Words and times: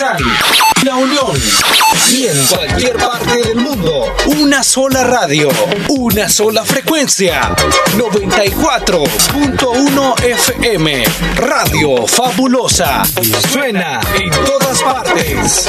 La 0.00 0.16
Unión 0.94 1.32
y 2.12 2.28
en 2.28 2.46
cualquier 2.46 2.96
parte 2.98 3.42
del 3.42 3.56
mundo. 3.56 4.14
Una 4.26 4.62
sola 4.62 5.02
radio, 5.02 5.48
una 5.88 6.28
sola 6.28 6.64
frecuencia. 6.64 7.52
94.1 7.96 10.22
FM. 10.22 11.02
Radio 11.34 12.06
Fabulosa. 12.06 13.02
Suena 13.50 13.98
en 14.14 14.30
todas 14.30 14.80
partes. 14.82 15.68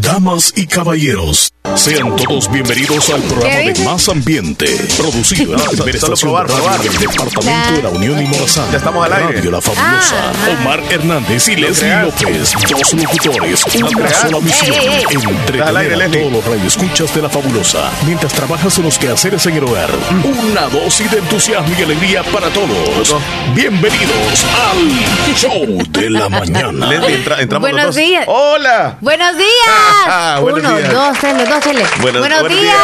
Damas 0.00 0.52
y 0.56 0.66
caballeros, 0.66 1.52
sean 1.74 2.16
todos 2.16 2.50
bienvenidos 2.50 3.10
al 3.10 3.20
programa 3.22 3.56
de 3.56 3.74
Más 3.84 4.08
Ambiente, 4.08 4.66
producido 4.96 5.52
en 5.54 5.60
la 5.60 5.68
primera 5.70 5.98
estación 5.98 6.34
de 6.34 6.42
radio 6.42 6.78
del 6.90 6.98
Departamento 6.98 7.72
de 7.72 7.82
la 7.82 7.88
Unión 7.90 8.22
y 8.22 8.26
Morazán. 8.26 8.70
Ya 8.70 8.78
estamos 8.78 9.04
al 9.04 9.12
aire. 9.12 9.34
Radio 9.34 9.50
La 9.50 9.60
Fabulosa. 9.60 10.32
Omar 10.60 10.82
Hernández 10.90 11.48
y 11.48 11.56
Leslie 11.56 11.94
López, 12.02 12.47
dos 12.52 12.92
locutores, 12.94 13.64
una 13.82 14.08
sola 14.10 14.40
misión. 14.40 14.74
Entretener 15.10 16.02
a 16.02 16.08
todos 16.10 16.32
los 16.32 16.44
radioescuchas 16.44 17.14
de 17.14 17.22
La 17.22 17.28
Fabulosa, 17.28 17.90
mientras 18.06 18.32
trabajas 18.32 18.78
en 18.78 18.84
los 18.84 18.98
quehaceres 18.98 19.44
en 19.46 19.56
el 19.56 19.64
hogar. 19.64 19.90
Una 20.24 20.62
dosis 20.68 21.10
de 21.10 21.18
entusiasmo 21.18 21.74
y 21.78 21.82
alegría 21.82 22.22
para 22.24 22.48
todos. 22.48 23.14
Bienvenidos 23.54 24.44
al 24.72 25.34
Show 25.34 25.78
de 25.90 26.10
la 26.10 26.28
Mañana. 26.30 26.86
Leslie, 26.86 27.16
entra- 27.16 27.40
entramos 27.40 27.68
Buenos 27.70 27.86
los 27.86 27.94
dos. 27.94 28.04
días. 28.04 28.24
¡Hola! 28.26 28.96
Buenos 29.00 29.36
días. 29.36 30.40
Buenos 30.40 30.60
Uno, 30.60 30.76
días. 30.78 30.92
dos, 30.92 31.18
tres, 31.20 31.34
los 31.36 31.48
dos, 31.48 31.60
chele. 31.60 31.84
Buenos- 32.00 32.20
Buenos, 32.20 32.40
buenos 32.40 32.60
días. 32.60 32.76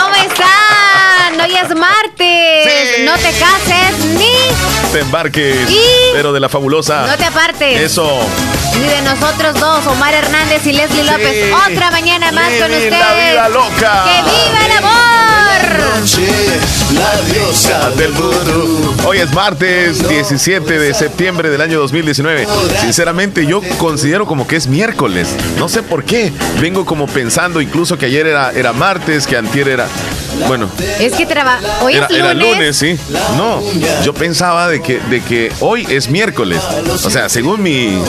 ¿Cómo 0.00 0.14
están? 0.14 1.40
Hoy 1.40 1.56
es 1.56 1.74
martes. 1.76 2.07
Sí. 2.18 3.04
No 3.04 3.12
te 3.14 3.30
cases 3.38 4.04
ni, 4.16 4.92
Te 4.92 5.00
embarques, 5.00 5.70
Y- 5.70 5.76
pero 6.12 6.32
de 6.32 6.40
la 6.40 6.48
fabulosa. 6.48 7.06
no 7.06 7.16
te 7.16 7.24
apartes. 7.24 7.80
Eso. 7.80 8.20
Ni 8.80 8.86
de 8.88 9.02
nosotros 9.02 9.54
dos, 9.58 9.86
Omar 9.86 10.14
Hernández 10.14 10.64
y 10.66 10.72
Leslie 10.72 11.04
López. 11.04 11.52
Otra 11.70 11.90
mañana 11.90 12.30
más 12.32 12.48
con 12.52 12.70
ustedes. 12.70 12.90
la 12.90 13.14
vida 13.14 13.48
loca. 13.48 14.04
¡Que 14.04 14.22
viva 14.22 14.66
el 14.66 14.72
amor! 14.78 14.98
La 16.94 17.20
diosa 17.32 17.90
del 17.90 18.12
vudú. 18.12 18.94
Hoy 19.04 19.18
es 19.18 19.32
martes 19.32 20.06
17 20.08 20.78
de 20.78 20.94
septiembre 20.94 21.50
del 21.50 21.60
año 21.60 21.78
2019. 21.80 22.46
Sinceramente, 22.80 23.46
yo 23.46 23.60
considero 23.78 24.24
como 24.26 24.46
que 24.46 24.56
es 24.56 24.68
miércoles. 24.68 25.28
No 25.58 25.68
sé 25.68 25.82
por 25.82 26.04
qué. 26.04 26.32
Vengo 26.60 26.84
como 26.84 27.06
pensando 27.06 27.60
incluso 27.60 27.98
que 27.98 28.06
ayer 28.06 28.26
era, 28.26 28.52
era 28.52 28.72
martes, 28.72 29.26
que 29.26 29.36
antier 29.36 29.68
era. 29.68 29.88
Bueno, 30.46 30.70
Es 31.00 31.14
que 31.14 31.26
trabaja. 31.26 31.60
Hoy 31.82 31.94
era, 31.96 32.06
es 32.06 32.16
era 32.16 32.32
lunes. 32.34 32.52
lunes, 32.52 32.76
sí. 32.76 32.98
No, 33.36 33.60
yo 34.04 34.14
pensaba 34.14 34.68
de 34.68 34.80
que, 34.80 35.00
de 35.10 35.20
que 35.20 35.52
hoy 35.60 35.84
es 35.90 36.08
miércoles. 36.08 36.60
O 37.04 37.10
sea, 37.10 37.28
según 37.28 37.62
mi, 37.62 38.00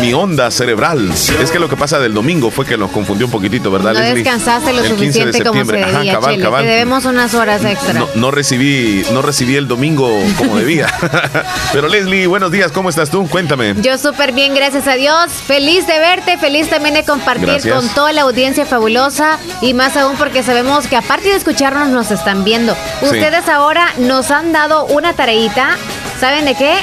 mi 0.00 0.12
onda 0.14 0.50
cerebral. 0.50 1.10
Es 1.12 1.50
que 1.50 1.58
lo 1.58 1.68
que 1.68 1.76
pasa 1.76 1.98
del 1.98 2.14
domingo 2.14 2.50
fue 2.50 2.64
que 2.66 2.76
nos 2.76 2.90
confundió 2.90 3.26
un 3.26 3.32
poquitito, 3.32 3.70
¿verdad, 3.70 3.92
No 3.94 4.00
Leslie? 4.00 4.14
descansaste 4.22 4.72
lo 4.72 4.82
El 4.82 4.94
15 4.96 4.96
de 4.96 5.32
suficiente 5.32 5.44
como 5.44 5.60
se 5.60 5.66
septiembre. 5.66 5.82
Ajá, 5.84 5.98
debía, 5.98 6.12
cabal, 6.14 6.40
cabal. 6.40 6.62
Te 6.64 6.68
debemos 6.70 7.04
unas 7.04 7.34
horas 7.34 7.64
extra. 7.64 7.92
No, 7.94 8.08
no 8.14 8.30
recibí, 8.30 9.04
no 9.12 9.22
recibí 9.22 9.56
el 9.56 9.68
domingo 9.68 10.10
como 10.36 10.56
debía. 10.56 10.86
Pero 11.72 11.88
Leslie, 11.88 12.26
buenos 12.26 12.50
días, 12.52 12.72
¿cómo 12.72 12.88
estás 12.90 13.10
tú? 13.10 13.26
Cuéntame. 13.28 13.74
Yo 13.80 13.98
súper 13.98 14.32
bien, 14.32 14.54
gracias 14.54 14.86
a 14.86 14.94
Dios. 14.94 15.30
Feliz 15.46 15.86
de 15.86 15.98
verte, 15.98 16.38
feliz 16.38 16.68
también 16.68 16.94
de 16.94 17.04
compartir 17.04 17.46
Gracias. 17.48 17.74
con 17.74 17.88
toda 17.90 18.12
la 18.12 18.22
audiencia 18.22 18.66
fabulosa 18.66 19.38
y 19.60 19.74
más 19.74 19.96
aún 19.96 20.16
porque 20.16 20.42
sabemos 20.42 20.86
que 20.86 20.96
aparte 20.96 21.28
de 21.28 21.36
escucharnos 21.36 21.88
nos 21.88 22.10
están 22.10 22.44
viendo. 22.44 22.76
Ustedes 23.02 23.48
ahora 23.48 23.88
nos 23.98 24.30
han 24.30 24.52
dado 24.52 24.84
una 24.86 25.12
tareita, 25.14 25.76
¿saben 26.20 26.44
de 26.44 26.54
qué? 26.54 26.74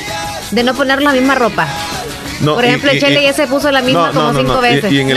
De 0.52 0.64
no 0.64 0.74
poner 0.74 1.02
la 1.02 1.12
misma 1.12 1.36
ropa. 1.36 1.68
No, 2.42 2.56
Por 2.56 2.66
ejemplo, 2.66 2.94
y- 2.94 3.00
Chele 3.00 3.22
y- 3.22 3.24
ya 3.24 3.34
se 3.34 3.48
puso 3.48 3.72
la 3.72 3.82
misma 3.82 4.08
no, 4.08 4.14
como 4.14 4.26
no, 4.28 4.34
no, 4.34 4.40
cinco 4.42 4.54
no. 4.54 4.62
Veces. 4.62 4.92
Y, 4.92 5.00
en 5.00 5.10
el 5.10 5.16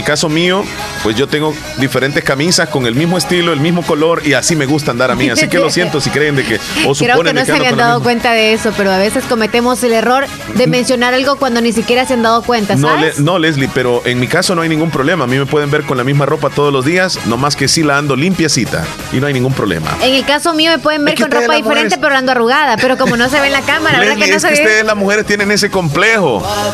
no 0.00 0.04
caso 0.04 0.28
mío, 0.28 0.64
pues 1.02 1.16
yo 1.16 1.26
tengo 1.28 1.54
diferentes 1.78 2.24
camisas 2.24 2.68
con 2.68 2.86
el 2.86 2.94
mismo 2.94 3.18
estilo, 3.18 3.52
el 3.52 3.60
mismo 3.60 3.82
color 3.82 4.22
y 4.26 4.32
así 4.34 4.56
me 4.56 4.66
gusta 4.66 4.90
andar 4.90 5.10
a 5.10 5.14
mí. 5.14 5.28
Así 5.30 5.48
que 5.48 5.58
lo 5.58 5.70
siento 5.70 6.00
si 6.00 6.10
creen 6.10 6.36
de 6.36 6.44
que 6.44 6.56
o 6.86 6.94
Creo 6.94 6.94
suponen 6.94 7.24
que 7.26 7.32
no 7.34 7.40
de 7.40 7.46
se 7.46 7.52
habían 7.52 7.76
dado 7.76 8.02
cuenta 8.02 8.32
de 8.32 8.52
eso, 8.52 8.72
pero 8.76 8.90
a 8.90 8.98
veces 8.98 9.24
cometemos 9.28 9.82
el 9.84 9.92
error 9.92 10.26
de 10.54 10.66
mencionar 10.66 11.14
algo 11.14 11.36
cuando 11.36 11.60
ni 11.60 11.72
siquiera 11.72 12.04
se 12.06 12.14
han 12.14 12.22
dado 12.22 12.42
cuenta, 12.42 12.74
No, 12.76 12.88
Le- 12.96 13.00
¿sabes? 13.12 13.20
no, 13.20 13.38
Leslie, 13.38 13.68
pero 13.72 14.02
en 14.04 14.18
mi 14.20 14.26
caso 14.26 14.54
no 14.54 14.62
hay 14.62 14.68
ningún 14.68 14.90
problema. 14.90 15.24
A 15.24 15.26
mí 15.26 15.38
me 15.38 15.46
pueden 15.46 15.70
ver 15.70 15.82
con 15.84 15.96
la 15.98 16.04
misma 16.04 16.26
ropa 16.26 16.50
todos 16.50 16.72
los 16.72 16.84
días, 16.84 17.18
nomás 17.26 17.54
que 17.56 17.68
sí 17.68 17.82
la 17.82 17.98
ando 17.98 18.16
limpiecita 18.16 18.84
y 19.12 19.16
no 19.20 19.26
hay 19.26 19.32
ningún 19.34 19.52
problema. 19.52 19.96
En 20.02 20.14
el 20.14 20.24
caso 20.24 20.54
mío 20.54 20.70
me 20.72 20.78
pueden 20.78 21.04
ver 21.04 21.14
Es 21.14 21.18
que 21.18 21.22
con 21.24 21.32
ropa 21.32 21.54
diferente, 21.54 21.68
mujeres- 21.96 21.98
pero 22.00 22.16
ando 22.16 22.32
arrugada. 22.32 22.76
Pero 22.76 22.96
como 22.96 23.16
no 23.16 23.28
se 23.28 23.40
ve 23.40 23.46
en 23.48 23.52
la 23.52 23.62
cámara, 23.62 23.98
¿verdad 24.00 24.14
que 24.16 24.28
no 24.30 24.36
es 24.36 24.42
se 24.42 24.48
que 24.48 24.54
ve? 24.54 24.60
ustedes 24.62 24.84
las 24.84 24.96
mujeres 24.96 25.26
tienen 25.26 25.50
ese 25.50 25.70
complejo. 25.70 26.07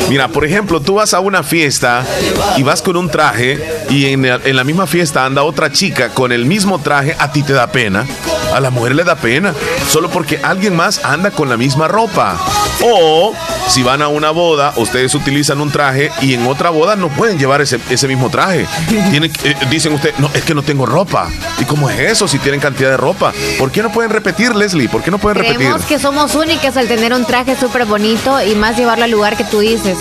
Mira, 0.09 0.28
por 0.28 0.45
ejemplo, 0.45 0.81
tú 0.81 0.95
vas 0.95 1.12
a 1.15 1.21
una 1.21 1.43
fiesta 1.43 2.05
y 2.56 2.62
vas 2.62 2.83
con 2.83 2.97
un 2.97 3.11
traje 3.11 3.59
y 3.91 4.06
en, 4.06 4.22
la- 4.22 4.41
en 4.45 4.56
la 4.56 4.65
misma 4.65 4.87
fiesta 4.87 5.25
anda 5.25 5.43
otra 5.43 5.72
chica 5.72 6.11
con 6.11 6.31
el 6.33 6.45
mismo 6.47 6.78
traje, 6.81 7.17
a 7.19 7.33
ti 7.33 7.43
te 7.43 7.53
da 7.53 7.67
pena. 7.69 8.06
A 8.55 8.61
la 8.61 8.71
mujer 8.71 8.94
le 8.94 9.03
da 9.03 9.17
pena, 9.17 9.53
solo 9.91 10.09
porque 10.11 10.39
alguien 10.43 10.77
más 10.77 11.05
anda 11.05 11.33
con 11.33 11.49
la 11.49 11.56
misma 11.56 11.89
ropa. 11.89 12.37
O 12.83 13.33
si 13.69 13.83
van 13.83 14.00
a 14.03 14.09
una 14.09 14.31
boda, 14.31 14.73
ustedes 14.77 15.15
utilizan 15.15 15.61
un 15.61 15.73
traje 15.73 16.12
y 16.21 16.34
en 16.34 16.47
otra 16.47 16.71
boda 16.71 16.94
no 16.94 17.09
pueden 17.09 17.39
llevar 17.39 17.61
ese, 17.62 17.81
ese 17.91 18.06
mismo 18.06 18.31
traje. 18.31 18.67
Tienen, 19.11 19.33
eh, 19.43 19.55
dicen 19.71 19.93
ustedes, 19.94 20.19
no, 20.21 20.31
es 20.34 20.43
que 20.44 20.55
no 20.55 20.62
tengo 20.62 20.87
ropa. 20.87 21.28
¿Y 21.59 21.65
cómo 21.65 21.91
es 21.91 21.99
eso 21.99 22.28
si 22.28 22.39
tienen 22.39 22.61
cantidad 22.61 22.91
de 22.91 22.97
ropa? 22.97 23.33
¿Por 23.59 23.73
qué 23.73 23.83
no 23.83 23.91
pueden 23.91 24.11
repetir, 24.12 24.55
Leslie? 24.55 24.89
¿Por 24.89 25.03
qué 25.03 25.11
no 25.11 25.19
pueden 25.19 25.39
repetir? 25.39 25.56
Creemos 25.59 25.83
que 25.87 25.99
somos 25.99 26.34
únicas 26.37 26.77
al 26.77 26.87
tener 26.87 27.12
un 27.12 27.25
traje 27.25 27.56
súper 27.56 27.87
bonito 27.87 28.41
y 28.43 28.55
más 28.55 28.77
llevarlo 28.77 29.05
al 29.05 29.11
lugar 29.11 29.24
que 29.33 29.45
tú 29.45 29.61
dices. 29.61 29.97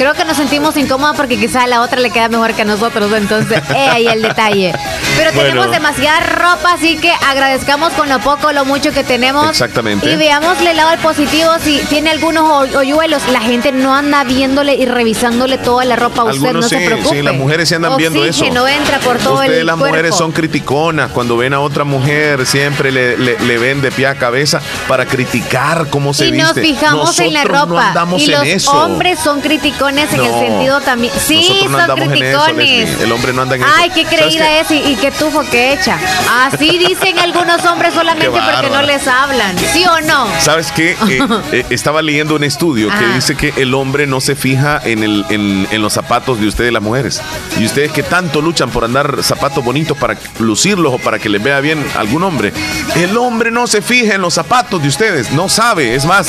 Creo 0.00 0.14
que 0.14 0.24
nos 0.24 0.38
sentimos 0.38 0.74
incómodos 0.78 1.14
porque 1.14 1.38
quizá 1.38 1.64
a 1.64 1.66
la 1.66 1.82
otra 1.82 2.00
le 2.00 2.08
queda 2.10 2.30
mejor 2.30 2.54
que 2.54 2.62
a 2.62 2.64
nosotros, 2.64 3.12
entonces, 3.12 3.62
eh, 3.76 3.86
ahí 3.90 4.06
el 4.06 4.22
detalle. 4.22 4.72
Pero 5.18 5.30
Bueno. 5.34 5.50
tenemos 5.50 5.70
demasiada 5.70 6.20
ropa, 6.20 6.72
así 6.72 6.96
que 6.96 7.12
agradezcamos 7.28 7.92
con 7.92 8.08
lo 8.08 8.18
poco 8.20 8.50
lo 8.52 8.64
mucho 8.64 8.92
que 8.92 9.04
tenemos. 9.04 9.46
Exactamente. 9.50 10.10
Y 10.10 10.16
veámosle 10.16 10.70
el 10.70 10.78
lado 10.78 10.96
positivo, 11.02 11.50
si 11.62 11.80
tiene 11.90 12.08
algunos 12.10 12.44
hoy- 12.50 12.74
hoyuelos, 12.74 13.20
la 13.30 13.40
gente 13.40 13.72
no 13.72 13.94
anda 13.94 14.24
viéndole 14.24 14.74
y 14.74 14.86
revisándole 14.86 15.58
toda 15.58 15.84
la 15.84 15.96
ropa 15.96 16.22
a 16.22 16.24
usted, 16.24 16.46
Algunos 16.46 16.62
no 16.64 16.68
sí, 16.70 16.76
se 16.78 16.86
preocupe. 16.86 17.16
sí, 17.16 17.22
las 17.22 17.34
mujeres 17.34 17.68
sí 17.68 17.74
andan 17.74 17.96
viendo 17.98 18.24
eso. 18.24 18.40
Oxígeno 18.40 18.66
entra 18.68 19.00
por 19.00 19.18
todo 19.18 19.34
Ustedes 19.34 19.58
el 19.60 19.66
las 19.66 19.76
cuerpo. 19.76 19.94
mujeres 19.94 20.16
son 20.16 20.32
criticonas. 20.32 21.10
Cuando 21.10 21.36
ven 21.36 21.52
a 21.52 21.60
otra 21.60 21.84
mujer, 21.84 22.46
siempre 22.46 22.90
le, 22.90 23.18
le- 23.18 23.38
le 23.38 23.58
ven 23.58 23.82
de 23.82 23.92
pie 23.92 24.06
a 24.06 24.14
cabeza 24.14 24.62
para 24.88 25.04
criticar 25.04 25.88
cómo 25.90 26.14
se 26.14 26.28
y 26.28 26.30
viste. 26.32 26.46
nos 26.46 26.54
fijamos 26.54 27.18
en 27.18 27.34
la 27.34 27.44
Nosotros 27.44 27.68
ropa. 27.68 27.82
No 27.82 27.88
andamos 27.88 28.22
y 28.22 28.24
en 28.24 28.30
los 28.32 28.44
eso. 28.46 28.72
hombres 28.72 29.18
son 29.22 29.42
criticones 29.42 29.89
en 29.98 30.20
el 30.20 30.32
No. 30.32 30.40
sentido 30.40 30.80
también. 30.80 31.12
Sí, 31.18 31.66
no 31.68 31.78
son 31.86 31.98
eso, 31.98 32.08
criticones. 32.10 32.56
Leslie. 32.56 33.04
El 33.04 33.12
hombre 33.12 33.32
no 33.32 33.42
anda 33.42 33.56
en 33.56 33.62
eso. 33.62 33.72
Ay, 33.76 33.90
qué 33.90 34.04
¿Sabes 34.04 34.18
creída 34.20 34.46
qué? 34.46 34.60
es 34.60 34.70
y, 34.70 34.92
y 34.92 34.96
qué 34.96 35.10
tufo 35.10 35.42
que 35.50 35.72
echa. 35.72 35.98
Así 36.44 36.78
dicen 36.88 37.18
algunos 37.18 37.64
hombres 37.64 37.94
solamente 37.94 38.30
Qué 38.30 38.40
porque 38.40 38.70
no 38.70 38.82
les 38.82 39.06
hablan. 39.08 39.56
¿Sí 39.72 39.84
o 39.86 40.00
no? 40.02 40.26
¿Sabes 40.40 40.72
qué? 40.72 40.96
Eh, 41.10 41.18
eh, 41.52 41.66
estaba 41.70 42.02
leyendo 42.02 42.36
un 42.36 42.44
estudio 42.44 42.88
que 42.88 42.94
Ajá. 42.94 43.14
dice 43.14 43.34
que 43.34 43.52
el 43.56 43.74
hombre 43.74 44.06
no 44.06 44.20
se 44.20 44.36
fija 44.36 44.80
en, 44.84 45.02
el, 45.02 45.24
en, 45.28 45.66
en 45.70 45.82
los 45.82 45.92
zapatos 45.92 46.40
de 46.40 46.46
ustedes, 46.46 46.72
las 46.72 46.82
mujeres. 46.82 47.20
Y 47.58 47.64
ustedes 47.66 47.90
que 47.92 48.02
tanto 48.02 48.40
luchan 48.40 48.70
por 48.70 48.84
andar 48.84 49.22
zapatos 49.22 49.64
bonitos 49.64 49.96
para 49.96 50.16
lucirlos 50.38 50.94
o 50.94 50.98
para 50.98 51.18
que 51.18 51.28
les 51.28 51.42
vea 51.42 51.60
bien 51.60 51.84
algún 51.96 52.22
hombre. 52.22 52.52
El 52.94 53.16
hombre 53.16 53.50
no 53.50 53.66
se 53.66 53.82
fija 53.82 54.14
en 54.14 54.20
los 54.20 54.34
zapatos 54.34 54.80
de 54.82 54.88
ustedes, 54.88 55.32
no 55.32 55.48
sabe. 55.48 55.94
Es 55.94 56.04
más, 56.04 56.28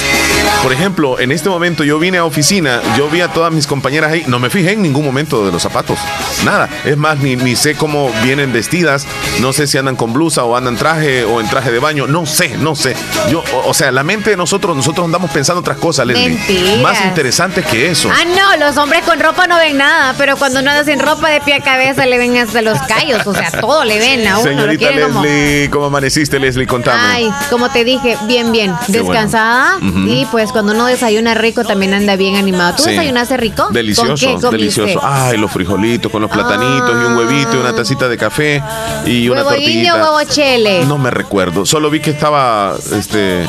por 0.63 0.73
ejemplo, 0.73 1.19
en 1.19 1.31
este 1.31 1.49
momento 1.49 1.83
yo 1.83 1.99
vine 1.99 2.17
a 2.17 2.25
oficina, 2.25 2.81
yo 2.97 3.07
vi 3.09 3.21
a 3.21 3.27
todas 3.51 3.55
mis 3.55 3.67
compañeras 3.67 4.11
ahí, 4.13 4.23
no 4.27 4.39
me 4.39 4.49
fijé 4.49 4.71
en 4.71 4.81
ningún 4.81 5.03
momento 5.03 5.45
de 5.45 5.51
los 5.51 5.61
zapatos. 5.61 5.99
Nada. 6.45 6.69
Es 6.85 6.95
más, 6.95 7.17
ni, 7.19 7.35
ni 7.35 7.55
sé 7.57 7.75
cómo 7.75 8.09
vienen 8.23 8.53
vestidas, 8.53 9.05
no 9.41 9.51
sé 9.51 9.67
si 9.67 9.77
andan 9.77 9.95
con 9.97 10.13
blusa 10.13 10.45
o 10.45 10.55
andan 10.55 10.77
traje 10.77 11.25
o 11.25 11.41
en 11.41 11.49
traje 11.49 11.69
de 11.71 11.79
baño, 11.79 12.07
no 12.07 12.25
sé, 12.25 12.55
no 12.59 12.75
sé. 12.75 12.95
Yo, 13.29 13.43
o, 13.53 13.69
o 13.69 13.73
sea, 13.73 13.91
la 13.91 14.03
mente 14.03 14.29
de 14.29 14.37
nosotros, 14.37 14.75
nosotros 14.75 15.03
andamos 15.05 15.31
pensando 15.31 15.59
otras 15.59 15.77
cosas, 15.77 16.07
Leslie. 16.07 16.29
Mentiras. 16.29 16.77
Más 16.81 17.03
interesantes 17.05 17.65
que 17.65 17.91
eso. 17.91 18.09
Ah, 18.09 18.23
no, 18.25 18.65
los 18.65 18.77
hombres 18.77 19.01
con 19.03 19.19
ropa 19.19 19.47
no 19.47 19.57
ven 19.57 19.77
nada, 19.77 20.15
pero 20.17 20.37
cuando 20.37 20.61
no 20.61 20.69
andan 20.71 20.85
sin 20.85 20.99
ropa 20.99 21.29
de 21.29 21.41
pie 21.41 21.55
a 21.55 21.59
cabeza 21.61 22.05
le 22.05 22.17
ven 22.17 22.37
hasta 22.37 22.61
los 22.61 22.79
callos, 22.83 23.27
o 23.27 23.33
sea, 23.33 23.51
todo 23.59 23.83
le 23.83 23.99
ven 23.99 24.25
a 24.27 24.37
uno. 24.39 24.47
Señorita 24.49 24.79
quieren 24.87 25.07
como- 25.09 25.23
Leslie, 25.23 25.69
¿cómo 25.69 25.85
amaneciste, 25.87 26.39
Leslie? 26.39 26.67
Contame. 26.67 27.01
Ay, 27.03 27.29
como 27.49 27.69
te 27.69 27.83
dije, 27.83 28.17
bien, 28.27 28.51
bien, 28.53 28.71
bueno. 28.87 29.03
descansada 29.09 29.77
y 30.07 30.25
pues 30.31 30.51
cuando 30.53 30.71
uno 30.73 30.85
desayuna 30.85 31.33
rico 31.33 31.65
también 31.65 31.93
anda 31.93 32.15
bien 32.15 32.37
animado. 32.37 32.75
¿Tú 32.77 32.83
Sí. 32.83 32.91
desayunaste 32.91 33.30
rico? 33.37 33.67
Delicioso, 33.71 34.07
¿Con 34.09 34.15
qué 34.17 34.25
comiste? 34.47 34.81
delicioso. 34.81 34.99
Ay, 35.03 35.37
los 35.37 35.51
frijolitos 35.51 36.11
con 36.11 36.21
los 36.21 36.31
platanitos 36.31 36.91
y 36.91 37.05
un 37.05 37.17
huevito 37.17 37.55
y 37.55 37.57
una 37.57 37.73
tacita 37.75 38.07
de 38.07 38.17
café 38.17 38.63
y 39.05 39.29
una 39.29 39.43
¿Huevo 39.43 39.55
guineo 39.57 39.95
tortillita. 39.95 39.95
o 40.11 40.15
huevo 40.17 40.29
chele? 40.31 40.85
No 40.85 40.97
me 40.97 41.11
recuerdo, 41.11 41.65
solo 41.65 41.89
vi 41.89 41.99
que 41.99 42.11
estaba 42.11 42.75
este 42.93 43.45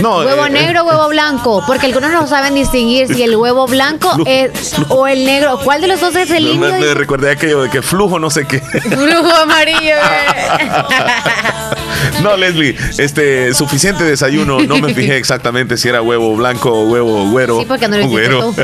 no, 0.00 0.18
¿Huevo 0.18 0.46
eh, 0.46 0.50
negro 0.50 0.82
o 0.82 0.84
huevo 0.86 1.08
blanco? 1.08 1.62
Porque 1.66 1.86
algunos 1.86 2.12
no 2.12 2.26
saben 2.26 2.54
distinguir 2.54 3.12
si 3.12 3.22
el 3.22 3.34
huevo 3.36 3.66
blanco 3.66 4.12
es 4.26 4.74
o 4.88 5.06
el 5.08 5.24
negro. 5.24 5.58
¿Cuál 5.64 5.80
de 5.80 5.88
los 5.88 6.00
dos 6.00 6.14
es 6.14 6.30
el 6.30 6.44
no, 6.44 6.50
indio? 6.52 6.70
me, 6.70 6.78
me 6.80 6.94
recordé 6.94 7.30
aquello 7.32 7.62
de 7.62 7.70
que 7.70 7.82
flujo 7.82 8.18
no 8.18 8.30
sé 8.30 8.46
qué. 8.46 8.60
Flujo 8.60 9.34
amarillo. 9.42 9.96
No, 12.22 12.36
Leslie, 12.36 12.76
este, 12.98 13.54
suficiente 13.54 14.02
desayuno. 14.04 14.60
No 14.60 14.78
me 14.78 14.92
fijé 14.94 15.16
exactamente 15.16 15.76
si 15.76 15.88
era 15.88 16.02
huevo 16.02 16.34
blanco 16.36 16.70
o 16.70 16.84
huevo 16.88 17.28
güero. 17.30 17.60
Sí, 17.60 17.66
porque 17.66 17.86
no 17.88 17.96
lo 17.96 18.08
güero. 18.08 18.54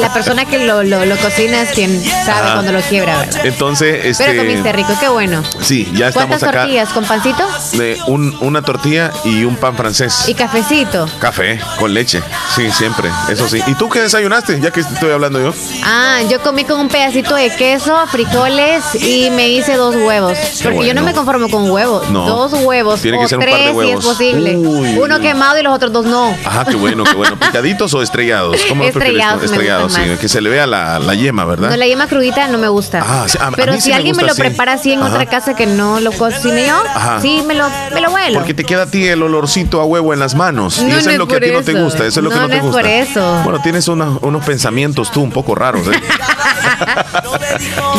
La 0.00 0.12
persona 0.12 0.44
que 0.44 0.64
lo, 0.64 0.82
lo, 0.82 1.04
lo 1.04 1.16
cocina 1.16 1.62
es 1.62 1.70
quien 1.70 2.02
sabe 2.04 2.40
Ajá. 2.46 2.52
cuando 2.54 2.72
lo 2.72 2.80
quiebra, 2.82 3.18
¿verdad? 3.18 3.46
Entonces, 3.46 4.04
este. 4.04 4.24
Pero 4.24 4.42
comiste 4.42 4.72
rico, 4.72 4.92
qué 5.00 5.08
bueno. 5.08 5.42
Sí, 5.60 5.90
ya 5.94 6.08
estamos 6.08 6.28
¿Cuántas 6.28 6.48
acá. 6.48 6.58
tortillas? 6.62 6.88
¿Con 6.90 7.04
pancito? 7.04 7.44
De 7.72 7.98
un- 8.06 8.36
una 8.40 8.62
tortilla 8.62 9.10
y 9.24 9.44
un 9.44 9.56
pan 9.56 9.76
francés. 9.76 10.24
Y 10.28 10.34
cafecito. 10.34 11.08
Café 11.18 11.60
con 11.78 11.92
leche. 11.92 12.22
Sí, 12.54 12.70
siempre. 12.70 13.10
Eso 13.28 13.48
sí. 13.48 13.60
¿Y 13.66 13.74
tú 13.74 13.88
qué 13.88 14.00
desayunaste? 14.02 14.60
Ya 14.60 14.70
que 14.70 14.80
estoy 14.80 15.10
hablando 15.10 15.40
yo. 15.40 15.52
Ah, 15.84 16.20
yo 16.30 16.40
comí 16.40 16.64
con 16.64 16.78
un 16.80 16.88
pedacito 16.88 17.34
de 17.34 17.50
queso, 17.54 17.96
frijoles 18.08 18.84
y 18.94 19.30
me 19.30 19.48
hice 19.48 19.74
dos 19.74 19.96
huevos. 19.96 20.36
Porque 20.62 20.86
yo 20.86 20.94
no 20.94 21.02
me 21.02 21.12
conformo 21.12 21.48
con 21.48 21.70
huevos. 21.70 22.08
No. 22.10 22.26
Dos 22.26 22.47
huevos. 22.54 23.00
Tiene 23.00 23.18
que 23.18 23.24
o 23.24 23.28
ser 23.28 23.38
un 23.38 23.44
par 23.44 23.54
de 23.54 23.56
tres 23.56 23.64
si 23.66 23.70
es 23.70 23.76
huevos. 23.76 24.04
posible. 24.04 24.56
Uy, 24.56 24.98
Uno 24.98 25.20
quemado 25.20 25.58
y 25.58 25.62
los 25.62 25.74
otros 25.74 25.92
dos 25.92 26.06
no. 26.06 26.34
Ajá, 26.44 26.64
qué 26.64 26.76
bueno, 26.76 27.04
qué 27.04 27.14
bueno. 27.14 27.38
¿Picaditos 27.38 27.92
o 27.94 28.02
estrellados? 28.02 28.60
¿Cómo? 28.68 28.84
Estrellados 28.88 29.42
Estrellados, 29.42 29.92
sí. 29.94 30.00
Que 30.20 30.28
se 30.28 30.40
le 30.40 30.50
vea 30.50 30.66
la, 30.66 30.98
la 30.98 31.14
yema, 31.14 31.44
¿verdad? 31.44 31.70
No, 31.70 31.76
la 31.76 31.86
yema 31.86 32.06
crudita 32.06 32.46
no 32.48 32.58
me 32.58 32.68
gusta. 32.68 33.02
Ah, 33.04 33.24
sí, 33.28 33.38
a- 33.40 33.46
a 33.48 33.50
Pero 33.52 33.72
mí 33.72 33.80
si 33.80 33.86
sí 33.86 33.92
alguien 33.92 34.16
me 34.16 34.22
gusta 34.24 34.42
lo 34.42 34.48
prepara 34.48 34.72
así 34.74 34.92
en 34.92 35.00
Ajá. 35.02 35.10
otra 35.14 35.26
casa 35.26 35.54
que 35.54 35.66
no 35.66 36.00
lo 36.00 36.12
cocine 36.12 36.66
yo, 36.66 36.82
Ajá. 36.94 37.20
sí, 37.20 37.42
me 37.46 37.54
lo, 37.54 37.68
me 37.92 38.00
lo 38.00 38.10
vuelo. 38.10 38.38
Porque 38.38 38.54
te 38.54 38.64
queda 38.64 38.82
a 38.82 38.86
ti 38.86 39.06
el 39.06 39.22
olorcito 39.22 39.80
a 39.80 39.84
huevo 39.84 40.12
en 40.12 40.20
las 40.20 40.34
manos. 40.34 40.78
y 40.78 40.84
No, 40.84 40.96
eso 40.96 41.06
no 41.06 41.10
es 41.12 41.18
lo 41.18 41.26
que 41.28 41.34
a 41.36 41.38
por 41.38 41.46
ti 41.48 41.52
no 41.54 41.62
te 41.62 41.72
eso. 41.72 41.82
gusta. 41.84 42.06
Eso 42.06 42.20
es 42.20 42.24
lo 42.24 42.30
que 42.30 42.36
No, 42.36 42.42
no 42.42 42.48
te 42.48 42.54
no 42.54 42.56
es 42.58 42.62
gusta. 42.64 42.80
por 42.80 42.90
eso. 42.90 43.40
Bueno, 43.44 43.60
tienes 43.62 43.88
unos, 43.88 44.18
unos 44.22 44.44
pensamientos 44.44 45.10
tú 45.10 45.22
un 45.22 45.30
poco 45.30 45.54
raros. 45.54 45.86
¿eh? 45.86 45.90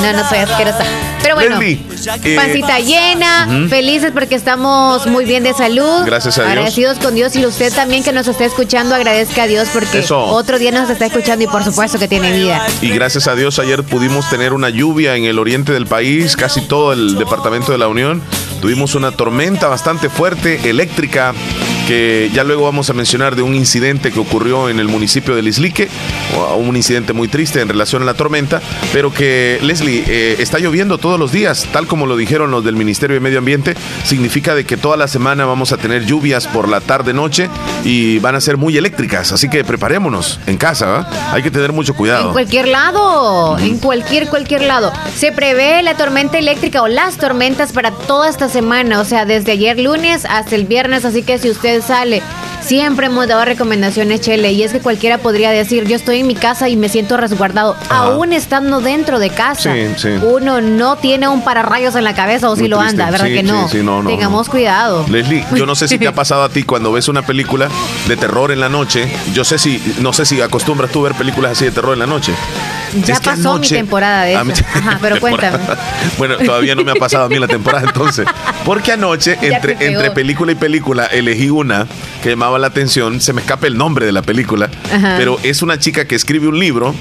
No, 0.01 0.13
no 0.13 0.29
soy 0.29 0.39
asquerosa. 0.39 0.83
Pero 1.21 1.35
bueno, 1.35 1.59
Leslie, 1.59 1.81
eh, 2.23 2.35
pancita 2.35 2.79
llena, 2.79 3.47
felices 3.69 4.11
porque 4.13 4.35
estamos 4.39 5.05
muy 5.05 5.25
bien 5.25 5.43
de 5.43 5.53
salud. 5.53 6.03
Gracias 6.05 6.37
a 6.37 6.43
Dios. 6.43 6.51
Agradecidos 6.51 6.97
con 6.99 7.13
Dios 7.13 7.35
y 7.35 7.45
usted 7.45 7.73
también 7.73 8.03
que 8.03 8.13
nos 8.13 8.27
está 8.27 8.45
escuchando, 8.45 8.95
agradezca 8.95 9.43
a 9.43 9.47
Dios 9.47 9.67
porque 9.73 9.99
Eso. 9.99 10.17
otro 10.19 10.57
día 10.57 10.71
nos 10.71 10.89
está 10.89 11.07
escuchando 11.07 11.43
y 11.43 11.47
por 11.47 11.63
supuesto 11.63 11.99
que 11.99 12.07
tiene 12.07 12.31
vida. 12.31 12.65
Y 12.81 12.89
gracias 12.89 13.27
a 13.27 13.35
Dios 13.35 13.59
ayer 13.59 13.83
pudimos 13.83 14.29
tener 14.29 14.53
una 14.53 14.69
lluvia 14.69 15.15
en 15.17 15.25
el 15.25 15.39
oriente 15.39 15.73
del 15.73 15.87
país, 15.87 16.37
casi 16.37 16.61
todo 16.61 16.93
el 16.93 17.17
departamento 17.17 17.71
de 17.73 17.77
la 17.77 17.89
Unión. 17.89 18.21
Tuvimos 18.61 18.95
una 18.95 19.11
tormenta 19.11 19.67
bastante 19.67 20.09
fuerte, 20.09 20.69
eléctrica, 20.69 21.33
que 21.89 22.29
ya 22.35 22.43
luego 22.43 22.65
vamos 22.65 22.87
a 22.91 22.93
mencionar 22.93 23.35
de 23.35 23.41
un 23.41 23.55
incidente 23.55 24.11
que 24.11 24.19
ocurrió 24.19 24.69
en 24.69 24.79
el 24.79 24.87
municipio 24.87 25.35
de 25.35 25.41
Lislique, 25.41 25.89
un 26.55 26.75
incidente 26.75 27.13
muy 27.13 27.27
triste 27.27 27.61
en 27.61 27.67
relación 27.67 28.03
a 28.03 28.05
la 28.05 28.13
tormenta, 28.13 28.61
pero 28.93 29.11
que, 29.11 29.57
Leslie, 29.63 30.03
eh, 30.07 30.35
está 30.37 30.59
lloviendo 30.59 30.99
todos 30.99 31.19
los 31.19 31.31
días, 31.31 31.67
tal 31.73 31.87
como 31.87 32.05
lo 32.05 32.15
dijeron 32.15 32.51
los 32.51 32.63
del 32.63 32.75
Ministerio 32.75 33.15
de 33.15 33.21
Medio 33.21 33.39
Ambiente, 33.39 33.73
significa 34.03 34.53
de 34.53 34.65
que 34.65 34.77
toda 34.77 34.97
la 34.97 35.07
semana 35.07 35.45
vamos 35.45 35.71
a 35.71 35.77
tener 35.77 36.05
lluvias 36.05 36.45
por 36.45 36.69
la 36.69 36.79
tarde-noche 36.79 37.49
y 37.83 38.19
van 38.19 38.35
a 38.35 38.41
ser 38.41 38.57
muy 38.57 38.77
eléctricas, 38.77 39.31
así 39.31 39.49
que 39.49 39.63
preparémonos 39.63 40.39
en 40.45 40.57
casa, 40.57 41.09
hay 41.33 41.41
que 41.41 41.49
tener 41.49 41.71
mucho 41.71 41.95
cuidado. 41.95 42.27
En 42.27 42.33
cualquier 42.33 42.67
lado, 42.67 43.57
en 43.57 43.79
cualquier, 43.79 44.27
cualquier 44.27 44.61
lado. 44.61 44.93
Se 45.15 45.31
prevé 45.31 45.81
la 45.81 45.97
tormenta 45.97 46.37
eléctrica 46.37 46.83
o 46.83 46.87
las 46.87 47.17
tormentas 47.17 47.73
para 47.73 47.89
toda 47.89 48.29
esta 48.29 48.47
semana, 48.47 48.99
o 48.99 49.05
sea, 49.05 49.25
desde 49.25 49.53
ayer 49.53 49.79
lunes 49.79 50.25
hasta 50.29 50.55
el 50.55 50.65
viernes, 50.65 51.03
así 51.03 51.23
que 51.23 51.39
si 51.39 51.49
usted 51.79 51.93
sale, 51.93 52.21
siempre 52.61 53.07
hemos 53.07 53.27
dado 53.27 53.43
recomendaciones, 53.45 54.21
Chele, 54.21 54.51
y 54.51 54.63
es 54.63 54.71
que 54.71 54.79
cualquiera 54.79 55.17
podría 55.17 55.49
decir, 55.51 55.85
yo 55.87 55.95
estoy 55.95 56.19
en 56.19 56.27
mi 56.27 56.35
casa 56.35 56.69
y 56.69 56.75
me 56.75 56.89
siento 56.89 57.17
resguardado, 57.17 57.75
Ajá. 57.89 57.97
aún 58.03 58.33
estando 58.33 58.79
dentro 58.81 59.19
de 59.19 59.29
casa. 59.29 59.73
Sí, 59.73 59.87
sí. 59.97 60.09
Uno 60.21 60.61
no 60.61 60.97
tiene 60.97 61.27
un 61.27 61.41
pararrayos 61.43 61.95
en 61.95 62.03
la 62.03 62.13
cabeza 62.13 62.49
o 62.49 62.55
si 62.55 62.67
lo 62.67 62.77
triste. 62.79 63.01
anda, 63.01 63.11
¿verdad 63.11 63.27
Sí, 63.27 63.33
que 63.33 63.43
no? 63.43 63.67
no, 63.83 64.03
no, 64.03 64.09
Tengamos 64.09 64.47
no. 64.47 64.51
cuidado. 64.51 65.05
Leslie, 65.09 65.43
yo 65.55 65.65
no 65.65 65.75
sé 65.75 65.87
si 65.87 65.97
te 65.97 66.07
ha 66.07 66.11
pasado 66.13 66.43
a 66.43 66.49
ti 66.49 66.63
cuando 66.63 66.91
ves 66.91 67.07
una 67.07 67.21
película 67.23 67.69
de 68.07 68.17
terror 68.17 68.51
en 68.51 68.59
la 68.59 68.69
noche. 68.69 69.09
Yo 69.33 69.43
sé 69.43 69.57
si, 69.57 69.81
no 69.99 70.13
sé 70.13 70.25
si 70.25 70.41
acostumbras 70.41 70.91
tú 70.91 71.01
ver 71.01 71.13
películas 71.15 71.53
así 71.53 71.65
de 71.65 71.71
terror 71.71 71.93
en 71.93 71.99
la 71.99 72.07
noche. 72.07 72.33
Ya 73.05 73.13
Es 73.15 73.19
que 73.19 73.29
pasó 73.29 73.57
mi 73.59 73.67
temporada 73.67 74.23
de 74.23 74.35
a 74.35 74.41
eso. 74.41 74.45
mí- 74.45 74.53
Ajá, 74.73 74.97
pero 75.01 75.19
cuéntame. 75.21 75.57
Bueno, 76.17 76.37
todavía 76.37 76.75
no 76.75 76.83
me 76.83 76.91
ha 76.91 76.95
pasado 76.95 77.25
a 77.25 77.29
mí 77.29 77.37
la 77.39 77.47
temporada 77.47 77.85
entonces. 77.87 78.27
Porque 78.65 78.91
anoche, 78.91 79.37
entre, 79.41 79.77
entre 79.79 80.11
película 80.11 80.51
y 80.51 80.55
película, 80.55 81.05
elegí 81.05 81.49
una 81.49 81.87
que 82.23 82.29
llamaba 82.31 82.59
la 82.59 82.67
atención. 82.67 83.21
Se 83.21 83.31
me 83.33 83.41
escapa 83.41 83.67
el 83.67 83.77
nombre 83.77 84.05
de 84.05 84.11
la 84.11 84.21
película, 84.21 84.69
Ajá. 84.91 85.15
pero 85.17 85.37
es 85.43 85.61
una 85.61 85.79
chica 85.79 86.05
que 86.05 86.15
escribe 86.15 86.47
un 86.47 86.59
libro 86.59 86.93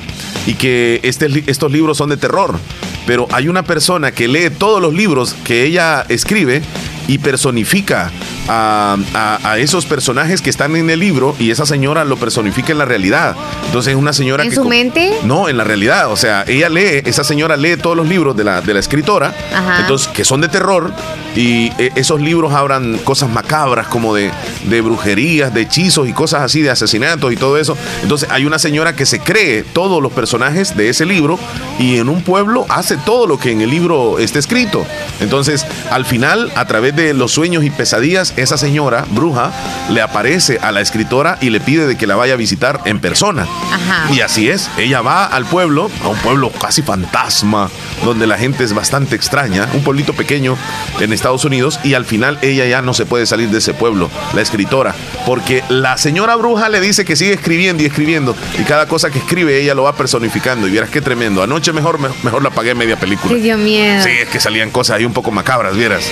y 0.46 0.54
que 0.54 1.00
este, 1.02 1.26
estos 1.46 1.72
libros 1.72 1.96
son 1.98 2.10
de 2.10 2.16
terror. 2.16 2.58
Pero 3.06 3.26
hay 3.32 3.48
una 3.48 3.62
persona 3.62 4.12
que 4.12 4.28
lee 4.28 4.50
todos 4.50 4.80
los 4.82 4.92
libros 4.94 5.34
que 5.44 5.64
ella 5.64 6.04
escribe 6.08 6.62
y 7.08 7.18
personifica 7.18 8.10
a, 8.48 8.96
a- 9.14 9.38
a 9.52 9.58
esos 9.58 9.86
personajes 9.86 10.40
que 10.42 10.50
están 10.50 10.74
en 10.76 10.90
el 10.90 10.98
libro 11.00 11.36
y 11.38 11.50
esa 11.50 11.66
señora 11.66 12.04
lo 12.04 12.16
personifica 12.16 12.72
en 12.72 12.78
la 12.78 12.84
realidad. 12.84 13.36
Entonces 13.66 13.92
es 13.92 13.98
una 13.98 14.12
señora 14.12 14.42
¿En 14.44 14.50
que... 14.50 14.56
su 14.56 14.64
mente? 14.64 15.12
No, 15.24 15.48
en 15.48 15.56
la 15.56 15.64
realidad. 15.64 16.10
O 16.10 16.16
sea, 16.16 16.44
ella 16.46 16.68
lee, 16.68 17.02
esa 17.04 17.24
señora 17.24 17.56
lee 17.56 17.76
todos 17.76 17.96
los 17.96 18.06
libros 18.08 18.36
de 18.36 18.44
la, 18.44 18.60
de 18.60 18.74
la 18.74 18.80
escritora, 18.80 19.34
Ajá. 19.54 19.80
entonces 19.80 20.08
que 20.08 20.24
son 20.24 20.40
de 20.40 20.48
terror 20.48 20.92
y 21.38 21.70
eh, 21.78 21.92
esos 21.94 22.20
libros 22.20 22.52
hablan 22.52 22.98
cosas 22.98 23.30
macabras 23.30 23.86
como 23.86 24.12
de, 24.12 24.32
de 24.64 24.80
brujerías, 24.80 25.54
de 25.54 25.60
hechizos 25.60 26.08
y 26.08 26.12
cosas 26.12 26.42
así, 26.42 26.62
de 26.62 26.70
asesinatos 26.70 27.32
y 27.32 27.36
todo 27.36 27.58
eso. 27.58 27.78
Entonces 28.02 28.28
hay 28.32 28.44
una 28.44 28.58
señora 28.58 28.96
que 28.96 29.06
se 29.06 29.20
cree 29.20 29.62
todos 29.62 30.02
los 30.02 30.12
personajes 30.12 30.76
de 30.76 30.88
ese 30.88 31.06
libro 31.06 31.38
y 31.78 31.98
en 31.98 32.08
un 32.08 32.22
pueblo 32.22 32.66
hace 32.68 32.96
todo 32.96 33.28
lo 33.28 33.38
que 33.38 33.52
en 33.52 33.60
el 33.60 33.70
libro 33.70 34.18
está 34.18 34.40
escrito. 34.40 34.84
Entonces, 35.20 35.64
al 35.92 36.04
final, 36.04 36.50
a 36.56 36.66
través 36.66 36.96
de 36.96 37.14
los 37.14 37.30
sueños 37.30 37.62
y 37.62 37.70
pesadillas, 37.70 38.34
esa 38.36 38.58
señora, 38.58 39.04
bruja, 39.10 39.52
le 39.90 40.02
aparece 40.02 40.58
a 40.60 40.72
la 40.72 40.80
escritora 40.80 41.38
y 41.40 41.50
le 41.50 41.60
pide 41.60 41.86
de 41.86 41.96
que 41.96 42.08
la 42.08 42.16
vaya 42.16 42.34
a 42.34 42.36
visitar 42.36 42.80
en 42.84 42.98
persona. 42.98 43.46
Ajá. 43.72 44.12
Y 44.12 44.22
así 44.22 44.48
es, 44.48 44.68
ella 44.76 45.02
va 45.02 45.24
al 45.24 45.44
pueblo, 45.44 45.88
a 46.02 46.08
un 46.08 46.18
pueblo 46.18 46.50
casi 46.50 46.82
fantasma, 46.82 47.70
donde 48.04 48.26
la 48.26 48.38
gente 48.38 48.64
es 48.64 48.72
bastante 48.72 49.14
extraña, 49.14 49.68
un 49.72 49.84
pueblito 49.84 50.14
pequeño 50.14 50.56
en 50.98 51.12
Estados 51.12 51.27
Unidos, 51.44 51.78
y 51.84 51.94
al 51.94 52.04
final 52.04 52.38
ella 52.42 52.66
ya 52.66 52.82
no 52.82 52.94
se 52.94 53.06
puede 53.06 53.26
salir 53.26 53.48
de 53.50 53.58
ese 53.58 53.74
pueblo, 53.74 54.10
la 54.34 54.40
escritora, 54.42 54.94
porque 55.26 55.62
la 55.68 55.96
señora 55.98 56.36
bruja 56.36 56.68
le 56.68 56.80
dice 56.80 57.04
que 57.04 57.16
sigue 57.16 57.32
escribiendo 57.32 57.82
y 57.82 57.86
escribiendo, 57.86 58.34
y 58.58 58.62
cada 58.64 58.86
cosa 58.86 59.10
que 59.10 59.18
escribe 59.18 59.60
ella 59.60 59.74
lo 59.74 59.82
va 59.84 59.94
personificando, 59.94 60.66
y 60.66 60.70
vieras 60.70 60.90
qué 60.90 61.00
tremendo. 61.00 61.42
Anoche 61.42 61.72
mejor, 61.72 61.98
me- 61.98 62.08
mejor 62.22 62.42
la 62.42 62.50
pagué 62.50 62.74
media 62.74 62.96
película. 62.98 63.34
Sí, 63.34 63.40
dio 63.40 63.56
miedo. 63.58 64.02
Sí, 64.02 64.10
es 64.10 64.28
que 64.28 64.40
salían 64.40 64.70
cosas 64.70 64.96
ahí 64.96 65.04
un 65.04 65.12
poco 65.12 65.30
macabras, 65.30 65.76
vieras. 65.76 66.04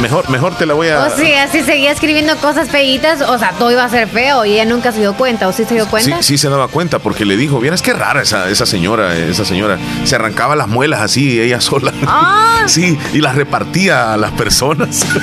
Mejor, 0.00 0.28
mejor 0.30 0.56
te 0.56 0.66
la 0.66 0.74
voy 0.74 0.88
a... 0.88 1.04
O 1.04 1.10
sea, 1.16 1.48
si 1.50 1.62
seguía 1.62 1.90
escribiendo 1.90 2.36
cosas 2.36 2.68
feitas, 2.68 3.22
o 3.22 3.38
sea, 3.38 3.52
todo 3.52 3.70
iba 3.72 3.84
a 3.84 3.88
ser 3.88 4.08
feo 4.08 4.44
y 4.44 4.52
ella 4.52 4.66
nunca 4.66 4.92
se 4.92 5.00
dio 5.00 5.14
cuenta, 5.14 5.48
¿o 5.48 5.52
sí 5.52 5.64
se 5.64 5.74
dio 5.74 5.84
Sí, 5.84 5.90
cuenta? 5.90 6.22
sí 6.22 6.36
se 6.38 6.48
daba 6.50 6.68
cuenta 6.68 6.98
porque 6.98 7.24
le 7.24 7.36
dijo, 7.36 7.60
vieras 7.60 7.80
qué 7.82 7.92
rara 7.94 8.20
esa, 8.22 8.50
esa 8.50 8.66
señora, 8.66 9.16
esa 9.16 9.44
señora. 9.44 9.78
Se 10.04 10.14
arrancaba 10.16 10.54
las 10.56 10.68
muelas 10.68 11.00
así, 11.00 11.40
ella 11.40 11.60
sola. 11.60 11.92
Ah. 12.06 12.42
Sí, 12.66 12.98
y 13.12 13.18
las 13.20 13.36
repartía 13.36 14.12
a 14.12 14.16
las 14.16 14.32
personas. 14.36 15.04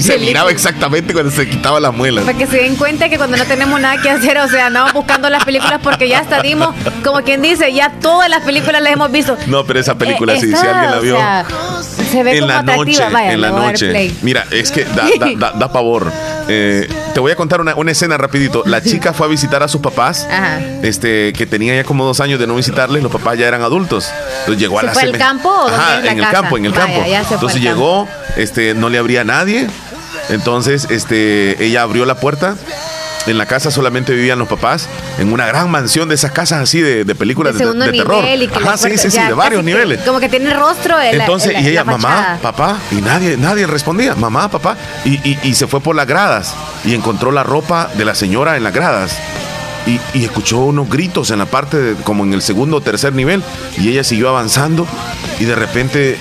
Se 0.00 0.18
miraba 0.18 0.50
exactamente 0.50 1.12
cuando 1.12 1.30
se 1.30 1.48
quitaba 1.48 1.78
las 1.78 1.94
muelas. 1.94 2.24
Para 2.24 2.36
que 2.36 2.46
se 2.46 2.56
den 2.56 2.76
cuenta 2.76 3.08
que 3.08 3.18
cuando 3.18 3.36
no 3.36 3.44
tenemos 3.44 3.78
nada 3.78 4.00
que 4.00 4.08
hacer, 4.10 4.36
o 4.38 4.48
sea, 4.48 4.66
andamos 4.66 4.92
buscando 4.94 5.28
las 5.28 5.44
películas 5.44 5.80
porque 5.82 6.08
ya 6.08 6.20
hasta 6.20 6.40
dimos, 6.42 6.74
como 7.04 7.22
quien 7.22 7.42
dice, 7.42 7.72
ya 7.72 7.90
todas 8.00 8.28
las 8.28 8.42
películas 8.42 8.82
las 8.82 8.92
hemos 8.94 9.12
visto. 9.12 9.36
No, 9.46 9.64
pero 9.64 9.78
esa 9.78 9.94
película 9.96 10.32
Eh, 10.34 10.40
sí, 10.40 10.46
si 10.48 10.54
esta, 10.54 10.70
alguien 10.70 10.90
la 10.90 10.98
o 10.98 11.02
vio. 11.02 11.16
sea, 11.16 11.46
se 12.10 12.22
ve 12.22 12.32
en 12.32 12.40
como 12.40 12.52
la 12.52 12.62
noche, 12.62 13.04
Vaya, 13.12 13.32
en 13.32 13.40
la 13.40 13.50
noche. 13.50 14.12
Mira, 14.22 14.46
es 14.50 14.70
que 14.72 14.84
da, 14.86 15.04
da, 15.20 15.26
da- 15.36 15.52
da 15.52 15.72
pavor. 15.72 16.10
Eh, 16.48 16.88
te 17.12 17.20
voy 17.20 17.32
a 17.32 17.36
contar 17.36 17.60
una, 17.60 17.74
una 17.74 17.90
escena 17.90 18.16
rapidito. 18.16 18.62
La 18.66 18.80
chica 18.82 19.12
fue 19.12 19.26
a 19.26 19.30
visitar 19.30 19.62
a 19.62 19.68
sus 19.68 19.80
papás, 19.80 20.26
Ajá. 20.30 20.60
este, 20.82 21.32
que 21.32 21.46
tenía 21.46 21.74
ya 21.74 21.84
como 21.84 22.04
dos 22.04 22.20
años 22.20 22.38
de 22.38 22.46
no 22.46 22.54
visitarles. 22.54 23.02
Los 23.02 23.10
papás 23.12 23.38
ya 23.38 23.46
eran 23.48 23.62
adultos. 23.62 24.08
Entonces 24.40 24.60
llegó 24.60 24.78
a 24.78 24.82
¿Se 24.82 24.86
la 24.86 24.92
fue 24.92 25.02
al 25.02 25.08
semen- 25.12 25.18
campo 25.18 25.48
o 25.48 25.62
dónde 25.62 25.76
Ajá, 25.76 25.98
es 25.98 26.04
la 26.04 26.10
en 26.12 26.18
el 26.18 26.28
campo, 26.30 26.56
en 26.58 26.64
el 26.66 26.72
Vaya, 26.72 26.86
campo. 26.86 27.34
Entonces 27.34 27.38
campo. 27.40 27.58
llegó, 27.58 28.08
este, 28.36 28.74
no 28.74 28.88
le 28.88 28.98
abría 28.98 29.22
a 29.22 29.24
nadie. 29.24 29.66
Entonces, 30.28 30.88
este, 30.90 31.62
ella 31.64 31.82
abrió 31.82 32.04
la 32.04 32.16
puerta. 32.16 32.56
En 33.26 33.38
la 33.38 33.46
casa 33.46 33.70
solamente 33.70 34.12
vivían 34.14 34.38
los 34.38 34.46
papás, 34.48 34.88
en 35.18 35.32
una 35.32 35.46
gran 35.46 35.68
mansión 35.70 36.08
de 36.08 36.14
esas 36.14 36.30
casas 36.30 36.60
así 36.62 36.80
de, 36.80 37.04
de 37.04 37.14
películas 37.14 37.54
De 37.54 37.58
de, 37.58 37.64
segundo 37.64 37.84
de 37.86 37.92
terror. 37.92 38.22
nivel 38.22 38.42
y 38.44 38.48
que 38.48 38.56
Ajá, 38.56 38.70
la 38.70 38.76
sí, 38.76 38.96
sí, 38.98 39.10
sí, 39.10 39.18
de 39.20 39.32
varios 39.32 39.60
que- 39.62 39.66
niveles. 39.66 40.00
Como 40.02 40.20
que 40.20 40.28
tiene 40.28 40.50
el 40.52 40.56
rostro 40.56 40.96
de 40.98 41.10
Entonces, 41.10 41.52
la- 41.52 41.60
y 41.60 41.66
ella, 41.68 41.80
la 41.84 41.92
mamá, 41.92 42.38
papá, 42.40 42.78
y 42.92 42.96
nadie, 42.96 43.36
nadie 43.36 43.66
respondía, 43.66 44.14
mamá, 44.14 44.48
papá, 44.50 44.76
y, 45.04 45.14
y- 45.28 45.38
y 45.42 45.54
se 45.54 45.66
fue 45.66 45.80
por 45.80 45.96
las 45.96 46.06
gradas 46.06 46.54
y 46.84 46.94
encontró 46.94 47.32
la 47.32 47.42
ropa 47.42 47.90
de 47.94 48.04
la 48.04 48.14
señora 48.14 48.56
en 48.56 48.62
las 48.64 48.72
gradas. 48.72 49.16
Y, 49.86 50.00
y 50.18 50.24
escuchó 50.24 50.58
unos 50.58 50.88
gritos 50.90 51.30
en 51.30 51.38
la 51.38 51.46
parte, 51.46 51.76
de- 51.76 51.94
como 52.02 52.24
en 52.24 52.32
el 52.32 52.42
segundo 52.42 52.76
o 52.76 52.80
tercer 52.80 53.12
nivel, 53.12 53.42
y 53.78 53.88
ella 53.88 54.04
siguió 54.04 54.28
avanzando, 54.28 54.86
y 55.40 55.44
de 55.44 55.54
repente, 55.54 56.16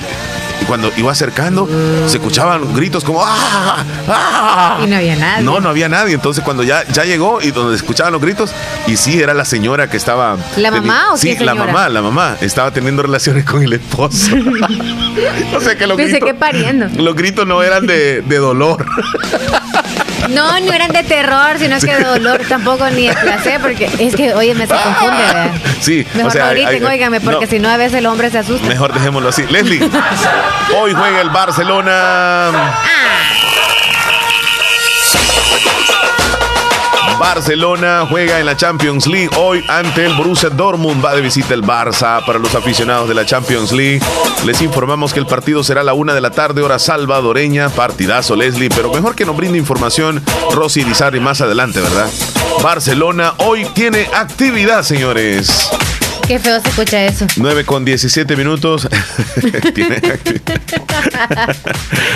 y 0.66 0.68
cuando 0.68 0.92
iba 0.98 1.12
acercando, 1.12 1.68
se 2.08 2.18
escuchaban 2.18 2.74
gritos 2.74 3.04
como 3.04 3.22
¡Ah! 3.24 3.84
¡Ah! 4.08 4.80
Y 4.84 4.88
no 4.88 4.96
había 4.98 5.16
nadie. 5.16 5.44
No, 5.44 5.60
no 5.60 5.70
había 5.70 5.90
nadie. 5.90 6.14
Entonces, 6.16 6.44
cuando 6.44 6.64
ya, 6.64 6.84
ya 6.92 7.04
llegó 7.06 7.42
y 7.42 7.52
donde 7.52 7.76
escuchaban 7.76 8.14
los 8.14 8.22
gritos, 8.22 8.52
y 8.88 8.98
sí, 8.98 9.20
era 9.22 9.34
la 9.34 9.46
señora 9.46 9.90
que 9.90 9.98
estaba. 9.98 10.38
¿La 10.58 10.72
mamá 10.72 11.14
o 11.14 11.18
Sí, 11.18 11.36
qué 11.38 11.44
la 11.46 11.52
señora? 11.54 11.72
mamá, 11.74 11.90
la 11.90 12.02
mamá. 12.02 12.38
Estaba 12.42 12.72
teniendo 12.72 13.02
relaciones 13.04 13.46
con 13.46 13.62
el 13.64 13.74
esposo. 13.74 14.32
o 15.56 15.60
sea 15.62 15.76
que 15.78 15.88
los 15.88 15.98
Pensé 15.98 16.14
gritos, 16.20 16.28
que 16.30 16.34
pariendo. 16.36 16.88
los 17.02 17.16
gritos 17.16 17.46
no 17.48 17.62
eran 17.64 17.86
de, 17.86 18.22
de 18.22 18.38
dolor. 18.38 18.86
No, 20.30 20.60
no 20.60 20.74
eran 20.74 20.92
de 20.92 21.04
terror, 21.04 21.58
sino 21.60 21.80
que 21.80 21.96
de 21.96 22.04
dolor 22.04 22.42
tampoco 22.50 22.90
ni 22.90 23.08
de 23.08 23.14
placer, 23.16 23.60
porque 23.62 23.90
es 24.00 24.16
que, 24.16 24.34
oye, 24.34 24.54
me 24.56 24.66
se 24.68 24.74
confunde, 24.74 25.18
¿verdad? 25.24 25.52
Sí, 25.82 26.06
Mejor 26.14 26.30
o 26.30 26.32
sea, 26.32 26.44
no 26.46 26.50
hay- 26.50 26.56
griten, 26.66 26.86
hay- 26.88 26.94
óigame, 26.96 27.22
porque 27.22 27.46
no. 27.46 27.52
si 27.52 27.60
no 27.60 27.70
a 27.70 27.78
veces 27.78 28.00
el 28.00 28.06
hombre 28.08 28.30
se 28.32 28.40
asusta. 28.40 28.68
Mejor 28.68 28.94
dejémoslo 28.94 29.30
así. 29.30 29.44
Leslie, 29.50 29.88
hoy 30.78 30.94
juega 30.94 31.22
el 31.22 31.30
Barcelona. 31.30 32.52
Barcelona 37.20 38.06
juega 38.10 38.40
en 38.40 38.46
la 38.46 38.58
Champions 38.58 39.08
League 39.08 39.30
hoy 39.38 39.64
ante 39.70 40.06
el 40.06 40.14
Borussia 40.16 40.50
Dortmund. 40.50 41.04
Va 41.04 41.16
de 41.16 41.22
visita 41.22 41.54
el 41.54 41.64
Barça 41.64 42.24
para 42.26 42.40
los 42.40 42.56
aficionados 42.56 43.08
de 43.08 43.16
la 43.16 43.26
Champions 43.26 43.72
League. 43.72 44.02
Les 44.46 44.62
informamos 44.62 45.14
que 45.14 45.20
el 45.20 45.26
partido 45.26 45.64
será 45.64 45.82
a 45.82 45.84
la 45.84 45.94
una 45.94 46.14
de 46.14 46.22
la 46.22 46.32
tarde, 46.32 46.62
hora 46.62 46.80
salvadoreña. 46.80 47.70
Partidazo, 47.70 48.36
Leslie, 48.36 48.70
pero 48.70 48.92
mejor 48.92 49.16
que 49.16 49.26
nos 49.26 49.38
brinde 49.38 49.58
información 49.58 50.22
Rosy 50.54 50.84
Lizarri 50.84 51.20
más 51.20 51.42
adelante, 51.42 51.80
¿verdad? 51.80 52.10
Barcelona 52.62 53.34
hoy 53.38 53.66
tiene 53.74 54.08
actividad, 54.14 54.84
señores. 54.84 55.70
Qué 56.28 56.40
feo 56.40 56.60
se 56.60 56.70
escucha 56.70 57.06
eso. 57.06 57.28
9 57.38 57.66
con 57.66 57.86
17 57.86 58.36
minutos. 58.36 58.88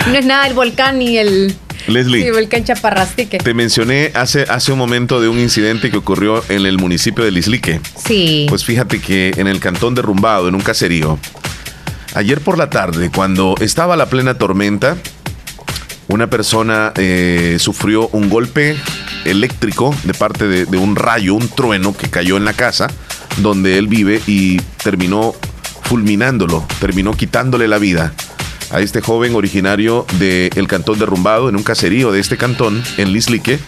No 0.07 0.17
es 0.17 0.25
nada 0.25 0.47
el 0.47 0.53
volcán 0.53 0.99
ni 0.99 1.17
el, 1.17 1.55
Leslie. 1.87 2.31
volcán 2.31 2.63
Chaparrastique. 2.63 3.37
Te 3.37 3.53
mencioné 3.53 4.11
hace, 4.15 4.43
hace 4.43 4.71
un 4.71 4.79
momento 4.79 5.21
de 5.21 5.27
un 5.27 5.39
incidente 5.39 5.91
que 5.91 5.97
ocurrió 5.97 6.43
en 6.49 6.65
el 6.65 6.77
municipio 6.77 7.23
de 7.23 7.31
Lislique. 7.31 7.79
Sí. 8.03 8.45
Pues 8.49 8.65
fíjate 8.65 8.99
que 8.99 9.33
en 9.37 9.47
el 9.47 9.59
cantón 9.59 9.95
derrumbado, 9.95 10.47
en 10.47 10.55
un 10.55 10.61
caserío, 10.61 11.19
ayer 12.15 12.41
por 12.41 12.57
la 12.57 12.69
tarde, 12.69 13.11
cuando 13.13 13.55
estaba 13.59 13.95
la 13.95 14.07
plena 14.07 14.35
tormenta, 14.35 14.97
una 16.07 16.27
persona 16.27 16.91
eh, 16.95 17.57
sufrió 17.59 18.07
un 18.09 18.29
golpe 18.29 18.75
eléctrico 19.25 19.95
de 20.03 20.13
parte 20.15 20.47
de, 20.47 20.65
de 20.65 20.77
un 20.77 20.95
rayo, 20.95 21.35
un 21.35 21.47
trueno 21.47 21.95
que 21.95 22.09
cayó 22.09 22.37
en 22.37 22.45
la 22.45 22.53
casa 22.53 22.87
donde 23.41 23.77
él 23.77 23.87
vive 23.87 24.21
y 24.27 24.57
terminó 24.83 25.33
fulminándolo, 25.83 26.65
terminó 26.79 27.13
quitándole 27.13 27.67
la 27.67 27.77
vida 27.79 28.13
a 28.71 28.81
este 28.81 29.01
joven 29.01 29.33
originario 29.35 30.05
del 30.19 30.67
cantón 30.67 30.99
derrumbado, 30.99 31.49
en 31.49 31.55
un 31.55 31.63
caserío 31.63 32.11
de 32.11 32.19
este 32.19 32.37
cantón, 32.37 32.83
en 32.97 33.11
Lislique. 33.11 33.59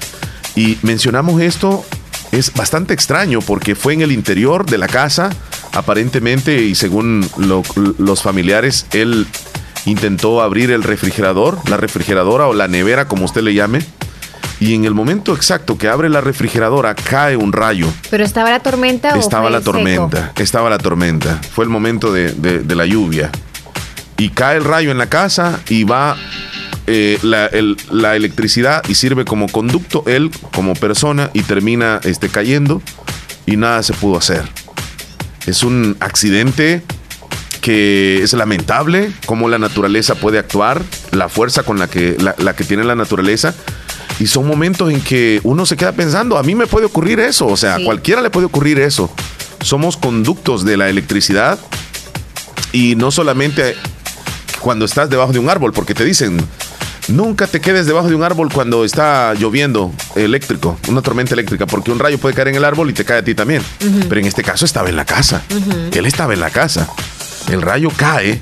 Y 0.56 0.78
mencionamos 0.84 1.42
esto, 1.42 1.84
es 2.32 2.54
bastante 2.54 2.94
extraño 2.94 3.40
porque 3.42 3.74
fue 3.74 3.94
en 3.94 4.02
el 4.02 4.12
interior 4.12 4.66
de 4.66 4.78
la 4.78 4.88
casa, 4.88 5.32
aparentemente, 5.74 6.62
y 6.62 6.76
según 6.76 7.28
lo- 7.38 7.64
los 7.98 8.22
familiares, 8.22 8.86
él 8.94 9.26
intentó 9.86 10.42
abrir 10.44 10.70
el 10.70 10.84
refrigerador, 10.84 11.58
la 11.68 11.78
refrigeradora 11.78 12.46
o 12.46 12.54
la 12.54 12.68
nevera, 12.68 13.08
como 13.08 13.26
usted 13.26 13.42
le 13.42 13.56
llame, 13.56 13.80
y 14.62 14.76
en 14.76 14.86
el 14.86 14.94
momento 14.94 15.36
exacto 15.36 15.78
que 15.78 15.88
abre 15.90 16.08
la 16.08 16.22
refrigeradora 16.22 16.96
cae 16.96 17.36
un 17.36 17.52
rayo. 17.52 17.88
¿Pero 18.10 18.24
estaba 18.24 18.50
la 18.52 18.60
tormenta 18.62 19.14
o 19.16 19.20
Estaba 19.20 19.44
fue 19.44 19.52
la 19.52 19.58
seco? 19.60 19.72
tormenta, 19.72 20.32
estaba 20.38 20.70
la 20.70 20.78
tormenta. 20.78 21.42
Fue 21.54 21.66
el 21.66 21.70
momento 21.70 22.14
de, 22.14 22.32
de- 22.32 22.60
de 22.60 22.76
la 22.76 22.86
lluvia. 22.86 23.32
Y 24.18 24.30
cae 24.30 24.58
el 24.58 24.64
rayo 24.64 24.92
en 24.92 25.00
la 25.00 25.08
casa 25.10 25.60
y 25.68 25.84
va 25.84 26.16
eh, 26.86 27.18
la, 27.24 27.48
el- 27.48 27.76
la 27.90 28.16
electricidad 28.16 28.84
y 28.88 28.94
sirve 28.96 29.26
como 29.26 29.48
conducto 29.50 30.04
él 30.06 30.30
como 30.54 30.76
persona 30.76 31.32
y 31.34 31.42
termina 31.42 32.00
este, 32.04 32.30
cayendo 32.30 32.82
y 33.48 33.58
nada 33.58 33.82
se 33.82 33.94
pudo 33.94 34.20
hacer. 34.20 34.44
Es 35.48 35.64
un 35.64 35.98
accidente 36.00 36.84
que 37.62 38.22
es 38.24 38.34
lamentable 38.34 39.12
cómo 39.26 39.50
la 39.50 39.58
naturaleza 39.60 40.14
puede 40.16 40.38
actuar, 40.40 40.82
la 41.12 41.30
fuerza 41.30 41.64
con 41.64 41.80
la 41.80 41.88
que, 41.88 42.16
la, 42.20 42.36
la 42.38 42.56
que 42.56 42.64
tiene 42.64 42.84
la 42.84 42.96
naturaleza. 42.96 43.54
Y 44.22 44.28
son 44.28 44.46
momentos 44.46 44.92
en 44.92 45.02
que 45.02 45.40
uno 45.44 45.66
se 45.66 45.76
queda 45.76 45.94
pensando, 45.94 46.38
a 46.38 46.44
mí 46.44 46.54
me 46.54 46.68
puede 46.68 46.86
ocurrir 46.86 47.20
eso, 47.20 47.48
o 47.48 47.58
sea, 47.58 47.78
Sí. 47.78 47.82
a 47.82 47.86
cualquiera 47.86 48.22
le 48.22 48.30
puede 48.30 48.46
ocurrir 48.46 48.78
eso. 48.80 49.10
Somos 49.64 49.98
conductos 49.98 50.64
de 50.64 50.78
la 50.78 50.90
electricidad 50.90 51.58
y 52.72 52.96
no 52.96 53.10
solamente 53.10 53.76
cuando 54.60 54.86
estás 54.86 55.10
debajo 55.10 55.34
de 55.34 55.40
un 55.40 55.50
árbol, 55.50 55.74
porque 55.74 55.96
te 55.96 56.06
dicen, 56.06 56.38
nunca 57.08 57.48
te 57.48 57.62
quedes 57.62 57.88
debajo 57.88 58.10
de 58.10 58.14
un 58.16 58.22
árbol 58.22 58.50
cuando 58.54 58.86
está 58.86 59.34
lloviendo 59.34 59.92
eléctrico, 60.16 60.78
una 60.88 61.02
tormenta 61.02 61.34
eléctrica, 61.34 61.66
porque 61.66 61.90
un 61.90 61.98
rayo 61.98 62.20
puede 62.20 62.36
caer 62.36 62.50
en 62.50 62.56
el 62.56 62.64
árbol 62.64 62.92
y 62.92 62.94
te 62.94 63.04
cae 63.04 63.18
a 63.20 63.24
ti 63.24 63.34
también. 63.34 63.64
Pero 64.08 64.22
en 64.22 64.28
este 64.28 64.44
caso 64.44 64.66
estaba 64.66 64.88
en 64.90 64.98
la 64.98 65.06
casa. 65.06 65.42
Él 65.94 66.06
estaba 66.06 66.34
en 66.36 66.42
la 66.42 66.52
casa. 66.52 66.88
El 67.50 67.64
rayo 67.64 67.90
cae 67.98 68.40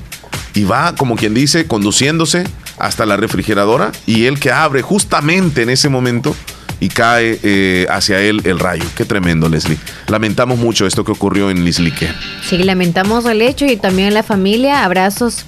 y 0.54 0.64
va, 0.64 0.94
como 0.94 1.16
quien 1.16 1.34
dice, 1.34 1.66
conduciéndose 1.66 2.44
hasta 2.78 3.06
la 3.06 3.16
refrigeradora 3.16 3.92
y 4.06 4.24
él 4.24 4.40
que 4.40 4.50
abre 4.50 4.82
justamente 4.82 5.62
en 5.62 5.70
ese 5.70 5.88
momento 5.88 6.34
y 6.80 6.88
cae 6.88 7.38
eh, 7.42 7.86
hacia 7.90 8.20
él 8.20 8.40
el 8.44 8.58
rayo. 8.58 8.84
Qué 8.96 9.04
tremendo, 9.04 9.48
Leslie. 9.48 9.76
Lamentamos 10.08 10.58
mucho 10.58 10.86
esto 10.86 11.04
que 11.04 11.12
ocurrió 11.12 11.50
en 11.50 11.64
Lislique. 11.64 12.08
Sí, 12.42 12.58
lamentamos 12.58 13.26
el 13.26 13.42
hecho 13.42 13.66
y 13.66 13.76
también 13.76 14.14
la 14.14 14.22
familia. 14.22 14.84
Abrazos. 14.84 15.44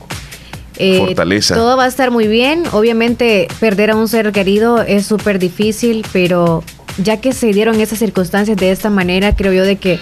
Eh, 0.76 0.98
Fortaleza. 0.98 1.54
Todo 1.54 1.76
va 1.76 1.84
a 1.84 1.88
estar 1.88 2.10
muy 2.10 2.26
bien. 2.26 2.64
Obviamente, 2.72 3.48
perder 3.60 3.90
a 3.90 3.96
un 3.96 4.08
ser 4.08 4.30
querido 4.32 4.82
es 4.82 5.06
súper 5.06 5.38
difícil, 5.38 6.04
pero 6.12 6.62
ya 6.98 7.20
que 7.20 7.32
se 7.32 7.52
dieron 7.52 7.80
esas 7.80 7.98
circunstancias 7.98 8.56
de 8.58 8.70
esta 8.70 8.90
manera, 8.90 9.34
creo 9.34 9.52
yo 9.52 9.64
de 9.64 9.76
que 9.76 9.98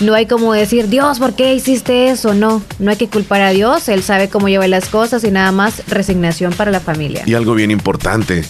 no 0.00 0.14
hay 0.14 0.26
como 0.26 0.52
decir, 0.52 0.88
Dios, 0.88 1.18
¿por 1.18 1.34
qué 1.34 1.54
hiciste 1.54 2.10
eso? 2.10 2.34
No, 2.34 2.62
no 2.78 2.90
hay 2.90 2.96
que 2.96 3.08
culpar 3.08 3.40
a 3.42 3.50
Dios. 3.50 3.88
Él 3.88 4.02
sabe 4.02 4.28
cómo 4.28 4.48
lleva 4.48 4.66
las 4.68 4.88
cosas 4.88 5.24
y 5.24 5.30
nada 5.30 5.52
más 5.52 5.82
resignación 5.88 6.52
para 6.52 6.70
la 6.70 6.80
familia. 6.80 7.22
Y 7.26 7.34
algo 7.34 7.54
bien 7.54 7.70
importante, 7.70 8.44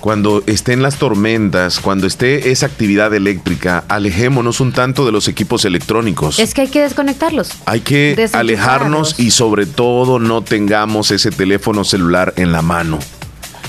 cuando 0.00 0.42
estén 0.46 0.82
las 0.82 0.96
tormentas, 0.96 1.80
cuando 1.80 2.06
esté 2.06 2.50
esa 2.50 2.66
actividad 2.66 3.14
eléctrica, 3.14 3.84
alejémonos 3.88 4.60
un 4.60 4.72
tanto 4.72 5.04
de 5.04 5.12
los 5.12 5.28
equipos 5.28 5.64
electrónicos. 5.64 6.38
Es 6.38 6.54
que 6.54 6.62
hay 6.62 6.68
que 6.68 6.82
desconectarlos. 6.82 7.50
Hay 7.66 7.80
que 7.80 8.28
alejarnos 8.32 9.18
y 9.20 9.30
sobre 9.30 9.66
todo 9.66 10.18
no 10.18 10.42
tengamos 10.42 11.10
ese 11.10 11.30
teléfono 11.30 11.84
celular 11.84 12.34
en 12.36 12.52
la 12.52 12.62
mano. 12.62 12.98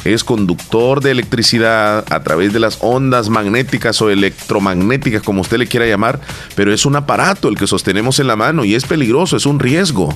Es 0.04 0.24
conductor 0.24 1.02
de 1.02 1.12
electricidad 1.12 2.06
a 2.12 2.24
través 2.24 2.54
de 2.54 2.60
las 2.60 2.80
ondas 2.82 3.30
magnéticas 3.30 4.02
o 4.02 4.10
electromagnéticas, 4.10 5.22
como 5.22 5.42
usted 5.42 5.58
le 5.58 5.68
quiera 5.68 5.86
llamar, 5.86 6.20
pero 6.56 6.74
es 6.74 6.86
un 6.86 6.96
aparato 6.96 7.48
el 7.48 7.58
que 7.58 7.68
sostenemos 7.68 8.20
en 8.20 8.28
la 8.28 8.36
mano 8.36 8.66
y 8.66 8.76
es 8.76 8.86
peligroso, 8.86 9.38
es 9.38 9.46
un 9.46 9.60
riesgo. 9.60 10.14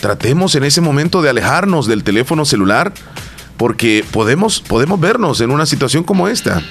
Tratemos 0.00 0.54
en 0.54 0.64
ese 0.64 0.80
momento 0.80 1.22
de 1.22 1.30
alejarnos 1.30 1.86
del 1.86 2.04
teléfono 2.04 2.44
celular 2.44 2.92
porque 3.56 4.04
podemos, 4.12 4.60
podemos 4.60 5.00
vernos 5.00 5.40
en 5.40 5.50
una 5.50 5.66
situación 5.66 6.04
como 6.04 6.28
esta. 6.28 6.62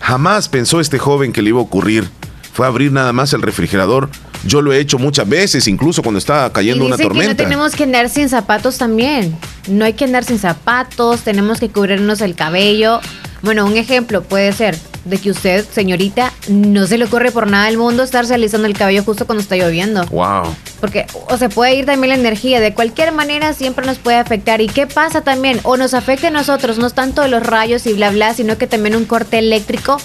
Jamás 0.00 0.48
pensó 0.48 0.80
este 0.80 0.98
joven 0.98 1.32
que 1.32 1.42
le 1.42 1.50
iba 1.50 1.60
a 1.60 1.62
ocurrir. 1.62 2.08
Fue 2.52 2.66
a 2.66 2.68
abrir 2.68 2.92
nada 2.92 3.12
más 3.12 3.32
el 3.32 3.42
refrigerador. 3.42 4.08
Yo 4.46 4.62
lo 4.62 4.72
he 4.72 4.78
hecho 4.78 4.98
muchas 4.98 5.28
veces, 5.28 5.66
incluso 5.68 6.02
cuando 6.02 6.18
estaba 6.18 6.52
cayendo 6.52 6.84
y 6.84 6.86
una 6.86 6.96
dicen 6.96 7.08
que 7.10 7.14
no 7.14 7.20
tormenta. 7.20 7.42
tenemos 7.42 7.74
que 7.74 7.84
andar 7.84 8.08
sin 8.08 8.28
zapatos 8.28 8.78
también. 8.78 9.36
No 9.68 9.84
hay 9.84 9.94
que 9.94 10.04
andar 10.04 10.24
sin 10.24 10.38
zapatos, 10.38 11.20
tenemos 11.22 11.60
que 11.60 11.68
cubrirnos 11.68 12.20
el 12.20 12.34
cabello. 12.34 13.00
Bueno, 13.42 13.66
un 13.66 13.76
ejemplo 13.76 14.22
puede 14.22 14.52
ser 14.52 14.76
de 15.04 15.18
que 15.18 15.30
usted, 15.30 15.64
señorita, 15.70 16.32
no 16.48 16.86
se 16.86 16.98
le 16.98 17.04
ocurre 17.04 17.30
por 17.30 17.48
nada 17.48 17.66
del 17.66 17.78
mundo 17.78 18.02
estarse 18.02 18.34
alisando 18.34 18.66
el 18.66 18.76
cabello 18.76 19.04
justo 19.04 19.24
cuando 19.24 19.40
está 19.42 19.56
lloviendo. 19.56 20.04
Wow. 20.06 20.54
Porque 20.80 21.06
o 21.28 21.36
se 21.36 21.48
puede 21.48 21.76
ir 21.76 21.86
también 21.86 22.08
la 22.08 22.14
energía, 22.16 22.60
de 22.60 22.74
cualquier 22.74 23.12
manera 23.12 23.52
siempre 23.52 23.86
nos 23.86 23.98
puede 23.98 24.16
afectar. 24.16 24.60
¿Y 24.60 24.66
qué 24.66 24.86
pasa 24.86 25.20
también? 25.20 25.60
O 25.62 25.76
nos 25.76 25.94
afecta 25.94 26.28
a 26.28 26.30
nosotros, 26.30 26.78
no 26.78 26.88
es 26.88 26.94
tanto 26.94 27.26
los 27.28 27.44
rayos 27.44 27.86
y 27.86 27.92
bla 27.92 28.10
bla, 28.10 28.34
sino 28.34 28.58
que 28.58 28.66
también 28.66 28.96
un 28.96 29.04
corte 29.04 29.38
eléctrico 29.38 29.98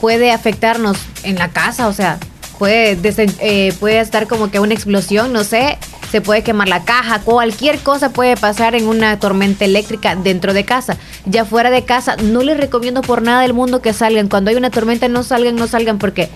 puede 0.00 0.30
afectarnos 0.30 0.98
en 1.24 1.36
la 1.36 1.48
casa, 1.50 1.88
o 1.88 1.92
sea, 1.92 2.18
puede, 2.64 2.98
eh, 3.40 3.74
puede 3.78 4.00
estar 4.00 4.26
como 4.26 4.50
que 4.50 4.58
una 4.58 4.72
explosión, 4.72 5.34
no 5.34 5.44
sé, 5.44 5.76
se 6.10 6.22
puede 6.22 6.42
quemar 6.42 6.66
la 6.66 6.82
caja, 6.82 7.20
cualquier 7.20 7.78
cosa 7.80 8.08
puede 8.08 8.38
pasar 8.38 8.74
en 8.74 8.86
una 8.86 9.18
tormenta 9.18 9.66
eléctrica 9.66 10.16
dentro 10.16 10.54
de 10.54 10.64
casa. 10.64 10.96
Ya 11.26 11.44
fuera 11.44 11.70
de 11.70 11.84
casa, 11.84 12.16
no 12.16 12.42
les 12.42 12.56
recomiendo 12.56 13.02
por 13.02 13.20
nada 13.20 13.42
del 13.42 13.52
mundo 13.52 13.82
que 13.82 13.92
salgan. 13.92 14.28
Cuando 14.28 14.50
hay 14.50 14.56
una 14.56 14.70
tormenta, 14.70 15.08
no 15.08 15.22
salgan, 15.24 15.56
no 15.56 15.66
salgan, 15.66 15.98
porque 15.98 16.30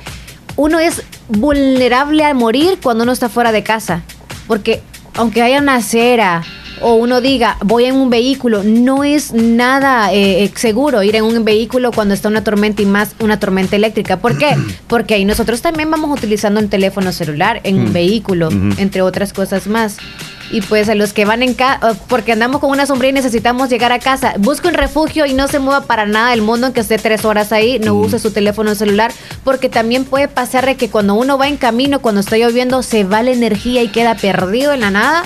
uno 0.57 0.79
es 0.79 1.03
vulnerable 1.29 2.23
a 2.25 2.35
morir 2.35 2.79
cuando 2.83 3.05
uno 3.05 3.13
está 3.13 3.31
fuera 3.31 3.51
de 3.51 3.63
casa. 3.63 4.03
Porque 4.47 4.83
aunque 5.15 5.41
haya 5.41 5.61
una 5.61 5.77
acera 5.77 6.45
o 6.81 6.95
uno 6.95 7.21
diga 7.21 7.57
voy 7.65 7.85
en 7.85 7.97
un 7.97 8.11
vehículo, 8.11 8.63
no 8.65 9.05
es 9.05 9.33
nada 9.33 10.13
eh, 10.13 10.45
eh, 10.45 10.53
seguro 10.55 11.03
ir 11.03 11.17
en 11.17 11.25
un 11.25 11.45
vehículo 11.45 11.93
cuando 11.93 12.15
está 12.15 12.29
una 12.29 12.45
tormenta 12.45 12.83
y 12.83 12.87
más 12.87 13.15
una 13.21 13.39
tormenta 13.39 13.77
eléctrica. 13.77 14.19
¿Por 14.19 14.39
qué? 14.39 14.57
Porque 14.87 15.15
ahí 15.15 15.25
nosotros 15.25 15.61
también 15.63 15.91
vamos 15.91 16.11
utilizando 16.17 16.61
un 16.61 16.69
teléfono 16.69 17.13
celular 17.13 17.61
en 17.65 17.79
un 17.79 17.93
vehículo, 17.93 18.49
entre 18.79 19.03
otras 19.03 19.33
cosas 19.33 19.67
más. 19.67 19.97
Y 20.51 20.63
pues 20.63 20.89
a 20.89 20.95
los 20.95 21.13
que 21.13 21.27
van 21.27 21.43
en 21.43 21.53
casa, 21.53 21.95
porque 22.09 22.33
andamos 22.33 22.61
con 22.61 22.71
una 22.71 22.87
sombrilla 22.87 23.11
y 23.11 23.15
necesitamos 23.15 23.69
llegar 23.69 23.93
a 23.93 23.99
casa, 23.99 24.33
busque 24.39 24.69
un 24.69 24.75
refugio 24.75 25.27
y 25.27 25.35
no 25.35 25.47
se 25.47 25.59
mueva 25.59 25.83
para 25.83 26.07
nada 26.07 26.31
del 26.31 26.41
mundo, 26.41 26.67
aunque 26.67 26.81
esté 26.81 26.97
tres 26.97 27.27
horas 27.27 27.53
ahí, 27.53 27.79
no 27.79 27.95
use 27.95 28.19
su 28.19 28.31
teléfono 28.31 28.75
celular, 28.75 29.13
porque 29.45 29.69
también 29.69 30.07
puede 30.07 30.27
pasar 30.27 30.65
de 30.65 30.77
que 30.77 30.89
cuando 30.89 31.15
uno 31.15 31.37
va 31.37 31.49
en 31.49 31.59
camino, 31.59 32.01
cuando 32.01 32.23
está 32.23 32.39
lloviendo, 32.39 32.83
se 32.83 33.05
va 33.05 33.23
la 33.23 33.33
energía 33.33 33.83
y 33.83 33.89
queda 33.89 34.15
perdido 34.15 34.73
en 34.73 34.81
la 34.81 34.91
nada. 34.91 35.25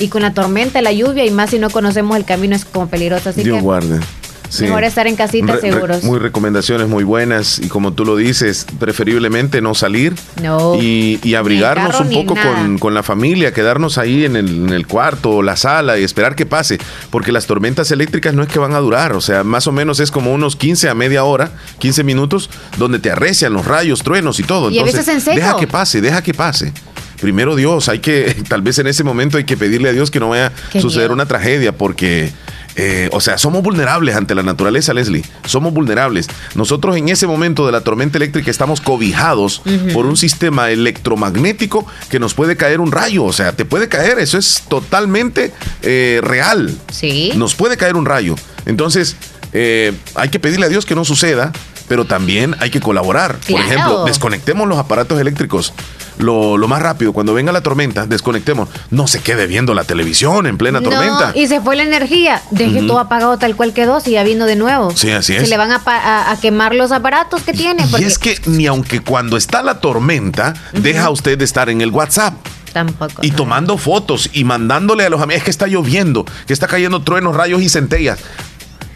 Y 0.00 0.08
con 0.08 0.22
la 0.22 0.32
tormenta, 0.34 0.80
la 0.82 0.92
lluvia 0.92 1.24
y 1.24 1.30
más 1.30 1.50
si 1.50 1.58
no 1.58 1.70
conocemos 1.70 2.16
el 2.16 2.24
camino 2.24 2.56
es 2.56 2.64
como 2.64 2.88
peligroso. 2.88 3.28
Así 3.30 3.42
Dios 3.44 3.56
que 3.58 3.62
guarde. 3.62 4.00
Sí. 4.48 4.64
Mejor 4.64 4.82
estar 4.82 5.06
en 5.06 5.14
casita 5.14 5.54
Re- 5.54 5.60
re- 5.60 5.70
seguros. 5.72 6.02
muy 6.02 6.18
recomendaciones 6.18 6.88
muy 6.88 7.04
buenas 7.04 7.60
y 7.60 7.68
como 7.68 7.92
tú 7.92 8.04
lo 8.04 8.16
dices, 8.16 8.66
preferiblemente 8.80 9.60
no 9.60 9.76
salir 9.76 10.12
No. 10.42 10.74
y, 10.74 11.20
y 11.22 11.34
abrigarnos 11.36 11.92
carro 11.92 12.04
un 12.04 12.10
poco 12.26 12.34
con, 12.34 12.78
con 12.78 12.92
la 12.92 13.04
familia, 13.04 13.52
quedarnos 13.54 13.96
ahí 13.96 14.24
en 14.24 14.34
el, 14.34 14.48
en 14.64 14.70
el 14.70 14.88
cuarto 14.88 15.30
o 15.30 15.42
la 15.44 15.54
sala 15.56 16.00
y 16.00 16.02
esperar 16.02 16.34
que 16.34 16.46
pase, 16.46 16.78
porque 17.10 17.30
las 17.30 17.46
tormentas 17.46 17.92
eléctricas 17.92 18.34
no 18.34 18.42
es 18.42 18.48
que 18.48 18.58
van 18.58 18.74
a 18.74 18.78
durar, 18.80 19.12
o 19.12 19.20
sea, 19.20 19.44
más 19.44 19.68
o 19.68 19.72
menos 19.72 20.00
es 20.00 20.10
como 20.10 20.32
unos 20.34 20.56
15 20.56 20.88
a 20.88 20.94
media 20.96 21.22
hora, 21.22 21.52
15 21.78 22.02
minutos, 22.02 22.50
donde 22.76 22.98
te 22.98 23.12
arrecian 23.12 23.52
los 23.52 23.64
rayos, 23.66 24.02
truenos 24.02 24.40
y 24.40 24.42
todo. 24.42 24.68
Y 24.72 24.78
a 24.78 24.80
Entonces, 24.80 25.06
veces 25.06 25.14
en 25.14 25.20
seco. 25.20 25.36
deja 25.46 25.56
que 25.58 25.68
pase, 25.68 26.00
deja 26.00 26.22
que 26.22 26.34
pase. 26.34 26.72
Primero 27.20 27.56
Dios, 27.56 27.88
hay 27.88 27.98
que, 27.98 28.34
tal 28.48 28.62
vez 28.62 28.78
en 28.78 28.86
ese 28.86 29.04
momento 29.04 29.38
hay 29.38 29.44
que 29.44 29.56
pedirle 29.56 29.88
a 29.88 29.92
Dios 29.92 30.10
que 30.10 30.20
no 30.20 30.30
vaya 30.30 30.52
a 30.74 30.80
suceder 30.80 31.08
miedo. 31.08 31.14
una 31.14 31.26
tragedia, 31.26 31.72
porque, 31.72 32.30
eh, 32.76 33.08
o 33.12 33.20
sea, 33.20 33.38
somos 33.38 33.62
vulnerables 33.62 34.16
ante 34.16 34.34
la 34.34 34.42
naturaleza, 34.42 34.94
Leslie. 34.94 35.24
Somos 35.44 35.72
vulnerables. 35.72 36.28
Nosotros 36.54 36.96
en 36.96 37.08
ese 37.08 37.26
momento 37.26 37.66
de 37.66 37.72
la 37.72 37.82
tormenta 37.82 38.18
eléctrica 38.18 38.50
estamos 38.50 38.80
cobijados 38.80 39.62
por 39.92 40.06
un 40.06 40.16
sistema 40.16 40.70
electromagnético 40.70 41.86
que 42.08 42.18
nos 42.18 42.34
puede 42.34 42.56
caer 42.56 42.80
un 42.80 42.92
rayo. 42.92 43.24
O 43.24 43.32
sea, 43.32 43.52
te 43.52 43.64
puede 43.64 43.88
caer. 43.88 44.18
Eso 44.18 44.38
es 44.38 44.64
totalmente 44.68 45.52
eh, 45.82 46.20
real. 46.22 46.74
Sí. 46.90 47.32
Nos 47.36 47.54
puede 47.54 47.76
caer 47.76 47.96
un 47.96 48.06
rayo. 48.06 48.36
Entonces, 48.66 49.16
eh, 49.52 49.92
hay 50.14 50.28
que 50.28 50.38
pedirle 50.38 50.66
a 50.66 50.68
Dios 50.68 50.86
que 50.86 50.94
no 50.94 51.04
suceda, 51.04 51.52
pero 51.88 52.04
también 52.04 52.54
hay 52.60 52.70
que 52.70 52.80
colaborar. 52.80 53.38
Por 53.48 53.60
ejemplo, 53.60 54.04
desconectemos 54.04 54.68
los 54.68 54.78
aparatos 54.78 55.20
eléctricos. 55.20 55.72
Lo, 56.20 56.56
lo 56.56 56.68
más 56.68 56.80
rápido, 56.82 57.12
cuando 57.12 57.34
venga 57.34 57.52
la 57.52 57.62
tormenta, 57.62 58.06
desconectemos. 58.06 58.68
No 58.90 59.06
se 59.06 59.20
quede 59.20 59.46
viendo 59.46 59.74
la 59.74 59.84
televisión 59.84 60.46
en 60.46 60.56
plena 60.58 60.80
tormenta. 60.80 61.32
Y 61.34 61.46
se 61.48 61.60
fue 61.60 61.76
la 61.76 61.82
energía. 61.82 62.42
Deje 62.50 62.82
todo 62.82 62.98
apagado 62.98 63.38
tal 63.38 63.56
cual 63.56 63.72
quedó, 63.72 64.00
si 64.00 64.12
ya 64.12 64.22
vino 64.22 64.46
de 64.46 64.56
nuevo. 64.56 64.90
Sí, 64.94 65.10
así 65.10 65.34
Se 65.34 65.42
es. 65.44 65.48
le 65.48 65.56
van 65.56 65.72
a, 65.72 65.82
a- 65.84 66.30
a 66.30 66.40
quemar 66.40 66.74
los 66.74 66.92
aparatos 66.92 67.42
que 67.42 67.52
tiene. 67.52 67.84
Y 67.98 68.04
es 68.04 68.18
que 68.18 68.38
ni 68.46 68.66
aunque 68.66 69.00
cuando 69.00 69.36
está 69.36 69.62
la 69.62 69.80
tormenta, 69.80 70.54
deja 70.72 71.10
usted 71.10 71.38
de 71.38 71.44
estar 71.44 71.68
en 71.70 71.80
el 71.80 71.90
WhatsApp. 71.90 72.34
Tampoco. 72.72 73.14
Y 73.22 73.32
tomando 73.32 73.78
fotos 73.78 74.30
y 74.32 74.44
mandándole 74.44 75.04
a 75.04 75.10
los 75.10 75.20
amigos, 75.20 75.38
es 75.38 75.44
que 75.44 75.50
está 75.50 75.66
lloviendo, 75.66 76.24
que 76.46 76.52
está 76.52 76.68
cayendo 76.68 77.02
truenos, 77.02 77.34
rayos 77.34 77.60
y 77.62 77.68
centellas. 77.68 78.18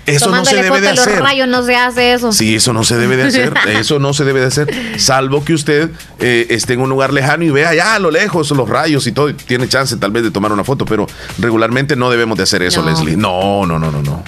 Eso 0.06 0.30
no 0.30 0.44
se 0.44 0.56
debe 0.62 0.80
de 0.80 0.88
hacer. 0.90 1.20
rayos 1.20 1.48
no 1.48 1.62
se 1.62 1.76
hace 1.76 2.12
eso. 2.12 2.32
Sí, 2.32 2.56
eso 2.56 2.72
no 2.72 2.84
se 2.84 2.96
debe 2.96 3.16
de 3.16 3.24
hacer. 3.24 3.54
Eso 3.66 3.98
no 3.98 4.12
se 4.12 4.24
debe 4.24 4.40
de 4.40 4.46
hacer. 4.46 4.68
Salvo 4.98 5.44
que 5.44 5.54
usted 5.54 5.90
eh, 6.20 6.46
esté 6.50 6.74
en 6.74 6.80
un 6.80 6.90
lugar 6.90 7.12
lejano 7.12 7.44
y 7.44 7.50
vea 7.50 7.70
allá 7.70 7.94
a 7.94 7.98
lo 7.98 8.10
lejos 8.10 8.50
los 8.50 8.68
rayos 8.68 9.06
y 9.06 9.12
todo. 9.12 9.28
y 9.30 9.34
tiene 9.34 9.68
chance 9.68 9.96
tal 9.96 10.10
vez 10.10 10.22
de 10.22 10.30
tomar 10.30 10.52
una 10.52 10.64
foto, 10.64 10.84
pero 10.84 11.06
regularmente 11.38 11.96
no 11.96 12.10
debemos 12.10 12.36
de 12.36 12.44
hacer 12.44 12.62
eso, 12.62 12.82
No. 12.82 12.90
Leslie. 12.90 13.16
No, 13.16 13.66
no, 13.66 13.78
no, 13.78 13.90
no, 13.90 14.02
no. 14.02 14.24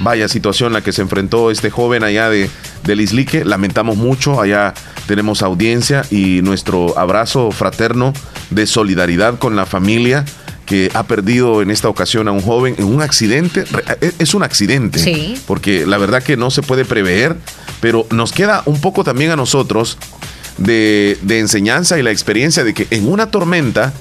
Vaya 0.00 0.28
situación 0.28 0.72
la 0.72 0.82
que 0.82 0.92
se 0.92 1.02
enfrentó 1.02 1.50
este 1.50 1.70
joven 1.70 2.02
allá 2.02 2.28
de, 2.28 2.50
del 2.84 3.00
Islique. 3.00 3.44
Lamentamos 3.44 3.96
mucho. 3.96 4.40
Allá 4.40 4.74
tenemos 5.06 5.42
audiencia 5.42 6.04
y 6.10 6.42
nuestro 6.42 6.98
abrazo 6.98 7.50
fraterno 7.50 8.12
de 8.50 8.66
solidaridad 8.66 9.38
con 9.38 9.56
la 9.56 9.66
familia 9.66 10.24
que 10.66 10.90
ha 10.94 11.02
perdido 11.04 11.62
en 11.62 11.70
esta 11.70 11.88
ocasión 11.88 12.28
a 12.28 12.32
un 12.32 12.40
joven 12.40 12.74
en 12.78 12.84
un 12.84 13.02
accidente. 13.02 13.64
Es 14.00 14.14
es 14.18 14.34
un 14.34 14.42
accidente 14.42 14.98
Sí. 14.98 15.36
porque 15.46 15.86
la 15.86 15.98
verdad 15.98 16.22
que 16.22 16.36
no 16.36 16.50
se 16.50 16.62
puede 16.62 16.84
prever, 16.84 17.36
pero 17.80 18.06
nos 18.10 18.32
queda 18.32 18.62
un 18.66 18.80
poco 18.80 19.04
también 19.04 19.30
a 19.30 19.36
nosotros 19.36 19.98
de, 20.58 21.18
de 21.22 21.40
enseñanza 21.40 21.98
y 21.98 22.02
la 22.02 22.10
experiencia 22.10 22.64
de 22.64 22.72
que 22.74 22.86
en 22.90 23.08
una 23.08 23.30
tormenta 23.30 23.92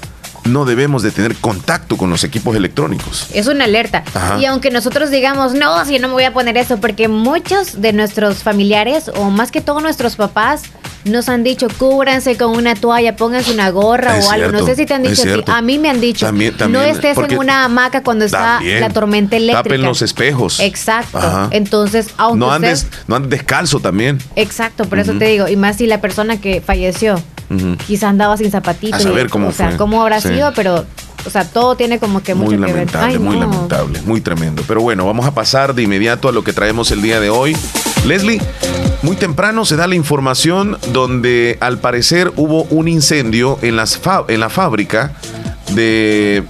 no 0.46 0.66
debemos 0.66 1.04
de 1.04 1.12
tener 1.12 1.36
contacto 1.36 1.98
con 1.98 2.10
los 2.10 2.24
equipos 2.24 2.56
electrónicos. 2.56 3.28
Es 3.34 3.48
una 3.48 3.64
alerta. 3.66 4.04
Ajá. 4.14 4.40
Y 4.40 4.46
aunque 4.46 4.72
nosotros 4.72 5.10
digamos, 5.12 5.54
no, 5.54 5.86
si 5.86 6.00
no 6.00 6.08
me 6.08 6.14
voy 6.14 6.24
a 6.24 6.34
poner 6.34 6.58
eso, 6.58 6.78
porque 6.80 7.08
muchos 7.08 7.82
de 7.82 7.94
nuestros 7.94 8.44
familiares, 8.44 9.10
o 9.16 9.30
más 9.30 9.52
que 9.52 9.62
todo 9.62 9.80
nuestros 9.80 10.16
papás, 10.16 10.64
nos 11.06 11.28
han 11.28 11.44
dicho, 11.44 11.68
cúbranse 11.78 12.38
con 12.38 12.52
una 12.56 12.76
toalla, 12.76 13.16
pónganse 13.18 13.54
una 13.54 13.70
gorra 13.72 14.18
Es 14.18 14.26
o 14.26 14.32
algo. 14.32 14.52
No 14.54 14.66
sé 14.66 14.76
si 14.76 14.86
te 14.86 14.94
han 14.94 15.02
dicho 15.04 15.14
a 15.14 15.16
ti. 15.16 15.22
cierto. 15.32 15.52
A 15.52 15.62
mí 15.62 15.78
me 15.78 15.90
han 15.90 16.00
dicho, 16.00 16.26
También- 16.26 16.56
también, 16.56 16.82
no 16.84 16.90
estés 16.90 17.18
en 17.18 17.38
una 17.38 17.66
hamaca 17.66 18.04
cuando 18.04 18.24
está 18.26 18.56
También. 18.58 18.80
la 18.82 18.90
tormenta 18.90 19.36
eléctrica. 19.36 19.64
Tapen 19.64 19.82
los 19.82 20.02
espejos. 20.02 20.60
Exacto. 20.62 21.18
Ajá. 21.18 21.48
Entonces, 21.52 22.08
aunque 22.18 22.40
No 22.40 22.46
usted- 22.48 22.56
andes, 22.56 22.88
no 23.08 23.16
andes 23.18 23.30
descalzo 23.32 23.80
también. 23.82 24.20
Exacto, 24.38 24.86
por 24.86 25.00
eso 25.00 25.14
te 25.14 25.26
digo, 25.26 25.48
y 25.50 25.56
más 25.58 25.76
si 25.78 25.88
la 25.88 26.00
persona 26.00 26.40
que 26.40 26.62
falleció 26.62 27.22
Ujú. 27.56 27.78
quizás 27.88 28.10
andaba 28.10 28.38
sin 28.38 28.52
zapatitos. 28.52 29.00
A 29.00 29.04
saber 29.04 29.30
cómo 29.30 29.50
o 29.50 29.52
sea, 29.52 29.70
fue. 29.70 29.78
cómo 29.78 30.02
habrá 30.02 30.20
Sí. 30.22 30.30
sido, 30.30 30.52
pero, 30.56 30.86
o 31.26 31.30
sea, 31.30 31.46
todo 31.46 31.76
tiene 31.76 32.00
como 32.00 32.22
que 32.24 32.34
Muy 32.36 32.46
mucho 32.58 32.58
que 32.58 32.66
ver. 32.66 32.72
lamentable, 32.88 33.14
Ay, 33.14 33.20
muy 33.20 33.36
no. 33.38 33.42
lamentable, 33.50 34.02
muy 34.06 34.22
tremendo. 34.22 34.64
Pero 34.68 34.82
bueno, 34.82 35.06
vamos 35.06 35.26
a 35.26 35.34
pasar 35.34 35.74
de 35.76 35.84
inmediato 35.84 36.28
a 36.30 36.32
lo 36.32 36.44
que 36.44 36.54
traemos 36.54 36.92
el 36.92 37.02
día 37.02 37.20
de 37.20 37.30
hoy. 37.30 37.56
Leslie, 38.06 38.42
muy 39.02 39.16
temprano 39.16 39.64
se 39.66 39.76
da 39.78 39.88
la 39.88 39.96
información 39.96 40.78
donde 40.92 41.58
al 41.62 41.78
parecer 41.80 42.32
hubo 42.36 42.64
un 42.64 42.88
incendio 42.90 43.58
en, 43.62 43.76
las 43.78 44.00
en 44.28 44.40
la 44.42 44.50
fábrica 44.50 45.14
de, 45.72 46.44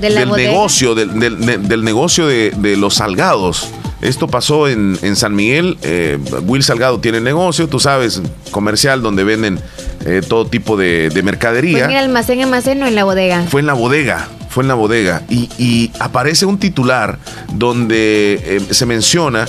De 0.00 0.10
la 0.10 0.20
del 0.20 0.28
bodega. 0.28 0.50
negocio, 0.50 0.94
del, 0.94 1.18
del- 1.18 1.44
de- 1.46 1.58
del 1.58 1.84
negocio 1.84 2.26
de, 2.26 2.52
de 2.56 2.76
los 2.76 2.94
salgados. 2.96 3.68
Esto 4.06 4.28
pasó 4.28 4.68
en, 4.68 4.96
en 5.02 5.16
San 5.16 5.34
Miguel. 5.34 5.76
eh, 5.82 6.18
Will 6.46 6.62
Salgado 6.62 7.00
tiene 7.00 7.20
negocio, 7.20 7.68
tú 7.68 7.80
sabes, 7.80 8.22
comercial, 8.52 9.02
donde 9.02 9.24
venden 9.24 9.58
eh, 10.04 10.22
todo 10.26 10.46
tipo 10.46 10.76
de, 10.76 11.04
de 11.08 11.10
Fue 11.10 11.22
mercadería 11.22 11.84
en 11.86 11.90
el 11.90 11.96
almacén, 11.96 12.40
almacén 12.40 12.82
o 12.82 12.86
en 12.86 12.94
la 12.94 13.04
bodega. 13.04 13.44
fue 13.50 13.60
en 13.60 13.66
la 13.66 13.72
bodega, 13.74 14.28
fue 14.48 14.62
en 14.62 14.68
la 14.68 14.74
bodega. 14.74 15.22
Y, 15.28 15.48
y 15.58 15.90
aparece 15.98 16.46
un 16.46 16.58
titular 16.58 17.18
donde 17.52 18.40
eh, 18.44 18.60
se 18.70 18.86
menciona 18.86 19.48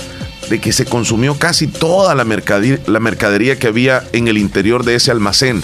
de 0.50 0.60
que 0.60 0.72
se 0.72 0.86
consumió 0.86 1.34
casi 1.38 1.68
toda 1.68 2.14
la 2.16 2.24
mercadería, 2.24 2.78
la 2.86 2.98
mercadería 3.00 3.58
que 3.58 3.68
había 3.68 4.02
en 4.12 4.26
el 4.26 4.38
interior 4.38 4.82
de 4.84 4.96
ese 4.96 5.10
almacén, 5.12 5.62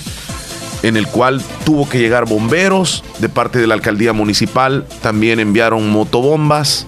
en 0.85 0.97
el 0.97 1.09
cual 1.09 1.43
tuvo 1.65 1.89
que 1.89 1.99
llegar 1.99 2.27
bomberos 2.27 3.03
de 3.19 3.29
parte 3.29 3.59
de 3.59 3.67
la 3.67 3.75
alcaldía 3.75 4.13
municipal, 4.13 4.87
también 5.03 5.41
enviaron 5.41 5.89
motobombas, 5.91 6.87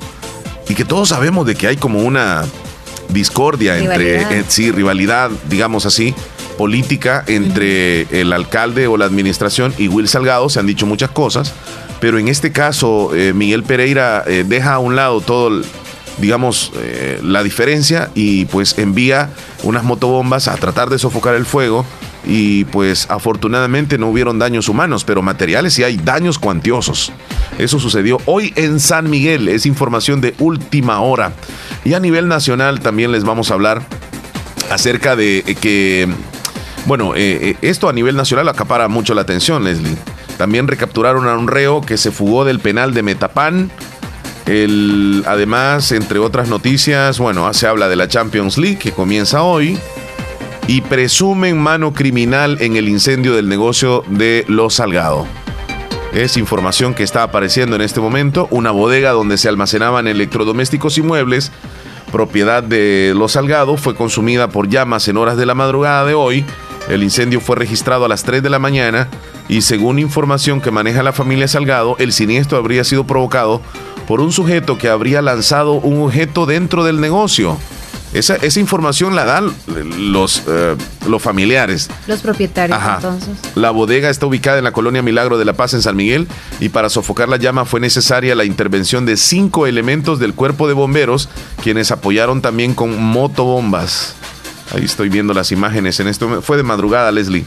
y 0.69 0.75
que 0.75 0.85
todos 0.85 1.09
sabemos 1.11 1.47
de 1.47 1.55
que 1.55 1.67
hay 1.69 1.77
como 1.77 2.01
una 2.01 2.45
discordia 3.09 3.75
Rivalidad. 3.77 4.23
entre, 4.23 4.41
eh, 4.41 4.45
sí, 4.49 4.73
rivalidad, 4.73 5.31
digamos 5.49 5.87
así, 5.87 6.15
política 6.59 7.23
entre 7.27 8.03
el 8.21 8.33
alcalde 8.33 8.87
o 8.87 8.97
la 8.97 9.05
administración 9.05 9.75
y 9.79 9.89
Will 9.89 10.09
Salgado, 10.09 10.49
se 10.49 10.59
han 10.59 10.67
dicho 10.67 10.87
muchas 10.87 11.11
cosas, 11.11 11.53
pero 12.01 12.19
en 12.19 12.29
este 12.29 12.51
caso 12.53 13.15
eh, 13.15 13.33
Miguel 13.33 13.63
Pereira 13.63 14.25
eh, 14.27 14.45
deja 14.47 14.75
a 14.75 14.79
un 14.79 14.97
lado 14.97 15.21
todo, 15.21 15.49
el- 15.49 15.65
digamos, 16.19 16.73
eh, 16.77 17.21
la 17.23 17.43
diferencia 17.43 18.11
y 18.15 18.47
pues 18.47 18.79
envía 18.79 19.31
unas 19.65 19.85
motobombas 19.85 20.49
a 20.49 20.57
tratar 20.57 20.89
de 20.89 20.99
sofocar 20.99 21.35
el 21.35 21.45
fuego 21.45 21.85
y 22.27 22.65
pues 22.67 23.07
afortunadamente 23.09 23.99
no 23.99 24.09
hubieron 24.09 24.39
daños 24.39 24.69
humanos, 24.69 25.05
pero 25.05 25.23
materiales 25.23 25.75
sí 25.75 25.85
hay 25.85 25.97
daños 25.97 26.39
cuantiosos. 26.39 27.13
Eso 27.59 27.79
sucedió 27.79 28.19
hoy 28.27 28.53
en 28.57 28.81
San 28.81 29.09
Miguel, 29.09 29.49
es 29.49 29.65
información 29.65 30.21
de 30.21 30.35
última 30.39 31.01
hora. 31.01 31.33
Y 31.85 31.95
a 31.95 32.01
nivel 32.01 32.27
nacional 32.27 32.81
también 32.81 33.13
les 33.13 33.25
vamos 33.25 33.51
a 33.51 33.55
hablar 33.55 33.83
acerca 34.71 35.15
de 35.15 35.39
eh, 35.39 35.55
que, 35.55 36.09
bueno, 36.87 37.15
eh, 37.15 37.51
eh, 37.51 37.57
esto 37.63 37.89
a 37.89 37.93
nivel 37.93 38.17
nacional 38.17 38.49
acapara 38.49 38.89
mucho 38.89 39.15
la 39.15 39.23
atención, 39.23 39.63
Leslie. 39.65 39.97
También 40.37 40.67
recapturaron 40.67 41.29
a 41.29 41.37
un 41.37 41.49
reo 41.49 41.81
que 41.81 41.97
se 41.97 42.11
fugó 42.11 42.45
del 42.45 42.59
penal 42.59 42.93
de 42.93 43.03
Metapán. 43.03 43.71
El, 44.47 45.25
además, 45.27 45.93
entre 45.93 46.19
otras 46.19 46.49
noticias, 46.49 47.19
bueno, 47.19 47.53
se 47.55 47.67
habla 47.67 47.89
de 47.89 47.97
la 47.97 48.07
Champions 48.07 48.59
League 48.59 48.79
que 48.79 48.93
comienza 48.93 49.43
hoy 49.43 49.79
y 50.69 50.81
presumen 50.81 51.59
mano 51.59 51.93
criminal 51.93 52.59
en 52.61 52.77
el 52.77 52.89
incendio 52.89 53.35
del 53.35 53.49
negocio 53.49 54.03
de 54.09 54.45
Los 54.49 54.75
Salgado. 54.75 55.27
Es 56.13 56.37
información 56.37 56.95
que 56.95 57.03
está 57.03 57.23
apareciendo 57.23 57.77
en 57.77 57.83
este 57.83 58.01
momento. 58.01 58.49
Una 58.51 58.71
bodega 58.71 59.13
donde 59.13 59.39
se 59.39 59.49
almacenaban 59.49 60.09
electrodomésticos 60.09 60.99
y 60.99 61.03
muebles, 61.03 61.53
propiedad 62.11 62.63
de 62.63 63.13
Los 63.15 63.33
Salgado, 63.33 63.77
fue 63.77 63.95
consumida 63.95 64.49
por 64.49 64.69
llamas 64.69 65.07
en 65.09 65.19
horas 65.19 65.37
de 65.37 65.47
la 65.47 65.55
madrugada 65.55 66.05
de 66.05 66.15
hoy. 66.15 66.45
El 66.89 67.03
incendio 67.03 67.41
fue 67.41 67.57
registrado 67.57 68.05
a 68.05 68.09
las 68.09 68.25
3 68.25 68.43
de 68.43 68.51
la 68.51 68.59
mañana 68.59 69.09
y 69.49 69.63
según 69.63 69.99
información 69.99 70.61
que 70.61 70.71
maneja 70.71 71.03
la 71.03 71.13
familia 71.13 71.49
Salgado, 71.49 71.97
el 71.99 72.13
siniestro 72.13 72.59
habría 72.59 72.83
sido 72.83 73.07
provocado 73.07 73.61
por 74.09 74.21
un 74.21 74.33
sujeto 74.33 74.79
que 74.79 74.89
habría 74.89 75.23
lanzado 75.23 75.75
un 75.75 76.03
objeto 76.03 76.47
dentro 76.47 76.83
del 76.83 77.01
negocio. 77.01 77.57
Esa, 78.13 78.37
esa 78.37 78.61
información 78.61 79.15
la 79.15 79.25
dan 79.25 79.53
los, 79.99 80.43
eh, 80.47 80.75
los 81.07 81.21
familiares. 81.23 81.91
Los 82.07 82.21
propietarios, 82.21 82.79
Ajá. 82.79 82.95
entonces. 82.97 83.31
La 83.57 83.71
bodega 83.73 84.09
está 84.09 84.27
ubicada 84.27 84.59
en 84.59 84.65
la 84.65 84.73
colonia 84.73 85.03
Milagro 85.03 85.37
de 85.39 85.45
la 85.45 85.53
Paz 85.53 85.75
en 85.75 85.83
San 85.83 85.97
Miguel 85.97 86.27
y 86.61 86.69
para 86.71 86.89
sofocar 86.89 87.29
la 87.29 87.37
llama 87.37 87.65
fue 87.67 87.81
necesaria 87.81 88.35
la 88.35 88.45
intervención 88.45 89.05
de 89.07 89.17
cinco 89.17 89.67
elementos 89.67 90.19
del 90.19 90.35
cuerpo 90.35 90.67
de 90.69 90.75
bomberos, 90.75 91.29
quienes 91.63 91.91
apoyaron 91.91 92.41
también 92.41 92.75
con 92.75 92.99
motobombas. 93.03 94.15
Ahí 94.75 94.85
estoy 94.85 95.09
viendo 95.09 95.35
las 95.35 95.53
imágenes 95.53 96.01
en 96.01 96.09
esto. 96.09 96.43
Fue 96.43 96.57
de 96.57 96.63
madrugada, 96.63 97.13
Leslie. 97.13 97.45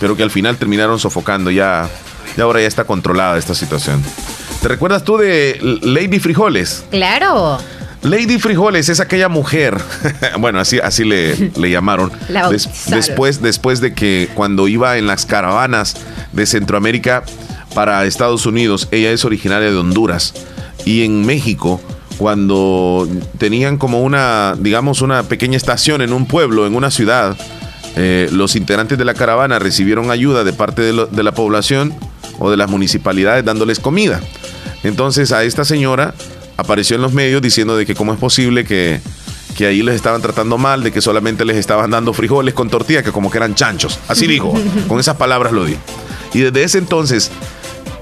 Pero 0.00 0.16
que 0.16 0.22
al 0.22 0.30
final 0.30 0.56
terminaron 0.56 0.98
sofocando 0.98 1.50
ya 1.50 1.88
y 2.36 2.40
ahora 2.40 2.60
ya 2.60 2.66
está 2.66 2.84
controlada 2.84 3.36
esta 3.38 3.54
situación. 3.54 4.02
¿Te 4.62 4.68
recuerdas 4.68 5.04
tú 5.04 5.16
de 5.18 5.58
Lady 5.82 6.18
Frijoles? 6.18 6.84
Claro. 6.90 7.58
Lady 8.02 8.38
Frijoles 8.38 8.88
es 8.88 8.98
aquella 9.00 9.28
mujer, 9.28 9.76
bueno, 10.38 10.58
así, 10.58 10.78
así 10.78 11.04
le, 11.04 11.52
le 11.56 11.70
llamaron, 11.70 12.10
después, 12.88 13.42
después 13.42 13.80
de 13.80 13.92
que 13.92 14.28
cuando 14.34 14.68
iba 14.68 14.96
en 14.96 15.06
las 15.06 15.26
caravanas 15.26 15.96
de 16.32 16.46
Centroamérica 16.46 17.24
para 17.74 18.04
Estados 18.06 18.46
Unidos, 18.46 18.88
ella 18.90 19.12
es 19.12 19.24
originaria 19.24 19.70
de 19.70 19.76
Honduras 19.76 20.32
y 20.86 21.04
en 21.04 21.26
México, 21.26 21.80
cuando 22.16 23.06
tenían 23.38 23.76
como 23.76 24.02
una, 24.02 24.54
digamos, 24.58 25.02
una 25.02 25.22
pequeña 25.24 25.56
estación 25.56 26.00
en 26.00 26.12
un 26.12 26.26
pueblo, 26.26 26.66
en 26.66 26.74
una 26.74 26.90
ciudad, 26.90 27.36
eh, 27.96 28.28
los 28.32 28.56
integrantes 28.56 28.96
de 28.96 29.04
la 29.04 29.14
caravana 29.14 29.58
recibieron 29.58 30.10
ayuda 30.10 30.44
de 30.44 30.52
parte 30.52 30.80
de, 30.82 31.06
de 31.10 31.22
la 31.22 31.32
población 31.32 31.94
o 32.38 32.50
de 32.50 32.56
las 32.56 32.70
municipalidades 32.70 33.44
dándoles 33.44 33.78
comida. 33.78 34.20
Entonces 34.84 35.32
a 35.32 35.44
esta 35.44 35.64
señora 35.64 36.14
apareció 36.60 36.96
en 36.96 37.02
los 37.02 37.12
medios 37.12 37.42
diciendo 37.42 37.76
de 37.76 37.86
que 37.86 37.94
cómo 37.94 38.12
es 38.12 38.18
posible 38.18 38.64
que, 38.64 39.00
que 39.56 39.66
ahí 39.66 39.82
les 39.82 39.96
estaban 39.96 40.22
tratando 40.22 40.58
mal, 40.58 40.82
de 40.82 40.92
que 40.92 41.00
solamente 41.00 41.44
les 41.44 41.56
estaban 41.56 41.90
dando 41.90 42.12
frijoles 42.12 42.54
con 42.54 42.70
tortilla, 42.70 43.02
que 43.02 43.12
como 43.12 43.30
que 43.30 43.38
eran 43.38 43.54
chanchos. 43.54 43.98
Así 44.08 44.26
dijo, 44.26 44.54
con 44.88 45.00
esas 45.00 45.16
palabras 45.16 45.52
lo 45.52 45.64
dijo. 45.64 45.80
Y 46.32 46.40
desde 46.40 46.62
ese 46.62 46.78
entonces 46.78 47.30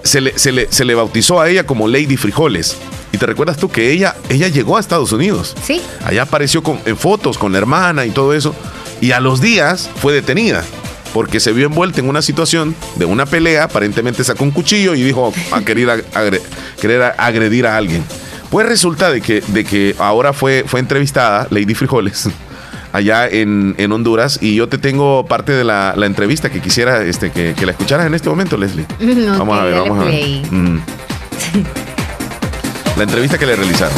se 0.03 0.21
le, 0.21 0.39
se 0.39 0.53
le, 0.53 0.71
se 0.71 0.85
le 0.85 0.95
bautizó 0.95 1.41
a 1.41 1.49
ella 1.49 1.65
como 1.65 1.89
Lady 1.89 2.17
Frijoles. 2.17 2.77
Y 3.13 3.19
te 3.19 3.27
recuerdas 3.27 3.57
tú 3.57 3.71
que 3.71 3.91
ella, 3.91 4.15
ella 4.29 4.49
llegó 4.49 4.77
a 4.77 4.81
Estados 4.81 5.13
Unidos. 5.13 5.55
Sí. 5.63 5.81
Allá 6.05 6.23
apareció 6.23 6.63
con, 6.63 6.79
en 6.85 6.97
fotos 6.97 7.39
con 7.39 7.53
la 7.53 7.59
hermana 7.59 8.05
y 8.05 8.11
todo 8.11 8.35
eso. 8.35 8.55
Y 9.01 9.13
a 9.13 9.21
los 9.21 9.41
días 9.41 9.89
fue 9.97 10.13
detenida 10.13 10.65
porque 11.13 11.41
se 11.41 11.53
vio 11.53 11.67
envuelta 11.67 12.01
en 12.01 12.09
una 12.09 12.23
situación 12.23 12.75
de 12.97 13.05
una 13.05 13.27
pelea. 13.27 13.65
Aparentemente 13.65 14.25
sacó 14.25 14.45
un 14.45 14.51
cuchillo 14.51 14.95
y 14.95 15.03
dijo 15.03 15.33
a 15.53 15.61
querer, 15.63 16.05
querer 16.81 17.15
agredir 17.17 17.67
a 17.67 17.77
alguien. 17.77 18.05
Pues 18.51 18.67
resulta 18.67 19.11
de 19.11 19.21
que, 19.21 19.43
de 19.49 19.65
que 19.65 19.95
ahora 19.99 20.33
fue, 20.33 20.65
fue 20.67 20.81
entrevistada 20.81 21.47
Lady 21.51 21.75
Frijoles 21.75 22.31
allá 22.93 23.29
en, 23.29 23.93
Honduras 23.93 24.39
y 24.41 24.55
yo 24.55 24.69
te 24.69 24.79
tengo 24.79 25.27
parte 25.27 25.53
de 25.53 25.65
la, 25.65 25.95
entrevista 26.03 26.51
que 26.51 26.61
quisiera 26.61 27.03
este, 27.03 27.31
que, 27.31 27.55
la 27.65 27.73
escucharas 27.73 28.07
en 28.07 28.15
este 28.15 28.29
momento, 28.29 28.57
Leslie. 28.57 28.87
vamos 29.39 29.59
a 29.59 29.65
ver, 29.65 29.75
vamos 29.75 30.01
a 30.01 30.05
ver. 30.05 30.15
Mm. 30.51 30.81
la 32.97 33.03
entrevista 33.03 33.37
que 33.37 33.47
le 33.47 33.57
realizaron. 33.57 33.95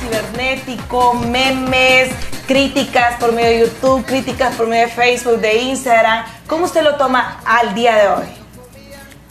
Cibernético, 0.00 1.14
memes, 1.30 2.10
críticas 2.46 3.18
por 3.20 3.34
medio 3.34 3.50
de 3.50 3.60
YouTube, 3.66 4.06
críticas 4.06 4.54
por 4.54 4.68
medio 4.68 4.86
de 4.86 4.92
Facebook, 4.92 5.38
de 5.38 5.62
Instagram. 5.62 6.24
¿Cómo 6.46 6.64
usted 6.64 6.82
lo 6.82 6.94
toma 6.94 7.40
al 7.44 7.74
día 7.74 7.96
de 7.96 8.08
hoy? 8.08 8.26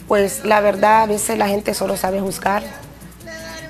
Pues 0.08 0.45
la 0.45 0.62
verdad, 0.62 1.01
a 1.01 1.05
veces 1.08 1.36
la 1.39 1.47
gente 1.47 1.73
solo 1.73 1.97
sabe 1.97 2.19
juzgar 2.19 2.85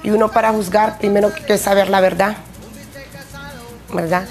y 0.05 0.11
uno 0.11 0.29
para 0.29 0.51
juzgar 0.51 0.99
primero 0.99 1.33
que 1.33 1.57
saber 1.57 1.89
la 1.89 1.99
verdad, 1.99 2.37
¿verdad? 3.91 4.27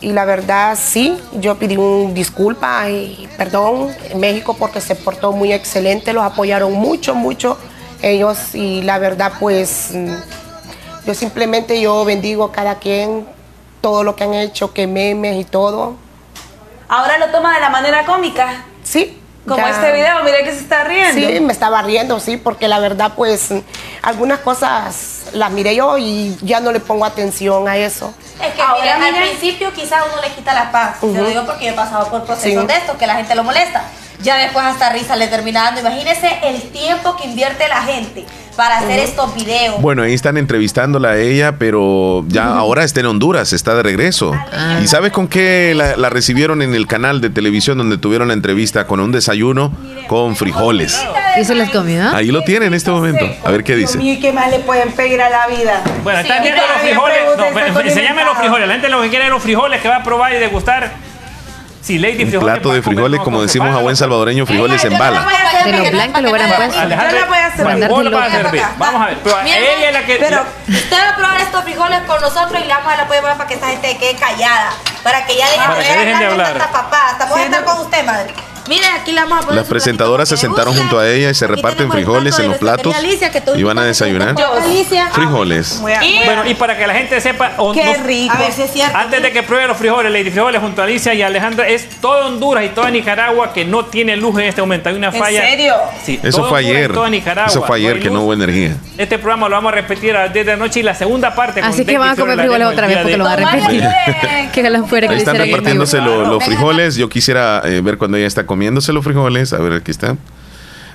Y 0.00 0.10
la 0.10 0.24
verdad 0.24 0.76
sí, 0.76 1.16
yo 1.34 1.54
pedí 1.56 1.76
un 1.76 2.14
disculpa 2.14 2.90
y 2.90 3.28
perdón 3.36 3.94
en 4.10 4.18
México 4.18 4.56
porque 4.58 4.80
se 4.80 4.96
portó 4.96 5.30
muy 5.30 5.52
excelente, 5.52 6.12
los 6.12 6.24
apoyaron 6.24 6.72
mucho, 6.72 7.14
mucho 7.14 7.56
ellos 8.02 8.56
y 8.56 8.82
la 8.82 8.98
verdad 8.98 9.34
pues 9.38 9.92
yo 11.06 11.14
simplemente 11.14 11.80
yo 11.80 12.04
bendigo 12.04 12.42
a 12.46 12.50
cada 12.50 12.80
quien 12.80 13.24
todo 13.80 14.02
lo 14.02 14.16
que 14.16 14.24
han 14.24 14.34
hecho, 14.34 14.74
que 14.74 14.88
memes 14.88 15.36
y 15.36 15.44
todo. 15.44 15.94
Ahora 16.88 17.18
lo 17.18 17.28
toma 17.28 17.54
de 17.54 17.60
la 17.60 17.70
manera 17.70 18.04
cómica. 18.04 18.64
Sí, 18.82 19.16
como 19.46 19.66
este 19.66 19.92
video, 19.92 20.22
mire 20.24 20.44
que 20.44 20.52
se 20.52 20.60
está 20.60 20.84
riendo. 20.84 21.28
Sí, 21.28 21.40
me 21.40 21.52
estaba 21.52 21.82
riendo, 21.82 22.20
sí, 22.20 22.36
porque 22.36 22.68
la 22.68 22.78
verdad, 22.78 23.12
pues, 23.16 23.50
algunas 24.02 24.40
cosas 24.40 25.26
las 25.32 25.50
miré 25.50 25.76
yo 25.76 25.98
y 25.98 26.36
ya 26.42 26.60
no 26.60 26.72
le 26.72 26.80
pongo 26.80 27.04
atención 27.04 27.68
a 27.68 27.76
eso. 27.76 28.12
Es 28.42 28.54
que 28.54 28.62
Ahora, 28.62 28.96
al 28.96 29.14
principio 29.14 29.72
quizás 29.72 30.04
uno 30.12 30.20
le 30.20 30.30
quita 30.32 30.52
la 30.52 30.70
paz. 30.70 30.98
Yo 31.02 31.22
lo 31.22 31.28
digo 31.28 31.46
porque 31.46 31.68
he 31.68 31.72
pasado 31.72 32.08
por 32.08 32.24
procesos 32.24 32.66
de 32.66 32.76
esto, 32.76 32.98
que 32.98 33.06
la 33.06 33.16
gente 33.16 33.34
lo 33.34 33.44
molesta. 33.44 33.84
Ya 34.22 34.36
después 34.36 34.64
hasta 34.64 34.90
risa 34.90 35.16
le 35.16 35.28
terminando. 35.28 35.80
Imagínese 35.80 36.30
el 36.44 36.62
tiempo 36.70 37.16
que 37.16 37.28
invierte 37.28 37.68
la 37.68 37.82
gente 37.82 38.24
para 38.56 38.78
hacer 38.78 38.98
estos 39.00 39.34
videos. 39.34 39.80
Bueno, 39.80 40.02
ahí 40.02 40.14
están 40.14 40.36
entrevistándola 40.38 41.10
a 41.10 41.18
ella, 41.18 41.58
pero 41.58 42.24
ya 42.28 42.46
ahora 42.56 42.84
está 42.84 43.00
en 43.00 43.06
Honduras, 43.06 43.52
está 43.52 43.74
de 43.74 43.82
regreso. 43.82 44.32
Ah. 44.52 44.80
¿Y 44.82 44.88
sabes 44.88 45.12
con 45.12 45.28
qué 45.28 45.74
la, 45.74 46.08
recibieron 46.08 46.62
en 46.62 46.74
el 46.74 46.86
canal 46.86 47.20
de 47.20 47.30
televisión 47.30 47.78
donde 47.78 47.98
tuvieron 47.98 48.28
la 48.28 48.34
entrevista? 48.34 48.86
Con 48.86 49.00
un 49.00 49.12
desayuno 49.12 49.72
con 50.08 50.36
frijoles. 50.36 50.98
¿Y 51.38 51.44
se 51.44 51.54
les 51.54 51.70
comió? 51.70 52.08
Ahí 52.14 52.28
lo 52.28 52.42
tiene 52.42 52.66
en 52.66 52.74
este 52.74 52.90
momento. 52.90 53.26
A 53.44 53.50
ver 53.50 53.62
qué 53.62 53.76
dice. 53.76 54.02
¿Y 54.02 54.18
qué 54.20 54.32
más 54.32 54.50
le 54.50 54.60
pueden 54.60 54.90
pedir 54.92 55.20
a 55.20 55.28
la 55.28 55.46
vida? 55.48 55.82
Bueno, 56.02 56.20
están 56.20 56.42
viendo 56.42 56.62
los 56.62 56.80
frijoles. 56.80 57.18
No, 57.36 57.80
enséñame 57.80 58.24
los 58.24 58.38
frijoles. 58.38 58.66
La 58.66 58.74
gente 58.74 58.88
lo 58.88 59.02
que 59.02 59.10
quiere 59.10 59.26
es 59.26 59.30
los 59.30 59.42
frijoles 59.42 59.82
que 59.82 59.88
va 59.88 59.96
a 59.96 60.02
probar 60.02 60.32
y 60.32 60.36
degustar 60.36 61.05
Sí, 61.86 62.00
Lady 62.00 62.24
un 62.24 62.40
plato 62.40 62.72
de 62.72 62.82
frijoles, 62.82 63.20
como 63.20 63.42
decimos 63.42 63.72
a 63.72 63.78
buen 63.78 63.94
salvadoreño, 63.94 64.44
frijoles 64.44 64.82
en 64.82 64.98
bala. 64.98 65.24
De 65.64 65.72
lo 65.72 65.90
blanco 65.92 66.20
lo 66.20 66.30
hubieran 66.30 66.50
puesto. 66.56 66.80
Alejandra, 66.80 67.20
la 67.20 67.26
voy 67.26 67.38
a 67.38 67.46
hacer. 67.46 67.64
Vamos 68.76 69.02
a 69.02 69.06
ver. 69.06 69.18
Pero 69.22 69.36
ella 69.44 69.88
es 69.88 69.92
la 69.92 70.04
que... 70.04 70.16
Pero 70.16 70.44
usted 70.66 70.96
va 70.96 71.10
a 71.10 71.16
probar 71.16 71.40
estos 71.40 71.62
frijoles 71.62 72.00
con 72.00 72.20
nosotros 72.20 72.60
y 72.60 72.66
le 72.66 72.74
vamos 72.74 72.92
a 72.92 72.96
la 72.96 73.06
poder 73.06 73.22
para 73.22 73.46
que 73.46 73.54
esta 73.54 73.68
gente 73.68 73.96
quede 73.98 74.16
callada. 74.16 74.72
Para 75.04 75.26
que 75.26 75.36
ya 75.36 75.46
dejen, 75.48 76.18
de 76.18 76.26
hablar. 76.26 76.58
Papá, 76.58 77.10
estamos 77.12 77.38
a 77.38 77.44
estar 77.44 77.64
con 77.64 77.78
usted, 77.78 78.04
madre. 78.04 78.34
Miren, 78.68 78.90
aquí 79.00 79.12
la 79.12 79.24
vamos 79.24 79.46
a 79.46 79.54
Las 79.54 79.66
presentadoras 79.66 80.28
se 80.28 80.36
sentaron 80.36 80.74
junto 80.74 80.98
a 80.98 81.08
ella 81.08 81.30
y 81.30 81.34
se 81.34 81.46
reparten 81.46 81.90
frijoles 81.90 82.38
en 82.38 82.48
los 82.48 82.58
platos 82.58 82.94
y 83.54 83.62
van 83.62 83.78
a 83.78 83.84
desayunar. 83.84 84.34
Frijoles. 85.12 85.80
Bueno, 85.80 86.46
y 86.46 86.54
para 86.54 86.76
que 86.76 86.86
la 86.86 86.94
gente 86.94 87.20
sepa, 87.20 87.52
Qué 87.74 87.94
rico. 88.04 88.34
A 88.34 88.38
ver 88.38 88.52
si 88.52 88.62
es 88.62 88.72
cierto. 88.72 88.96
Antes 88.96 89.22
de 89.22 89.32
que 89.32 89.42
pruebe 89.42 89.66
los 89.66 89.76
frijoles, 89.76 90.10
Lady 90.10 90.30
Frijoles 90.30 90.60
junto 90.60 90.80
a 90.80 90.84
Alicia 90.84 91.14
y 91.14 91.22
Alejandra, 91.22 91.68
es 91.68 91.88
todo 92.00 92.26
Honduras 92.26 92.64
y 92.64 92.68
toda 92.68 92.90
Nicaragua 92.90 93.52
que 93.52 93.64
no 93.64 93.84
tiene 93.86 94.16
luz 94.16 94.38
en 94.38 94.46
este 94.46 94.60
momento. 94.60 94.88
Hay 94.88 94.96
una 94.96 95.12
falla. 95.12 95.44
¿En 95.44 95.50
serio? 95.50 95.74
Sí, 96.02 96.20
eso 96.22 96.48
fue 96.48 96.60
ayer. 96.60 96.92
Eso 97.46 97.62
fue 97.62 97.76
ayer 97.76 98.00
que 98.00 98.10
no 98.10 98.22
hubo 98.22 98.32
energía. 98.32 98.76
Este 98.96 99.18
programa 99.18 99.48
lo 99.48 99.56
vamos 99.56 99.72
a 99.72 99.76
repetir 99.76 100.14
desde 100.32 100.52
anoche 100.52 100.80
y 100.80 100.82
la 100.82 100.94
segunda 100.94 101.34
parte. 101.34 101.60
Así 101.60 101.84
que 101.84 101.98
van 101.98 102.10
a 102.10 102.16
comer 102.16 102.38
frijoles 102.38 102.68
otra 102.68 102.86
vez 102.86 102.98
porque 102.98 103.16
lo 103.16 103.24
van 103.24 103.44
a 103.44 103.52
repetir. 103.52 103.84
que 104.52 104.70
lo 104.70 104.86
fuera 104.86 105.08
que 105.08 105.16
Están 105.16 105.36
repartiéndose 105.36 106.00
los 106.00 106.44
frijoles. 106.44 106.96
Yo 106.96 107.08
quisiera 107.08 107.62
eh, 107.64 107.80
ver 107.82 107.98
cuando 107.98 108.16
ella 108.16 108.26
está 108.26 108.46
comiéndose 108.56 108.90
los 108.94 109.04
frijoles. 109.04 109.52
A 109.52 109.58
ver, 109.58 109.74
aquí 109.74 109.90
está. 109.90 110.16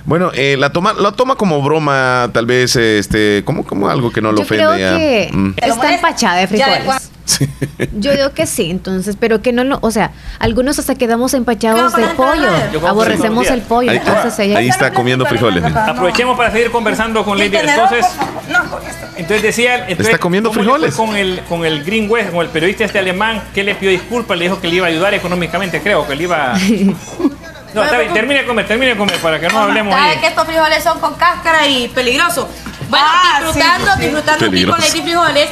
Bueno, 0.04 0.32
eh, 0.34 0.56
la 0.58 0.72
toma, 0.72 0.94
la 0.94 1.12
toma 1.12 1.36
como 1.36 1.62
broma, 1.62 2.28
tal 2.32 2.44
vez, 2.44 2.74
este, 2.74 3.42
como, 3.44 3.64
como 3.64 3.88
algo 3.88 4.10
que 4.10 4.20
no 4.20 4.32
lo 4.32 4.40
ofende. 4.40 4.64
Creo 4.64 4.96
que 4.96 5.30
mm. 5.32 5.54
está 5.62 5.94
empachada 5.94 6.38
de 6.38 6.48
frijoles. 6.48 7.12
Yo 7.96 8.12
digo 8.12 8.30
que 8.30 8.46
sí, 8.46 8.68
entonces, 8.68 9.16
pero 9.18 9.42
que 9.42 9.52
no 9.52 9.62
lo, 9.62 9.78
o 9.80 9.92
sea, 9.92 10.10
algunos 10.40 10.80
hasta 10.80 10.96
quedamos 10.96 11.34
empachados 11.34 11.94
de 11.94 12.04
pollo, 12.08 12.50
aborrecemos 12.86 13.48
el 13.48 13.62
pollo, 13.62 13.92
ahí, 13.92 13.98
entonces 13.98 14.36
ella 14.40 14.58
ahí 14.58 14.68
está 14.68 14.92
comiendo 14.92 15.24
frijoles. 15.24 15.64
Aprovechemos 15.64 16.36
para 16.36 16.50
seguir 16.50 16.72
conversando 16.72 17.24
con 17.24 17.38
Lady. 17.38 17.56
Entonces, 17.56 18.06
entonces 19.16 19.42
decía, 19.42 19.86
está 19.86 20.18
comiendo 20.18 20.52
frijoles 20.52 20.96
con 20.96 21.16
el 21.16 21.40
con 21.48 21.64
el 21.64 21.84
Green 21.84 22.10
West, 22.10 22.32
con 22.32 22.40
el 22.44 22.48
periodista 22.48 22.84
este 22.84 22.98
alemán 22.98 23.40
que 23.54 23.62
le 23.62 23.76
pidió 23.76 23.92
disculpas, 23.92 24.36
le 24.36 24.46
dijo 24.46 24.60
que 24.60 24.66
le 24.66 24.76
iba 24.76 24.86
a 24.86 24.90
ayudar 24.90 25.14
económicamente, 25.14 25.80
creo 25.80 26.06
que 26.06 26.16
le 26.16 26.24
iba 26.24 26.54
No, 27.74 27.84
está 27.84 27.98
bien, 27.98 28.12
termine 28.12 28.40
de 28.40 28.46
comer, 28.46 28.66
termine 28.66 28.92
de 28.92 28.98
comer 28.98 29.16
para 29.18 29.40
que 29.40 29.48
no 29.48 29.60
hablemos. 29.60 29.94
¿Sabes 29.94 30.18
que 30.18 30.26
estos 30.26 30.46
frijoles 30.46 30.84
son 30.84 31.00
con 31.00 31.14
cáscara 31.14 31.66
y 31.66 31.88
peligrosos? 31.88 32.46
Bueno, 32.88 33.06
ah, 33.08 33.40
disfrutando, 33.42 33.96
disfrutando 33.96 34.46
con 34.72 34.82
frijoles 34.82 35.48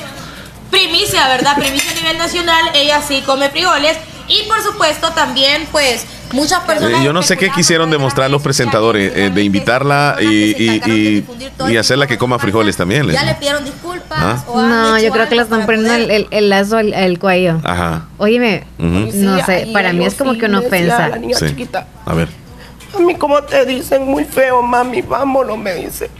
primicia, 0.70 1.28
¿verdad? 1.28 1.56
Primicia 1.56 1.90
a 1.90 1.94
nivel 1.94 2.18
nacional, 2.18 2.70
ella 2.74 3.02
sí 3.02 3.22
come 3.26 3.50
frijoles. 3.50 3.98
Y 4.28 4.44
por 4.44 4.62
supuesto 4.62 5.10
también, 5.12 5.66
pues, 5.72 6.06
muchas 6.32 6.60
personas... 6.60 7.00
Eh, 7.00 7.04
yo 7.04 7.12
no 7.12 7.22
sé 7.22 7.36
qué 7.36 7.50
quisieron 7.50 7.90
demostrar 7.90 8.30
los 8.30 8.42
presentadores, 8.42 9.12
eh, 9.16 9.30
de 9.30 9.42
invitarla 9.42 10.16
y, 10.20 11.24
y, 11.68 11.76
hacerla 11.76 12.06
que 12.06 12.18
coma 12.18 12.38
frijoles 12.38 12.76
también. 12.76 13.08
Ya 13.08 13.24
le 13.24 13.34
pidieron 13.34 13.64
disculpas. 13.64 14.18
¿Ah? 14.18 14.44
no, 14.46 14.98
yo 14.98 15.10
creo 15.10 15.28
que 15.28 15.36
le 15.36 15.42
están 15.42 15.66
poniendo 15.66 15.94
el, 15.94 16.48
lazo 16.48 16.76
al, 16.76 17.18
cuello. 17.18 17.60
Ajá. 17.64 18.06
Óyeme, 18.18 18.64
no 18.78 19.44
sé, 19.44 19.68
para 19.72 19.92
mí 19.92 20.04
es 20.04 20.14
como 20.14 20.34
que 20.34 20.46
una 20.46 20.60
ofensa. 20.60 21.08
La 21.08 21.16
niña 21.16 21.36
chiquita. 21.36 21.86
A 22.04 22.14
ver. 22.14 22.28
A 22.94 22.98
mí 22.98 23.14
como 23.14 23.42
te 23.42 23.64
dicen 23.66 24.04
muy 24.04 24.24
feo, 24.24 24.62
mami, 24.62 25.02
vámonos, 25.02 25.56
me 25.56 25.74
dice. 25.74 26.10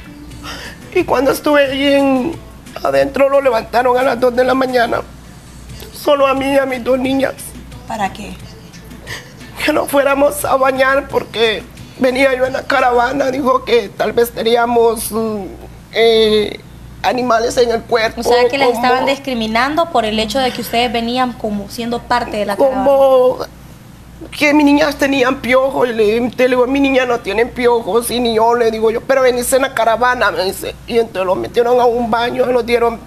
Y 0.94 1.05
cuando 1.05 1.33
estuve 1.33 1.64
allí 1.64 1.87
en 1.87 2.33
Adentro 2.83 3.29
lo 3.29 3.40
levantaron 3.40 3.96
a 3.96 4.03
las 4.03 4.20
2 4.20 4.37
de 4.37 4.44
la 4.44 4.55
mañana. 4.55 5.01
Solo 5.92 6.27
a 6.27 6.35
mí 6.35 6.46
y 6.53 6.59
a 6.59 6.66
mis 6.66 6.83
dos 6.83 6.99
niñas. 6.99 7.35
¿Para 7.87 8.12
qué? 8.12 8.35
Que 9.64 9.73
no 9.73 9.87
fuéramos 9.87 10.44
a 10.44 10.57
bañar 10.57 11.09
porque 11.09 11.62
venía 11.99 12.35
yo 12.35 12.46
en 12.46 12.55
la 12.55 12.62
caravana. 12.62 13.31
Dijo 13.31 13.64
que 13.64 13.88
tal 13.88 14.12
vez 14.12 14.31
teníamos 14.31 15.12
mm, 15.12 15.44
eh, 15.92 16.61
animales 17.03 17.57
en 17.57 17.70
el 17.70 17.83
cuerpo. 17.83 18.20
O 18.20 18.25
sea, 18.25 18.49
que 18.49 18.59
les 18.59 18.75
estaban 18.75 19.07
discriminando 19.07 19.90
por 19.90 20.05
el 20.05 20.18
hecho 20.18 20.38
de 20.38 20.51
que 20.51 20.62
ustedes 20.62 20.92
venían 20.92 21.33
como 21.35 21.68
siendo 21.68 22.01
parte 22.01 22.38
de 22.38 22.46
la 22.46 22.57
caravana. 22.57 22.85
Como 22.85 23.38
que 24.37 24.55
mis 24.55 24.64
niñas 24.64 24.96
tenían 24.96 25.40
piojos. 25.40 25.88
Y 25.88 25.92
le, 25.92 26.31
te 26.31 26.49
digo, 26.49 26.66
mi 26.66 26.81
niña 26.81 27.05
no 27.07 27.20
tienen 27.20 27.51
piojos. 27.51 28.11
Y 28.11 28.20
ni 28.20 28.35
yo 28.35 28.55
le 28.55 28.70
digo 28.70 28.90
yo, 28.90 29.01
pero 29.03 29.23
venís 29.23 29.53
en 29.53 29.62
la 29.62 29.75
caravana, 29.75 30.31
me 30.31 30.44
dice. 30.44 30.75
Y 30.87 30.99
entonces 30.99 31.27
lo 31.27 31.35
metieron 31.35 31.81
a 31.81 31.85
un 31.85 32.11
baño, 32.11 32.46
nos 32.46 32.64
dieron 32.64 32.99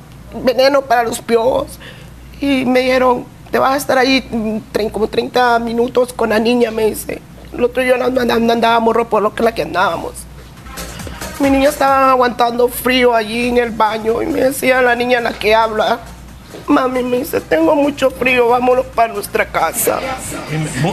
veneno 0.43 0.81
para 0.81 1.03
los 1.03 1.21
piojos. 1.21 1.79
Y 2.39 2.65
me 2.65 2.81
dijeron, 2.81 3.25
te 3.53 3.59
vas 3.59 3.73
a 3.73 3.77
estar 3.77 3.99
ahí 3.99 4.27
mm, 4.31 4.87
como 4.89 5.07
30 5.07 5.59
minutos 5.59 6.11
con 6.11 6.31
la 6.31 6.39
niña, 6.39 6.71
me 6.71 6.87
dice. 6.87 7.21
El 7.53 7.63
otro 7.63 7.83
día 7.83 7.93
andábamos 8.03 8.97
por 9.05 9.21
lo 9.21 9.35
que 9.35 9.43
la 9.43 9.53
que 9.53 9.61
andábamos. 9.61 10.13
Mi 11.39 11.51
niña 11.51 11.69
estaba 11.69 12.09
aguantando 12.09 12.67
frío 12.67 13.13
allí 13.13 13.49
en 13.49 13.57
el 13.57 13.69
baño 13.69 14.23
y 14.23 14.25
me 14.25 14.41
decía 14.41 14.81
la 14.81 14.95
niña 14.95 15.21
la 15.21 15.33
que 15.33 15.53
habla, 15.53 15.99
Mami 16.65 17.03
me 17.03 17.17
dice, 17.17 17.41
tengo 17.41 17.75
mucho 17.75 18.09
frío, 18.09 18.47
vámonos 18.47 18.87
para 18.87 19.13
nuestra 19.13 19.45
casa. 19.45 19.99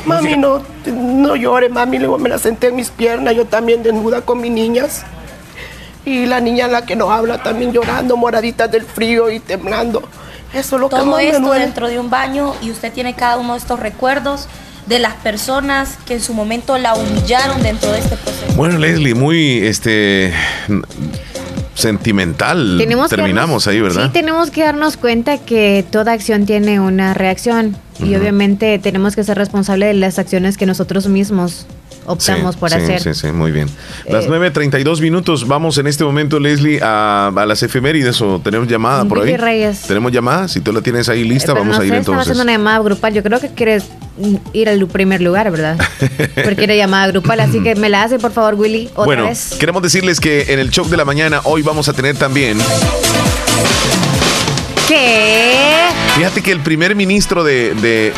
Mami, 0.04 0.36
no, 0.36 0.62
no 0.84 1.36
llore, 1.36 1.70
mami. 1.70 1.98
Luego 1.98 2.18
me 2.18 2.28
la 2.28 2.38
senté 2.38 2.66
en 2.66 2.76
mis 2.76 2.90
piernas, 2.90 3.34
yo 3.34 3.46
también 3.46 3.82
desnuda 3.82 4.20
con 4.20 4.38
mis 4.38 4.52
niñas. 4.52 5.02
Y 6.04 6.26
la 6.26 6.40
niña 6.40 6.68
la 6.68 6.84
que 6.84 6.94
no 6.94 7.10
habla 7.10 7.42
también 7.42 7.72
llorando, 7.72 8.18
moradita 8.18 8.68
del 8.68 8.84
frío 8.84 9.30
y 9.30 9.40
temblando. 9.40 10.02
Eso 10.54 10.76
es 10.76 10.80
lo 10.80 10.88
Todo 10.88 11.04
que 11.04 11.10
más 11.10 11.22
esto 11.22 11.40
me 11.40 11.46
duele. 11.46 11.64
dentro 11.64 11.88
de 11.88 11.98
un 11.98 12.10
baño 12.10 12.54
y 12.60 12.70
usted 12.70 12.92
tiene 12.92 13.14
cada 13.14 13.36
uno 13.38 13.52
de 13.52 13.58
estos 13.58 13.78
recuerdos 13.80 14.46
de 14.86 14.98
las 14.98 15.14
personas 15.14 15.96
que 16.06 16.14
en 16.14 16.20
su 16.20 16.34
momento 16.34 16.76
la 16.78 16.94
humillaron 16.94 17.62
dentro 17.62 17.92
de 17.92 17.98
este 18.00 18.16
proceso. 18.16 18.52
Bueno, 18.56 18.78
Leslie, 18.78 19.14
muy 19.14 19.58
este 19.66 20.32
sentimental. 21.74 22.76
Tenemos 22.78 23.08
Terminamos 23.10 23.64
darnos- 23.64 23.70
ahí, 23.72 23.80
¿verdad? 23.80 24.06
Sí, 24.06 24.10
tenemos 24.12 24.50
que 24.50 24.62
darnos 24.62 24.96
cuenta 24.96 25.38
que 25.38 25.84
toda 25.90 26.12
acción 26.12 26.44
tiene 26.46 26.80
una 26.80 27.14
reacción 27.14 27.76
y 28.00 28.14
obviamente 28.16 28.78
tenemos 28.78 29.14
que 29.16 29.24
ser 29.24 29.38
responsables 29.38 29.88
de 29.88 29.94
las 29.94 30.18
acciones 30.18 30.56
que 30.58 30.66
nosotros 30.66 31.06
mismos 31.06 31.66
optamos 32.06 32.54
Sí, 32.54 32.60
por 32.60 32.70
sí, 32.70 32.76
hacer. 32.76 33.00
Sí, 33.00 33.14
sí, 33.14 33.26
muy 33.32 33.52
bien. 33.52 33.68
Las 34.08 34.24
Eh, 34.24 34.28
9.32 34.30 35.00
minutos, 35.00 35.46
vamos 35.46 35.78
en 35.78 35.86
este 35.86 36.04
momento, 36.04 36.38
Leslie, 36.40 36.80
a, 36.82 37.28
a 37.34 37.46
las 37.46 37.62
efemérides 37.62 38.20
o 38.22 38.40
tenemos 38.40 38.66
llamada 38.68 39.04
por 39.04 39.20
ahí. 39.20 39.36
Reyes. 39.36 39.82
Tenemos 39.86 40.10
llamada, 40.12 40.48
si 40.48 40.60
tú 40.60 40.72
la 40.72 40.80
tienes 40.80 41.08
ahí 41.08 41.24
lista, 41.24 41.52
Eh, 41.52 41.54
vamos 41.56 41.76
no 41.76 41.82
a 41.82 41.84
ir 41.84 41.92
sé, 41.92 41.96
entonces. 41.98 42.22
haciendo 42.22 42.42
una 42.42 42.52
llamada 42.52 42.78
grupal. 42.80 43.14
Yo 43.14 43.22
creo 43.22 43.40
que 43.40 43.48
quieres 43.50 43.84
ir 44.52 44.68
al 44.68 44.86
primer 44.86 45.20
lugar, 45.22 45.50
¿verdad? 45.50 45.78
Porque 46.44 46.64
era 46.64 46.74
llamada 46.74 47.06
grupal, 47.08 47.40
así 47.40 47.62
que 47.62 47.74
me 47.76 47.88
la 47.88 48.02
hace, 48.02 48.18
por 48.18 48.32
favor, 48.32 48.54
Willy, 48.54 48.86
otra 48.92 49.04
bueno, 49.04 49.24
vez. 49.26 49.54
queremos 49.58 49.82
decirles 49.82 50.20
que 50.20 50.52
en 50.52 50.58
el 50.58 50.70
show 50.70 50.86
de 50.88 50.96
la 50.96 51.04
mañana 51.04 51.40
hoy 51.44 51.62
vamos 51.62 51.88
a 51.88 51.92
tener 51.92 52.16
también, 52.16 52.58
¿Qué? 54.88 55.54
fíjate 56.16 56.42
que 56.42 56.52
el 56.52 56.60
primer 56.60 56.94
ministro 56.96 57.44
de, 57.44 57.74
de 57.76 58.12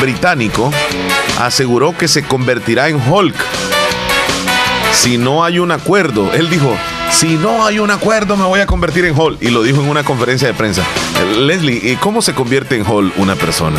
británico 0.00 0.70
aseguró 1.38 1.96
que 1.96 2.08
se 2.08 2.22
convertirá 2.22 2.88
en 2.88 3.00
Hulk 3.08 3.34
si 4.92 5.18
no 5.18 5.44
hay 5.44 5.58
un 5.58 5.72
acuerdo. 5.72 6.32
Él 6.32 6.48
dijo, 6.48 6.74
si 7.10 7.36
no 7.36 7.66
hay 7.66 7.78
un 7.78 7.90
acuerdo 7.90 8.36
me 8.36 8.44
voy 8.44 8.60
a 8.60 8.66
convertir 8.66 9.04
en 9.04 9.18
Hulk. 9.18 9.42
Y 9.42 9.50
lo 9.50 9.62
dijo 9.62 9.80
en 9.80 9.88
una 9.88 10.02
conferencia 10.02 10.48
de 10.48 10.54
prensa. 10.54 10.82
Leslie, 11.38 11.92
¿y 11.92 11.96
cómo 11.96 12.22
se 12.22 12.34
convierte 12.34 12.76
en 12.76 12.86
Hulk 12.86 13.18
una 13.18 13.34
persona? 13.34 13.78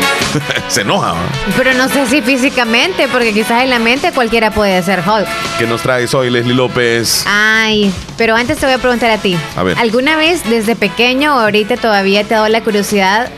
se 0.68 0.82
enoja. 0.82 1.12
¿va? 1.12 1.22
Pero 1.56 1.74
no 1.74 1.88
sé 1.88 2.06
si 2.06 2.22
físicamente, 2.22 3.08
porque 3.08 3.32
quizás 3.32 3.62
en 3.62 3.70
la 3.70 3.78
mente 3.78 4.12
cualquiera 4.12 4.50
puede 4.50 4.82
ser 4.82 5.00
Hulk. 5.00 5.26
¿Qué 5.58 5.66
nos 5.66 5.82
traes 5.82 6.14
hoy, 6.14 6.30
Leslie 6.30 6.54
López? 6.54 7.24
Ay, 7.26 7.92
pero 8.16 8.36
antes 8.36 8.58
te 8.58 8.66
voy 8.66 8.74
a 8.74 8.78
preguntar 8.78 9.10
a 9.10 9.18
ti. 9.18 9.36
A 9.56 9.62
ver. 9.62 9.78
¿Alguna 9.78 10.16
vez 10.16 10.48
desde 10.48 10.76
pequeño 10.76 11.36
o 11.36 11.40
ahorita 11.40 11.76
todavía 11.76 12.24
te 12.24 12.34
ha 12.34 12.38
dado 12.38 12.48
la 12.48 12.62
curiosidad, 12.62 13.30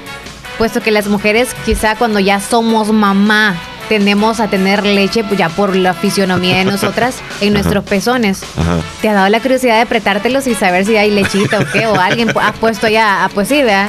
puesto 0.59 0.81
que 0.81 0.91
las 0.91 1.07
mujeres 1.07 1.55
quizá 1.65 1.97
cuando 1.97 2.19
ya 2.19 2.41
somos 2.41 2.93
mamá 2.93 3.57
tendemos 3.89 4.41
a 4.41 4.49
tener 4.49 4.85
leche 4.85 5.25
pues 5.25 5.39
ya 5.39 5.49
por 5.49 5.75
la 5.75 5.95
fisionomía 5.95 6.59
de 6.59 6.65
nosotras 6.67 7.23
en 7.41 7.55
nuestros 7.55 7.85
pezones? 7.85 8.43
Ajá. 8.57 8.81
¿Te 9.01 9.09
ha 9.09 9.15
dado 9.15 9.29
la 9.29 9.41
curiosidad 9.41 9.77
de 9.77 9.83
apretártelos 9.83 10.47
y 10.47 10.55
saber 10.55 10.85
si 10.85 10.97
hay 10.97 11.11
lechita 11.11 11.61
o 11.61 11.65
qué? 11.73 11.87
¿O 11.87 11.95
alguien 12.01 12.33
ha 12.39 12.53
puesto 12.53 12.89
ya? 12.89 13.25
Ah, 13.25 13.31
pues 13.33 13.49
sí, 13.49 13.63
¿verdad? 13.63 13.89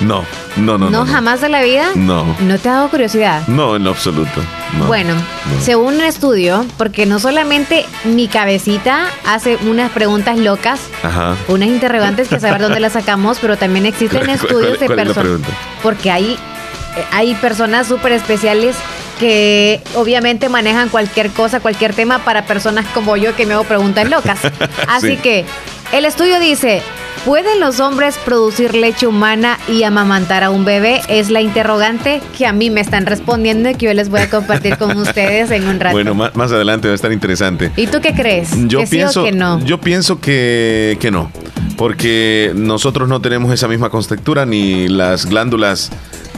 No, 0.00 0.24
no, 0.56 0.78
no. 0.78 0.90
¿No, 0.90 1.06
jamás 1.06 1.40
de 1.40 1.48
la 1.48 1.62
vida? 1.62 1.90
No. 1.94 2.36
¿No 2.40 2.58
te 2.58 2.68
ha 2.68 2.74
dado 2.74 2.90
curiosidad? 2.90 3.42
No, 3.48 3.76
en 3.76 3.86
absoluto. 3.86 4.40
No. 4.78 4.86
Bueno, 4.86 5.14
No. 5.14 5.60
según 5.60 5.94
un 5.96 6.00
estudio, 6.02 6.64
porque 6.78 7.06
no 7.06 7.18
solamente 7.18 7.84
mi 8.04 8.28
cabecita 8.28 9.06
hace 9.26 9.56
unas 9.68 9.90
preguntas 9.90 10.38
locas, 10.38 10.80
Ajá. 11.02 11.36
unas 11.48 11.68
interrogantes 11.68 12.28
que 12.28 12.40
saber 12.40 12.60
dónde 12.60 12.80
las 12.80 12.92
sacamos, 12.94 13.38
pero 13.40 13.56
también 13.56 13.86
existen 13.86 14.24
¿Cuál- 14.24 14.38
cuál- 14.38 14.50
estudios 14.50 14.80
de 14.80 14.86
personas. 14.88 15.40
Porque 15.82 16.10
hay, 16.10 16.32
eh, 16.96 17.04
hay 17.12 17.34
personas 17.34 17.86
súper 17.86 18.12
especiales 18.12 18.76
que 19.20 19.80
obviamente 19.94 20.48
manejan 20.48 20.88
cualquier 20.88 21.30
cosa, 21.30 21.60
cualquier 21.60 21.94
tema 21.94 22.18
para 22.20 22.44
personas 22.46 22.86
como 22.94 23.16
yo 23.16 23.36
que 23.36 23.46
me 23.46 23.54
hago 23.54 23.64
preguntas 23.64 24.08
locas. 24.08 24.38
Así 24.88 25.10
Sí. 25.12 25.16
que 25.18 25.44
el 25.92 26.06
estudio 26.06 26.40
dice, 26.40 26.82
¿pueden 27.24 27.60
los 27.60 27.78
hombres 27.78 28.18
producir 28.24 28.74
leche 28.74 29.06
humana 29.06 29.58
y 29.68 29.82
amamantar 29.82 30.42
a 30.42 30.50
un 30.50 30.64
bebé? 30.64 31.02
Es 31.08 31.30
la 31.30 31.42
interrogante 31.42 32.20
que 32.36 32.46
a 32.46 32.52
mí 32.52 32.70
me 32.70 32.80
están 32.80 33.04
respondiendo 33.06 33.68
y 33.68 33.74
que 33.74 33.86
yo 33.86 33.94
les 33.94 34.08
voy 34.08 34.20
a 34.20 34.30
compartir 34.30 34.78
con 34.78 34.96
ustedes 34.96 35.50
en 35.50 35.68
un 35.68 35.78
rato. 35.78 35.94
Bueno, 35.94 36.14
más, 36.14 36.34
más 36.34 36.50
adelante 36.50 36.88
va 36.88 36.92
a 36.92 36.94
estar 36.94 37.12
interesante. 37.12 37.70
¿Y 37.76 37.86
tú 37.86 38.00
qué 38.00 38.14
crees? 38.14 38.50
Yo 38.68 38.80
¿Que 38.80 38.86
pienso, 38.86 39.12
sí 39.12 39.18
o 39.20 39.24
que 39.24 39.32
no? 39.32 39.64
yo 39.64 39.80
pienso 39.80 40.18
que, 40.18 40.96
que 40.98 41.10
no, 41.10 41.30
porque 41.76 42.52
nosotros 42.54 43.08
no 43.08 43.20
tenemos 43.20 43.52
esa 43.52 43.68
misma 43.68 43.90
constructura 43.90 44.46
ni 44.46 44.88
las 44.88 45.26
glándulas 45.26 45.90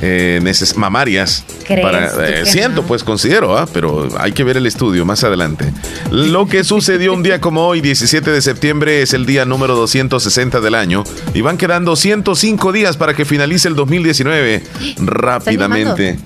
eh, 0.07 0.41
neces- 0.43 0.75
mamarias. 0.77 1.45
¿Crees 1.67 1.81
para, 1.81 2.29
eh, 2.29 2.45
siento, 2.45 2.83
no? 2.83 2.87
pues 2.87 3.03
considero, 3.05 3.57
¿ah? 3.57 3.67
pero 3.73 4.07
hay 4.19 4.33
que 4.33 4.45
ver 4.45 4.59
el 4.59 4.67
estudio 4.67 5.05
más 5.07 5.25
adelante. 5.25 5.73
Lo 6.11 6.47
que 6.47 6.63
sucedió 6.63 7.15
un 7.15 7.23
día 7.23 7.41
como 7.41 7.67
hoy, 7.67 7.81
17 7.81 8.31
de 8.31 8.43
septiembre, 8.43 9.01
es 9.03 9.15
el 9.15 9.25
día 9.25 9.45
número 9.47 9.75
260 9.77 10.61
del 10.61 10.75
año 10.75 11.05
y 11.33 11.41
van 11.41 11.57
quedando 11.57 11.97
105 11.97 12.73
días 12.73 12.97
para 12.99 13.15
que 13.15 13.25
finalice 13.25 13.69
el 13.69 13.77
2019 13.77 14.63
rápidamente. 14.99 16.19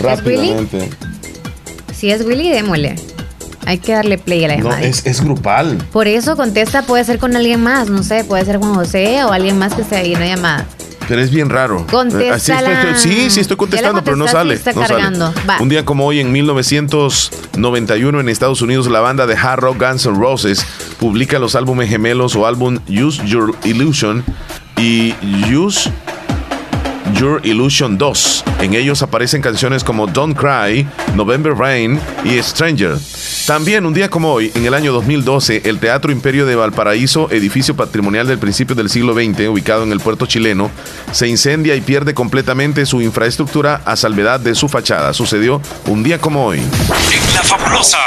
Rápidamente. 0.00 0.88
Si 1.94 2.10
es 2.10 2.24
Willy, 2.24 2.50
démosle. 2.50 2.94
Hay 3.64 3.78
que 3.78 3.92
darle 3.94 4.16
play 4.18 4.44
a 4.44 4.48
la 4.48 4.56
No, 4.58 4.64
llamada. 4.64 4.82
es, 4.82 5.04
es 5.06 5.20
grupal. 5.20 5.78
Por 5.90 6.06
eso 6.06 6.36
contesta, 6.36 6.82
puede 6.82 7.02
ser 7.04 7.18
con 7.18 7.34
alguien 7.34 7.60
más, 7.60 7.90
no 7.90 8.04
sé, 8.04 8.22
puede 8.22 8.44
ser 8.44 8.58
Juan 8.58 8.74
José 8.74 9.24
o 9.24 9.32
alguien 9.32 9.58
más 9.58 9.74
que 9.74 9.82
esté 9.82 9.96
ahí 9.96 10.14
en 10.14 10.20
la 10.20 10.26
llamada. 10.26 10.66
Pero 11.08 11.20
es 11.22 11.30
bien 11.30 11.48
raro. 11.50 11.86
Así 12.30 12.50
estoy- 12.52 12.74
sí, 12.98 13.30
sí, 13.30 13.40
estoy 13.40 13.56
contestando, 13.56 14.02
pero 14.04 14.16
no 14.16 14.26
sale. 14.28 14.54
está 14.54 14.72
no 14.72 14.86
sale. 14.86 15.02
Va. 15.48 15.58
Un 15.60 15.68
día 15.68 15.84
como 15.84 16.04
hoy, 16.06 16.20
en 16.20 16.32
1991, 16.32 18.20
en 18.20 18.28
Estados 18.28 18.62
Unidos, 18.62 18.88
la 18.88 19.00
banda 19.00 19.26
de 19.26 19.34
hard 19.36 19.60
rock 19.60 19.78
Guns 19.82 20.06
N' 20.06 20.18
Roses 20.18 20.64
publica 20.98 21.38
los 21.38 21.54
álbumes 21.54 21.88
gemelos 21.88 22.34
o 22.36 22.46
álbum 22.46 22.78
Use 22.88 23.24
Your 23.26 23.54
Illusion 23.64 24.24
y 24.76 25.14
Use 25.54 25.90
Your 27.18 27.40
Illusion 27.44 27.96
2. 27.96 28.44
En 28.60 28.74
ellos 28.74 29.02
aparecen 29.02 29.40
canciones 29.40 29.82
como 29.84 30.06
Don't 30.06 30.36
Cry, 30.36 30.86
November 31.14 31.54
Rain 31.54 32.00
y 32.24 32.42
Stranger. 32.42 32.96
También 33.46 33.86
un 33.86 33.94
día 33.94 34.08
como 34.08 34.32
hoy, 34.32 34.52
en 34.54 34.66
el 34.66 34.74
año 34.74 34.92
2012, 34.92 35.62
el 35.64 35.78
Teatro 35.78 36.12
Imperio 36.12 36.46
de 36.46 36.56
Valparaíso, 36.56 37.30
edificio 37.30 37.76
patrimonial 37.76 38.26
del 38.26 38.38
principio 38.38 38.74
del 38.74 38.90
siglo 38.90 39.14
XX, 39.14 39.48
ubicado 39.48 39.84
en 39.84 39.92
el 39.92 40.00
puerto 40.00 40.26
chileno, 40.26 40.70
se 41.12 41.28
incendia 41.28 41.74
y 41.74 41.80
pierde 41.80 42.12
completamente 42.12 42.86
su 42.86 43.00
infraestructura 43.00 43.82
a 43.84 43.96
salvedad 43.96 44.40
de 44.40 44.54
su 44.54 44.68
fachada. 44.68 45.12
Sucedió 45.12 45.62
un 45.86 46.02
día 46.02 46.18
como 46.18 46.46
hoy. 46.46 46.58
En 46.58 47.34
la 47.34 47.42
fabulosa. 47.42 47.98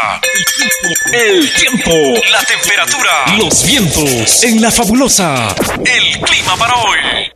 El 1.13 1.49
tiempo, 1.53 1.91
la 2.31 2.43
temperatura, 2.43 3.37
los 3.37 3.65
vientos. 3.65 4.43
En 4.43 4.61
la 4.61 4.71
fabulosa. 4.71 5.55
El 5.85 6.19
clima 6.21 6.55
para 6.57 6.75
hoy. 6.75 7.28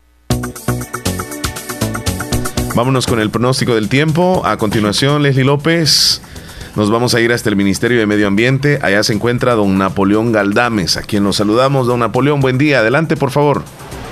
Vámonos 2.76 3.06
con 3.06 3.20
el 3.20 3.30
pronóstico 3.30 3.76
del 3.76 3.88
tiempo. 3.88 4.42
A 4.46 4.58
continuación, 4.58 5.22
Leslie 5.22 5.44
López. 5.44 6.22
Nos 6.76 6.90
vamos 6.90 7.14
a 7.14 7.22
ir 7.22 7.32
hasta 7.32 7.50
el 7.50 7.56
Ministerio 7.56 8.00
de 8.00 8.08
Medio 8.08 8.26
Ambiente. 8.26 8.80
Allá 8.82 9.04
se 9.04 9.14
encuentra 9.14 9.54
don 9.54 9.78
Napoleón 9.78 10.32
Galdames, 10.32 10.98
a 10.98 11.04
quien 11.04 11.24
nos 11.24 11.36
saludamos. 11.36 11.86
Don 11.86 12.00
Napoleón, 12.00 12.42
buen 12.42 12.58
día. 12.58 12.80
Adelante, 12.80 13.16
por 13.16 13.30
favor. 13.30 13.64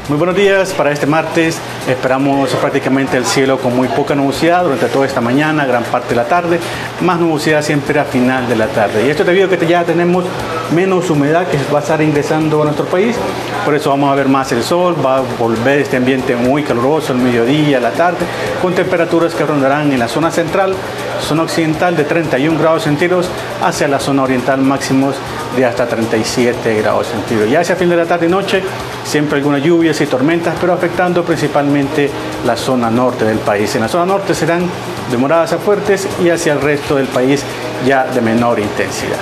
Muy 0.09 0.17
buenos 0.17 0.35
días 0.35 0.73
para 0.73 0.91
este 0.91 1.05
martes. 1.05 1.59
Esperamos 1.87 2.49
prácticamente 2.55 3.17
el 3.17 3.25
cielo 3.25 3.59
con 3.59 3.75
muy 3.75 3.87
poca 3.87 4.15
nubosidad 4.15 4.63
durante 4.63 4.87
toda 4.87 5.05
esta 5.05 5.21
mañana, 5.21 5.65
gran 5.65 5.83
parte 5.83 6.09
de 6.09 6.15
la 6.15 6.25
tarde. 6.25 6.59
Más 7.01 7.19
nubosidad 7.19 7.61
siempre 7.61 7.99
a 7.99 8.03
final 8.03 8.49
de 8.49 8.55
la 8.55 8.67
tarde. 8.67 9.05
Y 9.05 9.09
esto 9.11 9.23
debido 9.23 9.45
a 9.45 9.49
que 9.49 9.65
ya 9.67 9.83
tenemos 9.83 10.25
menos 10.73 11.09
humedad 11.11 11.47
que 11.47 11.57
va 11.71 11.79
a 11.79 11.81
estar 11.81 12.01
ingresando 12.01 12.61
a 12.63 12.65
nuestro 12.65 12.85
país. 12.85 13.15
Por 13.63 13.75
eso 13.75 13.91
vamos 13.91 14.11
a 14.11 14.15
ver 14.15 14.27
más 14.27 14.51
el 14.51 14.63
sol, 14.63 14.95
va 15.05 15.17
a 15.17 15.21
volver 15.37 15.79
este 15.79 15.97
ambiente 15.97 16.35
muy 16.35 16.63
caluroso 16.63 17.13
el 17.13 17.19
mediodía, 17.19 17.79
la 17.79 17.91
tarde, 17.91 18.25
con 18.59 18.73
temperaturas 18.73 19.35
que 19.35 19.45
rondarán 19.45 19.91
en 19.91 19.99
la 19.99 20.07
zona 20.07 20.31
central, 20.31 20.73
zona 21.21 21.43
occidental 21.43 21.95
de 21.95 22.03
31 22.03 22.59
grados 22.59 22.83
centígrados, 22.83 23.29
hacia 23.61 23.87
la 23.87 23.99
zona 23.99 24.23
oriental 24.23 24.61
máximos 24.61 25.15
de 25.55 25.65
hasta 25.65 25.87
37 25.87 26.81
grados 26.81 27.07
centígrados. 27.07 27.51
Ya 27.51 27.61
hacia 27.61 27.75
fin 27.75 27.89
de 27.89 27.95
la 27.95 28.05
tarde 28.05 28.27
y 28.27 28.29
noche, 28.29 28.63
siempre 29.03 29.37
algunas 29.37 29.63
lluvias 29.63 29.99
y 30.01 30.05
tormentas, 30.05 30.55
pero 30.59 30.73
afectando 30.73 31.23
principalmente 31.23 32.09
la 32.45 32.55
zona 32.55 32.89
norte 32.89 33.25
del 33.25 33.39
país. 33.39 33.73
En 33.75 33.81
la 33.81 33.87
zona 33.87 34.05
norte 34.05 34.33
serán 34.33 34.63
de 35.09 35.17
moderadas 35.17 35.53
a 35.53 35.57
fuertes 35.57 36.07
y 36.23 36.29
hacia 36.29 36.53
el 36.53 36.61
resto 36.61 36.95
del 36.95 37.07
país 37.07 37.43
ya 37.85 38.05
de 38.05 38.21
menor 38.21 38.59
intensidad. 38.59 39.19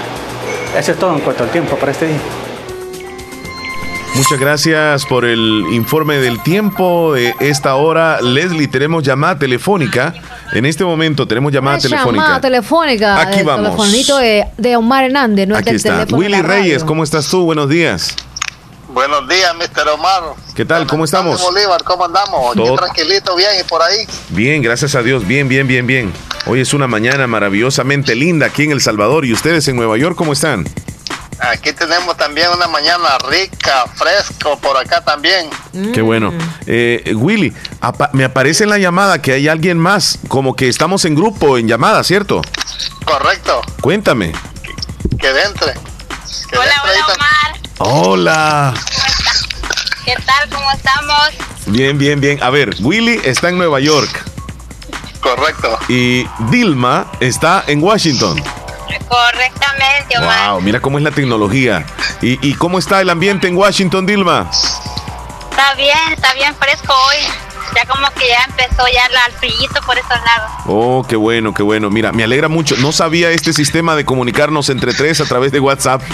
Eso 0.78 0.92
es 0.92 1.00
todo 1.00 1.16
en 1.16 1.22
cuanto 1.22 1.44
al 1.44 1.50
tiempo 1.50 1.76
para 1.76 1.92
este 1.92 2.08
día. 2.08 2.20
Muchas 4.16 4.40
gracias 4.40 5.06
por 5.06 5.24
el 5.24 5.64
informe 5.72 6.18
del 6.18 6.42
tiempo 6.44 7.14
de 7.14 7.34
esta 7.40 7.76
hora. 7.76 8.20
Leslie, 8.22 8.68
tenemos 8.68 9.04
llamada 9.04 9.40
telefónica. 9.40 10.14
En 10.52 10.66
este 10.66 10.84
momento 10.84 11.28
tenemos 11.28 11.52
llamada 11.52 11.78
telefónica. 11.78 12.24
Llamada 12.24 12.42
telefónica. 12.42 13.22
Aquí 13.22 13.40
el 13.40 13.46
vamos. 13.46 13.66
telefonito 13.66 14.18
de, 14.18 14.46
de 14.58 14.76
Omar 14.76 15.04
Hernández, 15.06 15.48
no 15.48 15.56
es 15.56 15.60
Aquí 15.60 15.68
del 15.68 15.76
está. 15.78 15.90
teléfono 16.06 16.22
de 16.22 16.28
Willy. 16.28 16.42
Reyes, 16.42 16.84
¿cómo 16.84 17.04
estás 17.04 17.28
tú? 17.28 17.44
Buenos 17.46 17.70
días. 17.70 18.16
Buenos 18.92 19.28
días, 19.30 19.54
Mr. 19.56 19.88
Omar. 19.90 20.24
¿Qué 20.56 20.66
tal? 20.66 20.88
¿Cómo 20.88 21.06
estamos? 21.06 21.40
Bolívar, 21.42 21.84
¿cómo 21.84 22.06
andamos? 22.06 22.52
Aquí 22.56 22.66
Todo- 22.66 22.76
tranquilito, 22.76 23.36
bien, 23.36 23.50
y 23.60 23.64
por 23.64 23.82
ahí. 23.84 23.98
Bien, 24.30 24.64
gracias 24.64 24.96
a 24.96 25.04
Dios. 25.04 25.28
Bien, 25.28 25.48
bien, 25.48 25.68
bien, 25.68 25.86
bien. 25.86 26.12
Hoy 26.48 26.62
es 26.62 26.74
una 26.74 26.88
mañana 26.88 27.28
maravillosamente 27.28 28.16
linda 28.16 28.48
aquí 28.48 28.64
en 28.64 28.72
El 28.72 28.82
Salvador. 28.82 29.26
¿Y 29.26 29.34
ustedes 29.34 29.68
en 29.68 29.76
Nueva 29.76 29.98
York 30.00 30.16
cómo 30.18 30.34
están? 30.34 30.66
Aquí 31.41 31.71
tenemos 31.73 32.17
también 32.17 32.49
una 32.56 32.67
mañana 32.67 33.17
rica, 33.30 33.86
fresco, 33.95 34.58
por 34.60 34.75
acá 34.78 35.02
también. 35.02 35.49
Qué 35.93 36.02
bueno. 36.02 36.34
Eh, 36.65 37.13
Willy, 37.15 37.54
apa- 37.80 38.10
me 38.13 38.25
aparece 38.25 38.65
en 38.65 38.69
la 38.71 38.78
llamada 38.78 39.21
que 39.21 39.32
hay 39.34 39.47
alguien 39.47 39.78
más, 39.78 40.19
como 40.28 40.56
que 40.56 40.67
estamos 40.67 41.06
en 41.06 41.15
grupo, 41.15 41.58
en 41.58 41.67
llamada, 41.67 42.04
¿cierto? 42.04 42.41
Correcto, 43.06 43.62
Cuéntame. 43.82 44.34
que 45.19 45.30
entre. 45.30 45.73
Que 46.49 46.58
Hola, 46.58 46.71
entre 46.75 46.91
ahí 46.91 46.97
hola 46.97 47.08
tam- 47.08 47.15
Omar. 47.15 47.60
Hola. 47.78 48.73
¿Qué 50.06 50.15
tal? 50.25 50.49
¿Cómo 50.49 50.71
estamos? 50.71 51.30
Bien, 51.67 51.97
bien, 51.97 52.19
bien. 52.19 52.41
A 52.43 52.49
ver, 52.49 52.75
Willy 52.82 53.21
está 53.23 53.49
en 53.49 53.58
Nueva 53.58 53.80
York 53.80 54.10
Correcto. 55.21 55.78
y 55.88 56.25
Dilma 56.49 57.12
está 57.19 57.63
en 57.67 57.82
Washington. 57.84 58.41
Correctamente, 59.08 60.17
Omar. 60.17 60.52
Wow, 60.52 60.62
mira 60.62 60.80
cómo 60.80 60.97
es 60.97 61.04
la 61.04 61.12
tecnología. 61.12 61.86
¿Y, 62.21 62.47
y 62.47 62.54
cómo 62.54 62.80
está 62.80 63.02
el 63.02 63.10
ambiente 63.10 63.47
en 63.47 63.56
Washington, 63.56 64.06
Dilma? 64.06 64.49
Está 65.49 65.73
bien, 65.75 65.97
está 66.12 66.34
bien 66.34 66.56
fresco 66.56 66.93
hoy. 67.08 67.17
Ya 67.75 67.86
como 67.86 68.10
que 68.12 68.28
ya 68.28 68.43
empezó 68.47 68.84
ya 68.88 69.06
el 69.28 69.34
frillito 69.34 69.80
por 69.86 69.97
esos 69.97 70.10
lados. 70.10 70.52
Oh, 70.65 71.06
qué 71.08 71.15
bueno, 71.15 71.54
qué 71.54 71.62
bueno. 71.62 71.89
Mira, 71.89 72.12
me 72.12 72.23
alegra 72.23 72.47
mucho. 72.47 72.75
No 72.78 72.91
sabía 72.91 73.30
este 73.30 73.54
sistema 73.54 73.95
de 73.95 74.06
comunicarnos 74.06 74.69
entre 74.69 74.93
tres 74.93 75.21
a 75.21 75.25
través 75.25 75.52
de 75.52 75.60
WhatsApp. 75.60 76.02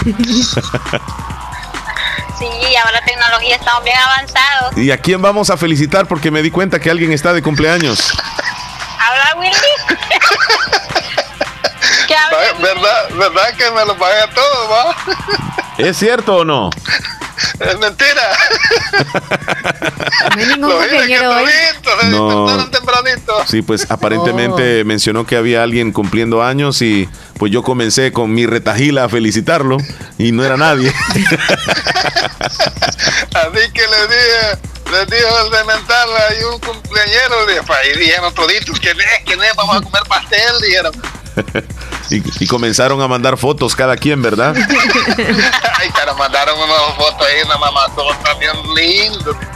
Sí, 2.38 2.44
ahora 2.76 3.00
la 3.00 3.00
tecnología 3.06 3.56
estamos 3.56 3.82
bien 3.82 3.96
avanzados. 3.96 4.76
¿Y 4.76 4.90
a 4.90 4.98
quién 4.98 5.22
vamos 5.22 5.48
a 5.48 5.56
felicitar? 5.56 6.06
Porque 6.06 6.30
me 6.30 6.42
di 6.42 6.50
cuenta 6.50 6.78
que 6.78 6.90
alguien 6.90 7.12
está 7.12 7.32
de 7.32 7.40
cumpleaños. 7.40 8.12
¿Habla 9.00 9.40
Willy? 9.40 9.54
¿Verdad, 12.66 13.08
¿Verdad 13.16 13.54
que 13.56 13.70
me 13.70 13.84
lo 13.84 13.96
pagué 13.96 14.26
todo, 14.34 14.68
va? 14.68 14.96
¿Es 15.78 15.96
cierto 15.98 16.38
o 16.38 16.44
no? 16.44 16.70
Es 17.60 17.78
mentira. 17.78 18.32
No 20.34 20.40
hay 20.40 20.46
ningún 20.48 20.70
Lo 20.70 20.80
dije 20.80 20.88
que 20.88 20.96
cumpleañero 20.96 21.30
hoy. 21.30 21.50
se 22.00 22.06
No. 22.06 22.70
tempranito. 22.70 23.44
Sí, 23.46 23.62
pues 23.62 23.88
aparentemente 23.88 24.82
mencionó 24.84 25.24
que 25.26 25.36
había 25.36 25.62
alguien 25.62 25.92
cumpliendo 25.92 26.42
años 26.42 26.82
y 26.82 27.08
pues 27.38 27.52
yo 27.52 27.62
comencé 27.62 28.10
con 28.12 28.34
mi 28.34 28.46
retajila 28.46 29.04
a 29.04 29.08
felicitarlo 29.08 29.76
y 30.18 30.32
no 30.32 30.44
era 30.44 30.56
nadie. 30.56 30.92
Así 33.34 33.70
que 33.72 33.82
le 33.82 34.08
dije, 34.08 34.58
les 34.90 35.06
dijo 35.06 35.44
el 35.44 35.52
de 35.52 35.64
mental, 35.64 36.08
hay 36.30 36.42
un 36.52 36.58
cumpleañero, 36.58 37.36
y 37.48 37.94
y 37.94 37.98
dijeron 37.98 38.34
toditos, 38.34 38.80
¿quién 38.80 38.98
es? 38.98 39.06
¿Quién 39.24 39.40
es? 39.42 39.54
Vamos 39.54 39.76
a 39.76 39.80
comer 39.82 40.02
pastel, 40.08 40.60
dijeron. 40.62 40.92
y, 42.10 42.22
y 42.44 42.46
comenzaron 42.46 43.00
a 43.02 43.08
mandar 43.08 43.36
fotos 43.36 43.74
cada 43.76 43.96
quien, 43.96 44.22
¿verdad? 44.22 44.54
Ay, 45.78 45.88
pero 45.94 46.14
mandaron 46.16 46.58
unas 46.58 46.94
fotos 46.96 47.26
ahí, 47.26 47.42
una 47.44 47.58
mamazota 47.58 48.34
bien 48.34 48.56
lindo. 48.74 49.36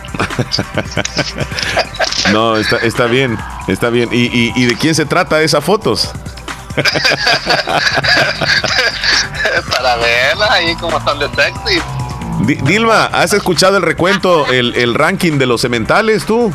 No, 2.32 2.56
está, 2.56 2.76
está 2.76 3.06
bien, 3.06 3.36
está 3.66 3.88
bien. 3.90 4.08
¿Y, 4.12 4.26
y, 4.26 4.52
y 4.54 4.66
de 4.66 4.76
quién 4.76 4.94
se 4.94 5.04
trata 5.06 5.40
esas 5.42 5.64
fotos? 5.64 6.10
Para 9.70 9.96
verlas 9.96 10.50
ahí 10.50 10.74
como 10.76 10.98
están 10.98 11.18
de 11.18 11.28
sexy. 11.28 11.80
Di- 12.42 12.54
Dilma, 12.62 13.06
¿has 13.06 13.32
escuchado 13.32 13.76
el 13.76 13.82
recuento, 13.82 14.46
el, 14.46 14.74
el 14.76 14.94
ranking 14.94 15.38
de 15.38 15.46
los 15.46 15.60
cementales 15.62 16.24
tú? 16.24 16.52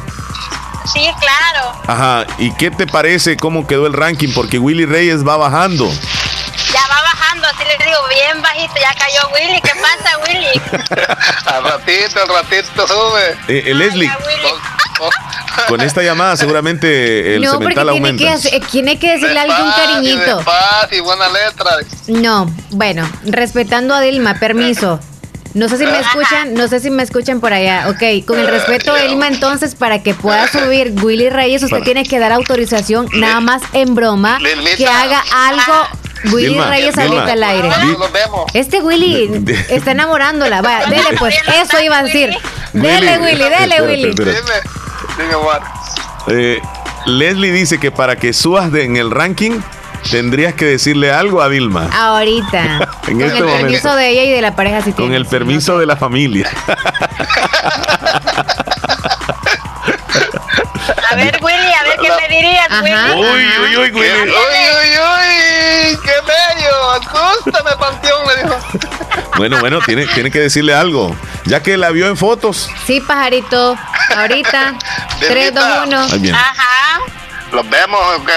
Sí, 0.91 1.09
claro. 1.19 1.71
Ajá, 1.87 2.25
¿y 2.37 2.51
qué 2.55 2.71
te 2.71 2.85
parece 2.87 3.37
cómo 3.37 3.65
quedó 3.67 3.87
el 3.87 3.93
ranking? 3.93 4.31
Porque 4.33 4.59
Willy 4.59 4.85
Reyes 4.85 5.25
va 5.27 5.37
bajando. 5.37 5.89
Ya 6.73 6.81
va 6.89 7.01
bajando, 7.01 7.47
así 7.47 7.63
les 7.65 7.77
digo, 7.79 7.97
bien 8.09 8.41
bajito. 8.41 8.73
Ya 8.81 8.93
cayó 8.93 9.29
Willy. 9.33 9.61
¿Qué 9.61 9.71
pasa, 9.81 10.17
Willy? 10.27 10.61
Al 11.45 11.63
ratito, 11.63 12.21
al 12.21 12.27
ratito 12.29 12.87
sube. 12.87 13.31
Eh, 13.47 13.63
eh, 13.67 13.73
Leslie, 13.73 14.09
con 15.67 15.79
esta 15.81 16.01
llamada 16.01 16.35
seguramente 16.37 17.35
el 17.35 17.41
no, 17.43 17.53
porque 17.59 17.73
cemental 17.75 17.89
tiene 17.93 18.17
que, 18.17 18.27
aumenta. 18.27 18.33
hacer- 18.49 18.65
tiene 18.71 18.99
que 18.99 19.11
decirle 19.13 19.39
algún 19.39 19.57
Despacio, 19.65 19.93
cariñito. 19.93 20.37
despacio, 20.37 21.03
buena 21.03 21.25
letra. 21.29 21.71
No, 22.07 22.51
bueno, 22.71 23.09
respetando 23.25 23.93
a 23.93 24.01
Dilma, 24.01 24.35
permiso. 24.39 24.99
No 25.55 25.69
sé 25.69 25.77
si 25.77 25.85
me 25.85 25.97
escuchan, 25.99 26.53
no 26.53 26.67
sé 26.67 26.81
si 26.81 26.89
me 26.89 27.01
escuchan 27.01 27.39
por 27.39 27.53
allá. 27.53 27.87
Ok, 27.89 28.25
con 28.27 28.37
el 28.37 28.47
respeto 28.47 28.93
a 28.93 28.99
Dilma, 28.99 29.27
entonces, 29.29 29.73
para 29.73 30.03
que 30.03 30.13
pueda 30.13 30.47
subir 30.49 30.93
Willy 31.01 31.29
Reyes, 31.29 31.63
usted 31.63 31.81
tiene 31.81 32.03
que 32.03 32.19
dar 32.19 32.33
autorización, 32.33 33.07
nada 33.13 33.39
más 33.39 33.61
en 33.71 33.95
broma, 33.95 34.37
que 34.77 34.85
haga 34.85 35.23
algo 35.33 35.87
Willy 36.33 36.47
Dilma, 36.49 36.69
Reyes 36.69 36.97
ahorita 36.97 37.31
al 37.31 37.43
aire. 37.43 37.67
Bueno, 37.69 37.97
nos 37.99 38.11
vemos. 38.11 38.51
Este 38.53 38.81
Willy 38.81 39.45
está 39.69 39.91
enamorándola. 39.91 40.61
Vaya, 40.61 40.87
dele 40.87 41.15
pues, 41.17 41.33
eso 41.63 41.81
iba 41.81 41.99
a 41.99 42.03
decir. 42.03 42.31
Dele 42.73 43.17
Willy, 43.19 43.49
dele 43.49 43.81
Willy. 43.81 44.09
Dime. 44.13 44.35
Eh, 46.27 46.59
Leslie 47.05 47.51
dice 47.51 47.79
que 47.79 47.91
para 47.91 48.17
que 48.17 48.33
subas 48.33 48.71
de- 48.71 48.83
en 48.83 48.97
el 48.97 49.09
ranking 49.11 49.61
tendrías 50.11 50.53
que 50.53 50.65
decirle 50.65 51.11
algo 51.11 51.41
a 51.41 51.49
Dilma. 51.49 51.89
Ahorita. 51.93 52.89
En 53.07 53.19
con 53.19 53.21
este 53.27 53.37
el 53.37 53.43
momento. 53.43 53.67
permiso 53.67 53.95
de 53.95 54.09
ella 54.09 54.23
y 54.23 54.31
de 54.31 54.41
la 54.41 54.55
pareja 54.55 54.81
si 54.81 54.91
Con 54.91 55.13
el 55.13 55.27
permiso 55.27 55.77
de 55.77 55.85
la 55.85 55.95
familia. 55.95 56.49
A 61.11 61.15
ver, 61.15 61.37
Willy, 61.41 61.73
a 61.73 61.83
ver 61.83 61.97
qué 62.01 62.09
me 62.09 62.35
dirías, 62.35 62.67
Ajá. 62.69 62.81
Willy. 62.81 63.21
Uy, 63.21 63.23
uy, 63.23 63.77
uy, 63.77 63.77
Uy, 63.77 63.91
Willy. 63.91 64.31
uy, 64.31 64.89
uy, 64.99 65.99
qué 66.03 66.13
bello. 66.25 66.91
Acústame, 66.93 67.71
panteón, 67.79 68.21
le 68.27 68.43
dijo. 68.43 68.57
Bueno, 69.37 69.59
bueno, 69.59 69.79
tiene, 69.85 70.05
tiene 70.07 70.31
que 70.31 70.39
decirle 70.39 70.73
algo. 70.73 71.15
Ya 71.45 71.61
que 71.61 71.77
la 71.77 71.91
vio 71.91 72.07
en 72.07 72.17
fotos. 72.17 72.69
Sí, 72.85 73.01
pajarito. 73.01 73.77
Ahorita. 74.17 74.73
3, 75.19 75.53
2, 75.53 75.63
1. 75.87 75.99
Ahí 76.11 76.19
viene. 76.19 76.37
Ajá. 76.37 77.01
¿Los 77.51 77.69
vemos 77.69 77.99
o 78.17 78.25
qué? 78.25 78.33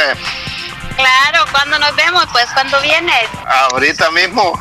Claro, 0.98 1.44
¿cuándo 1.52 1.78
nos 1.78 1.94
vemos? 1.96 2.24
Pues 2.32 2.46
cuando 2.52 2.80
vienes. 2.80 3.28
Ahorita 3.70 4.10
mismo. 4.10 4.60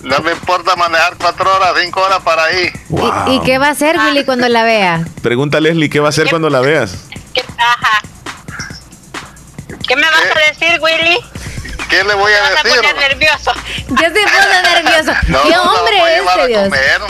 No 0.00 0.18
me 0.20 0.32
importa 0.32 0.76
manejar 0.76 1.16
cuatro 1.16 1.50
horas, 1.56 1.72
cinco 1.80 2.02
horas 2.02 2.20
para 2.22 2.44
ahí. 2.44 2.70
Wow. 2.90 3.24
¿Y, 3.26 3.36
y 3.36 3.40
qué 3.40 3.56
va 3.56 3.68
a 3.68 3.70
hacer 3.70 3.96
Willy 3.98 4.24
cuando 4.26 4.46
la 4.50 4.62
vea? 4.62 5.02
Pregunta 5.22 5.56
a 5.58 5.60
Leslie 5.62 5.88
qué 5.88 5.98
va 5.98 6.08
a 6.08 6.10
hacer 6.10 6.28
cuando 6.28 6.50
la 6.50 6.60
veas. 6.60 6.94
¿Qué, 7.32 7.42
ajá. 7.56 8.02
¿Qué 9.88 9.96
me 9.96 10.02
vas 10.02 10.20
a 10.36 10.52
decir, 10.52 10.78
Willy? 10.80 11.18
¿Qué 11.88 12.04
le 12.04 12.14
voy 12.14 12.32
a 12.34 12.40
vas 12.42 12.50
a 12.50 12.62
decir? 12.64 12.76
poner 12.82 12.96
nervioso. 12.96 13.52
Ya 13.88 14.10
se 14.10 14.22
puso 14.24 14.62
nervioso. 14.62 15.12
No, 15.28 15.42
¿Qué 15.42 15.50
la 15.50 15.62
hombre 15.62 15.98
voy 16.00 16.10
a 16.10 16.16
es 16.16 16.20
este, 16.26 16.40
a 16.40 16.46
Dios? 16.46 16.64
comer. 16.64 17.00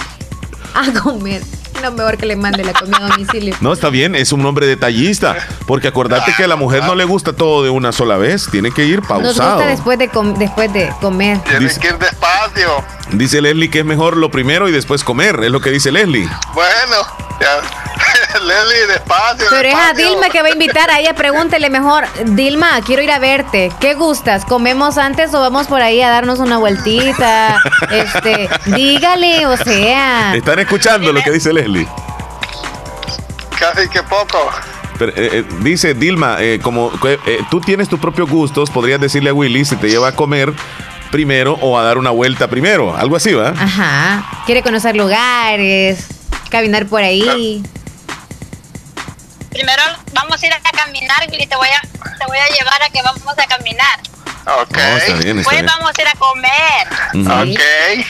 A 0.75 1.01
comer. 1.03 1.43
No, 1.83 1.91
mejor 1.93 2.17
que 2.17 2.27
le 2.27 2.37
mande 2.37 2.65
la 2.65 2.73
comida 2.73 2.99
a 2.99 3.09
domicilio. 3.09 3.55
No, 3.61 3.73
está 3.73 3.91
bien, 3.91 4.15
es 4.15 4.33
un 4.33 4.45
hombre 4.47 4.67
detallista. 4.67 5.37
Porque 5.67 5.89
acordate 5.89 6.33
que 6.37 6.45
a 6.45 6.49
la 6.49 6.57
mujer 6.57 6.83
no 6.85 6.95
le 6.95 7.05
gusta 7.05 7.33
todo 7.33 7.63
de 7.63 7.71
una 7.71 7.93
sola 7.93 8.17
vez. 8.17 8.49
Tiene 8.51 8.71
que 8.71 8.85
ir 8.85 9.01
Nos 9.01 9.09
pausado. 9.09 9.57
gusta 9.57 9.71
después 9.71 9.99
de, 9.99 10.09
com- 10.09 10.35
después 10.35 10.73
de 10.73 10.91
comer. 11.01 11.39
Tienes 11.41 11.61
Dice- 11.77 11.81
que 11.81 11.89
ir 11.89 11.99
despacio. 11.99 12.69
Dice 13.13 13.41
Leslie 13.43 13.71
que 13.71 13.81
es 13.81 13.85
mejor 13.85 14.17
lo 14.17 14.31
primero 14.31 14.69
y 14.69 14.73
después 14.73 15.05
comer. 15.05 15.41
Es 15.45 15.51
lo 15.51 15.61
que 15.61 15.71
dice 15.71 15.93
Leslie. 15.93 16.29
Bueno, 16.55 16.97
ya. 17.41 17.61
Leslie, 18.43 18.87
despacio. 18.89 19.47
Pero 19.51 19.69
es 19.69 19.75
a. 19.75 19.93
Dilma 19.93 20.29
que 20.29 20.43
va 20.43 20.49
a 20.49 20.53
invitar 20.53 20.91
a 20.91 21.01
ella. 21.01 21.15
Pregúntele 21.15 21.71
mejor. 21.71 22.05
Dilma, 22.25 22.81
quiero 22.83 23.03
ir 23.03 23.11
a 23.11 23.19
verte. 23.19 23.73
¿Qué 23.81 23.95
gustas? 23.95 24.45
¿Comemos 24.45 24.99
antes 24.99 25.33
o 25.35 25.41
vamos 25.41 25.67
por 25.67 25.83
ahí 25.83 26.03
a 26.03 26.11
darnos 26.11 26.39
una 26.39 26.59
vueltita? 26.59 27.61
Este, 27.91 28.49
dígale, 28.67 29.47
o 29.47 29.57
sea. 29.57 30.35
¿Están 30.35 30.59
escuchando 30.59 31.13
lo 31.13 31.23
que 31.23 31.31
dice 31.31 31.53
Leslie? 31.53 31.87
Casi 33.59 33.89
que 33.89 34.03
poco. 34.03 34.51
Pero, 34.99 35.13
eh, 35.13 35.31
eh, 35.33 35.45
dice 35.61 35.95
Dilma, 35.95 36.37
eh, 36.41 36.61
como 36.63 36.93
eh, 37.05 37.41
tú 37.51 37.61
tienes 37.61 37.89
tus 37.89 38.01
propios 38.01 38.29
gustos, 38.29 38.71
podrías 38.71 39.01
decirle 39.01 39.31
a 39.31 39.35
Willy 39.35 39.65
si 39.65 39.77
te 39.77 39.89
lleva 39.89 40.09
a 40.09 40.13
comer 40.13 40.53
primero 41.11 41.55
o 41.61 41.79
a 41.79 41.85
dar 41.85 41.99
una 41.99 42.11
vuelta 42.11 42.49
primero. 42.49 42.97
Algo 42.97 43.17
así, 43.17 43.33
¿va? 43.33 43.51
Ajá. 43.51 44.45
Quiere 44.47 44.63
conocer 44.63 44.97
lugares, 44.97 46.07
caminar 46.51 46.87
por 46.87 47.03
ahí. 47.03 47.63
Primero 49.55 49.83
vamos 50.13 50.43
a 50.43 50.47
ir 50.47 50.53
a 50.53 50.61
caminar 50.61 51.23
y 51.33 51.47
te 51.47 51.57
voy 51.57 51.69
a, 51.69 51.81
te 52.19 52.27
voy 52.27 52.39
a 52.39 52.47
llevar 52.49 52.83
a 52.83 52.91
que 52.91 53.01
vamos 53.03 53.23
a 53.39 53.47
caminar. 53.47 53.99
Ok. 54.47 54.77
No, 54.77 54.97
está 54.97 55.13
bien, 55.15 55.19
está 55.19 55.35
Después 55.35 55.57
bien. 55.57 55.67
vamos 55.67 55.93
a 55.97 56.03
ir 56.03 56.09
a 56.09 56.13
comer. 56.19 56.89
Ok. 57.41 58.07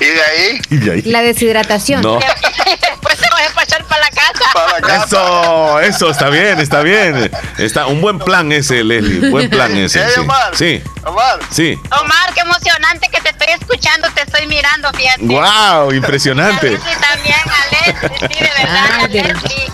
¿Y 0.00 0.04
de 0.06 0.22
ahí? 0.22 0.60
Y 0.70 0.76
de 0.78 0.92
ahí. 0.92 1.02
La 1.02 1.20
deshidratación. 1.22 2.00
No. 2.00 2.14
Después 2.80 3.18
te 3.18 3.28
voy 3.32 3.42
a 3.42 3.50
pasar 3.54 3.84
para 3.84 4.00
la 4.00 4.08
casa. 4.10 4.44
Para 4.54 4.72
la 4.72 4.80
casa. 4.80 5.04
Eso, 5.04 5.80
eso, 5.80 6.10
está 6.10 6.30
bien, 6.30 6.58
está 6.58 6.80
bien. 6.80 7.30
Está 7.58 7.86
un 7.86 8.00
buen 8.00 8.18
plan 8.18 8.50
ese, 8.50 8.82
Leslie. 8.82 9.28
Buen 9.30 9.50
plan 9.50 9.76
ese. 9.76 10.02
Hey, 10.02 10.10
Sí. 10.14 10.20
Omar. 10.22 10.56
Sí, 10.56 10.82
Omar. 11.04 11.38
sí. 11.52 11.78
Omar, 12.00 12.32
qué 12.34 12.40
emocionante 12.40 13.08
que 13.08 13.20
te 13.20 13.28
estoy 13.28 13.48
escuchando, 13.48 14.08
te 14.14 14.22
estoy 14.22 14.46
mirando, 14.46 14.90
fíjate. 14.94 15.22
Wow, 15.22 15.90
A 15.90 15.94
impresionante. 15.94 16.70
Leslie 16.70 16.96
también, 16.96 17.36
a 17.44 17.86
Leslie, 17.86 18.18
sí, 18.34 18.42
de 18.42 18.50
verdad, 18.62 19.00
a 19.04 19.06
Leslie. 19.08 19.72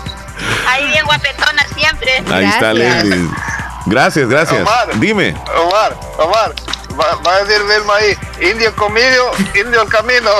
Guapetona 1.07 1.65
siempre. 1.75 2.17
Ahí 2.31 2.45
está 2.45 2.73
Gracias. 2.73 3.03
Leslie. 3.05 3.29
Gracias, 3.87 4.29
gracias. 4.29 4.61
Omar. 4.61 4.99
Dime. 4.99 5.35
Omar, 5.55 5.95
Omar. 6.17 6.53
Va, 6.99 7.15
va 7.25 7.35
a 7.35 7.43
decir 7.43 7.63
mismo 7.65 7.93
ahí, 7.93 8.17
indio 8.51 8.75
comido, 8.75 9.31
indio 9.53 9.83
el 9.83 9.87
camino. 9.89 10.31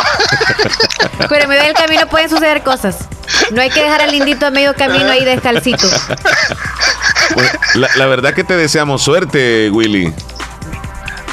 Pero 1.30 1.44
en 1.44 1.50
medio 1.50 1.64
del 1.64 1.74
camino 1.76 2.08
pueden 2.08 2.30
suceder 2.30 2.64
cosas. 2.64 2.98
No 3.52 3.62
hay 3.62 3.70
que 3.70 3.84
dejar 3.84 4.02
al 4.02 4.12
lindito 4.12 4.48
a 4.48 4.50
medio 4.52 4.74
camino 4.76 5.10
ahí 5.12 5.24
descalcito. 5.24 5.88
Bueno, 7.36 7.50
la, 7.76 7.90
la 7.96 8.06
verdad 8.08 8.34
que 8.34 8.44
te 8.44 8.56
deseamos 8.56 9.04
suerte, 9.04 9.70
Willy. 9.72 10.14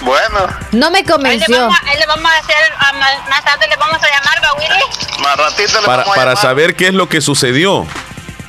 bueno, 0.02 0.46
No 0.72 0.90
me 0.90 0.98
Ahí 0.98 1.04
le, 1.04 1.10
convenció. 1.10 1.58
vamos, 1.60 1.78
ahí 1.86 1.98
le 1.98 2.06
vamos 2.06 2.30
a 2.30 2.38
hacer, 2.38 2.56
a 2.78 2.92
más, 2.94 3.28
más 3.30 3.44
tarde 3.44 3.66
le 3.68 3.76
vamos 3.76 3.98
a 4.02 4.06
llamar, 4.06 4.42
¿va, 4.44 4.52
Willy? 4.58 5.22
más 5.22 5.36
ratito 5.38 5.80
le 5.80 5.86
Para, 5.86 5.98
vamos 6.02 6.12
a 6.12 6.14
para 6.16 6.30
llamar. 6.32 6.42
saber 6.42 6.76
qué 6.76 6.88
es 6.88 6.94
lo 6.94 7.08
que 7.08 7.20
sucedió. 7.22 7.86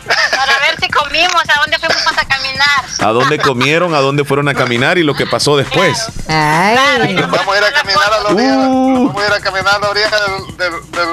Para 0.07 0.54
comimos, 0.89 1.41
a 1.47 1.59
dónde 1.61 1.77
fuimos 1.79 2.17
a 2.17 2.25
caminar. 2.25 2.85
A 2.99 3.07
dónde 3.11 3.37
comieron, 3.39 3.93
a 3.93 3.99
dónde 3.99 4.23
fueron 4.23 4.47
a 4.49 4.53
caminar 4.53 4.97
y 4.97 5.03
lo 5.03 5.13
que 5.13 5.25
pasó 5.27 5.57
después. 5.57 6.07
Ay. 6.27 7.15
Vamos 7.15 7.55
a 7.55 7.57
ir 7.57 7.63
a 7.63 7.71
caminar 7.71 8.13
a 8.13 8.23
la 8.23 8.29
orilla, 8.29 8.55
Uh. 8.57 9.07
vamos 9.07 9.23
a 9.23 9.27
ir 9.27 9.33
a 9.33 9.39
caminar 9.39 9.75
a 9.75 9.79
la 9.79 9.89
orilla 9.89 10.09
del, 10.09 10.57
del, 10.57 10.91
del, 10.91 11.09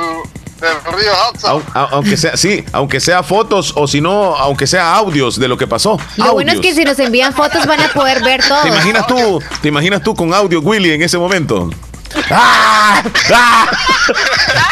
del 0.60 0.94
río 0.94 1.12
Hudson. 1.32 1.50
Au- 1.50 1.72
au- 1.74 1.88
Aunque 1.92 2.16
sea, 2.16 2.36
sí, 2.36 2.64
aunque 2.72 3.00
sea 3.00 3.22
fotos 3.22 3.72
o 3.76 3.86
si 3.88 4.00
no, 4.00 4.36
aunque 4.36 4.66
sea 4.66 4.94
audios 4.94 5.38
de 5.38 5.48
lo 5.48 5.56
que 5.56 5.66
pasó. 5.66 5.98
Lo 6.16 6.32
bueno 6.34 6.52
es 6.52 6.60
que 6.60 6.74
si 6.74 6.84
nos 6.84 6.98
envían 6.98 7.32
fotos 7.34 7.66
van 7.66 7.80
a 7.82 7.88
poder 7.88 8.22
ver 8.22 8.42
todo. 8.46 8.62
¿Te 8.62 8.68
imaginas 8.68 9.06
tú, 9.06 9.42
te 9.60 9.68
imaginas 9.68 10.02
tú 10.02 10.14
con 10.14 10.32
audio, 10.32 10.60
Willy, 10.60 10.92
en 10.92 11.02
ese 11.02 11.18
momento? 11.18 11.68
¡Ah! 12.30 13.02
¡Ah! 13.32 13.66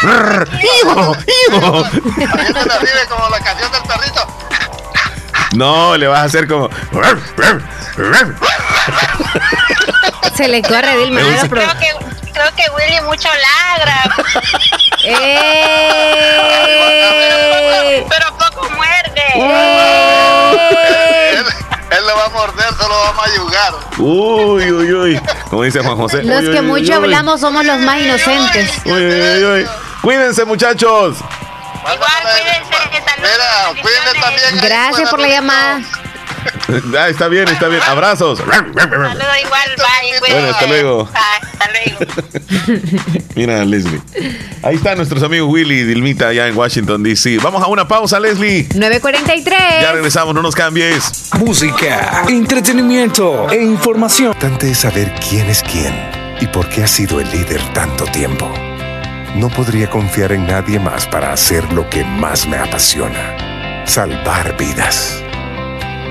¡Hijo! 0.03 1.15
¡Hijo! 1.49 1.83
Como 3.09 3.29
la 3.29 3.39
canción 3.39 3.71
del 3.71 3.81
perrito. 3.83 4.27
No, 5.53 5.97
le 5.97 6.07
vas 6.07 6.19
a 6.19 6.23
hacer 6.23 6.47
como. 6.47 6.69
Se 10.35 10.47
le 10.47 10.61
corre 10.61 10.97
Dilma. 10.97 11.19
Creo 11.21 11.49
que, 11.49 11.57
creo 12.31 12.55
que 12.55 12.63
Willy 12.75 13.01
mucho 13.05 13.27
ladra, 13.27 14.03
¡Eh! 16.13 16.45
pero 18.09 18.27
poco 18.37 18.69
muerde. 18.71 19.21
¡Eh! 19.35 21.33
Él, 21.33 21.45
él 21.97 22.03
lo 22.07 22.15
va 22.15 22.25
a 22.25 22.29
morder, 22.29 22.73
solo 22.79 22.95
vamos 23.03 23.25
a 23.25 23.29
ayudar. 23.31 23.73
Uy, 23.97 24.71
uy, 24.71 24.93
uy. 24.93 25.19
Como 25.49 25.63
dice 25.63 25.79
Juan 25.81 25.97
José. 25.97 26.23
Los 26.23 26.43
uy, 26.43 26.51
que 26.53 26.59
uy, 26.61 26.65
mucho 26.65 26.81
uy, 26.83 26.87
uy. 26.89 26.93
hablamos 26.93 27.41
somos 27.41 27.65
los 27.65 27.79
más 27.79 27.99
inocentes. 27.99 28.71
Uy, 28.85 29.05
uy, 29.05 29.43
uy. 29.43 29.67
Cuídense, 30.01 30.45
muchachos. 30.45 31.17
Igual, 31.83 32.21
cuídense. 32.23 33.01
Mira, 33.17 33.81
cuídense 33.81 34.19
también. 34.19 34.57
Gracias 34.61 35.09
por 35.09 35.19
la 35.19 35.27
llamada. 35.27 35.81
Ah, 36.97 37.09
está 37.09 37.27
bien, 37.27 37.47
está 37.47 37.67
bien. 37.67 37.81
Abrazos. 37.87 38.39
Saludos 38.39 39.37
igual, 39.43 39.75
bye. 39.77 40.19
Bueno, 40.19 40.49
hasta 40.49 40.67
luego. 40.67 41.05
Bye, 41.05 41.49
hasta 41.51 41.69
luego. 41.71 43.23
Mira, 43.35 43.65
Leslie. 43.65 44.01
Ahí 44.63 44.75
están 44.75 44.97
nuestros 44.97 45.23
amigos 45.23 45.49
Willy 45.51 45.79
y 45.79 45.83
Dilmita 45.83 46.29
allá 46.29 46.47
en 46.47 46.57
Washington, 46.57 47.03
D.C. 47.03 47.39
Vamos 47.41 47.63
a 47.63 47.67
una 47.67 47.87
pausa, 47.87 48.19
Leslie. 48.19 48.67
943. 48.73 49.59
Ya 49.81 49.91
regresamos, 49.91 50.33
no 50.33 50.41
nos 50.41 50.55
cambies. 50.55 51.31
Música, 51.39 52.23
entretenimiento 52.27 53.49
e 53.49 53.61
información. 53.61 54.27
importante 54.27 54.71
es 54.71 54.79
saber 54.79 55.13
quién 55.29 55.49
es 55.49 55.63
quién 55.63 55.93
y 56.39 56.47
por 56.47 56.69
qué 56.69 56.83
ha 56.83 56.87
sido 56.87 57.19
el 57.19 57.29
líder 57.31 57.61
tanto 57.73 58.05
tiempo. 58.05 58.70
No 59.35 59.47
podría 59.49 59.89
confiar 59.89 60.33
en 60.33 60.45
nadie 60.45 60.77
más 60.77 61.07
para 61.07 61.31
hacer 61.31 61.71
lo 61.71 61.89
que 61.89 62.03
más 62.03 62.45
me 62.47 62.57
apasiona, 62.57 63.85
salvar 63.85 64.57
vidas. 64.57 65.23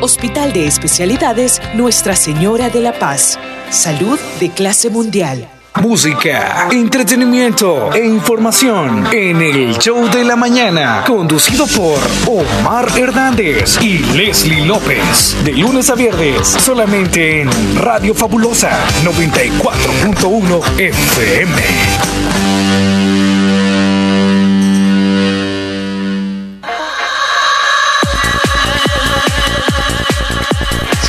Hospital 0.01 0.55
de 0.55 0.67
Especialidades 0.67 1.61
Nuestra 1.75 2.17
Señora 2.17 2.71
de 2.71 2.81
la 2.81 2.99
Paz. 2.99 3.39
Salud 3.69 4.19
de 4.41 4.49
clase 4.49 4.89
mundial. 4.89 5.47
Música, 5.83 6.69
entretenimiento 6.71 7.93
e 7.93 8.05
información 8.07 9.07
en 9.13 9.41
el 9.41 9.79
show 9.79 10.09
de 10.11 10.25
la 10.25 10.35
mañana, 10.35 11.05
conducido 11.07 11.67
por 11.67 11.99
Omar 12.27 12.89
Hernández 12.99 13.79
y 13.83 13.99
Leslie 13.99 14.65
López. 14.65 15.37
De 15.45 15.53
lunes 15.53 15.89
a 15.91 15.95
viernes, 15.95 16.49
solamente 16.49 17.43
en 17.43 17.51
Radio 17.77 18.15
Fabulosa 18.15 18.71
94.1 19.05 20.81
FM. 20.81 21.63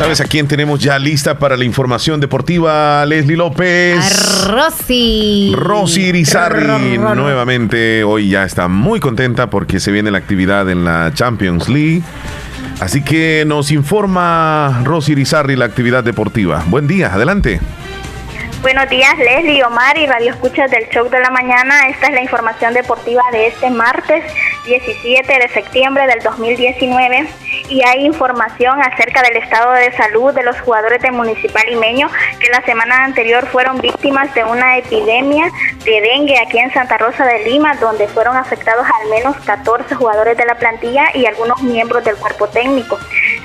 ¿Sabes 0.01 0.19
a 0.19 0.25
quién 0.25 0.47
tenemos 0.47 0.79
ya 0.79 0.97
lista 0.97 1.37
para 1.37 1.55
la 1.55 1.63
información 1.63 2.19
deportiva? 2.19 3.05
Leslie 3.05 3.37
López. 3.37 3.99
A 3.99 4.47
Rosy. 4.51 5.53
Rosy 5.55 6.05
Irizarry 6.05 6.97
nuevamente 6.97 8.03
hoy 8.03 8.29
ya 8.29 8.43
está 8.43 8.67
muy 8.67 8.99
contenta 8.99 9.51
porque 9.51 9.79
se 9.79 9.91
viene 9.91 10.09
la 10.09 10.17
actividad 10.17 10.67
en 10.71 10.85
la 10.85 11.11
Champions 11.13 11.69
League. 11.69 12.01
Así 12.79 13.03
que 13.03 13.43
nos 13.45 13.69
informa 13.69 14.81
Rosy 14.83 15.11
Irizarry 15.11 15.55
la 15.55 15.65
actividad 15.65 16.03
deportiva. 16.03 16.63
Buen 16.65 16.87
día, 16.87 17.13
adelante. 17.13 17.59
Buenos 18.63 18.89
días, 18.89 19.17
Leslie, 19.17 19.63
Omar 19.63 19.97
y 19.97 20.07
Radio 20.07 20.31
Escuchas 20.31 20.69
del 20.69 20.87
Show 20.89 21.09
de 21.09 21.19
la 21.19 21.29
Mañana. 21.29 21.89
Esta 21.89 22.07
es 22.07 22.13
la 22.13 22.21
información 22.23 22.73
deportiva 22.73 23.21
de 23.31 23.47
este 23.47 23.69
martes 23.69 24.23
17 24.65 25.39
de 25.39 25.49
septiembre 25.49 26.05
del 26.07 26.19
2019 26.21 27.27
y 27.69 27.81
hay 27.83 28.05
información 28.05 28.81
acerca 28.81 29.21
del 29.23 29.37
estado 29.37 29.71
de 29.73 29.91
salud 29.93 30.33
de 30.33 30.43
los 30.43 30.59
jugadores 30.61 31.01
del 31.01 31.13
Municipal 31.13 31.63
Limeño 31.67 32.09
que 32.39 32.49
la 32.49 32.63
semana 32.65 33.05
anterior 33.05 33.45
fueron 33.47 33.79
víctimas 33.79 34.33
de 34.35 34.43
una 34.43 34.77
epidemia 34.77 35.49
de 35.83 36.01
dengue 36.01 36.37
aquí 36.39 36.59
en 36.59 36.71
Santa 36.73 36.97
Rosa 36.97 37.25
de 37.25 37.43
Lima, 37.45 37.75
donde 37.75 38.07
fueron 38.07 38.37
afectados 38.37 38.85
al 39.01 39.09
menos 39.09 39.35
14 39.45 39.95
jugadores 39.95 40.37
de 40.37 40.45
la 40.45 40.55
plantilla 40.55 41.05
y 41.13 41.25
algunos 41.25 41.61
miembros 41.63 42.03
del 42.03 42.15
cuerpo 42.17 42.47
técnico. 42.47 42.99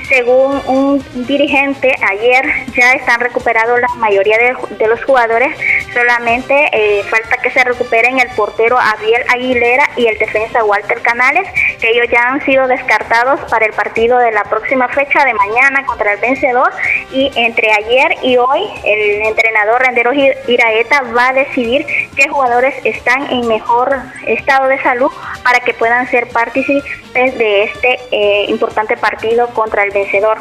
Según 0.09 0.61
un 0.67 1.05
dirigente, 1.27 1.95
ayer 2.11 2.45
ya 2.77 2.93
están 2.93 3.21
recuperados 3.21 3.81
la 3.81 3.89
mayoría 3.97 4.39
de, 4.39 4.57
de 4.77 4.87
los 4.87 5.03
jugadores, 5.05 5.57
solamente 5.93 6.55
eh, 6.73 7.03
falta 7.05 7.37
que 7.39 7.51
se 7.51 7.64
recuperen 7.64 8.21
el 8.21 8.29
portero 8.31 8.79
Abiel 8.79 9.23
Aguilera 9.35 9.89
y 9.97 10.07
el 10.07 10.19
defensa 10.19 10.62
Walter 10.64 11.01
Canales, 11.07 11.46
que 11.80 11.88
ellos 11.90 12.07
ya 12.11 12.22
han 12.24 12.44
sido 12.44 12.66
descartados 12.66 13.38
para 13.48 13.64
el 13.64 13.72
partido 13.72 14.18
de 14.18 14.32
la 14.32 14.42
próxima 14.42 14.88
fecha 14.88 15.24
de 15.24 15.32
mañana 15.34 15.86
contra 15.86 16.12
el 16.12 16.20
vencedor 16.20 16.72
y 17.12 17.30
entre 17.36 17.72
ayer 17.72 18.16
y 18.22 18.36
hoy 18.36 18.62
el 18.84 19.22
entrenador 19.22 19.80
Rendero 19.80 20.11
Gir- 20.12 20.36
Iraeta 20.48 21.02
va 21.16 21.28
a 21.28 21.32
decidir 21.32 21.86
qué 22.16 22.28
jugadores 22.28 22.74
están 22.84 23.30
en 23.30 23.46
mejor 23.46 23.96
estado 24.26 24.66
de 24.66 24.82
salud 24.82 25.12
para 25.44 25.61
que 25.61 25.72
puedan 25.74 26.09
ser 26.11 26.26
partícipes 26.28 27.38
de 27.38 27.62
este 27.64 28.00
eh, 28.11 28.46
importante 28.48 28.96
partido 28.96 29.46
contra 29.54 29.84
el 29.84 29.92
vencedor. 29.92 30.38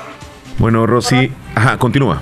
Bueno, 0.58 0.86
Rosy, 0.86 1.32
ajá, 1.53 1.78
continúa. 1.78 2.22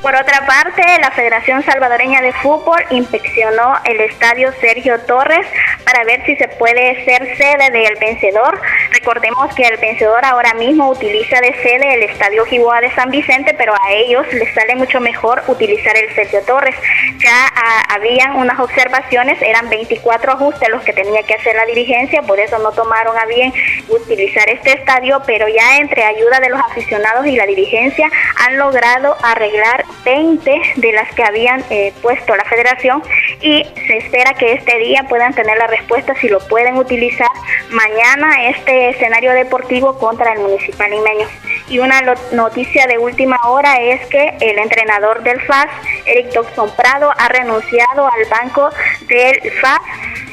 Por 0.00 0.14
otra 0.14 0.46
parte, 0.46 0.82
la 1.00 1.10
Federación 1.10 1.62
Salvadoreña 1.62 2.20
de 2.22 2.32
Fútbol 2.32 2.82
inspeccionó 2.90 3.74
el 3.84 4.00
estadio 4.00 4.52
Sergio 4.60 5.00
Torres 5.00 5.46
para 5.84 6.04
ver 6.04 6.24
si 6.24 6.36
se 6.36 6.48
puede 6.48 7.04
ser 7.04 7.36
sede 7.36 7.70
del 7.70 7.96
vencedor. 8.00 8.60
Recordemos 8.90 9.54
que 9.54 9.62
el 9.62 9.76
vencedor 9.78 10.24
ahora 10.24 10.54
mismo 10.54 10.90
utiliza 10.90 11.40
de 11.40 11.54
sede 11.62 11.94
el 11.94 12.02
estadio 12.04 12.44
Jiboa 12.46 12.80
de 12.80 12.90
San 12.94 13.10
Vicente, 13.10 13.54
pero 13.56 13.74
a 13.74 13.92
ellos 13.92 14.26
les 14.32 14.52
sale 14.54 14.76
mucho 14.76 15.00
mejor 15.00 15.42
utilizar 15.46 15.96
el 15.96 16.14
Sergio 16.14 16.42
Torres. 16.42 16.74
Ya 17.18 17.46
ah, 17.54 17.94
habían 17.94 18.36
unas 18.36 18.58
observaciones, 18.60 19.40
eran 19.42 19.68
24 19.68 20.32
ajustes 20.32 20.68
los 20.70 20.82
que 20.82 20.92
tenía 20.92 21.22
que 21.22 21.34
hacer 21.34 21.54
la 21.54 21.66
dirigencia, 21.66 22.22
por 22.22 22.38
eso 22.38 22.58
no 22.58 22.72
tomaron 22.72 23.16
a 23.16 23.26
bien 23.26 23.52
utilizar 23.88 24.48
este 24.48 24.72
estadio, 24.72 25.22
pero 25.26 25.48
ya 25.48 25.78
entre 25.78 26.04
ayuda 26.04 26.40
de 26.40 26.50
los 26.50 26.60
aficionados 26.60 27.26
y 27.26 27.36
la 27.36 27.46
dirigencia 27.46 27.73
han 27.76 28.58
logrado 28.58 29.16
arreglar 29.22 29.84
20 30.04 30.62
de 30.76 30.92
las 30.92 31.12
que 31.14 31.24
habían 31.24 31.64
eh, 31.70 31.92
puesto 32.02 32.34
la 32.36 32.44
federación 32.44 33.02
y 33.40 33.64
se 33.86 33.96
espera 33.98 34.34
que 34.34 34.52
este 34.52 34.78
día 34.78 35.04
puedan 35.08 35.34
tener 35.34 35.56
la 35.58 35.66
respuesta 35.66 36.14
si 36.20 36.28
lo 36.28 36.38
pueden 36.48 36.76
utilizar 36.76 37.28
mañana 37.70 38.48
este 38.48 38.90
escenario 38.90 39.32
deportivo 39.32 39.98
contra 39.98 40.32
el 40.32 40.40
Municipal 40.40 40.90
Limeño. 40.90 41.26
Y 41.68 41.78
una 41.78 42.00
noticia 42.32 42.86
de 42.86 42.98
última 42.98 43.38
hora 43.46 43.80
es 43.80 44.06
que 44.08 44.36
el 44.40 44.58
entrenador 44.58 45.22
del 45.22 45.40
FAS, 45.40 45.68
Eric 46.04 46.32
Dobson 46.32 46.70
Prado, 46.76 47.10
ha 47.16 47.28
renunciado 47.28 48.06
al 48.06 48.24
banco 48.30 48.70
del 49.08 49.52
FAS. 49.60 49.80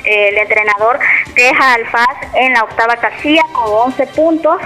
El 0.03 0.37
entrenador 0.37 0.99
deja 1.35 1.73
al 1.73 1.85
FAS 1.87 2.35
en 2.35 2.53
la 2.53 2.63
octava 2.63 2.97
casilla 2.97 3.43
con 3.53 3.91
11 3.91 4.07
puntos, 4.07 4.57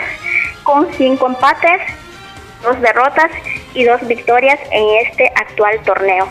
con 0.64 0.92
5 0.92 1.28
empates, 1.28 1.82
dos 2.66 2.82
derrotas 2.82 3.32
y 3.74 3.86
dos 3.86 4.06
victorias 4.08 4.60
en 4.72 5.08
este 5.08 5.32
actual 5.36 5.80
torneo. 5.86 6.28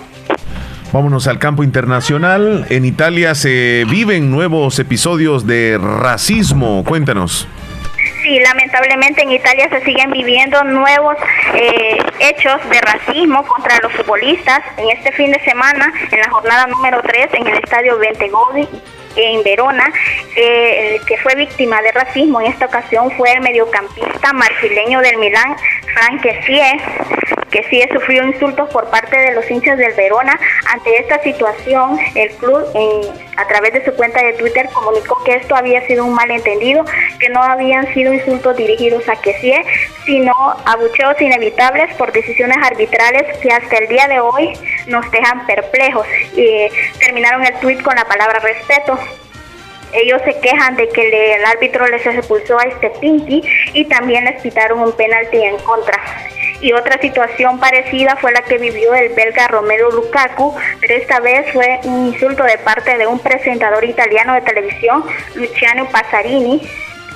Vámonos 0.93 1.27
al 1.27 1.41
campo 1.41 1.65
internacional. 1.65 2.67
En 2.69 2.85
Italia 2.85 3.35
se 3.35 3.85
viven 3.91 4.31
nuevos 4.31 4.79
episodios 4.79 5.47
de 5.47 5.77
racismo. 5.77 6.85
Cuéntanos. 6.85 7.49
Sí, 8.23 8.39
lamentablemente 8.39 9.23
en 9.23 9.33
Italia 9.33 9.69
se 9.69 9.85
siguen 9.85 10.11
viviendo 10.13 10.63
nuevos 10.65 11.17
eh, 11.55 11.99
hechos 12.21 12.59
de 12.71 12.81
racismo 12.81 13.45
contra 13.45 13.79
los 13.83 13.93
futbolistas. 13.93 14.61
En 14.77 14.89
este 14.97 15.13
fin 15.13 15.33
de 15.33 15.41
semana, 15.41 15.93
en 16.11 16.21
la 16.21 16.31
jornada 16.31 16.67
número 16.69 17.03
3, 17.03 17.29
en 17.35 17.47
el 17.49 17.55
estadio 17.59 17.99
Bentegodi, 17.99 18.69
en 19.17 19.43
Verona, 19.43 19.93
eh, 20.37 21.01
que 21.07 21.17
fue 21.19 21.35
víctima 21.35 21.81
de 21.83 21.93
racismo 21.93 22.41
en 22.41 22.49
esta 22.49 22.67
ocasión 22.67 23.11
fue 23.13 23.33
el 23.33 23.41
mediocampista 23.41 24.33
marfileño 24.33 25.01
del 25.01 25.19
Milán, 25.19 25.57
Frank 25.95 26.23
Kessie, 26.23 26.81
que 27.51 27.63
sí 27.65 27.83
sufrió 27.93 28.27
insultos 28.27 28.69
por 28.71 28.89
parte 28.91 29.17
de 29.17 29.33
los 29.33 29.49
hinchas 29.51 29.79
del 29.79 29.93
Verona. 29.95 30.39
Ante 30.69 30.99
esta 30.99 31.23
situación, 31.23 31.99
el 32.15 32.31
club 32.37 32.65
a 33.37 33.47
través 33.49 33.73
de 33.73 33.85
su 33.85 33.95
cuenta 33.95 34.23
de 34.23 34.35
Twitter 34.35 34.69
comunicó 34.73 35.23
que 35.25 35.37
esto 35.37 35.55
había 35.55 35.87
sido 35.87 36.05
un 36.05 36.15
malentendido, 36.15 36.85
que 37.19 37.29
no 37.29 37.43
habían 37.43 37.93
sido 37.95 38.13
insultos 38.13 38.57
dirigidos 38.57 39.09
a 39.09 39.17
Kessie, 39.21 39.65
sino 40.05 40.33
abucheos 40.65 41.21
inevitables 41.21 41.95
por 41.95 42.13
decisiones 42.13 42.57
arbitrales 42.63 43.39
que 43.39 43.51
hasta 43.51 43.77
el 43.79 43.89
día 43.89 44.07
de 44.09 44.21
hoy 44.21 44.53
nos 44.87 45.11
dejan 45.11 45.47
perplejos. 45.47 46.07
Y 46.37 46.69
terminaron 46.99 47.45
el 47.45 47.55
tweet 47.61 47.83
con 47.83 47.95
la 47.95 48.05
palabra 48.05 48.41
respeto 48.41 48.99
ellos 49.95 50.21
se 50.25 50.39
quejan 50.41 50.75
de 50.77 50.89
que 50.89 51.37
el 51.37 51.45
árbitro 51.45 51.87
les 51.87 52.05
expulsó 52.05 52.59
a 52.59 52.65
este 52.65 52.91
Pinky 53.01 53.43
y 53.75 53.85
también 53.85 54.25
les 54.25 54.43
quitaron 54.43 54.81
un 54.81 54.93
penalti 54.93 55.41
en 55.41 55.57
contra. 55.59 56.01
Y 56.65 56.73
otra 56.73 56.99
situación 56.99 57.61
parecida 57.61 58.17
fue 58.17 58.33
la 58.33 58.41
que 58.41 58.57
vivió 58.57 58.95
el 58.95 59.11
belga 59.11 59.49
Romero 59.49 59.91
Lukaku, 59.91 60.57
pero 60.81 60.95
esta 60.95 61.21
vez 61.21 61.53
fue 61.53 61.79
un 61.85 62.07
insulto 62.07 62.43
de 62.43 62.57
parte 62.57 62.97
de 62.97 63.07
un 63.07 63.19
presentador 63.19 63.85
italiano 63.85 64.33
de 64.33 64.41
televisión, 64.41 65.05
Luciano 65.35 65.87
Passarini, 65.91 66.67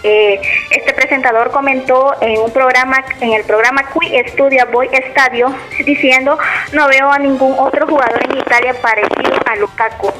eh, 0.03 0.39
este 0.71 0.93
presentador 0.93 1.51
comentó 1.51 2.15
en 2.21 2.39
un 2.41 2.53
programa, 2.53 3.03
en 3.23 3.33
el 3.33 3.45
programa 3.45 3.85
Qui 3.91 4.17
Studia 4.29 4.67
Boy 4.67 4.91
Estadio, 4.93 5.53
diciendo 5.85 6.39
no 6.73 6.87
veo 6.87 7.11
a 7.11 7.19
ningún 7.19 7.59
otro 7.59 7.87
jugador 7.87 8.23
en 8.31 8.39
Italia 8.39 8.75
parecido 8.83 9.41
a 9.47 9.57
Lukaku. 9.57 10.13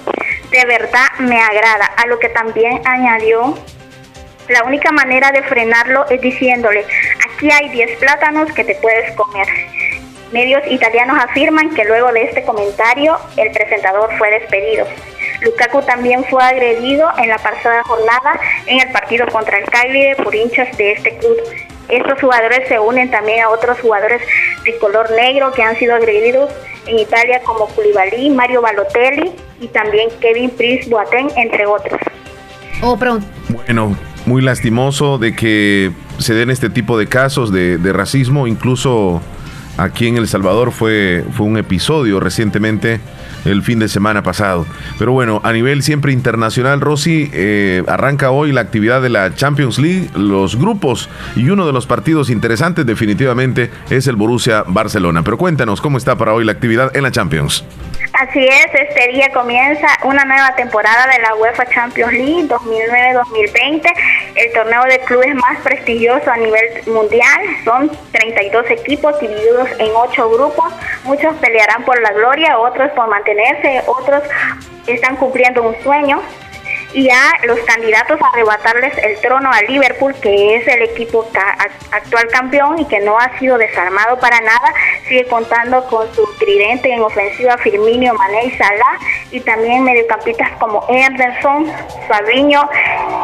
De 0.51 0.65
verdad 0.65 1.07
me 1.19 1.39
agrada. 1.39 1.85
A 1.99 2.07
lo 2.07 2.19
que 2.19 2.31
también 2.31 2.81
añadió 2.87 3.55
la 4.49 4.65
única 4.65 4.91
manera 4.93 5.31
de 5.31 5.43
frenarlo 5.43 6.07
es 6.09 6.21
diciéndole, 6.21 6.85
aquí 7.29 7.51
hay 7.51 7.69
10 7.69 7.99
plátanos 7.99 8.51
que 8.53 8.65
te 8.65 8.75
puedes 8.77 9.15
comer. 9.15 9.47
Medios 10.33 10.63
italianos 10.71 11.19
afirman 11.23 11.71
que 11.75 11.85
luego 11.85 12.13
de 12.13 12.25
este 12.25 12.43
comentario 12.45 13.19
el 13.37 13.51
presentador 13.51 14.11
fue 14.19 14.31
despedido. 14.31 14.87
Lukaku 15.41 15.83
también 15.83 16.25
fue 16.25 16.43
agredido 16.43 17.09
en 17.19 17.29
la 17.29 17.39
pasada 17.39 17.83
jornada 17.85 18.39
en 18.67 18.81
el 18.81 18.91
partido 18.93 19.27
contra 19.29 19.59
el 19.59 19.65
Cagliari 19.67 20.23
por 20.23 20.35
hinchas 20.35 20.77
de 20.77 20.93
este 20.93 21.17
club. 21.19 21.37
Estos 21.89 22.21
jugadores 22.21 22.69
se 22.69 22.79
unen 22.79 23.11
también 23.11 23.41
a 23.41 23.49
otros 23.49 23.81
jugadores 23.81 24.21
de 24.65 24.77
color 24.79 25.11
negro 25.13 25.53
que 25.53 25.63
han 25.63 25.77
sido 25.77 25.95
agredidos 25.95 26.53
en 26.87 26.99
Italia 26.99 27.41
como 27.45 27.67
Koulibaly, 27.69 28.31
Mario 28.31 28.61
Balotelli 28.61 29.33
y 29.61 29.69
también 29.69 30.11
Kevin 30.21 30.51
Prince 30.51 30.91
Boateng, 30.91 31.31
entre 31.37 31.65
otros. 31.65 31.99
Oh, 32.83 32.97
pronto. 32.97 33.27
Bueno, 33.49 33.97
muy 34.29 34.43
lastimoso 34.43 35.17
de 35.17 35.35
que 35.35 35.91
se 36.19 36.35
den 36.35 36.51
este 36.51 36.69
tipo 36.69 36.99
de 36.99 37.07
casos 37.07 37.51
de, 37.51 37.79
racismo, 37.95 38.47
incluso 38.47 39.23
aquí 39.79 40.07
en 40.07 40.19
El 40.19 40.29
Salvador 40.29 40.71
fue, 40.71 41.25
fue 41.33 41.47
un 41.47 41.57
episodio 41.57 42.21
recientemente 42.21 43.01
el 43.45 43.63
fin 43.63 43.79
de 43.79 43.89
semana 43.89 44.23
pasado. 44.23 44.67
Pero 44.99 45.13
bueno, 45.13 45.41
a 45.45 45.53
nivel 45.53 45.83
siempre 45.83 46.13
internacional, 46.13 46.81
Rossi, 46.81 47.31
eh, 47.33 47.83
arranca 47.87 48.31
hoy 48.31 48.53
la 48.53 48.61
actividad 48.61 49.03
de 49.03 49.09
la 49.09 49.35
Champions 49.35 49.79
League, 49.79 50.09
los 50.15 50.57
grupos 50.57 51.09
y 51.37 51.51
uno 51.51 51.67
de 51.67 51.73
los 51.73 51.87
partidos 51.87 52.31
interesantes 52.31 52.87
definitivamente 52.87 53.71
es 53.91 54.07
el 54.07 54.17
Borussia 54.17 54.65
Barcelona. 54.67 55.23
Pero 55.23 55.39
cuéntanos 55.39 55.81
cómo 55.81 55.99
está 55.99 56.17
para 56.17 56.33
hoy 56.35 56.45
la 56.45 56.53
actividad 56.53 56.97
en 56.97 57.03
la 57.03 57.11
Champions. 57.11 57.65
Así 58.15 58.45
es, 58.45 58.67
este 58.75 59.13
día 59.13 59.31
comienza 59.33 59.87
una 60.03 60.25
nueva 60.25 60.55
temporada 60.57 61.07
de 61.13 61.23
la 61.23 61.35
UEFA 61.37 61.67
Champions 61.67 62.13
League 62.13 62.49
2009-2020, 62.49 63.93
el 64.35 64.53
torneo 64.53 64.83
de 64.85 64.99
clubes 65.01 65.35
más 65.37 65.61
prestigioso 65.63 66.29
a 66.31 66.37
nivel 66.37 66.65
mundial. 66.87 67.41
Son 67.65 67.91
32 68.13 68.71
equipos 68.71 69.21
divididos 69.21 69.69
en 69.79 69.91
8 69.95 70.31
grupos. 70.31 70.73
Muchos 71.05 71.35
pelearán 71.37 71.85
por 71.85 72.01
la 72.03 72.13
gloria, 72.13 72.59
otros 72.59 72.91
por 72.93 73.09
mantenerse, 73.29 73.83
otros 73.87 74.23
están 74.87 75.17
cumpliendo 75.17 75.63
un 75.63 75.75
sueño 75.83 76.23
y 76.93 77.05
ya 77.05 77.33
los 77.45 77.59
candidatos 77.61 78.21
a 78.21 78.29
arrebatarles 78.29 78.97
el 78.99 79.21
trono 79.21 79.51
a 79.53 79.63
Liverpool, 79.63 80.15
que 80.21 80.57
es 80.57 80.67
el 80.69 80.83
equipo 80.83 81.29
actual 81.91 82.29
campeón 82.29 82.79
y 82.79 82.87
que 82.87 83.01
no 83.01 83.19
ha 83.19 83.39
sido 83.39 83.59
desarmado 83.59 84.19
para 84.19 84.41
nada, 84.41 84.73
sigue 85.07 85.25
contando 85.27 85.85
con 85.87 86.13
su 86.15 86.27
tridente 86.39 86.91
en 86.93 87.01
ofensiva 87.01 87.57
Firmino, 87.59 88.15
Mané 88.15 88.47
y 88.47 88.51
Salah, 88.53 88.99
y 89.31 89.41
también 89.41 89.85
mediocampistas 89.85 90.51
como 90.59 90.85
Anderson, 90.89 91.71
Fabinho 92.09 92.69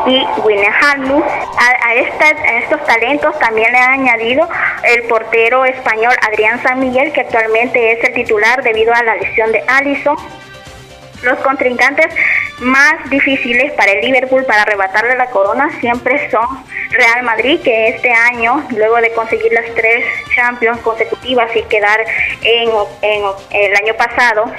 y 0.07 0.25
Wijnaldum. 0.45 1.23
A, 1.23 1.67
a, 1.67 1.89
a 1.89 2.59
estos 2.59 2.85
talentos 2.85 3.39
también 3.39 3.73
le 3.73 3.79
ha 3.79 3.93
añadido 3.93 4.49
el 4.85 5.05
portero 5.05 5.65
español 5.65 6.15
Adrián 6.23 6.63
San 6.63 6.81
Miguel, 6.81 7.13
que 7.13 7.23
actualmente 7.23 7.93
es 7.93 8.05
el 8.05 8.15
titular 8.15 8.63
debido 8.63 8.93
a 8.93 9.03
la 9.03 9.15
lesión 9.17 9.53
de 9.53 9.63
Allison. 9.67 10.17
Los 11.25 11.39
contrincantes 11.39 12.07
más 12.61 13.11
difíciles 13.11 13.73
para 13.73 13.93
el 13.93 14.01
Liverpool 14.03 14.45
para 14.45 14.63
arrebatarle 14.63 15.17
la 15.17 15.27
corona 15.27 15.71
siempre 15.81 16.31
son 16.31 16.47
Real 16.91 17.23
Madrid, 17.25 17.61
que 17.63 17.89
este 17.89 18.13
año, 18.13 18.65
luego 18.77 18.97
de 18.97 19.13
conseguir 19.13 19.53
las 19.53 19.67
tres 19.75 20.05
Champions 20.35 20.81
consecutivas 20.81 21.51
y 21.57 21.63
quedar 21.63 22.05
en, 22.43 22.69
en 23.03 23.23
el 23.51 23.75
año 23.75 23.95
pasado, 23.95 24.53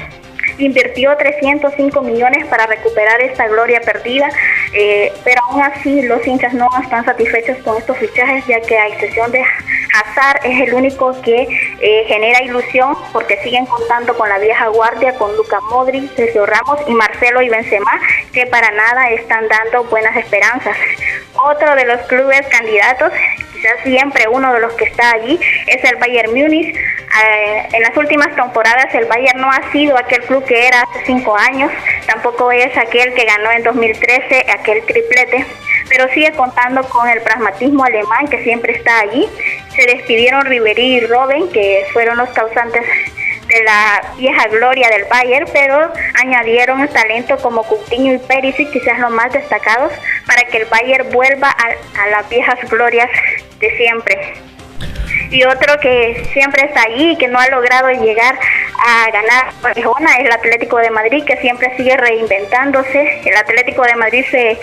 invirtió 0.58 1.16
305 1.18 2.02
millones 2.02 2.46
para 2.48 2.66
recuperar 2.68 3.22
esta 3.22 3.48
gloria 3.48 3.82
perdida, 3.82 4.30
eh, 4.74 5.12
pero 5.24 5.42
aún 5.50 5.62
así 5.62 6.02
los 6.04 6.26
hinchas 6.26 6.54
no 6.54 6.68
están 6.82 7.06
satisfechos 7.06 7.58
con 7.64 7.78
estos 7.78 7.98
fichajes, 7.98 8.46
ya 8.48 8.62
que 8.62 8.78
a 8.78 8.88
excepción 8.88 9.32
de 9.32 9.42
Hazard 9.42 10.46
es 10.46 10.68
el 10.68 10.74
único 10.74 11.20
que 11.22 11.48
eh, 11.80 12.04
genera 12.08 12.44
ilusión 12.44 12.96
porque 13.14 13.38
siguen 13.44 13.66
contando 13.66 14.16
con 14.18 14.30
la 14.30 14.40
vieja 14.40 14.68
guardia, 14.68 15.16
con 15.16 15.36
Luca 15.36 15.60
Modric, 15.70 16.16
Sergio 16.16 16.46
Ramos 16.46 16.80
y 16.88 16.94
Marcelo 16.94 17.42
y 17.42 17.50
Benzema, 17.50 18.00
que 18.34 18.46
para 18.48 18.72
nada 18.72 19.10
están 19.12 19.48
dando 19.48 19.84
buenas 19.86 20.16
esperanzas. 20.16 20.76
Otro 21.34 21.76
de 21.76 21.86
los 21.86 22.02
clubes 22.04 22.46
candidatos 22.48 23.12
siempre 23.84 24.28
uno 24.28 24.54
de 24.54 24.60
los 24.60 24.74
que 24.74 24.86
está 24.86 25.12
allí 25.12 25.40
es 25.68 25.84
el 25.84 25.96
Bayern 25.98 26.34
Múnich. 26.34 26.76
Eh, 26.76 27.68
en 27.72 27.82
las 27.82 27.96
últimas 27.96 28.36
temporadas 28.36 28.94
el 28.94 29.06
Bayern 29.06 29.40
no 29.40 29.50
ha 29.50 29.72
sido 29.72 29.98
aquel 29.98 30.22
club 30.24 30.44
que 30.46 30.68
era 30.68 30.82
hace 30.82 31.06
cinco 31.06 31.38
años, 31.38 31.72
tampoco 32.08 32.52
es 32.52 32.76
aquel 32.78 33.14
que 33.14 33.24
ganó 33.24 33.52
en 33.52 33.64
2013 33.64 34.46
aquel 34.52 34.84
triplete, 34.86 35.46
pero 35.88 36.10
sigue 36.10 36.32
contando 36.34 36.84
con 36.90 37.08
el 37.08 37.22
pragmatismo 37.22 37.86
alemán 37.86 38.28
que 38.28 38.44
siempre 38.44 38.74
está 38.74 39.00
allí. 39.00 39.28
Se 39.76 39.86
despidieron 39.86 40.46
Ribery 40.46 40.98
y 40.98 41.00
Robben, 41.02 41.50
que 41.52 41.86
fueron 41.94 42.18
los 42.18 42.30
causantes 42.30 42.84
de 43.48 43.64
la 43.64 44.02
vieja 44.18 44.48
gloria 44.48 44.90
del 44.90 45.06
Bayern, 45.06 45.48
pero 45.54 45.92
añadieron 46.16 46.88
talento 46.90 47.38
como 47.38 47.64
Coutinho 47.64 48.14
y 48.14 48.18
Perisic, 48.18 48.72
quizás 48.72 49.00
los 49.00 49.12
más 49.12 49.32
destacados, 49.32 49.92
para 50.26 50.44
que 50.44 50.58
el 50.58 50.66
Bayern 50.66 51.10
vuelva 51.12 51.50
a 51.50 52.08
las 52.10 52.28
viejas 52.30 52.60
glorias 52.70 53.10
de 53.60 53.78
siempre 53.78 54.34
y 55.32 55.44
otro 55.44 55.80
que 55.82 56.24
siempre 56.34 56.66
está 56.66 56.84
ahí 56.84 57.16
que 57.18 57.28
no 57.28 57.40
ha 57.40 57.50
logrado 57.50 57.90
llegar 57.90 58.38
a 58.86 59.12
ganar 59.12 59.54
es 59.76 60.26
el 60.26 60.32
Atlético 60.32 60.78
de 60.78 60.90
Madrid 60.92 61.24
que 61.26 61.38
siempre 61.38 61.76
sigue 61.78 61.98
reinventándose. 61.98 63.22
El 63.26 63.36
Atlético 63.36 63.84
de 63.84 63.96
Madrid 63.96 64.26
se, 64.30 64.58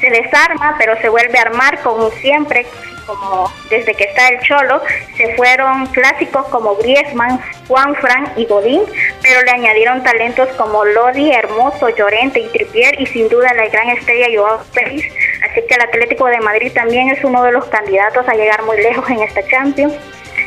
se 0.00 0.10
desarma 0.10 0.76
pero 0.78 0.96
se 1.00 1.08
vuelve 1.08 1.38
a 1.38 1.42
armar 1.42 1.80
como 1.80 2.10
siempre, 2.10 2.66
como 3.08 3.50
desde 3.70 3.94
que 3.94 4.04
está 4.04 4.28
el 4.28 4.40
Cholo, 4.40 4.82
se 5.16 5.34
fueron 5.34 5.86
clásicos 5.86 6.46
como 6.48 6.76
Griezmann, 6.76 7.40
Juan 7.66 7.94
Fran 7.96 8.32
y 8.36 8.44
Godín, 8.44 8.82
pero 9.22 9.42
le 9.42 9.50
añadieron 9.50 10.02
talentos 10.04 10.48
como 10.50 10.84
Lodi, 10.84 11.32
Hermoso, 11.32 11.88
Llorente 11.88 12.40
y 12.40 12.48
Tripier 12.48 13.00
y 13.00 13.06
sin 13.06 13.28
duda 13.28 13.52
la 13.54 13.66
gran 13.68 13.88
estrella 13.88 14.26
Joao 14.32 14.60
Félix. 14.72 15.06
Así 15.42 15.62
que 15.66 15.74
el 15.74 15.82
Atlético 15.82 16.26
de 16.26 16.38
Madrid 16.40 16.70
también 16.72 17.08
es 17.08 17.24
uno 17.24 17.42
de 17.42 17.52
los 17.52 17.64
candidatos 17.66 18.28
a 18.28 18.34
llegar 18.34 18.62
muy 18.64 18.76
lejos 18.76 19.08
en 19.10 19.22
esta 19.22 19.42
Champions. 19.48 19.94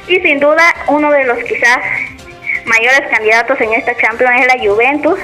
Y 0.07 0.19
sin 0.21 0.39
duda 0.39 0.63
uno 0.87 1.11
de 1.11 1.23
los 1.25 1.39
quizás 1.39 1.79
mayores 2.65 3.09
candidatos 3.09 3.59
en 3.59 3.73
esta 3.73 3.95
Champions 3.97 4.33
es 4.39 4.47
la 4.47 4.63
Juventus. 4.63 5.19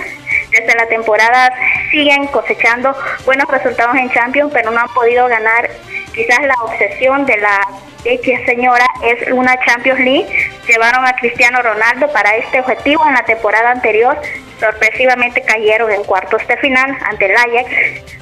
Desde 0.52 0.76
la 0.76 0.88
temporada 0.88 1.52
siguen 1.92 2.28
cosechando 2.28 2.96
buenos 3.26 3.48
resultados 3.50 3.96
en 3.96 4.10
Champions, 4.12 4.52
pero 4.54 4.72
no 4.72 4.80
han 4.80 4.94
podido 4.94 5.28
ganar. 5.28 5.70
Quizás 6.18 6.40
la 6.48 6.56
obsesión 6.64 7.28
de 7.28 7.38
la 7.38 7.62
X 8.04 8.40
señora 8.48 8.88
es 9.04 9.32
una 9.32 9.56
Champions 9.64 10.00
League. 10.00 10.28
Llevaron 10.68 11.06
a 11.06 11.14
Cristiano 11.14 11.62
Ronaldo 11.62 12.12
para 12.12 12.36
este 12.38 12.60
objetivo 12.60 13.06
en 13.06 13.14
la 13.14 13.24
temporada 13.24 13.70
anterior. 13.70 14.20
Sorpresivamente 14.60 15.44
cayeron 15.44 15.92
en 15.92 16.04
cuartos 16.06 16.42
de 16.48 16.58
final 16.58 16.98
ante 17.06 17.26
el 17.26 17.38
Ajax, 17.38 17.70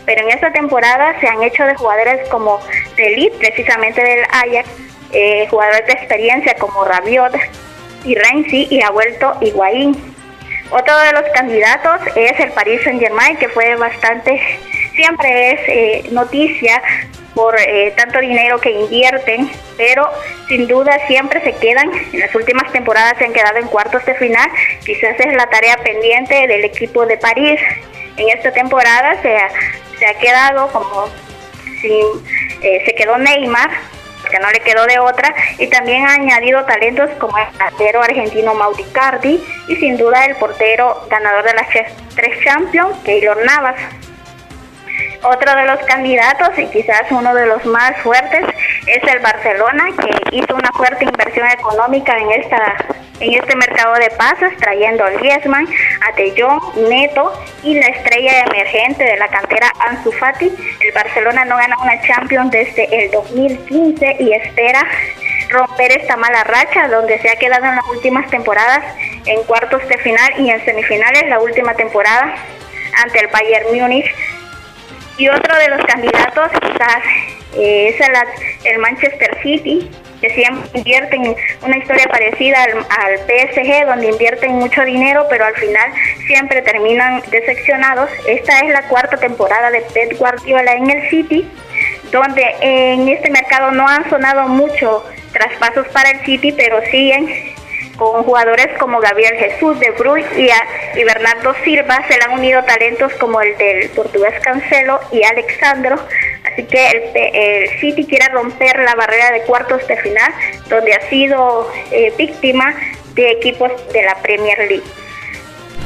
pero 0.05 0.23
en 0.23 0.31
esta 0.31 0.51
temporada 0.51 1.17
se 1.21 1.27
han 1.29 1.41
hecho 1.41 1.63
de 1.63 1.73
jugadores 1.75 2.27
como 2.27 2.59
de 2.97 3.13
elite, 3.13 3.37
precisamente 3.37 4.03
del 4.03 4.25
Ajax, 4.25 4.69
eh, 5.13 5.47
jugadores 5.49 5.87
de 5.87 5.93
experiencia 5.93 6.53
como 6.55 6.83
Rabiot 6.83 7.33
y 8.03 8.15
Renzi 8.15 8.67
y 8.69 8.81
ha 8.81 8.89
vuelto 8.89 9.37
Higuaín. 9.39 9.95
Otro 10.69 10.99
de 10.99 11.13
los 11.13 11.23
candidatos 11.33 12.01
es 12.17 12.37
el 12.41 12.51
Paris 12.51 12.81
Saint 12.83 12.99
Germain, 12.99 13.37
que 13.37 13.47
fue 13.47 13.73
bastante, 13.77 14.41
siempre 14.97 15.51
es 15.51 15.59
eh, 15.69 16.09
noticia 16.11 16.81
por 17.35 17.59
eh, 17.59 17.93
tanto 17.97 18.19
dinero 18.19 18.59
que 18.59 18.71
invierten, 18.71 19.51
pero 19.77 20.09
sin 20.47 20.67
duda 20.67 20.97
siempre 21.05 21.43
se 21.43 21.51
quedan, 21.57 21.91
en 22.13 22.19
las 22.21 22.33
últimas 22.33 22.71
temporadas 22.71 23.17
se 23.17 23.25
han 23.25 23.33
quedado 23.33 23.57
en 23.57 23.67
cuartos 23.67 24.03
de 24.05 24.15
final, 24.15 24.49
quizás 24.85 25.19
es 25.19 25.35
la 25.35 25.45
tarea 25.47 25.77
pendiente 25.83 26.47
del 26.47 26.63
equipo 26.63 27.05
de 27.05 27.17
París. 27.17 27.59
En 28.17 28.29
esta 28.29 28.51
temporada 28.51 29.21
se 29.21 29.35
ha, 29.35 30.19
quedado 30.19 30.69
como 30.71 31.09
eh, 31.83 32.83
se 32.85 32.95
quedó 32.95 33.17
Neymar, 33.17 33.69
que 34.31 34.39
no 34.39 34.49
le 34.49 34.61
quedó 34.61 34.85
de 34.85 34.97
otra, 34.99 35.35
y 35.57 35.67
también 35.67 36.05
ha 36.05 36.13
añadido 36.13 36.63
talentos 36.63 37.09
como 37.19 37.37
el 37.37 37.45
portero 37.57 38.01
argentino 38.01 38.55
Mauricardi 38.55 39.43
y 39.67 39.75
sin 39.75 39.97
duda 39.97 40.25
el 40.25 40.35
portero 40.37 41.05
ganador 41.09 41.43
de 41.43 41.53
las 41.53 41.67
tres 41.69 42.43
Champions, 42.43 42.97
Keylor 43.03 43.43
Navas. 43.45 43.75
Otro 45.23 45.55
de 45.55 45.65
los 45.65 45.79
candidatos 45.85 46.49
y 46.57 46.67
quizás 46.67 47.03
uno 47.09 47.33
de 47.33 47.47
los 47.47 47.65
más 47.65 47.97
fuertes 48.01 48.43
es 48.85 49.03
el 49.11 49.19
Barcelona, 49.19 49.85
que 49.99 50.37
hizo 50.37 50.55
una 50.55 50.71
fuerte 50.73 51.05
inversión 51.05 51.47
económica 51.47 52.17
en 52.17 52.31
esta 52.31 52.75
en 53.19 53.33
este 53.33 53.55
mercado 53.55 53.95
de 53.95 54.09
pasos, 54.11 54.51
trayendo 54.59 55.03
a 55.05 55.09
Griezmann, 55.11 55.67
a 56.01 56.15
De 56.15 56.33
Neto 56.89 57.31
y 57.63 57.75
la 57.75 57.87
estrella 57.87 58.43
emergente 58.43 59.03
de 59.03 59.17
la 59.17 59.27
cantera 59.29 59.71
Ansu 59.79 60.11
Fati. 60.11 60.51
El 60.81 60.91
Barcelona 60.93 61.45
no 61.45 61.57
gana 61.57 61.77
una 61.81 62.01
Champions 62.01 62.51
desde 62.51 63.03
el 63.03 63.11
2015 63.11 64.17
y 64.19 64.33
espera 64.33 64.85
romper 65.49 65.91
esta 65.91 66.17
mala 66.17 66.43
racha 66.43 66.87
donde 66.89 67.19
se 67.19 67.29
ha 67.29 67.35
quedado 67.37 67.65
en 67.65 67.75
las 67.75 67.85
últimas 67.85 68.29
temporadas 68.29 68.83
en 69.25 69.43
cuartos 69.43 69.87
de 69.87 69.97
final 69.99 70.33
y 70.39 70.49
en 70.49 70.63
semifinales 70.65 71.29
la 71.29 71.39
última 71.39 71.73
temporada 71.75 72.35
ante 73.03 73.19
el 73.19 73.27
Bayern 73.27 73.67
Múnich 73.73 74.05
y 75.17 75.29
otro 75.29 75.55
de 75.57 75.69
los 75.69 75.85
candidatos 75.85 76.51
quizás 76.61 77.03
eh, 77.57 77.89
es 77.89 78.65
el, 78.65 78.79
Manchester 78.79 79.37
City, 79.41 79.89
que 80.19 80.29
siempre 80.31 80.69
invierten 80.73 81.35
una 81.61 81.77
historia 81.77 82.07
parecida 82.07 82.63
al, 82.63 82.77
al, 82.77 83.19
PSG, 83.19 83.85
donde 83.85 84.07
invierten 84.07 84.51
mucho 84.53 84.83
dinero, 84.83 85.25
pero 85.29 85.45
al 85.45 85.55
final 85.55 85.91
siempre 86.27 86.61
terminan 86.61 87.21
decepcionados. 87.31 88.09
Esta 88.27 88.59
es 88.59 88.69
la 88.71 88.87
cuarta 88.87 89.17
temporada 89.17 89.71
de 89.71 89.81
Pep 89.93 90.17
Guardiola 90.17 90.73
en 90.73 90.89
el 90.89 91.09
City, 91.09 91.49
donde 92.11 92.43
en 92.59 93.07
este 93.07 93.29
mercado 93.29 93.71
no 93.71 93.87
han 93.87 94.09
sonado 94.09 94.47
mucho 94.49 95.05
traspasos 95.31 95.87
para 95.89 96.11
el 96.11 96.25
City, 96.25 96.51
pero 96.51 96.81
siguen 96.91 97.55
con 97.97 98.23
jugadores 98.23 98.67
como 98.79 98.99
Gabriel 98.99 99.35
Jesús 99.35 99.79
de 99.79 99.91
Bruyne 99.91 100.27
y, 100.37 100.99
y, 100.99 101.03
Bernardo 101.03 101.53
Silva 101.63 102.03
se 102.07 102.17
le 102.17 102.23
han 102.25 102.39
unido 102.39 102.63
talentos 102.63 103.13
como 103.13 103.41
el 103.41 103.57
del 103.57 103.89
portugués 103.89 104.33
Cancelo 104.43 104.99
y 105.11 105.23
Alexandro. 105.23 105.95
Así 106.43 106.63
que 106.63 106.87
el, 106.89 107.35
el 107.35 107.79
City 107.79 108.05
quiere 108.05 108.27
romper 108.29 108.79
la 108.79 108.95
barrera 108.95 109.31
de 109.31 109.41
cuartos 109.41 109.85
de 109.87 109.97
final, 109.97 110.31
donde 110.69 110.93
ha 110.93 111.09
sido 111.09 111.69
eh, 111.91 112.13
víctima 112.17 112.73
de 113.15 113.31
equipos 113.31 113.71
de 113.91 114.03
la 114.03 114.15
Premier 114.21 114.57
League. 114.59 114.83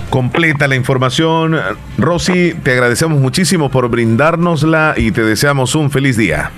Completa 0.09 0.67
la 0.67 0.75
información. 0.75 1.59
Rosy, 1.97 2.55
te 2.63 2.71
agradecemos 2.71 3.19
muchísimo 3.19 3.69
por 3.69 3.87
brindárnosla 3.89 4.95
y 4.97 5.11
te 5.11 5.21
deseamos 5.21 5.75
un 5.75 5.91
feliz 5.91 6.17
día. 6.17 6.51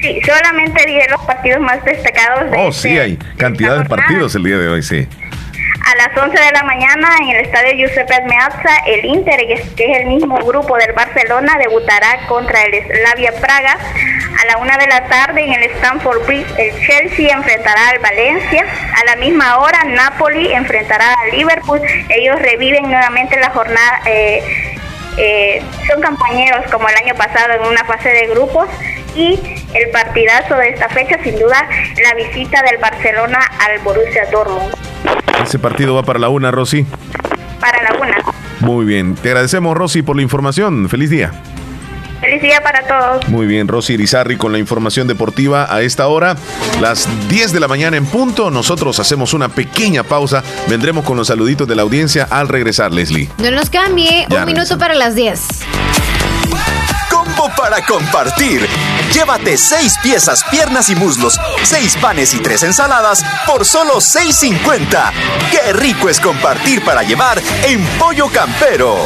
Sí, 0.00 0.20
solamente 0.24 0.86
dije 0.86 1.06
los 1.10 1.20
partidos 1.22 1.60
más 1.60 1.84
destacados. 1.84 2.50
De 2.50 2.56
oh, 2.56 2.72
sí, 2.72 2.98
hay 2.98 3.16
cantidad 3.36 3.78
de 3.78 3.84
partidos 3.84 4.34
el 4.34 4.44
día 4.44 4.58
de 4.58 4.68
hoy, 4.68 4.82
sí. 4.82 5.06
A 5.86 5.94
las 5.96 6.16
11 6.16 6.38
de 6.38 6.52
la 6.52 6.62
mañana 6.62 7.08
en 7.20 7.30
el 7.30 7.44
estadio 7.46 7.74
Giuseppe 7.74 8.22
Meazza, 8.22 8.70
el 8.86 9.04
Inter, 9.04 9.40
que 9.76 9.84
es 9.84 9.98
el 9.98 10.06
mismo 10.06 10.36
grupo 10.38 10.76
del 10.76 10.92
Barcelona, 10.92 11.56
debutará 11.58 12.26
contra 12.28 12.62
el 12.64 12.74
Slavia 12.86 13.32
Praga. 13.40 13.76
A 14.40 14.46
la 14.46 14.58
1 14.58 14.72
de 14.78 14.86
la 14.86 15.04
tarde 15.04 15.42
en 15.42 15.52
el 15.52 15.64
Stamford 15.72 16.26
Bridge, 16.26 16.46
el 16.58 16.86
Chelsea 16.86 17.34
enfrentará 17.34 17.88
al 17.88 17.98
Valencia. 17.98 18.64
A 18.94 19.04
la 19.04 19.16
misma 19.16 19.58
hora, 19.58 19.82
Napoli 19.84 20.52
enfrentará 20.52 21.14
al 21.24 21.36
Liverpool. 21.36 21.80
Ellos 22.08 22.40
reviven 22.40 22.84
nuevamente 22.84 23.38
la 23.40 23.50
jornada. 23.50 24.00
Eh, 24.06 24.42
eh, 25.16 25.62
son 25.86 26.00
compañeros 26.02 26.70
como 26.70 26.88
el 26.88 26.96
año 26.96 27.14
pasado 27.14 27.52
en 27.54 27.62
una 27.66 27.84
fase 27.84 28.10
de 28.10 28.28
grupos 28.28 28.68
y 29.14 29.38
el 29.74 29.90
partidazo 29.92 30.56
de 30.56 30.70
esta 30.70 30.88
fecha, 30.88 31.22
sin 31.22 31.38
duda, 31.38 31.68
la 32.02 32.14
visita 32.14 32.62
del 32.62 32.78
Barcelona 32.80 33.38
al 33.58 33.78
Borussia 33.80 34.26
Dortmund. 34.30 34.74
Ese 35.44 35.58
partido 35.58 35.94
va 35.94 36.02
para 36.02 36.18
la 36.18 36.28
una, 36.28 36.50
Rosy. 36.50 36.86
Para 37.60 37.82
la 37.82 37.98
una. 37.98 38.16
Muy 38.60 38.84
bien. 38.84 39.14
Te 39.14 39.28
agradecemos, 39.28 39.76
Rosy, 39.76 40.02
por 40.02 40.16
la 40.16 40.22
información. 40.22 40.88
Feliz 40.88 41.10
día. 41.10 41.32
Feliz 42.20 42.42
día 42.42 42.60
para 42.62 42.86
todos. 42.86 43.26
Muy 43.28 43.46
bien, 43.46 43.66
Rosy 43.66 43.94
Irizarri 43.94 44.36
con 44.36 44.52
la 44.52 44.58
información 44.58 45.08
deportiva 45.08 45.74
a 45.74 45.80
esta 45.80 46.06
hora, 46.06 46.36
las 46.78 47.08
10 47.30 47.54
de 47.54 47.60
la 47.60 47.68
mañana 47.68 47.96
en 47.96 48.04
punto. 48.04 48.50
Nosotros 48.50 49.00
hacemos 49.00 49.32
una 49.32 49.48
pequeña 49.48 50.02
pausa. 50.02 50.42
Vendremos 50.68 51.06
con 51.06 51.16
los 51.16 51.28
saluditos 51.28 51.66
de 51.66 51.76
la 51.76 51.82
audiencia 51.82 52.28
al 52.28 52.48
regresar, 52.48 52.92
Leslie. 52.92 53.30
No 53.38 53.50
nos 53.50 53.70
cambie, 53.70 54.26
un 54.30 54.44
minuto 54.44 54.76
para 54.76 54.94
las 54.94 55.14
10 55.14 55.40
para 57.56 57.84
compartir. 57.84 58.66
Llévate 59.12 59.56
seis 59.56 59.96
piezas, 60.02 60.44
piernas 60.50 60.90
y 60.90 60.96
muslos, 60.96 61.38
seis 61.62 61.96
panes 61.96 62.34
y 62.34 62.38
tres 62.40 62.62
ensaladas 62.62 63.24
por 63.46 63.64
solo 63.64 63.96
$6.50. 63.96 65.12
¡Qué 65.50 65.72
rico 65.72 66.08
es 66.08 66.20
compartir 66.20 66.84
para 66.84 67.02
llevar 67.02 67.40
en 67.64 67.84
Pollo 67.98 68.28
Campero! 68.28 68.96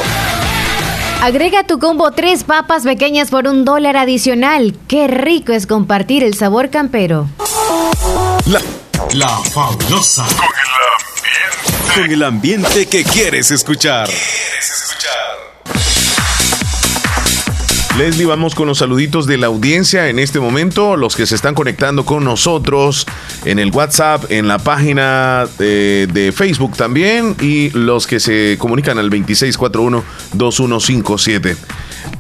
Agrega 1.23 1.65
tu 1.65 1.79
combo 1.79 2.11
tres 2.11 2.45
papas 2.45 2.83
pequeñas 2.83 3.31
por 3.31 3.47
un 3.47 3.65
dólar 3.65 3.97
adicional. 3.97 4.77
Qué 4.89 5.07
rico 5.07 5.53
es 5.53 5.67
compartir 5.67 6.23
el 6.23 6.35
sabor 6.35 6.69
campero. 6.69 7.29
La, 8.47 8.61
la 9.15 9.29
fabulosa. 9.29 10.27
Con 11.95 12.11
el 12.11 12.23
ambiente 12.23 12.87
que 12.87 13.05
quieres 13.05 13.51
escuchar. 13.53 14.11
Leslie, 17.97 18.27
vamos 18.27 18.57
con 18.57 18.67
los 18.67 18.79
saluditos 18.79 19.27
de 19.27 19.39
la 19.39 19.47
audiencia 19.47 20.09
en 20.09 20.19
este 20.19 20.41
momento, 20.41 20.97
los 20.97 21.15
que 21.15 21.27
se 21.27 21.37
están 21.37 21.55
conectando 21.55 22.05
con 22.05 22.25
nosotros 22.25 23.07
en 23.45 23.61
el 23.61 23.71
WhatsApp, 23.71 24.33
en 24.33 24.49
la 24.49 24.59
página 24.59 25.47
de, 25.59 26.09
de 26.13 26.33
Facebook 26.33 26.77
también 26.77 27.37
y 27.41 27.71
los 27.71 28.09
que 28.09 28.19
se 28.19 28.57
comunican 28.59 28.99
al 28.99 29.11
2641-2157. 29.11 31.57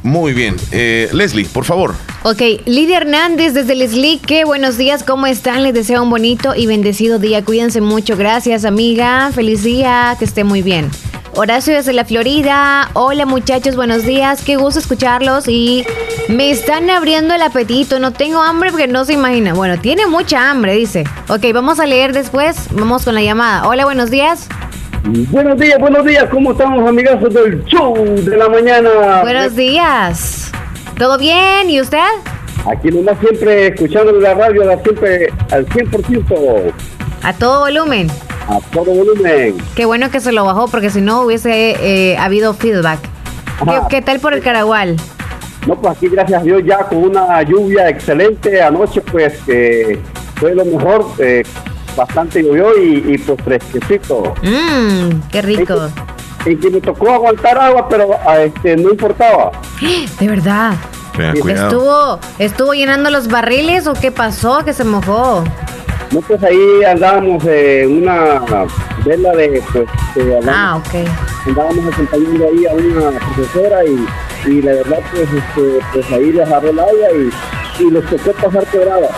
Muy 0.05 0.33
bien. 0.33 0.55
Eh, 0.71 1.09
Leslie, 1.13 1.47
por 1.47 1.65
favor. 1.65 1.97
Ok, 2.23 2.41
Lidia 2.67 2.99
Hernández 2.99 3.53
desde 3.53 3.75
Leslie, 3.75 4.21
qué 4.21 4.45
buenos 4.45 4.77
días, 4.77 5.03
¿cómo 5.03 5.27
están? 5.27 5.65
Les 5.65 5.75
deseo 5.75 6.05
un 6.05 6.11
bonito 6.11 6.55
y 6.55 6.67
bendecido 6.67 7.19
día. 7.19 7.45
Cuídense 7.45 7.81
mucho. 7.81 8.17
Gracias, 8.17 8.65
amiga. 8.65 9.33
Feliz 9.35 9.65
día, 9.65 10.15
que 10.21 10.25
esté 10.25 10.45
muy 10.45 10.63
bien. 10.63 10.89
Horacio 11.37 11.75
desde 11.75 11.93
la 11.93 12.05
Florida. 12.05 12.91
Hola 12.93 13.27
muchachos, 13.27 13.75
buenos 13.75 14.05
días. 14.05 14.43
Qué 14.45 14.57
gusto 14.57 14.79
escucharlos 14.79 15.49
y 15.49 15.85
me 16.29 16.51
están 16.53 16.89
abriendo 16.91 17.35
el 17.35 17.43
apetito. 17.43 17.99
No 17.99 18.13
tengo 18.13 18.41
hambre 18.41 18.71
porque 18.71 18.87
no 18.87 19.05
se 19.05 19.15
imagina. 19.15 19.53
Bueno, 19.53 19.81
tiene 19.81 20.07
mucha 20.07 20.49
hambre, 20.49 20.75
dice. 20.75 21.03
Ok, 21.29 21.47
vamos 21.53 21.81
a 21.81 21.87
leer 21.87 22.13
después. 22.13 22.69
Vamos 22.71 23.05
con 23.05 23.17
la 23.17 23.23
llamada. 23.23 23.67
Hola, 23.67 23.85
buenos 23.85 24.13
días. 24.13 24.49
Buenos 25.31 25.59
días, 25.59 25.79
buenos 25.81 26.05
días. 26.05 26.25
¿Cómo 26.31 26.53
estamos, 26.53 26.89
amigazos 26.89 27.35
del 27.35 27.65
show 27.65 27.97
de 27.97 28.37
la 28.37 28.49
mañana? 28.49 29.23
Buenos 29.23 29.57
días. 29.57 30.53
¿Todo 30.97 31.19
bien? 31.19 31.69
¿Y 31.69 31.81
usted? 31.81 31.99
Aquí 32.65 32.91
nomás 32.93 33.19
siempre 33.19 33.67
escuchando 33.67 34.13
la 34.13 34.35
radio, 34.35 34.63
siempre 34.85 35.33
al 35.51 35.67
100%. 35.67 36.73
A 37.25 37.33
todo 37.33 37.61
volumen. 37.61 38.09
A 38.49 38.61
todo 38.73 38.87
volumen. 38.87 39.57
Qué 39.75 39.85
bueno 39.85 40.11
que 40.11 40.21
se 40.21 40.33
lo 40.33 40.45
bajó 40.45 40.69
porque 40.69 40.91
si 40.91 41.01
no 41.01 41.23
hubiese 41.23 41.77
eh, 41.81 42.17
habido 42.19 42.55
feedback. 42.55 43.01
¿Qué, 43.89 44.03
tal 44.03 44.21
por 44.21 44.35
el 44.35 44.43
Caragual? 44.43 44.97
No, 45.67 45.81
pues 45.81 45.97
aquí 45.97 46.09
gracias 46.09 46.43
a 46.43 46.45
Dios 46.45 46.63
ya 46.65 46.79
con 46.81 46.99
una 46.99 47.43
lluvia 47.43 47.89
excelente. 47.89 48.63
Anoche 48.63 49.01
pues 49.01 49.35
eh, 49.47 49.99
fue 50.37 50.55
lo 50.55 50.65
mejor. 50.65 51.07
eh, 51.19 51.43
bastante 51.97 52.43
llovió 52.43 52.77
y, 52.77 53.15
y 53.15 53.19
pues 53.19 53.41
fresquecito. 53.43 54.35
Mmm, 54.43 55.21
qué 55.31 55.43
rico. 55.43 55.89
En 56.45 56.61
que 56.61 56.71
me 56.71 56.81
tocó 56.81 57.11
aguantar 57.11 57.59
agua, 57.59 57.89
pero 57.89 58.11
ah, 58.27 58.41
este, 58.41 58.77
no 58.77 58.91
importaba. 58.91 59.53
De 60.21 60.29
verdad. 60.29 60.75
Cuidado. 61.41 61.69
¿Estuvo, 61.69 62.19
¿Estuvo 62.41 62.75
llenando 62.75 63.09
los 63.09 63.29
barriles 63.29 63.87
o 63.87 63.95
qué 63.95 64.11
pasó? 64.11 64.65
Que 64.65 64.73
se 64.73 64.83
mojó. 64.83 65.45
No, 66.15 66.21
pues 66.21 66.43
ahí 66.45 66.85
andábamos 66.89 67.45
en 67.45 68.03
una 68.03 68.41
vela 69.05 69.33
de, 69.33 69.61
pues, 69.73 69.85
eh, 70.17 70.41
Ah, 70.47 70.75
andábamos, 70.81 70.89
ok. 70.89 70.95
andábamos 71.49 71.93
acompañando 71.93 72.45
ahí 72.47 72.67
a 72.67 72.73
una 72.73 73.19
profesora 73.19 73.85
y, 73.85 74.07
y 74.51 74.63
la 74.63 74.73
verdad, 74.75 74.99
pues, 75.11 75.23
este, 75.25 75.79
pues 75.93 76.13
ahí 76.13 76.33
les 76.33 76.47
agarró 76.47 76.71
el 76.71 76.79
agua 76.79 77.09
y, 77.81 77.83
y 77.83 77.91
les 77.91 78.05
tocó 78.07 78.33
pasar 78.33 78.65
quebrada. 78.69 79.09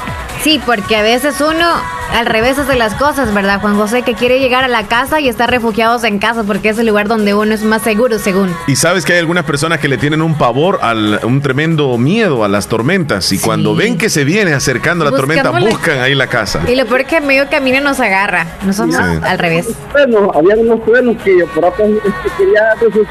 Sí, 0.42 0.59
porque 0.64 0.97
a 0.97 1.03
veces 1.03 1.38
uno 1.40 1.66
al 2.14 2.26
revés 2.26 2.59
hace 2.59 2.76
las 2.76 2.94
cosas, 2.94 3.32
¿verdad, 3.34 3.61
Juan 3.61 3.76
José? 3.76 4.02
Que 4.02 4.14
quiere 4.14 4.38
llegar 4.38 4.64
a 4.64 4.68
la 4.68 4.84
casa 4.84 5.20
y 5.20 5.28
estar 5.28 5.50
refugiados 5.50 6.04
en 6.04 6.18
casa 6.18 6.44
porque 6.44 6.70
es 6.70 6.78
el 6.78 6.86
lugar 6.86 7.09
donde 7.09 7.34
uno 7.34 7.52
es 7.54 7.62
más 7.62 7.82
seguro, 7.82 8.18
según. 8.18 8.54
Y 8.66 8.76
sabes 8.76 9.04
que 9.04 9.12
hay 9.14 9.18
algunas 9.18 9.44
personas 9.44 9.80
que 9.80 9.88
le 9.88 9.98
tienen 9.98 10.22
un 10.22 10.36
pavor, 10.36 10.78
al, 10.82 11.20
un 11.24 11.40
tremendo 11.42 11.96
miedo 11.98 12.44
a 12.44 12.48
las 12.48 12.68
tormentas. 12.68 13.30
Y 13.32 13.38
cuando 13.38 13.74
ven 13.74 13.98
que 13.98 14.09
se 14.09 14.24
viene 14.24 14.52
acercando 14.54 15.04
la 15.04 15.11
tormenta, 15.11 15.50
la- 15.52 15.61
buscan 15.61 15.98
ahí 16.00 16.14
la 16.14 16.26
casa. 16.28 16.61
Y 16.68 16.74
lo 16.74 16.86
peor 16.86 17.02
es 17.02 17.07
que 17.09 17.20
medio 17.20 17.48
camino 17.50 17.80
nos 17.80 18.00
agarra. 18.00 18.46
Nosotros 18.64 18.96
Sí. 18.96 19.18
al 19.22 19.38
revés. 19.38 19.68
Bueno, 19.92 20.30
había 20.34 20.57
unos 20.57 20.84
truenos 20.84 21.16
que 21.22 21.38
yo 21.38 21.46
por 21.48 21.64
acá 21.66 21.82
este, 21.84 22.11
quería 22.38 22.74
refugi- 22.80 23.07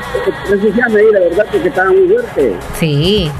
refugiarme 0.49 0.99
ahí, 0.99 1.05
la 1.11 1.19
verdad, 1.19 1.45
porque 1.51 1.67
estaban 1.67 1.95
muy 1.95 2.07
fuertes. 2.09 2.53
Sí. 2.79 3.31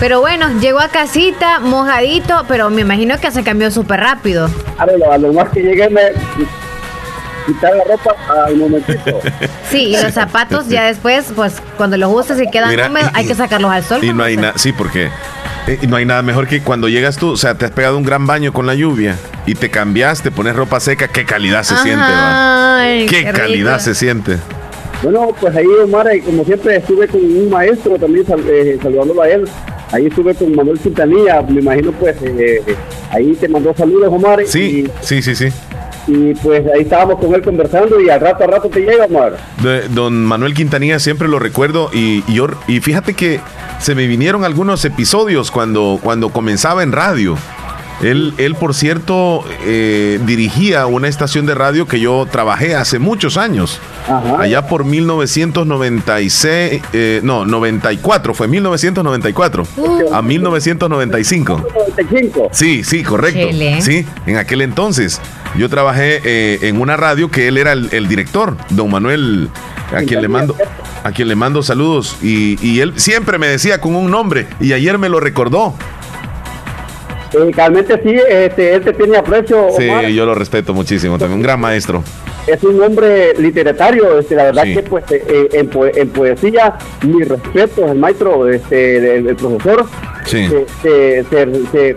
Pero 0.00 0.20
bueno, 0.20 0.48
llegó 0.60 0.80
a 0.80 0.88
casita, 0.88 1.60
mojadito, 1.60 2.44
pero 2.48 2.68
me 2.70 2.82
imagino 2.82 3.18
que 3.18 3.30
se 3.30 3.42
cambió 3.42 3.70
súper 3.70 4.00
rápido. 4.00 4.50
A 4.78 4.86
lo, 4.86 5.12
a 5.12 5.18
lo 5.18 5.32
más 5.32 5.48
que 5.50 5.60
llegué 5.62 5.88
me 5.88 6.00
quitar 7.46 7.72
la 7.76 7.84
ropa 7.84 8.14
al 8.46 8.56
momentito. 8.56 9.20
Sí, 9.70 9.88
y 9.88 9.92
los 10.00 10.12
zapatos 10.14 10.68
ya 10.68 10.84
después, 10.86 11.32
pues 11.34 11.54
cuando 11.76 11.96
los 11.96 12.12
usas 12.12 12.40
y 12.40 12.48
quedan 12.50 12.70
Mira, 12.70 12.86
húmedos, 12.88 13.10
y- 13.12 13.18
hay 13.18 13.26
que 13.26 13.34
sacarlos 13.34 13.70
al 13.72 13.82
sol. 13.84 14.04
Y 14.04 14.12
no 14.12 14.22
hay 14.22 14.36
nada, 14.36 14.52
sí, 14.56 14.72
porque 14.72 15.10
eh, 15.66 15.78
y 15.82 15.86
no 15.88 15.96
hay 15.96 16.04
nada 16.04 16.22
mejor 16.22 16.46
que 16.46 16.60
cuando 16.62 16.88
llegas 16.88 17.16
tú, 17.16 17.30
o 17.30 17.36
sea, 17.36 17.56
te 17.56 17.64
has 17.64 17.70
pegado 17.72 17.96
un 17.96 18.04
gran 18.04 18.26
baño 18.26 18.52
con 18.52 18.66
la 18.66 18.74
lluvia 18.74 19.16
y 19.46 19.54
te 19.54 19.70
cambiaste, 19.70 20.30
pones 20.30 20.54
ropa 20.54 20.78
seca, 20.80 21.08
qué 21.08 21.24
calidad 21.24 21.62
se 21.64 21.76
siente, 21.78 22.04
va. 22.04 22.80
Ay, 22.82 23.06
Qué, 23.06 23.24
qué 23.24 23.32
calidad 23.32 23.72
rico. 23.78 23.84
se 23.84 23.94
siente. 23.94 24.36
Bueno, 25.02 25.28
pues 25.40 25.54
ahí, 25.56 25.66
Omar, 25.82 26.14
y 26.14 26.20
como 26.20 26.44
siempre 26.44 26.76
estuve 26.76 27.08
con 27.08 27.20
un 27.20 27.50
maestro 27.50 27.98
también 27.98 28.24
sal- 28.26 28.44
eh, 28.48 28.78
saludándolo 28.82 29.22
a 29.22 29.28
él. 29.28 29.48
Ahí 29.94 30.06
estuve 30.06 30.34
con 30.34 30.52
Manuel 30.56 30.78
Quintanilla, 30.80 31.40
me 31.42 31.60
imagino 31.60 31.92
pues 31.92 32.16
eh, 32.22 32.60
eh, 32.66 32.74
ahí 33.10 33.32
te 33.40 33.46
mandó 33.48 33.72
saludos, 33.76 34.12
Omar. 34.12 34.40
Sí, 34.44 34.88
sí, 35.02 35.22
sí, 35.22 35.34
sí. 35.36 35.46
Y, 36.08 36.30
y, 36.30 36.34
pues 36.34 36.64
ahí 36.74 36.82
estábamos 36.82 37.18
con 37.20 37.32
él 37.32 37.42
conversando 37.42 38.00
y 38.00 38.10
al 38.10 38.20
rato 38.20 38.42
a 38.42 38.46
rato 38.48 38.68
te 38.68 38.80
llega, 38.80 39.04
Omar. 39.04 39.36
De- 39.62 39.86
don 39.88 40.24
Manuel 40.26 40.52
Quintanilla 40.52 40.98
siempre 40.98 41.28
lo 41.28 41.38
recuerdo 41.38 41.90
y, 41.92 42.24
y 42.26 42.34
yo- 42.34 42.48
y 42.66 42.80
fíjate 42.80 43.14
que 43.14 43.38
se 43.78 43.94
me 43.94 44.06
vinieron 44.08 44.44
algunos 44.44 44.84
episodios 44.84 45.50
cuando, 45.52 46.00
cuando 46.02 46.30
comenzaba 46.30 46.82
en 46.82 46.90
radio. 46.90 47.36
Él, 48.04 48.34
él 48.36 48.54
por 48.54 48.74
cierto, 48.74 49.44
eh, 49.64 50.20
dirigía 50.26 50.86
una 50.86 51.08
estación 51.08 51.46
de 51.46 51.54
radio 51.54 51.86
que 51.88 52.00
yo 52.00 52.26
trabajé 52.30 52.74
hace 52.74 52.98
muchos 52.98 53.38
años. 53.38 53.80
Allá 54.38 54.66
por 54.66 54.84
1996, 54.84 56.82
eh, 56.92 57.20
no, 57.22 57.46
94, 57.46 58.34
fue 58.34 58.46
1994 58.46 59.66
a 60.12 60.20
1995. 60.20 61.66
95. 61.70 62.48
Sí, 62.52 62.84
sí, 62.84 63.02
correcto. 63.02 63.46
Chele. 63.46 63.80
Sí, 63.80 64.06
en 64.26 64.36
aquel 64.36 64.60
entonces. 64.60 65.20
Yo 65.56 65.70
trabajé 65.70 66.20
eh, 66.24 66.58
en 66.68 66.80
una 66.80 66.96
radio 66.96 67.30
que 67.30 67.48
él 67.48 67.56
era 67.56 67.72
el, 67.72 67.88
el 67.92 68.06
director, 68.06 68.56
don 68.70 68.90
Manuel, 68.90 69.48
a 69.94 70.02
quien 70.02 70.20
le 70.20 70.28
mando, 70.28 70.56
a 71.04 71.12
quien 71.12 71.28
le 71.28 71.36
mando 71.36 71.62
saludos. 71.62 72.16
Y, 72.22 72.58
y 72.60 72.80
él 72.80 72.92
siempre 72.96 73.38
me 73.38 73.46
decía 73.46 73.80
con 73.80 73.94
un 73.96 74.10
nombre, 74.10 74.46
y 74.60 74.72
ayer 74.72 74.98
me 74.98 75.08
lo 75.08 75.20
recordó. 75.20 75.74
Eh, 77.34 77.50
realmente 77.52 78.00
sí, 78.02 78.16
este, 78.28 78.74
él 78.74 78.82
te 78.82 78.92
tiene 78.92 79.16
aprecio, 79.16 79.66
Sí, 79.76 79.88
Omar. 79.88 80.06
yo 80.06 80.24
lo 80.26 80.34
respeto 80.34 80.72
muchísimo, 80.72 81.18
también 81.18 81.38
un 81.38 81.42
gran 81.42 81.60
maestro. 81.60 82.02
Es 82.46 82.62
un 82.62 82.80
hombre 82.82 83.32
literatario, 83.38 84.18
este, 84.18 84.34
la 84.36 84.44
verdad 84.44 84.64
Sí. 84.64 84.74
que 84.74 84.82
pues 84.82 85.04
eh, 85.10 85.48
en, 85.52 85.70
poe- 85.70 85.92
en 85.96 86.08
poesía, 86.10 86.74
mi 87.02 87.22
respeto 87.22 87.88
al 87.90 87.96
maestro, 87.98 88.48
este, 88.48 89.16
el, 89.16 89.28
el 89.28 89.36
profesor, 89.36 89.86
Sí. 90.26 90.46
se- 90.48 90.66
se- 90.82 91.24
se- 91.30 91.66
se- 91.72 91.96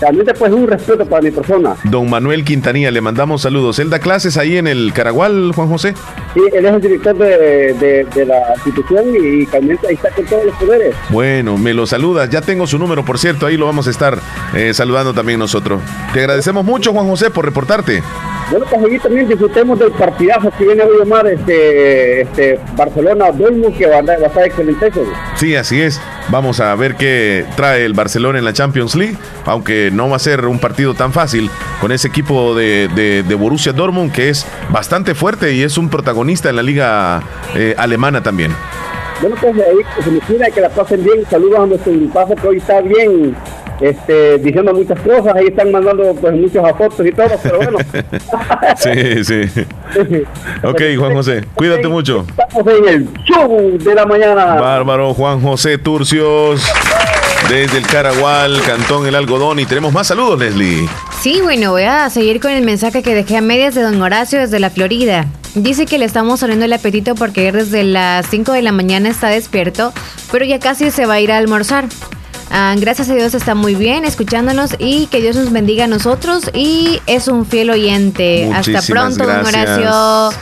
realmente 0.00 0.34
pues 0.34 0.52
un 0.52 0.66
respeto 0.66 1.04
para 1.06 1.22
mi 1.22 1.30
persona. 1.30 1.74
Don 1.84 2.08
Manuel 2.10 2.44
Quintanilla, 2.44 2.90
le 2.90 3.00
mandamos 3.00 3.42
saludos. 3.42 3.78
Él 3.78 3.90
da 3.90 3.98
clases 3.98 4.36
ahí 4.36 4.56
en 4.56 4.66
el 4.66 4.92
Caragual, 4.92 5.52
Juan 5.54 5.68
José. 5.68 5.94
Sí, 6.34 6.40
él 6.52 6.66
es 6.66 6.72
el 6.74 6.80
director 6.80 7.16
de, 7.16 7.72
de- 7.74 8.04
de 8.14 8.26
la 8.26 8.36
institución 8.56 9.04
y, 9.14 9.42
y 9.42 9.46
realmente 9.46 9.86
ahí 9.88 9.94
está 9.94 10.10
con 10.10 10.24
todos 10.26 10.44
los 10.46 10.54
poderes. 10.56 10.94
Bueno, 11.10 11.56
me 11.58 11.72
lo 11.74 11.86
saludas. 11.86 12.28
Ya 12.30 12.40
tengo 12.40 12.66
su 12.66 12.78
número, 12.78 13.04
por 13.04 13.18
cierto. 13.18 13.46
Ahí 13.46 13.56
lo 13.56 13.66
vamos 13.66 13.86
a 13.86 13.90
estar 13.90 14.18
eh, 14.54 14.72
saludando 14.74 15.14
también 15.14 15.38
nosotros. 15.38 15.80
Te 16.12 16.20
agradecemos 16.20 16.64
mucho, 16.64 16.92
Juan 16.92 17.06
José, 17.08 17.30
por 17.30 17.44
reportarte. 17.44 18.02
Bueno, 18.50 18.64
pues 18.70 18.84
aquí 18.84 18.98
también 19.00 19.28
disfrutemos 19.28 19.76
del 19.78 19.90
partidazo 19.90 20.52
que 20.56 20.64
viene 20.64 20.82
hoy 20.84 20.98
Omar, 21.02 21.26
este, 21.26 22.20
este 22.20 22.60
Barcelona 22.76 23.32
Dortmund 23.32 23.76
que 23.76 23.86
va 23.88 23.98
a, 23.98 24.02
va 24.02 24.12
a 24.12 24.26
estar 24.26 24.46
excelente. 24.46 24.92
Sí, 25.34 25.56
así 25.56 25.80
es. 25.82 26.00
Vamos 26.28 26.60
a 26.60 26.74
ver 26.76 26.94
qué 26.94 27.44
trae 27.56 27.84
el 27.84 27.92
Barcelona 27.94 28.38
en 28.38 28.44
la 28.44 28.52
Champions 28.52 28.94
League, 28.94 29.16
aunque 29.46 29.90
no 29.92 30.08
va 30.08 30.16
a 30.16 30.20
ser 30.20 30.46
un 30.46 30.60
partido 30.60 30.94
tan 30.94 31.12
fácil 31.12 31.50
con 31.80 31.90
ese 31.90 32.06
equipo 32.08 32.54
de, 32.54 32.88
de- 32.94 33.24
de 33.24 33.34
Borussia 33.34 33.72
Dortmund 33.72 34.12
que 34.12 34.28
es 34.28 34.46
bastante 34.70 35.14
fuerte 35.16 35.52
y 35.52 35.62
es 35.64 35.76
un 35.76 35.88
protagonista 35.90 36.48
en 36.48 36.56
la 36.56 36.62
liga 36.62 37.22
eh, 37.56 37.74
alemana 37.78 38.22
también. 38.22 38.52
Bueno, 39.20 39.34
pues 39.40 39.54
ahí 39.56 39.76
que 39.96 40.02
se 40.02 40.10
me 40.38 40.50
que 40.52 40.60
la 40.60 40.68
pasen 40.68 41.02
bien. 41.02 41.24
Saludos 41.28 41.58
a 41.58 41.66
nuestro 41.66 41.92
grupazo 41.92 42.34
que 42.36 42.46
hoy 42.46 42.56
está 42.58 42.80
bien 42.80 43.34
este, 43.80 44.38
diciendo 44.38 44.72
muchas 44.72 44.98
cosas. 45.00 45.34
Ahí 45.34 45.46
están 45.48 45.70
mandando 45.70 46.14
pues 46.14 46.34
muchas 46.34 46.76
fotos 46.76 47.06
y 47.06 47.12
todo, 47.12 47.30
pero 47.42 47.58
bueno. 47.58 47.78
Sí, 48.76 49.24
sí. 49.24 49.64
Ok, 50.62 50.82
Juan 50.98 51.14
José, 51.14 51.44
cuídate 51.54 51.88
mucho. 51.88 52.26
Estamos 52.28 52.66
en 52.74 52.88
el 52.88 53.08
show 53.24 53.78
de 53.78 53.94
la 53.94 54.06
mañana. 54.06 54.44
Bárbaro 54.56 55.14
Juan 55.14 55.40
José 55.40 55.78
Turcios, 55.78 56.64
desde 57.48 57.78
el 57.78 57.86
Caragual, 57.86 58.60
Cantón 58.66 59.06
El 59.06 59.14
Algodón. 59.14 59.58
Y 59.58 59.66
tenemos 59.66 59.92
más 59.92 60.06
saludos, 60.08 60.38
Leslie. 60.38 60.88
Sí, 61.20 61.40
bueno, 61.42 61.72
voy 61.72 61.84
a 61.84 62.08
seguir 62.10 62.40
con 62.40 62.50
el 62.50 62.64
mensaje 62.64 63.02
que 63.02 63.14
dejé 63.14 63.38
a 63.38 63.40
medias 63.40 63.74
de 63.74 63.82
don 63.82 64.00
Horacio 64.00 64.38
desde 64.38 64.60
la 64.60 64.70
Florida. 64.70 65.26
Dice 65.54 65.86
que 65.86 65.98
le 65.98 66.04
estamos 66.04 66.40
saliendo 66.40 66.66
el 66.66 66.72
apetito 66.72 67.14
porque 67.14 67.40
ayer 67.40 67.54
desde 67.54 67.82
las 67.82 68.26
5 68.26 68.52
de 68.52 68.62
la 68.62 68.72
mañana 68.72 69.08
está 69.08 69.28
despierto, 69.28 69.92
pero 70.30 70.44
ya 70.44 70.58
casi 70.58 70.90
se 70.90 71.06
va 71.06 71.14
a 71.14 71.20
ir 71.20 71.32
a 71.32 71.38
almorzar. 71.38 71.86
Ah, 72.50 72.74
gracias 72.78 73.08
a 73.10 73.14
Dios 73.14 73.34
está 73.34 73.54
muy 73.54 73.74
bien 73.74 74.04
escuchándonos 74.04 74.70
y 74.78 75.06
que 75.06 75.20
Dios 75.20 75.36
nos 75.36 75.52
bendiga 75.52 75.84
a 75.84 75.88
nosotros 75.88 76.44
y 76.54 77.00
es 77.06 77.28
un 77.28 77.44
fiel 77.46 77.70
oyente. 77.70 78.50
Hasta 78.52 78.82
pronto, 78.82 79.26
don 79.26 79.42
gracias. 79.44 79.78
Horacio. 79.78 80.38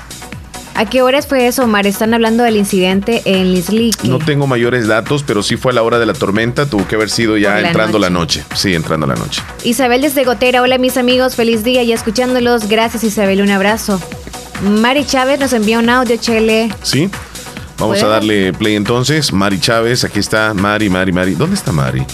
¿A 0.77 0.87
qué 0.91 1.03
horas 1.03 1.29
fue 1.29 1.47
eso, 1.47 1.63
Omar? 1.63 1.87
Están 1.87 2.15
hablando 2.15 2.43
del 2.43 2.57
incidente 2.57 3.23
en 3.27 3.53
Lislique. 3.55 4.09
No 4.09 4.19
tengo 4.19 4.49
mayores 4.49 4.89
datos, 4.89 5.23
pero 5.23 5.43
sí 5.43 5.57
fue 5.57 5.71
a 5.71 5.75
la 5.77 5.83
hora 5.85 6.01
de 6.01 6.07
la 6.07 6.15
tormenta. 6.15 6.67
Tuvo 6.67 6.87
que 6.89 6.97
haber 6.97 7.11
sido 7.11 7.37
ya 7.39 7.61
la 7.61 7.69
entrando 7.69 7.99
noche. 7.99 8.01
la 8.01 8.11
noche. 8.11 8.45
Sí, 8.57 8.75
entrando 8.75 9.07
la 9.07 9.15
noche. 9.15 9.41
Isabel 9.63 10.03
desde 10.03 10.25
Gotera, 10.25 10.63
hola 10.63 10.79
mis 10.79 10.97
amigos, 10.97 11.37
feliz 11.37 11.63
día 11.63 11.85
y 11.85 11.93
escuchándolos. 11.93 12.69
Gracias 12.69 13.05
Isabel, 13.05 13.41
un 13.41 13.51
abrazo. 13.51 14.01
Mari 14.63 15.05
Chávez 15.05 15.39
nos 15.39 15.53
envía 15.53 15.79
un 15.79 15.89
audio, 15.89 16.17
Chele. 16.17 16.75
¿Sí? 16.83 17.09
Vamos 17.85 18.03
a 18.03 18.07
darle 18.07 18.53
play 18.55 18.77
entonces. 18.77 19.31
Mari 19.33 19.61
Chávez, 19.61 20.05
aquí 20.05 20.19
está. 20.19 20.55
Mari, 20.55 20.89
Mari, 20.89 21.13
Mari. 21.13 21.35
¿Dónde 21.35 21.55
está 21.57 21.71
Mari? 21.71 22.05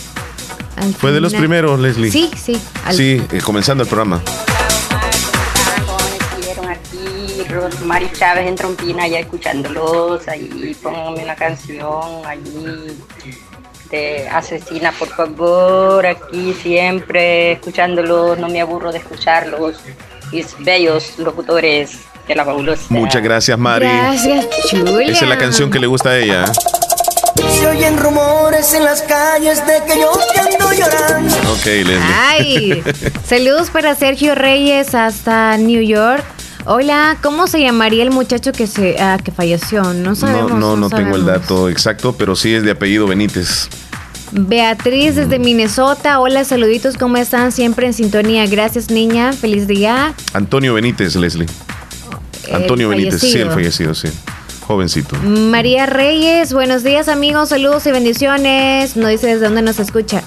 Al 0.77 0.93
Fue 0.95 1.13
de 1.13 1.21
los 1.21 1.33
primeros, 1.33 1.79
Leslie. 1.79 2.11
Sí, 2.11 2.29
sí. 2.37 2.61
al- 2.85 2.95
Sí, 2.97 3.23
eh, 3.33 3.41
comenzando 3.45 3.83
el 3.85 3.89
programa. 3.89 4.21
Rosmary 7.49 8.09
Chávez 8.13 8.47
en 8.47 8.55
Trompina, 8.55 9.09
ya 9.09 9.19
escuchándolos, 9.19 10.27
ahí 10.29 10.77
pónganme 10.81 11.25
una 11.25 11.35
canción 11.35 12.25
allí 12.25 12.97
de 13.91 14.29
Asesina, 14.29 14.93
por 14.93 15.09
favor, 15.09 16.07
aquí 16.07 16.55
siempre 16.63 17.53
escuchándolos, 17.53 18.39
no 18.39 18.49
me 18.49 18.61
aburro 18.61 18.93
de 18.93 18.99
escucharlos, 18.99 19.81
mis 20.31 20.55
bellos 20.61 21.19
locutores 21.19 21.99
de 22.29 22.35
la 22.35 22.45
fabulosa. 22.45 22.83
Muchas 22.89 23.23
gracias, 23.23 23.59
Mari. 23.59 23.87
Gracias, 23.87 24.47
Julia. 24.71 25.13
Esa 25.13 25.25
es 25.25 25.29
la 25.29 25.39
canción 25.39 25.71
que 25.71 25.79
le 25.79 25.87
gusta 25.87 26.11
a 26.11 26.19
ella. 26.19 26.45
¿eh? 26.45 26.81
oyen 27.67 27.99
rumores 27.99 28.73
en 28.75 28.85
las 28.85 29.03
calles 29.03 29.63
de 29.67 29.83
que 29.87 30.01
yo 30.01 30.11
te 30.33 30.41
ando 30.41 30.73
llorando. 30.73 31.35
Ok, 31.53 31.65
Leslie. 31.67 31.99
Ay, 32.29 32.83
saludos 33.27 33.71
para 33.71 33.95
Sergio 33.95 34.35
Reyes 34.35 34.95
hasta 34.95 35.57
New 35.59 35.83
York. 35.83 36.25
Hola, 36.67 37.17
¿cómo 37.23 37.47
se 37.47 37.61
llamaría 37.61 38.03
el 38.03 38.11
muchacho 38.11 38.53
que 38.53 38.67
se 38.67 38.97
ah, 39.01 39.19
que 39.23 39.31
falleció? 39.31 39.83
No 39.83 40.11
No, 40.11 40.15
sabemos. 40.15 40.53
no, 40.53 40.77
no 40.77 40.91
tengo 40.91 41.17
el 41.17 41.25
dato 41.25 41.69
exacto, 41.69 42.15
pero 42.17 42.37
sí 42.37 42.55
es 42.55 42.63
de 42.63 42.73
apellido 42.73 43.07
Benítez. 43.07 43.69
Beatriz 44.33 45.17
desde 45.17 45.39
Minnesota. 45.39 46.21
Hola, 46.21 46.45
saluditos, 46.45 46.97
¿cómo 46.97 47.17
están? 47.17 47.51
Siempre 47.51 47.87
en 47.87 47.95
sintonía. 47.95 48.47
Gracias, 48.47 48.91
niña. 48.91 49.33
Feliz 49.33 49.67
día. 49.67 50.15
Antonio 50.33 50.75
Benítez, 50.75 51.17
Leslie. 51.17 51.49
Antonio 52.53 52.89
Benítez, 52.89 53.21
sí, 53.21 53.39
el 53.39 53.51
fallecido. 53.51 53.95
sí. 53.95 54.09
Jovencito. 54.67 55.17
María 55.25 55.87
Reyes, 55.87 56.53
buenos 56.53 56.85
días 56.85 57.09
amigos, 57.09 57.49
saludos 57.49 57.87
y 57.87 57.91
bendiciones. 57.91 58.97
No 58.97 59.09
dice 59.09 59.27
desde 59.27 59.47
dónde 59.47 59.63
nos 59.63 59.81
escucha. 59.81 60.23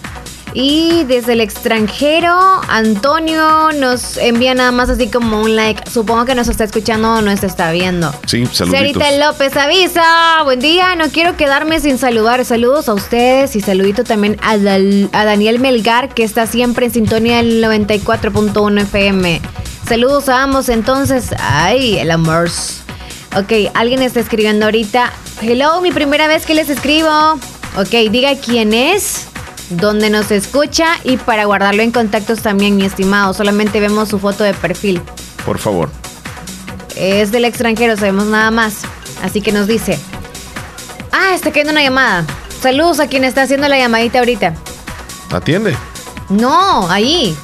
Y 0.56 1.04
desde 1.06 1.34
el 1.34 1.42
extranjero, 1.42 2.38
Antonio 2.70 3.72
nos 3.72 4.18
envía 4.18 4.54
nada 4.54 4.72
más 4.72 4.90
así 4.90 5.08
como 5.08 5.42
un 5.42 5.56
like. 5.56 5.90
Supongo 5.90 6.26
que 6.26 6.36
nos 6.36 6.48
está 6.48 6.66
escuchando 6.66 7.12
o 7.14 7.22
nos 7.22 7.44
está 7.44 7.72
viendo. 7.72 8.14
Sí, 8.28 8.46
saluditos. 8.46 9.02
Sarita 9.02 9.26
López 9.26 9.58
avisa. 9.58 10.04
Buen 10.44 10.60
día, 10.60 10.96
no 10.96 11.10
quiero 11.10 11.36
quedarme 11.38 11.80
sin 11.80 11.98
saludar. 11.98 12.44
Saludos 12.46 12.88
a 12.88 12.94
ustedes 12.94 13.56
y 13.56 13.62
saludito 13.62 14.04
también 14.04 14.38
a, 14.44 14.58
Dal- 14.58 15.10
a 15.14 15.26
Daniel 15.26 15.60
Melgar, 15.60 16.14
que 16.14 16.24
está 16.24 16.46
siempre 16.46 16.86
en 16.88 16.92
sintonía 16.94 17.38
del 17.38 17.64
94.1 17.64 18.82
FM. 18.82 19.42
Saludos 19.88 20.30
a 20.30 20.44
ambos 20.44 20.70
entonces. 20.70 21.30
Ay, 21.40 21.98
el 22.00 22.12
amor. 22.12 22.50
Ok, 23.36 23.72
alguien 23.74 24.02
está 24.02 24.20
escribiendo 24.20 24.66
ahorita. 24.66 25.12
Hello, 25.42 25.82
mi 25.82 25.92
primera 25.92 26.28
vez 26.28 26.46
que 26.46 26.54
les 26.54 26.70
escribo. 26.70 27.10
Ok, 27.76 27.90
diga 28.12 28.36
quién 28.36 28.74
es, 28.74 29.28
dónde 29.72 30.10
nos 30.10 30.32
escucha 30.32 30.88
y 31.04 31.18
para 31.18 31.46
guardarlo 31.46 31.82
en 31.82 31.92
contactos 31.92 32.42
también, 32.42 32.76
mi 32.76 32.86
estimado. 32.86 33.34
Solamente 33.34 33.80
vemos 33.80 34.10
su 34.10 34.20
foto 34.20 34.44
de 34.44 34.54
perfil. 34.54 35.02
Por 35.46 35.58
favor. 35.58 35.90
Es 36.96 37.32
del 37.32 37.46
extranjero, 37.46 37.98
sabemos 37.98 38.26
nada 38.28 38.52
más. 38.52 38.82
Así 39.24 39.42
que 39.42 39.52
nos 39.52 39.68
dice. 39.68 40.00
Ah, 41.12 41.34
está 41.34 41.50
cayendo 41.52 41.72
una 41.72 41.84
llamada. 41.84 42.26
Saludos 42.62 43.00
a 43.00 43.08
quien 43.08 43.24
está 43.24 43.42
haciendo 43.42 43.68
la 43.68 43.78
llamadita 43.78 44.20
ahorita. 44.20 44.54
¿Atiende? 45.32 45.76
No, 46.30 46.90
ahí. 46.90 47.36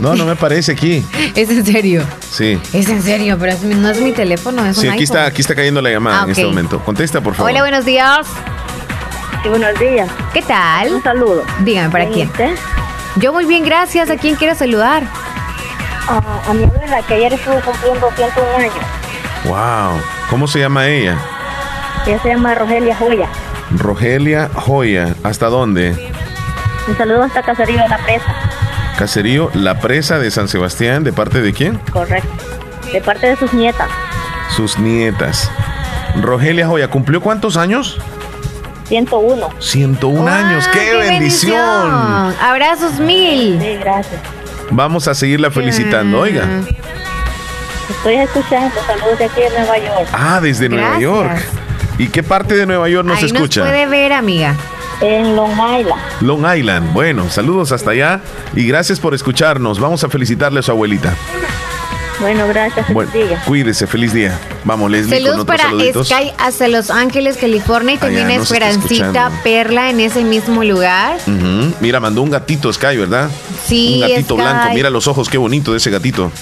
No, 0.00 0.14
no 0.14 0.24
me 0.24 0.36
parece 0.36 0.72
aquí. 0.72 1.04
Es 1.34 1.50
en 1.50 1.64
serio. 1.64 2.02
Sí. 2.30 2.60
Es 2.72 2.88
en 2.88 3.02
serio, 3.02 3.36
pero 3.38 3.52
es 3.52 3.62
mi- 3.62 3.74
no 3.74 3.88
es 3.90 4.00
mi 4.00 4.12
teléfono, 4.12 4.64
es 4.64 4.76
Sí, 4.76 4.86
un 4.86 4.94
aquí 4.94 5.04
está, 5.04 5.26
aquí 5.26 5.40
está 5.40 5.54
cayendo 5.54 5.80
la 5.82 5.90
llamada 5.90 6.20
Ah, 6.20 6.24
en 6.24 6.30
este 6.30 6.44
ok. 6.44 6.50
momento. 6.50 6.78
Contesta, 6.80 7.20
por 7.20 7.34
favor. 7.34 7.50
Hola, 7.50 7.62
buenos 7.62 7.84
días. 7.84 8.26
Sí, 9.42 9.48
buenos 9.48 9.78
días. 9.78 10.08
¿Qué 10.32 10.42
tal? 10.42 10.94
Un 10.94 11.02
saludo. 11.02 11.44
Dígame, 11.60 11.90
¿para 11.90 12.06
quién? 12.08 12.30
Yo 13.16 13.32
muy 13.32 13.44
bien, 13.46 13.64
gracias. 13.64 14.10
¿A 14.10 14.16
quién 14.16 14.34
quiero 14.36 14.54
saludar? 14.54 15.02
Ah, 16.08 16.22
a 16.48 16.54
mi 16.54 16.64
abuela, 16.64 17.02
que 17.06 17.14
ayer 17.14 17.32
estuvo 17.34 17.60
cumpliendo 17.60 18.10
101 18.16 18.56
años. 18.56 18.74
Wow. 19.44 20.00
¿Cómo 20.30 20.46
se 20.48 20.58
llama 20.60 20.86
ella? 20.88 21.16
Ella 22.06 22.20
se 22.22 22.28
llama 22.28 22.54
Rogelia 22.54 22.96
Joya. 22.96 23.28
Rogelia 23.76 24.48
Joya. 24.54 25.14
¿Hasta 25.22 25.46
dónde? 25.46 26.12
Un 26.88 26.96
saludo 26.96 27.22
hasta 27.24 27.42
Caserío 27.42 27.80
de 27.82 27.88
la 27.88 27.98
Presa. 27.98 28.34
Caserío 28.98 29.48
La 29.54 29.78
Presa 29.78 30.18
de 30.18 30.28
San 30.32 30.48
Sebastián. 30.48 31.04
¿De 31.04 31.12
parte 31.12 31.40
de 31.40 31.52
quién? 31.52 31.78
Correcto. 31.92 32.28
De 32.92 33.00
parte 33.00 33.28
de 33.28 33.36
sus 33.36 33.54
nietas. 33.54 33.88
Sus 34.56 34.76
nietas. 34.76 35.48
Rogelia 36.20 36.66
Joya, 36.66 36.88
¿cumplió 36.88 37.20
cuántos 37.20 37.56
años? 37.56 38.00
101. 38.88 39.50
101 39.60 40.28
años. 40.28 40.66
¡Qué, 40.72 40.94
bendición! 40.96 41.54
Abrazos 42.40 42.98
mil. 42.98 43.60
Sí, 43.60 43.76
gracias. 43.78 44.20
Vamos 44.70 45.06
a 45.06 45.14
seguirla 45.14 45.52
felicitando. 45.52 46.18
Oiga. 46.18 46.44
Estoy 47.88 48.16
escuchando. 48.16 48.74
Saludos 48.84 49.18
de 49.20 49.24
aquí 49.26 49.40
de 49.42 49.50
Nueva 49.50 49.78
York. 49.78 50.08
Ah, 50.12 50.40
desde 50.42 50.68
Nueva. 50.68 50.98
York. 50.98 51.38
¿Y 51.98 52.08
qué 52.08 52.24
parte 52.24 52.56
de 52.56 52.66
Nueva 52.66 52.88
York 52.88 53.06
nos 53.06 53.18
Ahí 53.18 53.26
escucha? 53.26 53.60
nos 53.60 53.70
puede 53.70 53.86
ver, 53.86 54.12
amiga. 54.12 54.56
En 55.00 55.36
Long 55.36 55.52
Island. 55.52 56.02
Long 56.20 56.44
Island. 56.56 56.92
Bueno, 56.92 57.30
saludos 57.30 57.70
hasta 57.72 57.92
allá 57.92 58.20
y 58.54 58.66
gracias 58.66 58.98
por 58.98 59.14
escucharnos. 59.14 59.78
Vamos 59.78 60.02
a 60.04 60.08
felicitarle 60.08 60.60
a 60.60 60.62
su 60.62 60.70
abuelita. 60.72 61.14
Bueno, 62.20 62.48
gracias. 62.48 62.84
Feliz 62.86 62.94
Bueno, 62.94 63.12
día. 63.12 63.42
cuídese, 63.46 63.86
feliz 63.86 64.12
día. 64.12 64.36
Vamos, 64.64 64.90
Leslie, 64.90 65.22
Saludos 65.22 65.46
para 65.46 65.62
saluditos. 65.64 66.08
Sky 66.08 66.32
hasta 66.36 66.66
Los 66.66 66.90
Ángeles, 66.90 67.36
California 67.36 67.94
y 67.94 67.98
también 67.98 68.28
Esperancita. 68.30 69.30
Perla 69.44 69.88
en 69.90 70.00
ese 70.00 70.24
mismo 70.24 70.64
lugar. 70.64 71.16
Mira, 71.80 72.00
mandó 72.00 72.22
un 72.22 72.30
gatito 72.30 72.72
Sky, 72.72 72.96
¿verdad? 72.96 73.30
Sí, 73.64 74.00
Un 74.02 74.08
gatito 74.08 74.34
Sky. 74.34 74.42
blanco. 74.42 74.74
Mira 74.74 74.90
los 74.90 75.06
ojos, 75.06 75.28
qué 75.28 75.38
bonito 75.38 75.70
de 75.70 75.76
ese 75.76 75.90
gatito. 75.90 76.32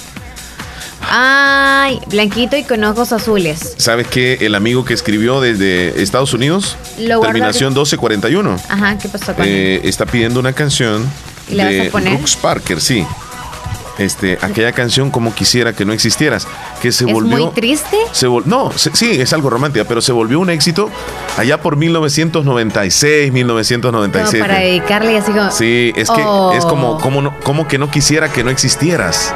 Ay, 1.09 1.99
blanquito 2.07 2.57
y 2.57 2.63
con 2.63 2.83
ojos 2.83 3.11
azules. 3.13 3.75
¿Sabes 3.77 4.07
qué? 4.07 4.37
El 4.41 4.55
amigo 4.55 4.83
que 4.85 4.93
escribió 4.93 5.39
desde 5.41 6.01
Estados 6.01 6.33
Unidos, 6.33 6.75
Lo 6.99 7.21
terminación 7.21 7.69
1241, 7.73 8.57
Ajá, 8.69 8.97
¿qué 8.97 9.07
pasó 9.09 9.33
con 9.33 9.45
él? 9.45 9.49
eh, 9.51 9.81
está 9.85 10.05
pidiendo 10.05 10.39
una 10.39 10.53
canción 10.53 11.05
¿Y 11.49 11.55
la 11.55 11.65
vas 11.65 11.73
de 11.73 11.87
a 11.87 11.91
poner? 11.91 12.13
Brooks 12.13 12.35
Parker, 12.37 12.81
sí. 12.81 13.05
Este, 13.97 14.37
aquella 14.43 14.73
canción 14.73 15.09
como 15.09 15.33
quisiera 15.33 15.73
que 15.73 15.83
no 15.83 15.91
existieras, 15.91 16.45
que 16.83 16.91
se 16.91 17.05
¿Es 17.05 17.11
volvió 17.11 17.37
muy 17.37 17.49
triste? 17.55 17.97
se 18.11 18.27
vol- 18.27 18.43
no, 18.45 18.71
se- 18.77 18.95
sí, 18.95 19.19
es 19.19 19.33
algo 19.33 19.49
romántica, 19.49 19.85
pero 19.87 20.01
se 20.01 20.11
volvió 20.11 20.39
un 20.39 20.51
éxito 20.51 20.91
allá 21.35 21.59
por 21.61 21.77
1996, 21.77 23.29
Como 23.29 23.33
1997. 23.33 24.39
para 24.39 24.59
dedicarle 24.59 25.13
y 25.13 25.15
así 25.15 25.31
como... 25.31 25.49
Sí, 25.51 25.93
es 25.95 26.11
que 26.11 26.21
Oh. 26.23 26.53
es 26.53 26.63
como, 26.65 26.99
como, 27.01 27.21
no- 27.23 27.39
como 27.39 27.67
que 27.67 27.79
no 27.79 27.89
quisiera 27.89 28.31
que 28.31 28.43
no 28.43 28.51
existieras. 28.51 29.33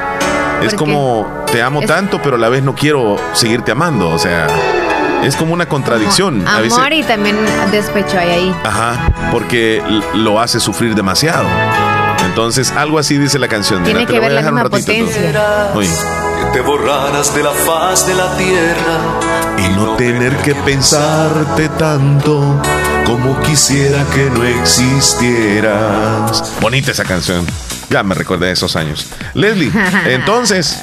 Es 0.62 0.70
¿Por 0.70 0.80
como 0.80 1.28
te 1.52 1.62
amo 1.62 1.82
Es- 1.82 1.88
tanto, 1.88 2.22
pero 2.22 2.36
a 2.36 2.40
la 2.40 2.50
vez 2.50 2.64
no 2.64 2.76
quiero 2.76 3.18
seguirte 3.34 3.72
amando. 3.72 4.10
O 4.10 4.20
sea, 4.20 4.48
es 5.24 5.36
como 5.36 5.54
una 5.54 5.68
contradicción. 5.68 6.48
a 6.48 6.60
veces, 6.62 6.78
Amor 6.78 6.94
y 6.94 7.04
también 7.04 7.38
despecho 7.72 8.18
hay 8.20 8.30
ahí. 8.30 8.56
ajá, 8.64 9.12
porque 9.32 9.82
lo 10.16 10.40
hace 10.40 10.60
sufrir 10.60 10.96
demasiado. 10.96 11.46
Entonces, 12.26 12.72
algo 12.78 12.98
así 13.00 13.18
dice 13.18 13.40
la 13.40 13.48
canción. 13.48 13.84
Tiene 13.84 14.00
Mira, 14.02 14.08
te 14.08 14.14
que 14.14 14.20
lo 14.20 14.22
voy 14.26 14.30
ver 14.30 14.38
a 14.38 14.42
la 14.42 14.52
dejar 14.52 14.54
un 14.54 14.60
misma 14.60 14.70
potencia. 14.70 15.22
Que 16.42 16.52
te 16.54 16.62
borraras 16.62 17.34
de 17.36 17.44
la 17.44 17.52
faz 17.52 18.08
de 18.08 18.14
la 18.16 18.36
tierra. 18.38 19.00
Y 19.58 19.70
no 19.76 19.96
tener 19.96 20.36
que 20.38 20.54
pensarte 20.56 21.68
tanto 21.78 22.62
como 23.06 23.40
quisiera 23.42 24.04
que 24.14 24.30
no 24.30 24.44
existieras. 24.46 26.44
Bonita 26.62 26.92
esa 26.92 27.04
canción. 27.04 27.46
Ya 27.92 28.04
me 28.04 28.16
recordé 28.16 28.48
de 28.48 28.54
esos 28.54 28.76
años. 28.76 29.08
Leslie, 29.34 29.72
entonces, 30.08 30.80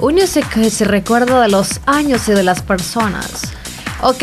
Uno 0.00 0.26
se, 0.26 0.42
se 0.70 0.84
recuerda 0.84 1.40
de 1.40 1.48
los 1.48 1.80
años 1.86 2.28
y 2.28 2.32
de 2.32 2.42
las 2.42 2.62
personas. 2.62 3.42
Ok, 4.02 4.22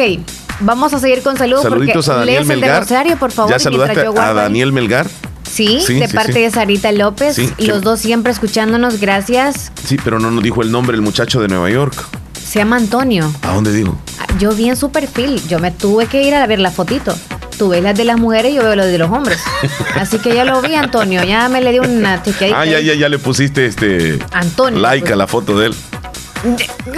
vamos 0.59 0.93
a 0.93 0.99
seguir 0.99 1.21
con 1.23 1.37
saludos 1.37 1.63
saluditos 1.63 2.05
porque 2.05 2.11
a 2.11 2.19
Daniel 2.25 2.45
Melgar. 2.45 2.85
por 3.17 3.31
favor. 3.31 3.51
¿Ya 3.51 3.59
saludaste 3.59 4.03
yo 4.03 4.19
a. 4.19 4.33
Daniel 4.33 4.71
Melgar? 4.71 5.07
Sí, 5.51 5.81
Sí, 5.85 5.99
de 5.99 6.07
sí, 6.07 6.13
parte 6.15 6.33
sí. 6.33 6.39
de 6.41 6.51
Sarita 6.51 6.91
López. 6.91 7.37
Los 7.59 7.81
dos 7.81 7.99
siempre 7.99 8.31
escuchándonos, 8.31 8.99
gracias. 8.99 9.71
Sí, 9.85 9.97
pero 10.01 10.19
no 10.19 10.31
nos 10.31 10.43
dijo 10.43 10.61
el 10.61 10.71
nombre 10.71 10.95
el 10.95 11.01
muchacho 11.01 11.41
de 11.41 11.47
Nueva 11.47 11.69
York. 11.69 11.93
Se 12.41 12.59
llama 12.59 12.77
Antonio. 12.77 13.33
¿A 13.41 13.53
dónde 13.53 13.73
digo? 13.73 13.97
Yo 14.39 14.51
vi 14.53 14.69
en 14.69 14.75
su 14.77 14.91
perfil, 14.91 15.41
yo 15.47 15.59
me 15.59 15.71
tuve 15.71 16.05
que 16.07 16.23
ir 16.23 16.35
a 16.35 16.45
ver 16.47 16.59
la 16.59 16.71
fotito. 16.71 17.15
Tú 17.61 17.69
ves 17.69 17.83
las 17.83 17.95
de 17.95 18.05
las 18.05 18.17
mujeres 18.17 18.53
y 18.53 18.55
yo 18.55 18.63
veo 18.63 18.75
las 18.75 18.87
de 18.87 18.97
los 18.97 19.11
hombres. 19.11 19.37
Así 19.95 20.17
que 20.17 20.33
ya 20.33 20.43
lo 20.43 20.63
vi, 20.63 20.73
Antonio. 20.73 21.23
Ya 21.23 21.47
me 21.47 21.61
le 21.61 21.73
di 21.73 21.77
una 21.77 22.23
chequeadita. 22.23 22.59
Ah, 22.59 22.65
ya, 22.65 22.79
ya, 22.79 22.95
ya 22.95 23.07
le 23.07 23.19
pusiste 23.19 23.67
este 23.67 24.17
Antonio. 24.31 24.79
like 24.79 25.13
a 25.13 25.15
la 25.15 25.27
foto 25.27 25.55
de 25.59 25.67
él. 25.67 25.75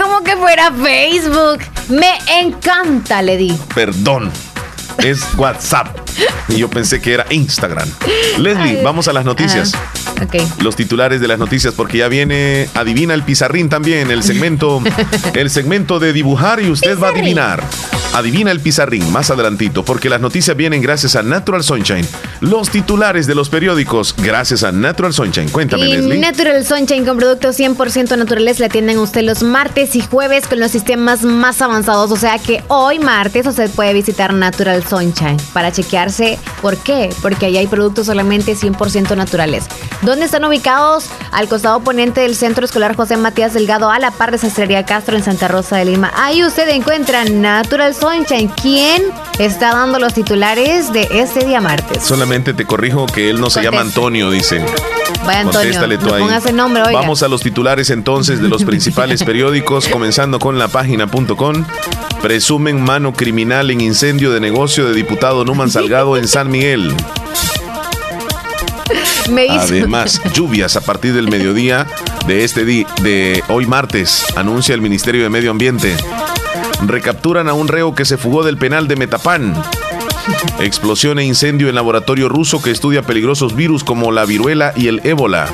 Como 0.00 0.24
que 0.24 0.34
fuera 0.38 0.72
Facebook. 0.72 1.58
Me 1.90 2.08
encanta, 2.40 3.20
le 3.20 3.36
di. 3.36 3.58
Perdón. 3.74 4.32
Es 4.96 5.22
WhatsApp. 5.36 6.03
Y 6.48 6.56
yo 6.56 6.68
pensé 6.70 7.00
que 7.00 7.12
era 7.14 7.26
Instagram. 7.30 7.88
Leslie, 8.38 8.78
Ay. 8.78 8.80
vamos 8.82 9.08
a 9.08 9.12
las 9.12 9.24
noticias. 9.24 9.74
Ajá. 9.74 10.04
Ok. 10.22 10.62
Los 10.62 10.76
titulares 10.76 11.20
de 11.20 11.28
las 11.28 11.38
noticias, 11.38 11.74
porque 11.74 11.98
ya 11.98 12.08
viene 12.08 12.68
Adivina 12.74 13.14
el 13.14 13.22
Pizarrín 13.22 13.68
también, 13.68 14.10
el 14.10 14.22
segmento, 14.22 14.82
el 15.34 15.50
segmento 15.50 15.98
de 15.98 16.12
dibujar 16.12 16.60
y 16.60 16.70
usted 16.70 16.98
va 16.98 17.08
a 17.08 17.10
adivinar. 17.10 17.62
Adivina 18.14 18.52
el 18.52 18.60
Pizarrín 18.60 19.10
más 19.10 19.30
adelantito, 19.30 19.84
porque 19.84 20.08
las 20.08 20.20
noticias 20.20 20.56
vienen 20.56 20.80
gracias 20.80 21.16
a 21.16 21.24
Natural 21.24 21.64
Sunshine. 21.64 22.06
Los 22.40 22.70
titulares 22.70 23.26
de 23.26 23.34
los 23.34 23.48
periódicos, 23.48 24.14
gracias 24.16 24.62
a 24.62 24.70
Natural 24.70 25.12
Sunshine. 25.12 25.48
Cuéntame, 25.48 25.88
Y 25.88 25.92
Leslie. 25.96 26.18
Natural 26.18 26.64
Sunshine 26.64 27.04
con 27.04 27.16
productos 27.16 27.58
100% 27.58 28.16
naturales 28.16 28.60
la 28.60 28.66
atienden 28.66 28.98
usted 28.98 29.22
los 29.22 29.42
martes 29.42 29.96
y 29.96 30.00
jueves 30.00 30.46
con 30.46 30.60
los 30.60 30.70
sistemas 30.70 31.22
más 31.24 31.60
avanzados. 31.60 32.12
O 32.12 32.16
sea 32.16 32.38
que 32.38 32.62
hoy 32.68 33.00
martes 33.00 33.46
usted 33.46 33.68
puede 33.70 33.92
visitar 33.92 34.32
Natural 34.32 34.84
Sunshine 34.86 35.36
para 35.52 35.72
chequear 35.72 36.03
¿Por 36.60 36.76
qué? 36.78 37.14
Porque 37.22 37.46
ahí 37.46 37.56
hay 37.56 37.66
productos 37.66 38.06
solamente 38.06 38.54
100% 38.54 39.16
naturales. 39.16 39.64
¿Dónde 40.02 40.26
están 40.26 40.44
ubicados? 40.44 41.06
Al 41.32 41.48
costado 41.48 41.76
oponente 41.76 42.20
del 42.20 42.36
Centro 42.36 42.64
Escolar 42.64 42.94
José 42.96 43.16
Matías 43.16 43.54
Delgado, 43.54 43.90
a 43.90 43.98
la 43.98 44.10
par 44.10 44.30
de 44.30 44.38
Sastrería 44.38 44.84
Castro 44.84 45.16
en 45.16 45.22
Santa 45.22 45.48
Rosa 45.48 45.76
de 45.76 45.86
Lima. 45.86 46.12
Ahí 46.16 46.44
usted 46.44 46.68
encuentra 46.68 47.24
Natural 47.24 47.94
Sunshine. 47.94 48.48
¿Quién 48.60 49.02
está 49.38 49.74
dando 49.74 49.98
los 49.98 50.14
titulares 50.14 50.92
de 50.92 51.08
este 51.10 51.44
día 51.44 51.60
martes? 51.60 52.02
Solamente 52.02 52.54
te 52.54 52.64
corrijo 52.66 53.06
que 53.06 53.30
él 53.30 53.40
no 53.40 53.50
se 53.50 53.62
llama. 53.62 53.80
Antonio, 53.80 54.30
dicen. 54.30 54.64
Vaya 55.24 55.40
Antonio, 55.40 55.98
tú 55.98 56.08
no 56.08 56.14
ahí. 56.14 56.52
nombre, 56.52 56.82
oiga. 56.82 57.00
Vamos 57.00 57.22
a 57.22 57.28
los 57.28 57.40
titulares 57.40 57.90
entonces 57.90 58.40
de 58.40 58.48
los 58.48 58.64
principales 58.64 59.22
periódicos, 59.24 59.88
comenzando 59.88 60.38
con 60.38 60.58
la 60.58 60.68
página.com. 60.68 61.64
Presumen 62.24 62.82
mano 62.82 63.12
criminal 63.12 63.70
en 63.70 63.82
incendio 63.82 64.32
de 64.32 64.40
negocio 64.40 64.86
de 64.88 64.94
diputado 64.94 65.44
Numan 65.44 65.70
Salgado 65.70 66.16
en 66.16 66.26
San 66.26 66.50
Miguel. 66.50 66.90
Me 69.28 69.44
hizo- 69.44 69.52
Además, 69.60 70.22
lluvias 70.32 70.74
a 70.76 70.80
partir 70.80 71.12
del 71.12 71.28
mediodía 71.28 71.86
de 72.26 72.42
este 72.42 72.64
día, 72.64 72.86
de 73.02 73.44
hoy 73.48 73.66
martes, 73.66 74.24
anuncia 74.36 74.74
el 74.74 74.80
Ministerio 74.80 75.22
de 75.22 75.28
Medio 75.28 75.50
Ambiente. 75.50 75.94
Recapturan 76.86 77.46
a 77.50 77.52
un 77.52 77.68
reo 77.68 77.94
que 77.94 78.06
se 78.06 78.16
fugó 78.16 78.42
del 78.42 78.56
penal 78.56 78.88
de 78.88 78.96
Metapán. 78.96 79.54
Explosión 80.60 81.18
e 81.18 81.26
incendio 81.26 81.68
en 81.68 81.74
laboratorio 81.74 82.30
ruso 82.30 82.62
que 82.62 82.70
estudia 82.70 83.02
peligrosos 83.02 83.54
virus 83.54 83.84
como 83.84 84.12
la 84.12 84.24
viruela 84.24 84.72
y 84.74 84.88
el 84.88 85.02
ébola. 85.04 85.50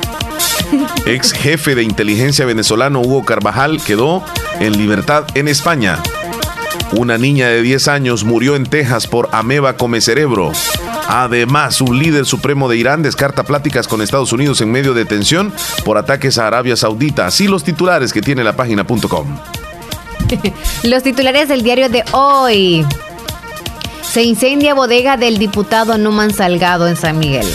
Ex 1.05 1.33
jefe 1.33 1.75
de 1.75 1.83
inteligencia 1.83 2.45
venezolano 2.45 3.01
Hugo 3.01 3.25
Carvajal 3.25 3.83
quedó 3.83 4.23
en 4.61 4.77
libertad 4.77 5.25
en 5.35 5.49
España. 5.49 5.99
Una 6.93 7.17
niña 7.17 7.47
de 7.47 7.61
10 7.61 7.87
años 7.87 8.23
murió 8.25 8.55
en 8.55 8.65
Texas 8.65 9.07
por 9.07 9.29
ameba 9.31 9.77
come 9.77 10.01
cerebro. 10.01 10.51
Además, 11.07 11.79
un 11.79 11.97
líder 11.97 12.25
supremo 12.25 12.67
de 12.67 12.77
Irán 12.77 13.01
descarta 13.01 13.43
pláticas 13.43 13.87
con 13.87 14.01
Estados 14.01 14.33
Unidos 14.33 14.59
en 14.61 14.71
medio 14.71 14.93
de 14.93 15.05
tensión 15.05 15.53
por 15.85 15.97
ataques 15.97 16.37
a 16.37 16.47
Arabia 16.47 16.75
Saudita. 16.75 17.27
Así 17.27 17.47
los 17.47 17.63
titulares 17.63 18.11
que 18.11 18.21
tiene 18.21 18.43
la 18.43 18.55
página.com. 18.55 19.27
Los 20.83 21.03
titulares 21.03 21.49
del 21.49 21.63
diario 21.63 21.89
de 21.89 22.03
hoy. 22.11 22.85
Se 24.01 24.23
incendia 24.23 24.73
bodega 24.73 25.17
del 25.17 25.37
diputado 25.37 25.97
Numan 25.97 26.33
Salgado 26.33 26.87
en 26.87 26.95
San 26.95 27.19
Miguel. 27.19 27.47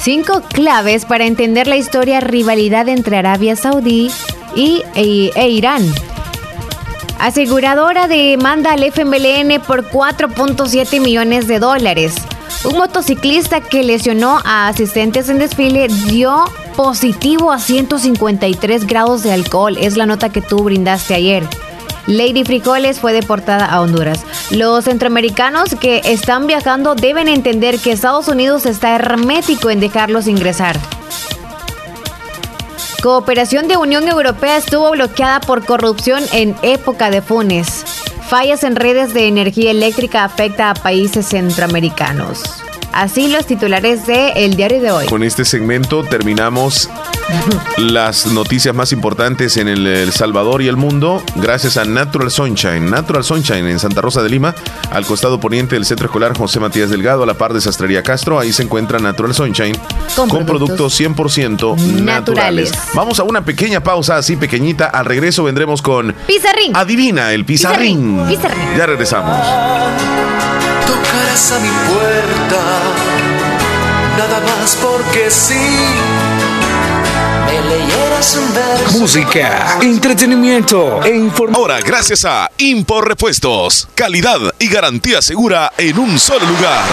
Cinco 0.00 0.42
claves 0.42 1.04
para 1.04 1.26
entender 1.26 1.66
la 1.66 1.76
historia 1.76 2.20
rivalidad 2.20 2.88
entre 2.88 3.16
Arabia 3.16 3.56
Saudí 3.56 4.10
y, 4.54 4.82
e, 4.94 5.30
e 5.34 5.48
Irán. 5.48 5.82
Aseguradora 7.20 8.08
demanda 8.08 8.72
al 8.72 8.82
FMLN 8.82 9.60
por 9.66 9.84
4.7 9.90 11.02
millones 11.02 11.46
de 11.46 11.58
dólares. 11.58 12.14
Un 12.64 12.78
motociclista 12.78 13.60
que 13.60 13.82
lesionó 13.82 14.40
a 14.42 14.68
asistentes 14.68 15.28
en 15.28 15.38
desfile 15.38 15.88
dio 15.88 16.44
positivo 16.76 17.52
a 17.52 17.58
153 17.58 18.86
grados 18.86 19.22
de 19.22 19.34
alcohol. 19.34 19.76
Es 19.78 19.98
la 19.98 20.06
nota 20.06 20.30
que 20.30 20.40
tú 20.40 20.64
brindaste 20.64 21.14
ayer. 21.14 21.46
Lady 22.06 22.42
Frijoles 22.42 23.00
fue 23.00 23.12
deportada 23.12 23.66
a 23.66 23.82
Honduras. 23.82 24.24
Los 24.50 24.86
centroamericanos 24.86 25.74
que 25.74 26.00
están 26.06 26.46
viajando 26.46 26.94
deben 26.94 27.28
entender 27.28 27.78
que 27.78 27.92
Estados 27.92 28.28
Unidos 28.28 28.64
está 28.64 28.94
hermético 28.94 29.68
en 29.68 29.80
dejarlos 29.80 30.26
ingresar. 30.26 30.80
Cooperación 33.02 33.66
de 33.66 33.78
Unión 33.78 34.06
Europea 34.08 34.58
estuvo 34.58 34.90
bloqueada 34.90 35.40
por 35.40 35.64
corrupción 35.64 36.22
en 36.34 36.54
época 36.60 37.10
de 37.10 37.22
Funes. 37.22 37.86
Fallas 38.28 38.62
en 38.62 38.76
redes 38.76 39.14
de 39.14 39.26
energía 39.26 39.70
eléctrica 39.70 40.22
afecta 40.22 40.68
a 40.68 40.74
países 40.74 41.26
centroamericanos. 41.26 42.59
Así 42.92 43.28
los 43.28 43.46
titulares 43.46 44.06
de 44.06 44.30
El 44.30 44.56
Diario 44.56 44.80
de 44.80 44.90
hoy. 44.90 45.06
Con 45.06 45.22
este 45.22 45.44
segmento 45.44 46.02
terminamos 46.02 46.90
las 47.78 48.26
noticias 48.26 48.74
más 48.74 48.92
importantes 48.92 49.56
en 49.56 49.68
el, 49.68 50.12
Salvador 50.12 50.62
y 50.62 50.68
el 50.68 50.76
mundo 50.76 51.22
gracias 51.36 51.76
a 51.76 51.84
Natural 51.84 52.30
Sunshine. 52.30 52.90
Natural 52.90 53.22
Sunshine 53.24 53.68
en 53.68 53.78
Santa 53.78 54.00
Rosa 54.00 54.22
de 54.22 54.28
Lima, 54.28 54.54
al 54.90 55.06
costado 55.06 55.38
poniente 55.38 55.76
del 55.76 55.84
Centro 55.84 56.06
Escolar 56.06 56.36
José 56.36 56.60
Matías 56.60 56.90
Delgado, 56.90 57.22
a 57.22 57.26
la 57.26 57.34
par 57.34 57.52
de 57.52 57.60
Sastrería 57.60 58.02
Castro. 58.02 58.38
Ahí 58.38 58.52
se 58.52 58.62
encuentra 58.62 58.98
Natural 58.98 59.34
Sunshine 59.34 59.76
Con 60.16 60.28
con, 60.28 60.46
productos 60.46 60.94
productos 60.96 61.00
100% 61.00 61.76
naturales. 61.76 62.06
naturales. 62.06 62.72
Vamos 62.94 63.20
a 63.20 63.22
una 63.22 63.44
pequeña 63.44 63.82
pausa 63.82 64.16
así 64.16 64.36
pequeñita. 64.36 64.86
Al 64.86 65.04
regreso 65.04 65.44
vendremos 65.44 65.80
con 65.82 66.14
Pizarrín. 66.26 66.74
Adivina 66.74 67.32
el 67.32 67.44
pizarrín. 67.44 68.26
Pizarrín. 68.28 68.76
Ya 68.76 68.86
regresamos. 68.86 70.49
Tocarás 70.90 71.52
a 71.52 71.60
mi 71.60 71.68
puerta, 71.68 72.62
nada 74.18 74.40
más 74.40 74.76
porque 74.76 75.30
sí. 75.30 75.54
Música, 78.92 79.78
entretenimiento 79.80 81.02
e 81.04 81.16
información. 81.16 81.54
Ahora, 81.54 81.80
gracias 81.80 82.24
a 82.24 82.50
Impor 82.58 83.08
Repuestos, 83.08 83.88
calidad 83.94 84.38
y 84.58 84.68
garantía 84.68 85.22
segura 85.22 85.72
en 85.78 85.98
un 85.98 86.18
solo 86.18 86.46
lugar. 86.46 86.84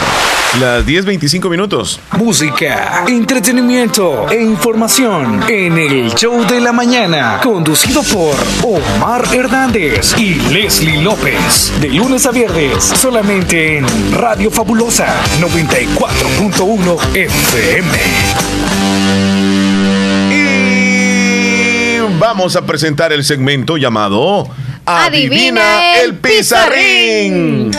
Las 0.55 0.85
10.25 0.87 1.49
minutos. 1.51 1.99
Música, 2.13 3.03
entretenimiento 3.07 4.27
e 4.27 4.41
información 4.41 5.43
en 5.47 5.77
el 5.77 6.15
show 6.15 6.43
de 6.47 6.59
la 6.59 6.71
mañana, 6.71 7.39
conducido 7.43 8.01
por 8.01 8.35
Omar 8.63 9.23
Hernández 9.31 10.17
y 10.17 10.33
Leslie 10.51 11.03
López. 11.03 11.71
De 11.79 11.89
lunes 11.89 12.25
a 12.25 12.31
viernes, 12.31 12.83
solamente 12.83 13.77
en 13.77 13.85
Radio 14.13 14.49
Fabulosa 14.49 15.05
94.1 15.39 17.15
FM. 17.15 17.97
Y 20.31 21.99
vamos 22.17 22.55
a 22.55 22.65
presentar 22.65 23.13
el 23.13 23.23
segmento 23.23 23.77
llamado 23.77 24.49
Adivina 24.87 25.99
el 26.01 26.15
Pizarrín. 26.15 27.71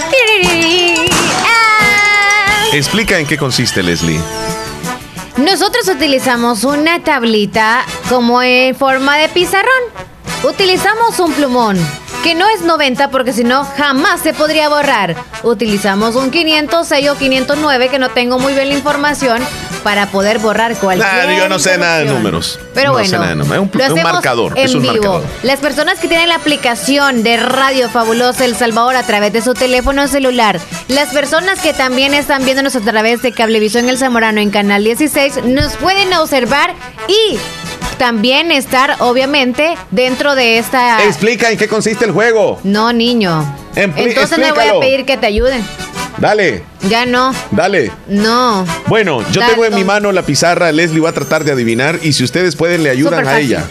Explica 2.72 3.18
en 3.18 3.26
qué 3.26 3.38
consiste, 3.38 3.82
Leslie. 3.82 4.20
Nosotros 5.38 5.88
utilizamos 5.88 6.64
una 6.64 7.02
tablita 7.02 7.84
como 8.10 8.42
en 8.42 8.74
forma 8.74 9.16
de 9.16 9.28
pizarrón. 9.28 9.68
Utilizamos 10.44 11.18
un 11.18 11.32
plumón, 11.32 11.78
que 12.28 12.34
no 12.34 12.46
es 12.50 12.60
90 12.60 13.08
porque 13.08 13.32
si 13.32 13.42
no 13.42 13.64
jamás 13.64 14.20
se 14.20 14.34
podría 14.34 14.68
borrar. 14.68 15.16
Utilizamos 15.44 16.14
un 16.14 16.30
506 16.30 17.08
o 17.08 17.16
509 17.16 17.88
que 17.88 17.98
no 17.98 18.10
tengo 18.10 18.38
muy 18.38 18.52
bien 18.52 18.68
la 18.68 18.74
información 18.74 19.42
para 19.82 20.08
poder 20.10 20.38
borrar 20.38 20.76
cualquier 20.76 21.26
Nah, 21.26 21.38
yo 21.38 21.48
no 21.48 21.58
sé 21.58 21.78
nada 21.78 22.00
de 22.00 22.04
números. 22.04 22.60
Pero 22.74 22.88
No 22.88 22.92
bueno, 22.92 23.08
sé 23.08 23.16
nada 23.16 23.28
de 23.30 23.36
números. 23.36 23.68
Es 23.72 23.80
un, 23.80 23.88
lo 23.88 23.94
un 23.94 24.02
marcador. 24.02 24.58
En 24.58 24.64
es 24.66 24.74
un 24.74 24.82
vivo. 24.82 24.92
marcador. 24.92 25.22
Las 25.42 25.60
personas 25.60 26.00
que 26.00 26.08
tienen 26.08 26.28
la 26.28 26.34
aplicación 26.34 27.22
de 27.22 27.38
Radio 27.38 27.88
Fabulosa 27.88 28.44
El 28.44 28.54
Salvador 28.56 28.96
a 28.96 29.04
través 29.04 29.32
de 29.32 29.40
su 29.40 29.54
teléfono 29.54 30.06
celular, 30.06 30.60
las 30.88 31.08
personas 31.08 31.60
que 31.62 31.72
también 31.72 32.12
están 32.12 32.44
viéndonos 32.44 32.76
a 32.76 32.80
través 32.80 33.22
de 33.22 33.32
Cablevisión 33.32 33.88
El 33.88 33.96
Zamorano 33.96 34.42
en 34.42 34.50
Canal 34.50 34.84
16, 34.84 35.44
nos 35.44 35.76
pueden 35.76 36.12
observar 36.12 36.74
y 37.08 37.38
también 37.98 38.52
estar, 38.52 38.96
obviamente, 39.00 39.76
dentro 39.90 40.34
de 40.34 40.58
esta... 40.58 41.04
Explica 41.04 41.50
en 41.50 41.58
qué 41.58 41.68
consiste 41.68 42.04
el 42.04 42.12
juego. 42.12 42.60
No, 42.64 42.92
niño. 42.92 43.44
Empli- 43.74 44.08
Entonces 44.08 44.38
le 44.38 44.52
voy 44.52 44.64
a 44.66 44.78
pedir 44.80 45.04
que 45.04 45.16
te 45.16 45.26
ayuden. 45.26 45.64
Dale, 46.18 46.64
Ya 46.88 47.06
no, 47.06 47.32
dale. 47.52 47.92
no. 48.08 48.66
Bueno, 48.86 49.22
yo 49.30 49.40
Dale, 49.40 49.52
tengo 49.52 49.64
en 49.66 49.74
mi 49.76 49.84
mano 49.84 50.10
la 50.10 50.22
pizarra. 50.22 50.72
Leslie 50.72 51.00
va 51.00 51.10
a 51.10 51.12
tratar 51.12 51.44
de 51.44 51.52
adivinar 51.52 52.00
y 52.02 52.12
si 52.12 52.24
ustedes 52.24 52.56
pueden, 52.56 52.82
le 52.82 52.90
ayudan 52.90 53.26
a 53.28 53.38
ella. 53.38 53.62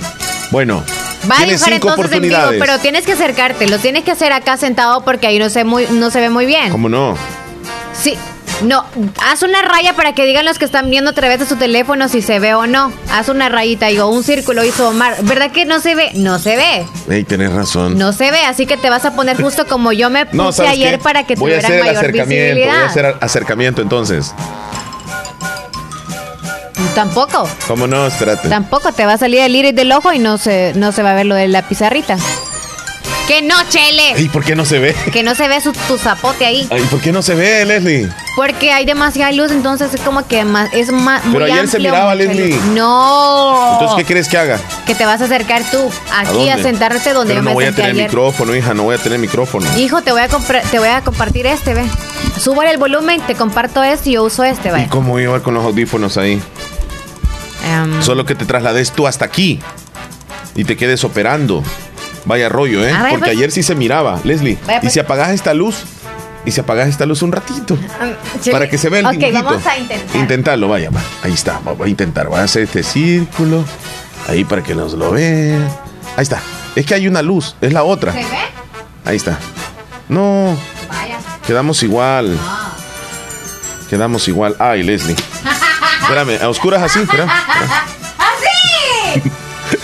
Bueno, 0.52 0.82
Va 1.30 1.40
a 1.40 1.44
dibujar 1.44 1.74
cinco 1.74 1.90
entonces 1.90 2.16
en 2.16 2.22
vivo, 2.22 2.38
pero 2.58 2.80
tienes 2.80 3.06
que 3.06 3.12
acercarte, 3.14 3.68
lo 3.68 3.80
tienes 3.80 4.06
que 4.06 4.12
hacer 4.12 4.32
acá 4.32 4.56
sentado 4.56 5.04
porque 5.04 5.28
ahí 5.28 5.40
no 5.40 5.50
se, 5.50 5.66
muy, 5.66 5.88
no 5.92 6.10
se 6.10 6.22
ve 6.22 6.30
muy 6.30 6.46
bien. 6.46 6.70
¿Cómo 6.72 6.88
no? 6.88 7.18
Sí, 8.00 8.18
no, 8.62 8.84
haz 9.24 9.44
una 9.44 9.62
raya 9.62 9.94
para 9.94 10.14
que 10.14 10.26
digan 10.26 10.46
los 10.46 10.58
que 10.58 10.66
están 10.66 10.90
viendo 10.90 11.12
a 11.12 11.14
través 11.14 11.40
de 11.40 11.46
su 11.46 11.56
teléfono 11.58 12.10
si 12.10 12.22
se 12.22 12.40
ve 12.40 12.54
o 12.56 12.66
no. 12.68 12.92
Haz 13.12 13.30
una 13.30 13.50
rayita, 13.50 13.88
digo, 13.88 14.08
un 14.08 14.24
círculo 14.24 14.64
hizo 14.64 14.90
Omar. 14.90 15.16
¿Verdad 15.24 15.52
que 15.52 15.66
no 15.66 15.80
se 15.80 15.96
ve? 15.96 16.12
No 16.16 16.40
se 16.40 16.56
ve. 16.56 16.86
Ey, 17.10 17.24
tenés 17.24 17.52
razón. 17.54 17.98
No 17.98 18.14
se 18.14 18.32
ve, 18.32 18.42
así 18.42 18.66
que 18.66 18.78
te 18.78 18.90
vas 18.90 19.06
a 19.06 19.16
poner 19.16 19.40
justo 19.42 19.68
como 19.68 19.92
yo 19.92 20.10
me 20.10 20.26
puse 20.28 20.38
No, 20.38 20.52
¿sabes 20.52 20.72
ayer 20.72 20.98
qué? 20.98 21.04
para 21.04 21.24
que 21.26 21.36
voy 21.36 21.54
a 21.54 21.60
tuvieras 21.60 21.66
hacer 21.66 21.76
el 21.76 21.86
mayor 21.86 21.98
acercamiento, 21.98 22.66
voy 22.66 22.70
a 22.70 22.86
hacer 22.86 23.16
acercamiento 23.22 23.82
entonces. 23.82 24.34
Tampoco, 26.96 27.48
¿Cómo 27.68 27.86
no? 27.86 28.08
Espérate. 28.08 28.50
tampoco 28.50 28.92
te 28.92 29.06
va 29.06 29.14
a 29.14 29.18
salir 29.20 29.42
el 29.42 29.56
iris 29.56 29.76
del 29.76 29.92
ojo 29.92 30.14
y 30.14 30.20
no 30.20 30.40
se, 30.40 30.74
no 30.76 30.92
se 30.92 31.04
va 31.04 31.12
a 31.12 31.16
ver 31.16 31.28
lo 31.28 31.36
de 31.36 31.48
la 31.48 31.62
pizarrita. 31.62 32.18
Que 33.28 33.42
no, 33.42 33.56
Chele. 33.70 34.14
Ey, 34.16 34.30
¿por 34.30 34.46
qué 34.46 34.56
no 34.56 34.64
se 34.64 34.80
ve? 34.80 34.96
Que 35.12 35.22
no 35.22 35.36
se 35.36 35.50
ve 35.50 35.60
su, 35.60 35.74
tu 35.74 35.98
zapote 35.98 36.46
ahí. 36.46 36.66
Ay, 36.72 36.82
¿por 36.90 37.02
qué 37.02 37.12
no 37.12 37.22
se 37.22 37.36
ve, 37.36 37.66
Leslie? 37.66 38.10
Porque 38.38 38.72
hay 38.72 38.86
demasiada 38.86 39.32
luz, 39.34 39.52
entonces 39.52 39.94
es 39.94 40.00
como 40.00 40.26
que 40.28 40.46
más, 40.46 40.70
es 40.74 40.92
más. 40.94 41.22
Pero 41.26 41.40
muy 41.46 41.52
ayer 41.52 41.68
se 41.68 41.80
miraba, 41.80 42.16
Leslie. 42.16 42.56
luz. 42.56 42.66
No. 42.68 43.74
Entonces, 43.74 43.98
¿qué 43.98 44.06
quieres 44.06 44.30
que 44.30 44.38
haga? 44.38 44.60
Que 44.86 44.96
te 44.96 45.06
vas 45.06 45.20
a 45.22 45.26
acercar 45.26 45.64
tú 45.70 45.78
aquí 46.16 46.48
a, 46.48 46.54
dónde? 46.56 46.64
sentarte 46.64 47.12
donde 47.12 47.34
Pero 47.34 47.42
yo 47.42 47.44
no 47.44 47.50
me 47.50 47.54
voy 47.54 47.66
a 47.66 47.72
tener 47.74 47.92
ayer. 47.92 48.06
micrófono, 48.06 48.56
hija, 48.56 48.74
no 48.74 48.84
voy 48.84 48.96
a 48.96 48.98
tener 48.98 49.20
micrófono. 49.20 49.68
Hijo, 49.78 50.02
te 50.02 50.12
voy 50.14 50.22
a 50.22 50.28
te 50.30 50.80
voy 50.80 50.88
a 50.88 51.02
compartir 51.02 51.48
este, 51.48 51.74
ve. 51.74 51.84
Súbale 52.40 52.72
el 52.72 52.78
volumen, 52.78 53.20
te 53.28 53.36
comparto 53.36 53.84
este 53.84 54.12
y 54.12 54.14
yo 54.14 54.24
uso 54.24 54.46
este, 54.46 54.70
¿Y 54.70 54.72
vaya. 54.72 54.88
cómo 54.90 55.20
iba 55.20 55.42
con 55.44 55.54
los 55.54 55.66
audífonos 55.66 56.18
ahí? 56.18 56.42
Em, 57.66 58.02
Solo 58.02 58.26
que 58.26 58.36
te 58.36 58.46
traslades 58.46 58.92
tú 58.94 59.06
hasta 59.06 59.26
aquí 59.26 59.60
y 60.56 60.64
te 60.64 60.78
quedes 60.78 61.04
operando. 61.04 61.64
Vaya 62.28 62.50
rollo, 62.50 62.86
¿eh? 62.86 62.92
Ah, 62.94 63.08
Porque 63.10 63.26
pues. 63.26 63.32
ayer 63.38 63.52
sí 63.52 63.64
se 63.64 63.74
miraba, 63.74 64.20
Leslie. 64.24 64.54
Y 64.54 64.80
pues. 64.82 64.94
si 64.94 65.00
apagas 65.00 65.30
esta 65.30 65.54
luz, 65.54 65.78
y 66.46 66.52
si 66.52 66.60
apagas 66.62 66.88
esta 66.90 67.06
luz 67.06 67.22
un 67.22 67.32
ratito. 67.32 67.78
Chele- 68.42 68.52
Para 68.52 68.70
que 68.70 68.78
se 68.78 68.90
vea 68.90 69.00
el 69.00 69.06
Ok, 69.08 69.14
dibujito. 69.14 69.44
vamos 69.44 69.66
a 69.66 69.78
intentar. 69.78 70.16
Intentarlo, 70.16 70.68
vaya, 70.68 70.90
va. 70.90 71.02
Ahí 71.24 71.34
está, 71.34 71.60
voy 71.60 71.88
a 71.88 71.90
intentar. 71.90 72.28
Voy 72.28 72.40
a 72.40 72.44
hacer 72.44 72.64
este 72.64 72.84
círculo. 72.84 73.64
Ahí 74.28 74.44
para 74.44 74.62
que 74.62 74.76
nos 74.76 74.94
lo 74.94 75.12
vean. 75.12 75.68
Ahí 76.18 76.24
está. 76.24 76.42
Es 76.76 76.86
que 76.86 76.94
hay 76.96 77.08
una 77.08 77.22
luz, 77.22 77.56
es 77.62 77.72
la 77.74 77.84
otra. 77.84 78.12
¿Se 78.12 78.20
ve? 78.20 78.26
Ahí 79.06 79.16
está. 79.16 79.38
No, 80.10 80.58
Vaya. 80.90 81.18
quedamos 81.46 81.82
igual. 81.84 82.38
Quedamos 83.90 84.28
igual. 84.28 84.56
Ay, 84.60 84.84
Leslie. 84.84 85.16
Espérame, 86.02 86.42
a 86.42 86.50
oscuras 86.50 86.82
así, 86.84 87.00
espera. 87.00 87.26
¡Así! 88.18 89.22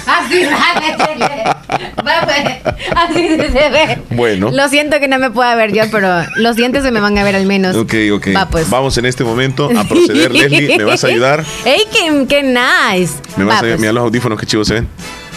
Así, 0.05 0.43
Va, 2.05 2.25
pues, 2.25 2.75
Así 2.95 3.27
se 3.37 3.69
ve. 3.69 3.97
Bueno. 4.11 4.51
Lo 4.51 4.67
siento 4.67 4.99
que 4.99 5.07
no 5.07 5.17
me 5.19 5.31
pueda 5.31 5.55
ver 5.55 5.73
yo, 5.73 5.83
pero 5.91 6.23
los 6.35 6.55
dientes 6.55 6.83
se 6.83 6.91
me 6.91 6.99
van 6.99 7.17
a 7.17 7.23
ver 7.23 7.35
al 7.35 7.45
menos. 7.45 7.75
Ok, 7.75 7.93
ok. 8.13 8.27
Va, 8.35 8.49
pues. 8.49 8.69
Vamos 8.69 8.97
en 8.97 9.05
este 9.05 9.23
momento 9.23 9.69
a 9.77 9.83
proceder, 9.85 10.31
Leslie. 10.33 10.77
¿Me 10.77 10.83
vas 10.83 11.03
a 11.03 11.07
ayudar? 11.07 11.43
¡Ey, 11.65 11.83
qué, 11.91 12.25
qué 12.27 12.43
nice! 12.43 13.13
Me 13.37 13.45
vas 13.45 13.55
Va, 13.55 13.57
a 13.57 13.59
ayudar. 13.59 13.59
pues. 13.61 13.79
Mira 13.79 13.93
los 13.93 14.03
audífonos 14.03 14.39
que 14.39 14.45
chivos 14.45 14.67
se 14.67 14.75
ven. 14.75 14.87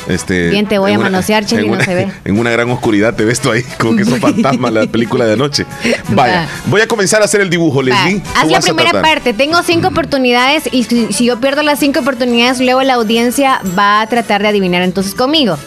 Este, 0.08 0.50
Bien, 0.50 0.66
te 0.66 0.78
voy 0.78 0.92
a 0.92 0.98
manosear, 0.98 1.44
Cheli, 1.44 1.62
en 1.62 1.68
no 1.68 1.74
una- 1.74 1.84
se 1.84 1.94
ve. 1.94 2.08
En 2.24 2.38
una 2.38 2.50
gran 2.50 2.70
oscuridad 2.70 3.14
te 3.14 3.24
ves 3.24 3.40
tú 3.40 3.50
ahí, 3.50 3.62
como 3.78 3.96
que 3.96 4.04
sos 4.04 4.18
fantasma 4.20 4.70
la 4.70 4.86
película 4.86 5.24
de 5.24 5.32
anoche. 5.32 5.66
Vaya, 6.10 6.48
voy 6.66 6.80
a 6.80 6.86
comenzar 6.88 7.22
a 7.22 7.24
hacer 7.24 7.40
el 7.40 7.50
dibujo, 7.50 7.82
Leslie. 7.82 8.22
Haz 8.36 8.48
la 8.50 8.60
primera 8.60 9.02
parte. 9.02 9.32
Tengo 9.34 9.62
cinco 9.62 9.88
oportunidades 9.88 10.68
y 10.72 10.84
si, 10.84 11.12
si 11.12 11.24
yo 11.24 11.40
pierdo 11.40 11.62
las 11.62 11.78
cinco 11.80 12.00
oportunidades, 12.00 12.60
luego 12.60 12.82
la 12.82 12.94
audiencia 12.94 13.60
va 13.76 14.00
a 14.00 14.06
tratar 14.06 14.42
de 14.42 14.48
adivinar 14.48 14.82
entonces 14.82 15.14
conmigo. 15.14 15.58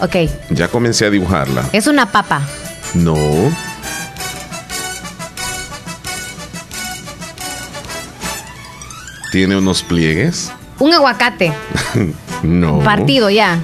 Ok, 0.00 0.16
Ya 0.50 0.68
comencé 0.68 1.06
a 1.06 1.10
dibujarla. 1.10 1.64
es 1.72 1.86
una 1.86 2.06
papa. 2.12 2.42
No. 2.94 3.14
Tiene 9.32 9.56
unos 9.56 9.82
pliegues. 9.82 10.50
Un 10.78 10.92
aguacate. 10.92 11.52
no. 12.42 12.78
Partido 12.80 13.30
ya. 13.30 13.58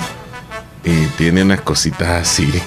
Y 0.85 1.07
tiene 1.19 1.43
unas 1.43 1.61
cositas 1.63 2.09
así. 2.23 2.47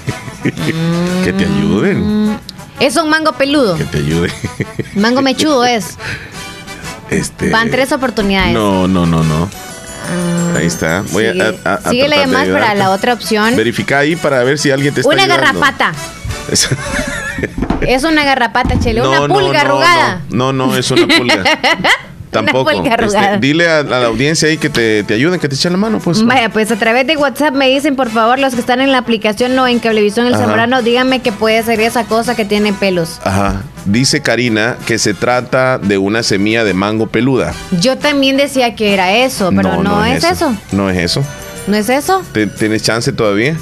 que 1.24 1.32
te 1.32 1.44
ayuden. 1.44 2.38
Es 2.78 2.96
un 2.96 3.08
mango 3.10 3.32
peludo. 3.32 3.76
Que 3.76 3.84
te 3.84 3.98
ayuden. 3.98 4.32
Mango 4.96 5.22
mechudo 5.22 5.64
es. 5.64 5.96
Este. 7.10 7.50
Van 7.50 7.70
tres 7.70 7.92
oportunidades. 7.92 8.52
No, 8.54 8.86
no, 8.88 9.06
no, 9.06 9.22
no. 9.22 9.48
Ahí 10.56 10.66
está. 10.66 11.02
Voy 11.12 11.28
Sigue, 11.30 11.42
a, 11.64 11.70
a- 11.70 11.74
a 11.74 11.90
sigue 11.90 12.08
la 12.08 12.16
llamada 12.16 12.52
para 12.52 12.74
la 12.74 12.90
otra 12.90 13.12
opción. 13.14 13.54
Verifica 13.56 13.98
ahí 13.98 14.16
para 14.16 14.42
ver 14.44 14.58
si 14.58 14.70
alguien 14.70 14.92
te 14.94 15.00
está 15.00 15.12
Una 15.12 15.24
ayudando. 15.24 15.46
garrapata. 15.46 15.92
Es- 16.50 16.68
Es 17.80 18.04
una 18.04 18.24
garrapata, 18.24 18.78
chele. 18.78 19.00
No, 19.00 19.08
una 19.24 19.34
pulga 19.34 19.64
no, 19.64 19.70
arrugada. 19.70 20.20
No, 20.28 20.52
no, 20.52 20.66
no, 20.66 20.76
es 20.76 20.90
una 20.90 21.06
pulga. 21.16 21.42
Tampoco. 22.30 22.70
Este, 22.70 23.38
dile 23.40 23.68
a, 23.68 23.80
a 23.80 23.82
la 23.82 24.06
audiencia 24.06 24.48
ahí 24.48 24.56
que 24.56 24.70
te, 24.70 25.02
te 25.02 25.14
ayuden, 25.14 25.40
que 25.40 25.48
te 25.48 25.56
echen 25.56 25.72
la 25.72 25.78
mano, 25.78 25.98
pues. 25.98 26.24
Vaya, 26.24 26.48
pues 26.48 26.70
a 26.70 26.76
través 26.76 27.04
de 27.06 27.16
WhatsApp 27.16 27.54
me 27.54 27.68
dicen, 27.68 27.96
por 27.96 28.08
favor, 28.08 28.38
los 28.38 28.54
que 28.54 28.60
están 28.60 28.80
en 28.80 28.92
la 28.92 28.98
aplicación 28.98 29.58
o 29.58 29.66
en 29.66 29.80
Cablevisión 29.80 30.26
El 30.26 30.34
Ajá. 30.34 30.44
Zamorano, 30.44 30.80
díganme 30.82 31.22
que 31.22 31.32
puede 31.32 31.60
ser 31.64 31.80
esa 31.80 32.04
cosa 32.04 32.36
que 32.36 32.44
tiene 32.44 32.72
pelos. 32.72 33.18
Ajá. 33.24 33.62
Dice 33.84 34.20
Karina 34.22 34.76
que 34.86 34.98
se 34.98 35.12
trata 35.14 35.78
de 35.78 35.98
una 35.98 36.22
semilla 36.22 36.62
de 36.62 36.72
mango 36.74 37.08
peluda. 37.08 37.52
Yo 37.80 37.98
también 37.98 38.36
decía 38.36 38.76
que 38.76 38.94
era 38.94 39.12
eso, 39.16 39.50
pero 39.54 39.82
no, 39.82 40.04
es 40.04 40.22
eso. 40.22 40.54
No 40.70 40.88
es 40.88 40.98
eso. 40.98 41.24
¿No 41.66 41.76
es 41.76 41.88
eso? 41.88 42.22
¿Te- 42.32 42.46
¿Tienes 42.46 42.82
chance 42.84 43.12
todavía? 43.12 43.56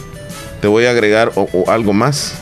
Te 0.61 0.69
voy 0.69 0.85
a 0.87 0.91
agregar 0.91 1.33
o- 1.37 1.49
o 1.53 1.71
algo 1.71 1.93
más. 1.95 2.33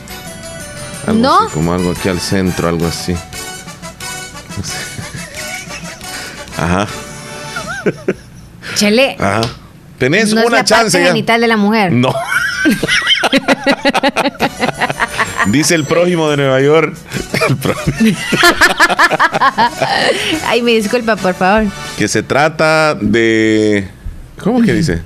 Algo 1.07 1.21
No. 1.21 1.41
así, 1.43 1.53
como 1.55 1.73
algo 1.73 1.93
aquí 1.93 2.09
al 2.09 2.19
centro, 2.19 2.69
algo 2.69 2.87
así. 2.87 3.13
No 3.13 4.65
sé. 4.65 4.75
Ajá, 6.59 6.87
Chele. 8.75 9.17
ajá. 9.19 9.41
Tenés 9.99 10.35
no 10.35 10.41
es 10.41 10.47
una 10.47 10.59
la 10.59 10.65
chance 10.65 10.99
parte 10.99 11.07
genital 11.09 11.41
de 11.41 11.47
la 11.47 11.57
mujer. 11.57 11.93
No. 11.93 12.13
Dice 15.49 15.75
el 15.75 15.85
prójimo 15.85 16.29
de 16.29 16.37
Nueva 16.37 16.61
York. 16.61 16.95
El 17.49 17.57
prójimo. 17.57 17.97
Ay, 20.47 20.63
me 20.63 20.73
disculpa, 20.73 21.17
por 21.17 21.35
favor. 21.35 21.65
que 21.97 22.09
se 22.09 22.23
trata 22.23 22.95
de. 22.95 23.89
¿Cómo 24.43 24.63
que 24.63 24.73
dice? 24.73 25.03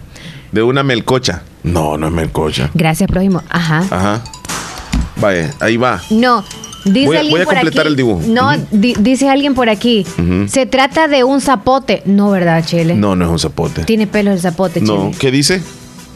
De 0.53 0.63
una 0.63 0.83
melcocha. 0.83 1.43
No, 1.63 1.97
no 1.99 2.07
es 2.09 2.13
melcocha. 2.13 2.71
Gracias, 2.75 3.09
prójimo. 3.09 3.43
Ajá. 3.51 3.85
Ajá. 3.91 4.21
Vaya, 5.17 5.51
ahí 5.61 5.77
va. 5.77 6.01
No, 6.11 6.45
dice 6.85 7.07
Voy 7.07 7.17
a- 7.17 7.21
alguien 7.21 7.35
voy 7.35 7.41
a 7.43 7.45
por 7.45 7.55
completar 7.55 7.81
aquí- 7.83 7.89
el 7.89 7.97
dibujo. 7.97 8.23
No, 8.27 8.49
Ujú. 8.51 8.67
di- 8.71 8.95
dice 8.99 9.29
alguien 9.29 9.55
por 9.55 9.69
aquí. 9.69 10.07
Ujú. 10.19 10.49
Se 10.49 10.67
trata 10.67 11.09
de 11.09 11.25
un 11.25 11.41
zapote. 11.41 12.03
No, 12.07 12.31
¿verdad, 12.31 12.65
Chele? 12.65 12.95
No, 12.95 13.17
no 13.17 13.25
es 13.27 13.31
un 13.31 13.39
zapote. 13.39 13.85
Tiene 13.85 14.07
pelo 14.07 14.33
el 14.33 14.41
zapote, 14.41 14.81
No, 14.81 15.05
Chele. 15.11 15.17
¿qué 15.19 15.31
dice? 15.31 15.63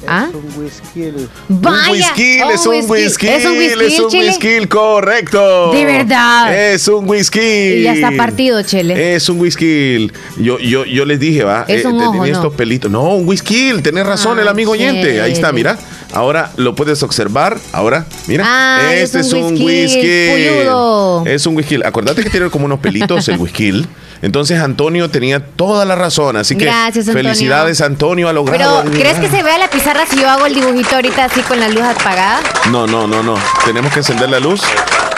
¿Ah? 0.06 0.28
Un 0.32 1.60
Vaya. 1.62 1.90
whisky, 1.90 2.38
Oh, 2.44 2.50
es 2.50 2.66
un 2.66 2.90
whisky, 2.90 3.26
Es 3.28 3.44
un 3.44 3.58
whisky, 3.58 3.84
es 3.84 3.98
un 4.00 4.06
whisky, 4.20 4.66
correcto. 4.66 5.72
De 5.72 5.84
verdad. 5.84 6.72
Es 6.72 6.86
un 6.88 7.08
whisky. 7.08 7.40
Y 7.40 7.82
ya 7.82 7.94
está 7.94 8.10
partido, 8.16 8.62
Chele. 8.62 9.14
Es 9.14 9.28
un 9.28 9.40
whisky. 9.40 10.10
Yo, 10.38 10.58
yo, 10.58 10.84
yo 10.84 11.04
les 11.04 11.18
dije, 11.20 11.44
va. 11.44 11.64
Es 11.68 11.84
un 11.84 11.98
te- 11.98 12.04
ojo, 12.04 12.12
tenía 12.12 12.32
¿no? 12.32 12.38
estos 12.38 12.54
pelitos. 12.54 12.90
No, 12.90 13.14
un 13.14 13.26
whisky. 13.28 13.72
Tenés 13.82 14.06
razón, 14.06 14.38
Ah, 14.38 14.42
el 14.42 14.48
amigo 14.48 14.72
oyente. 14.72 15.20
Ahí 15.20 15.32
está, 15.32 15.52
mira. 15.52 15.78
Ahora 16.12 16.52
lo 16.56 16.74
puedes 16.74 17.02
observar. 17.02 17.58
Ahora, 17.72 18.06
mira. 18.26 18.44
Ah, 18.46 18.94
este 18.94 19.20
es 19.20 19.26
es 19.28 19.32
un 19.32 19.44
un 19.44 19.52
whisky, 19.54 19.64
whisky. 19.64 20.30
puyudo. 20.30 21.26
Es 21.26 21.46
un 21.46 21.56
whisky. 21.56 21.76
Acordate 21.84 22.22
que 22.22 22.30
tiene 22.30 22.50
como 22.50 22.66
unos 22.66 22.78
pelitos 22.80 23.26
el 23.28 23.38
whisky. 23.38 23.86
Entonces 24.22 24.60
Antonio 24.60 25.10
tenía 25.10 25.44
toda 25.44 25.84
la 25.84 25.94
razón. 25.94 26.36
Así 26.36 26.56
que 26.56 26.64
Gracias, 26.66 27.08
Antonio. 27.08 27.30
felicidades, 27.30 27.80
Antonio, 27.80 28.26
Pero, 28.28 28.42
logrado. 28.42 28.84
¿crees 28.90 29.18
que 29.18 29.28
se 29.28 29.42
vea 29.42 29.58
la 29.58 29.68
pizarra 29.68 30.04
si 30.10 30.18
yo 30.18 30.28
hago 30.28 30.46
el 30.46 30.54
dibujito 30.54 30.96
ahorita 30.96 31.24
así 31.26 31.40
con 31.42 31.60
la 31.60 31.68
luz 31.68 31.82
apagada? 31.82 32.40
No, 32.70 32.86
no, 32.86 33.06
no, 33.06 33.22
no. 33.22 33.34
Tenemos 33.64 33.92
que 33.92 33.98
encender 34.00 34.30
la 34.30 34.40
luz 34.40 34.62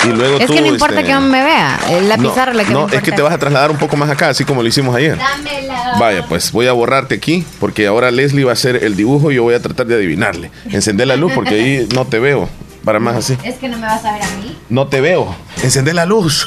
y 0.05 0.09
luego 0.09 0.39
Es 0.39 0.47
tú. 0.47 0.55
que 0.55 0.61
no 0.61 0.67
importa 0.69 0.95
este, 0.97 1.07
que 1.07 1.13
no 1.15 1.21
me 1.21 1.43
vea. 1.45 1.79
Es 1.91 2.03
la 2.05 2.17
no, 2.17 2.29
pizarra 2.31 2.53
la 2.55 2.63
que 2.65 2.69
me 2.69 2.75
No, 2.75 2.81
importa. 2.81 2.97
es 2.99 3.03
que 3.05 3.13
te 3.13 3.23
vas 3.23 3.33
a 3.33 3.39
trasladar 3.39 3.71
un 3.71 3.79
poco 3.79 3.97
más 3.97 4.11
acá, 4.11 4.29
así 4.31 4.45
como 4.45 4.63
lo 4.63 4.69
hicimos 4.69 4.95
ayer. 4.97 5.17
Dámela. 5.17 5.97
Vaya, 5.99 6.25
pues 6.29 6.51
voy 6.53 6.67
a 6.67 6.73
borrarte 6.73 7.15
aquí 7.15 7.45
porque 7.61 7.87
ahora 7.87 8.11
Leslie 8.11 8.45
va 8.45 8.51
a 8.51 8.55
hacer 8.55 8.83
el 8.85 8.97
dibujo 8.97 9.31
y 9.31 9.37
yo 9.37 9.43
voy 9.45 9.55
a 9.55 9.61
tratar 9.63 9.87
de 9.87 9.95
adivinarle. 9.95 10.51
Encender 10.71 11.07
la 11.07 11.17
luz 11.17 11.33
porque 11.35 11.55
ahí 11.55 11.89
no 11.95 12.05
te 12.07 12.19
veo. 12.19 12.49
Para 12.85 13.01
más 13.01 13.17
así. 13.17 13.37
Es 13.43 13.57
que 13.57 13.69
no 13.69 13.79
me 13.79 13.87
vas 13.87 14.05
a 14.05 14.13
ver 14.13 14.23
a 14.23 14.27
mí. 14.37 14.57
No 14.69 14.87
te 14.87 15.01
veo. 15.01 15.35
Encender 15.63 15.95
la 15.95 16.07
luz. 16.07 16.47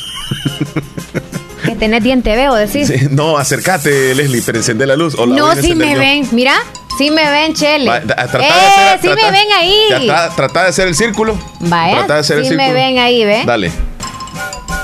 Que 1.66 1.76
tenés 1.76 2.04
diente, 2.04 2.36
veo, 2.36 2.54
decís. 2.56 2.88
Sí, 2.88 3.08
no, 3.12 3.38
acércate, 3.38 4.16
Leslie, 4.16 4.42
pero 4.46 4.58
encender 4.58 4.88
la 4.88 4.96
luz. 4.96 5.16
No, 5.18 5.48
a 5.48 5.54
sí 5.56 5.60
encender 5.72 5.88
me 5.88 5.94
yo. 5.94 6.00
ven. 6.00 6.28
Mira, 6.32 6.56
sí 6.98 7.12
me 7.12 7.30
ven, 7.30 7.54
Chele. 7.54 7.90
Va, 7.90 7.98
¡Eh, 7.98 8.04
hacer- 8.18 9.00
sí 9.02 9.08
me 9.10 9.32
ven 9.32 9.48
ahí! 9.58 9.76
Trata, 10.06 10.36
trata 10.36 10.64
de 10.64 10.70
hacer 10.70 10.88
el 10.88 10.96
círculo. 10.96 11.38
Vaya, 11.60 11.98
Trata 11.98 12.14
de 12.16 12.20
hacer 12.22 12.38
el 12.40 12.46
sí 12.46 12.56
me 12.56 12.64
círculo. 12.66 12.74
ven 12.86 13.00
ahí, 13.00 13.26
¿ve? 13.26 13.44
Dale. 13.46 13.72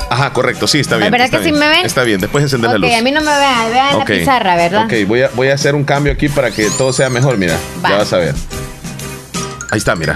Ajá, 0.09 0.31
correcto, 0.33 0.67
sí, 0.67 0.79
está 0.79 0.97
bien. 0.97 1.11
¿Verdad 1.11 1.25
está 1.25 1.37
que 1.39 1.45
sí 1.45 1.49
bien. 1.51 1.59
me 1.59 1.67
ven? 1.69 1.85
Está 1.85 2.03
bien, 2.03 2.19
después 2.21 2.43
encender 2.43 2.69
ok, 2.69 2.73
la 2.73 2.87
luz. 2.87 2.95
a 2.97 3.01
mí 3.01 3.11
no 3.11 3.21
me 3.21 3.37
vean, 3.37 3.71
vean 3.71 3.95
Ok. 3.95 3.99
la 3.99 4.05
pizarra, 4.15 4.55
¿verdad? 4.55 4.85
Ok, 4.85 4.93
voy 5.07 5.21
a, 5.23 5.29
voy 5.33 5.49
a 5.49 5.55
hacer 5.55 5.75
un 5.75 5.83
cambio 5.83 6.13
aquí 6.13 6.29
para 6.29 6.51
que 6.51 6.69
todo 6.71 6.93
sea 6.93 7.09
mejor, 7.09 7.37
mira. 7.37 7.57
Va. 7.83 7.89
Ya 7.89 7.97
vas 7.97 8.13
a 8.13 8.17
ver. 8.17 8.35
Ahí 9.71 9.77
está, 9.79 9.95
mira. 9.95 10.15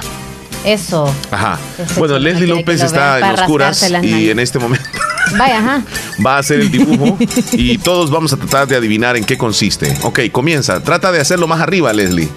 Eso. 0.64 1.14
Ajá. 1.32 1.58
Bueno, 1.98 2.20
Leslie 2.20 2.46
López 2.48 2.82
está 2.82 3.18
en 3.20 3.26
oscuras 3.40 3.82
y 4.04 4.30
en 4.30 4.40
este 4.40 4.60
momento 4.60 4.89
Vaya, 5.38 5.60
ajá. 5.60 5.84
va 6.26 6.36
a 6.36 6.40
hacer 6.40 6.60
el 6.60 6.72
dibujo 6.72 7.18
y 7.54 7.78
todos 7.78 8.10
vamos 8.10 8.34
a 8.34 8.38
tratar 8.38 8.68
de 8.68 8.76
adivinar 8.76 9.16
en 9.16 9.24
qué 9.24 9.38
consiste. 9.38 9.96
Ok, 10.04 10.22
comienza. 10.32 10.82
Trata 10.82 11.12
de 11.12 11.20
hacerlo 11.20 11.48
más 11.48 11.62
arriba, 11.62 11.94
Leslie. 11.94 12.30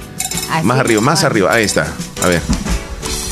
Así, 0.50 0.66
más 0.66 0.78
arriba, 0.78 1.00
más 1.00 1.24
arriba. 1.24 1.52
Ahí 1.52 1.64
está. 1.64 1.86
A 2.22 2.26
ver. 2.28 2.42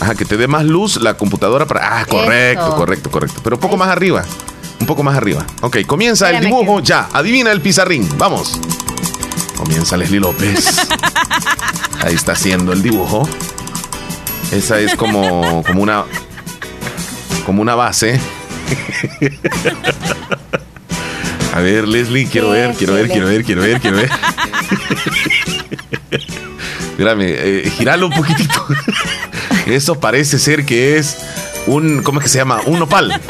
Ajá, 0.00 0.14
que 0.14 0.24
te 0.24 0.36
dé 0.36 0.48
más 0.48 0.64
luz 0.64 0.96
la 0.96 1.14
computadora 1.14 1.66
para... 1.66 2.00
Ah, 2.00 2.06
correcto, 2.06 2.68
Eso. 2.68 2.76
correcto, 2.76 3.10
correcto. 3.10 3.40
Pero 3.44 3.56
un 3.56 3.60
poco 3.60 3.76
más 3.76 3.88
arriba. 3.88 4.24
Un 4.80 4.86
poco 4.86 5.02
más 5.02 5.14
arriba. 5.14 5.44
Ok, 5.60 5.78
comienza 5.86 6.30
el 6.30 6.42
dibujo 6.44 6.80
ya. 6.80 7.08
Adivina 7.12 7.52
el 7.52 7.60
pizarrín. 7.60 8.08
Vamos. 8.16 8.58
Comienza 9.56 9.98
Leslie 9.98 10.20
López. 10.20 10.88
Ahí 12.02 12.14
está 12.14 12.32
haciendo 12.32 12.72
el 12.72 12.82
dibujo. 12.82 13.28
Esa 14.52 14.80
es 14.80 14.96
como, 14.96 15.62
como 15.66 15.82
una 15.82 16.04
como 17.44 17.60
una 17.62 17.74
base. 17.74 18.18
A 21.54 21.60
ver, 21.60 21.88
Leslie, 21.88 22.26
quiero 22.26 22.50
ver, 22.50 22.74
quiero 22.74 22.94
ver, 22.94 23.08
quiero 23.08 23.26
ver, 23.26 23.44
quiero 23.44 23.62
ver, 23.62 23.80
quiero 23.80 23.96
ver. 23.96 24.10
Espérame, 26.90 27.22
eh, 27.22 27.72
giralo 27.76 28.06
un 28.06 28.12
poquitito. 28.12 28.66
Eso 29.66 29.98
parece 29.98 30.38
ser 30.38 30.64
que 30.64 30.96
es 30.98 31.18
un, 31.66 32.02
¿cómo 32.02 32.20
es 32.20 32.24
que 32.24 32.28
se 32.30 32.38
llama? 32.38 32.60
Un 32.66 32.78
nopal. 32.78 33.20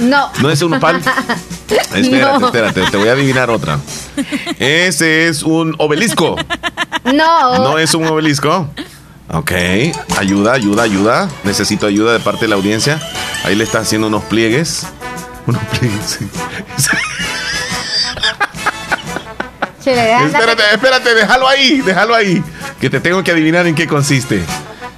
No. 0.00 0.30
¿No 0.40 0.50
es 0.50 0.60
un 0.62 0.72
nopal? 0.72 1.00
Espérate, 1.94 2.10
No. 2.40 2.46
espérate, 2.46 2.82
te 2.90 2.96
voy 2.96 3.08
a 3.08 3.12
adivinar 3.12 3.50
otra. 3.50 3.78
Ese 4.58 5.28
es 5.28 5.42
un 5.42 5.74
obelisco. 5.78 6.36
No. 7.04 7.58
¿No 7.58 7.78
es 7.78 7.94
un 7.94 8.06
obelisco? 8.06 8.68
Ok, 9.30 9.52
ayuda, 10.18 10.52
ayuda, 10.54 10.82
ayuda. 10.84 11.28
Necesito 11.44 11.86
ayuda 11.86 12.12
de 12.12 12.20
parte 12.20 12.42
de 12.42 12.48
la 12.48 12.54
audiencia. 12.56 13.00
Ahí 13.44 13.54
le 13.54 13.64
está 13.64 13.78
haciendo 13.80 14.06
unos 14.08 14.24
pliegues. 14.24 14.86
Unos 15.46 15.62
pliegues. 15.78 16.18
Espérate, 20.26 20.62
espérate, 20.74 21.14
déjalo 21.14 21.48
ahí, 21.48 21.80
déjalo 21.80 22.14
ahí. 22.14 22.42
Que 22.80 22.90
te 22.90 23.00
tengo 23.00 23.22
que 23.24 23.30
adivinar 23.32 23.66
en 23.66 23.74
qué 23.74 23.86
consiste. 23.86 24.42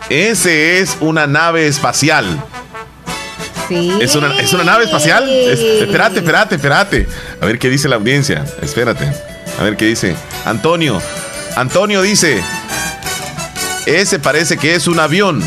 Ese 0.08 0.80
es 0.80 0.96
una 1.00 1.26
nave 1.26 1.66
espacial. 1.68 2.42
Sí. 3.68 3.96
¿Es 4.00 4.16
una, 4.16 4.36
¿Es 4.40 4.52
una 4.52 4.64
nave 4.64 4.84
espacial? 4.84 5.28
Es- 5.28 5.60
espérate, 5.60 6.18
espérate, 6.18 6.54
espérate. 6.56 7.06
A 7.40 7.46
ver 7.46 7.58
qué 7.58 7.68
dice 7.70 7.88
la 7.88 7.96
audiencia. 7.96 8.44
Espérate. 8.62 9.12
A 9.58 9.62
ver 9.62 9.76
qué 9.76 9.86
dice. 9.86 10.16
Antonio. 10.44 11.00
Antonio 11.54 12.02
dice. 12.02 12.42
Ese 13.86 14.18
parece 14.18 14.56
que 14.56 14.74
es 14.74 14.88
un 14.88 14.98
avión. 14.98 15.42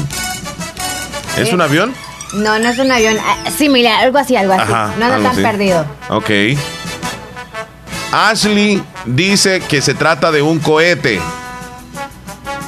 ¿Es 1.37 1.51
un 1.51 1.61
avión? 1.61 1.93
No, 2.33 2.57
no 2.59 2.69
es 2.69 2.77
un 2.79 2.91
avión. 2.91 3.17
Ah, 3.23 3.49
Similar, 3.49 4.03
algo 4.03 4.17
así, 4.17 4.35
algo 4.35 4.53
así. 4.53 4.63
Ajá, 4.71 4.93
no 4.97 5.05
anda 5.05 5.17
tan 5.17 5.25
así. 5.27 5.41
perdido. 5.41 5.85
Ok. 6.09 6.29
Ashley 8.11 8.83
dice 9.05 9.59
que 9.61 9.81
se 9.81 9.93
trata 9.93 10.31
de 10.31 10.41
un 10.41 10.59
cohete. 10.59 11.19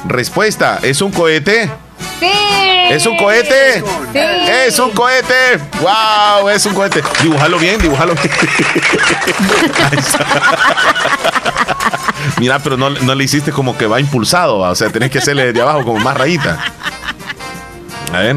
Respuesta, 0.06 0.78
¿es 0.82 1.00
un 1.02 1.10
cohete? 1.12 1.70
Sí. 2.20 2.30
¿Es 2.90 3.04
un 3.06 3.16
cohete? 3.16 3.80
Sí. 4.12 4.18
Es 4.18 4.78
un 4.78 4.90
cohete. 4.92 5.58
¡Wow! 5.80 6.48
Es 6.48 6.64
un 6.66 6.74
cohete. 6.74 7.02
Dibújalo 7.22 7.58
bien, 7.58 7.80
dibújalo 7.80 8.14
bien. 8.14 8.30
Mira, 12.38 12.58
pero 12.60 12.76
no, 12.76 12.90
no 12.90 13.14
le 13.14 13.24
hiciste 13.24 13.50
como 13.52 13.76
que 13.76 13.86
va 13.86 14.00
impulsado. 14.00 14.58
O 14.58 14.74
sea, 14.74 14.90
tenés 14.90 15.10
que 15.10 15.18
hacerle 15.18 15.52
de 15.52 15.60
abajo 15.60 15.84
como 15.84 15.98
más 15.98 16.16
rayita. 16.16 16.58
A 18.12 18.18
ver, 18.18 18.36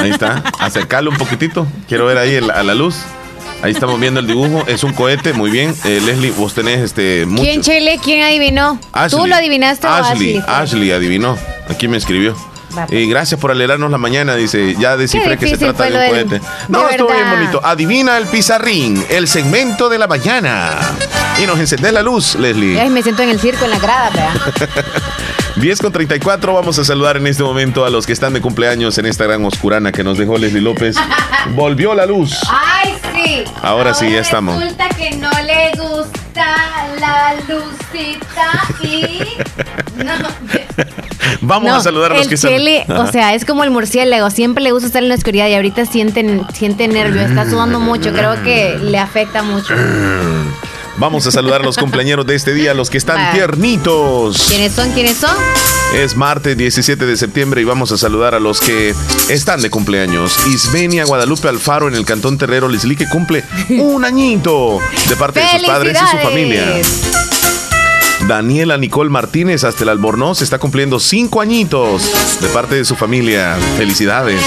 ahí 0.00 0.10
está. 0.10 0.42
Acercarlo 0.58 1.10
un 1.10 1.16
poquitito. 1.16 1.66
Quiero 1.88 2.06
ver 2.06 2.18
ahí 2.18 2.34
el- 2.34 2.50
a 2.50 2.62
la 2.62 2.74
luz. 2.74 2.96
Ahí 3.62 3.72
estamos 3.72 3.98
viendo 3.98 4.20
el 4.20 4.26
dibujo. 4.26 4.64
Es 4.66 4.84
un 4.84 4.92
cohete, 4.92 5.32
muy 5.32 5.50
bien. 5.50 5.74
Eh, 5.84 6.00
Leslie, 6.04 6.30
vos 6.32 6.52
tenés 6.54 6.80
este. 6.80 7.22
¿Quién, 7.24 7.30
muchos- 7.30 7.60
Chele? 7.66 7.98
¿Quién 8.02 8.22
adivinó? 8.22 8.78
Ashley. 8.92 9.20
¿Tú 9.20 9.26
lo 9.26 9.34
adivinaste 9.34 9.86
Ashley, 9.86 10.36
o 10.36 10.40
Ashley? 10.40 10.44
Ashley 10.46 10.92
adivinó. 10.92 11.38
Aquí 11.70 11.88
me 11.88 11.96
escribió. 11.96 12.36
Y 12.90 13.06
gracias 13.08 13.40
por 13.40 13.50
alegrarnos 13.50 13.90
la 13.90 13.96
mañana, 13.96 14.34
dice. 14.36 14.76
Ya 14.78 14.98
descifré 14.98 15.38
que 15.38 15.48
se 15.48 15.56
trata 15.56 15.84
de 15.84 15.94
un 15.94 15.98
del- 16.00 16.10
cohete. 16.10 16.40
No, 16.68 16.86
estuvo 16.90 17.08
bien 17.08 17.20
verdad. 17.20 17.38
bonito. 17.38 17.60
Adivina 17.64 18.18
el 18.18 18.26
pizarrín, 18.26 19.02
el 19.08 19.26
segmento 19.28 19.88
de 19.88 19.98
la 19.98 20.06
mañana. 20.06 20.72
Y 21.42 21.46
nos 21.46 21.58
encendés 21.58 21.92
la 21.94 22.02
luz, 22.02 22.34
Leslie. 22.34 22.78
Ay, 22.78 22.90
me 22.90 23.02
siento 23.02 23.22
en 23.22 23.30
el 23.30 23.40
circo, 23.40 23.64
en 23.64 23.70
la 23.70 23.78
grada, 23.78 24.10
vea. 24.10 24.32
10 25.56 25.80
con 25.80 25.90
34, 25.92 26.52
vamos 26.52 26.78
a 26.78 26.84
saludar 26.84 27.16
en 27.16 27.26
este 27.26 27.42
momento 27.42 27.84
a 27.86 27.90
los 27.90 28.06
que 28.06 28.12
están 28.12 28.34
de 28.34 28.40
cumpleaños 28.42 28.98
en 28.98 29.06
esta 29.06 29.24
gran 29.24 29.42
oscurana 29.44 29.90
que 29.90 30.04
nos 30.04 30.18
dejó 30.18 30.36
Leslie 30.36 30.60
López. 30.60 30.96
Volvió 31.54 31.94
la 31.94 32.04
luz. 32.04 32.38
Ay, 32.50 32.94
sí. 33.14 33.44
Ahora 33.62 33.94
sí, 33.94 34.10
ya 34.10 34.20
estamos. 34.20 34.60
Resulta 34.60 34.88
que 34.90 35.12
no 35.12 35.30
le 35.30 35.70
gusta 35.80 36.46
la 37.00 37.34
lucita 37.48 38.52
y. 38.82 39.20
No. 39.96 40.12
Vamos 41.40 41.70
No, 41.70 41.76
a 41.76 41.80
saludar 41.80 42.12
a 42.12 42.16
los 42.16 42.24
el 42.24 42.28
que 42.28 42.34
están. 42.34 42.50
Chele, 42.50 42.84
o 42.88 43.06
sea, 43.10 43.34
es 43.34 43.46
como 43.46 43.64
el 43.64 43.70
murciélago, 43.70 44.28
siempre 44.28 44.62
le 44.62 44.72
gusta 44.72 44.88
estar 44.88 45.02
en 45.02 45.08
la 45.08 45.14
oscuridad 45.14 45.48
y 45.48 45.54
ahorita 45.54 45.86
siente, 45.86 46.42
siente 46.52 46.86
nervio, 46.86 47.22
está 47.22 47.48
sudando 47.48 47.80
mucho, 47.80 48.12
creo 48.12 48.42
que 48.42 48.78
le 48.82 48.98
afecta 48.98 49.42
mucho. 49.42 49.74
Vamos 50.98 51.26
a 51.26 51.30
saludar 51.30 51.60
a 51.60 51.64
los 51.64 51.76
compañeros 51.76 52.26
de 52.26 52.34
este 52.34 52.54
día, 52.54 52.72
los 52.72 52.88
que 52.88 52.96
están 52.96 53.18
Va. 53.18 53.32
tiernitos. 53.32 54.46
¿Quiénes 54.48 54.72
son? 54.72 54.90
¿Quiénes 54.92 55.18
son? 55.18 55.36
Es 55.94 56.16
martes 56.16 56.56
17 56.56 57.04
de 57.04 57.16
septiembre 57.16 57.60
y 57.60 57.64
vamos 57.64 57.92
a 57.92 57.98
saludar 57.98 58.34
a 58.34 58.40
los 58.40 58.60
que 58.60 58.94
están 59.28 59.60
de 59.60 59.68
cumpleaños. 59.68 60.38
Isbenia 60.46 61.04
Guadalupe 61.04 61.48
Alfaro 61.48 61.88
en 61.88 61.94
el 61.94 62.06
Cantón 62.06 62.38
Terrero 62.38 62.68
Lisli 62.68 62.96
que 62.96 63.06
cumple 63.08 63.44
un 63.68 64.04
añito 64.04 64.80
de 65.08 65.16
parte 65.16 65.40
de 65.40 65.58
sus 65.58 65.66
padres 65.66 65.98
y 66.02 66.16
su 66.16 66.22
familia. 66.22 66.64
Daniela 68.28 68.76
Nicole 68.78 69.10
Martínez 69.10 69.62
hasta 69.64 69.84
el 69.84 69.90
Albornoz 69.90 70.42
está 70.42 70.58
cumpliendo 70.58 70.98
cinco 70.98 71.40
añitos 71.40 72.02
de 72.40 72.48
parte 72.48 72.74
de 72.74 72.84
su 72.84 72.96
familia. 72.96 73.56
Felicidades. 73.76 74.40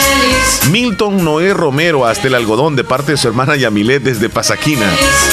Milton 0.72 1.24
Noé 1.24 1.54
Romero 1.54 2.06
hasta 2.06 2.28
el 2.28 2.36
algodón 2.36 2.76
de 2.76 2.84
parte 2.84 3.14
de 3.14 3.18
su 3.18 3.28
hermana 3.28 3.56
Yamilet 3.56 4.04
desde 4.04 4.30
Pasaquina. 4.30 4.88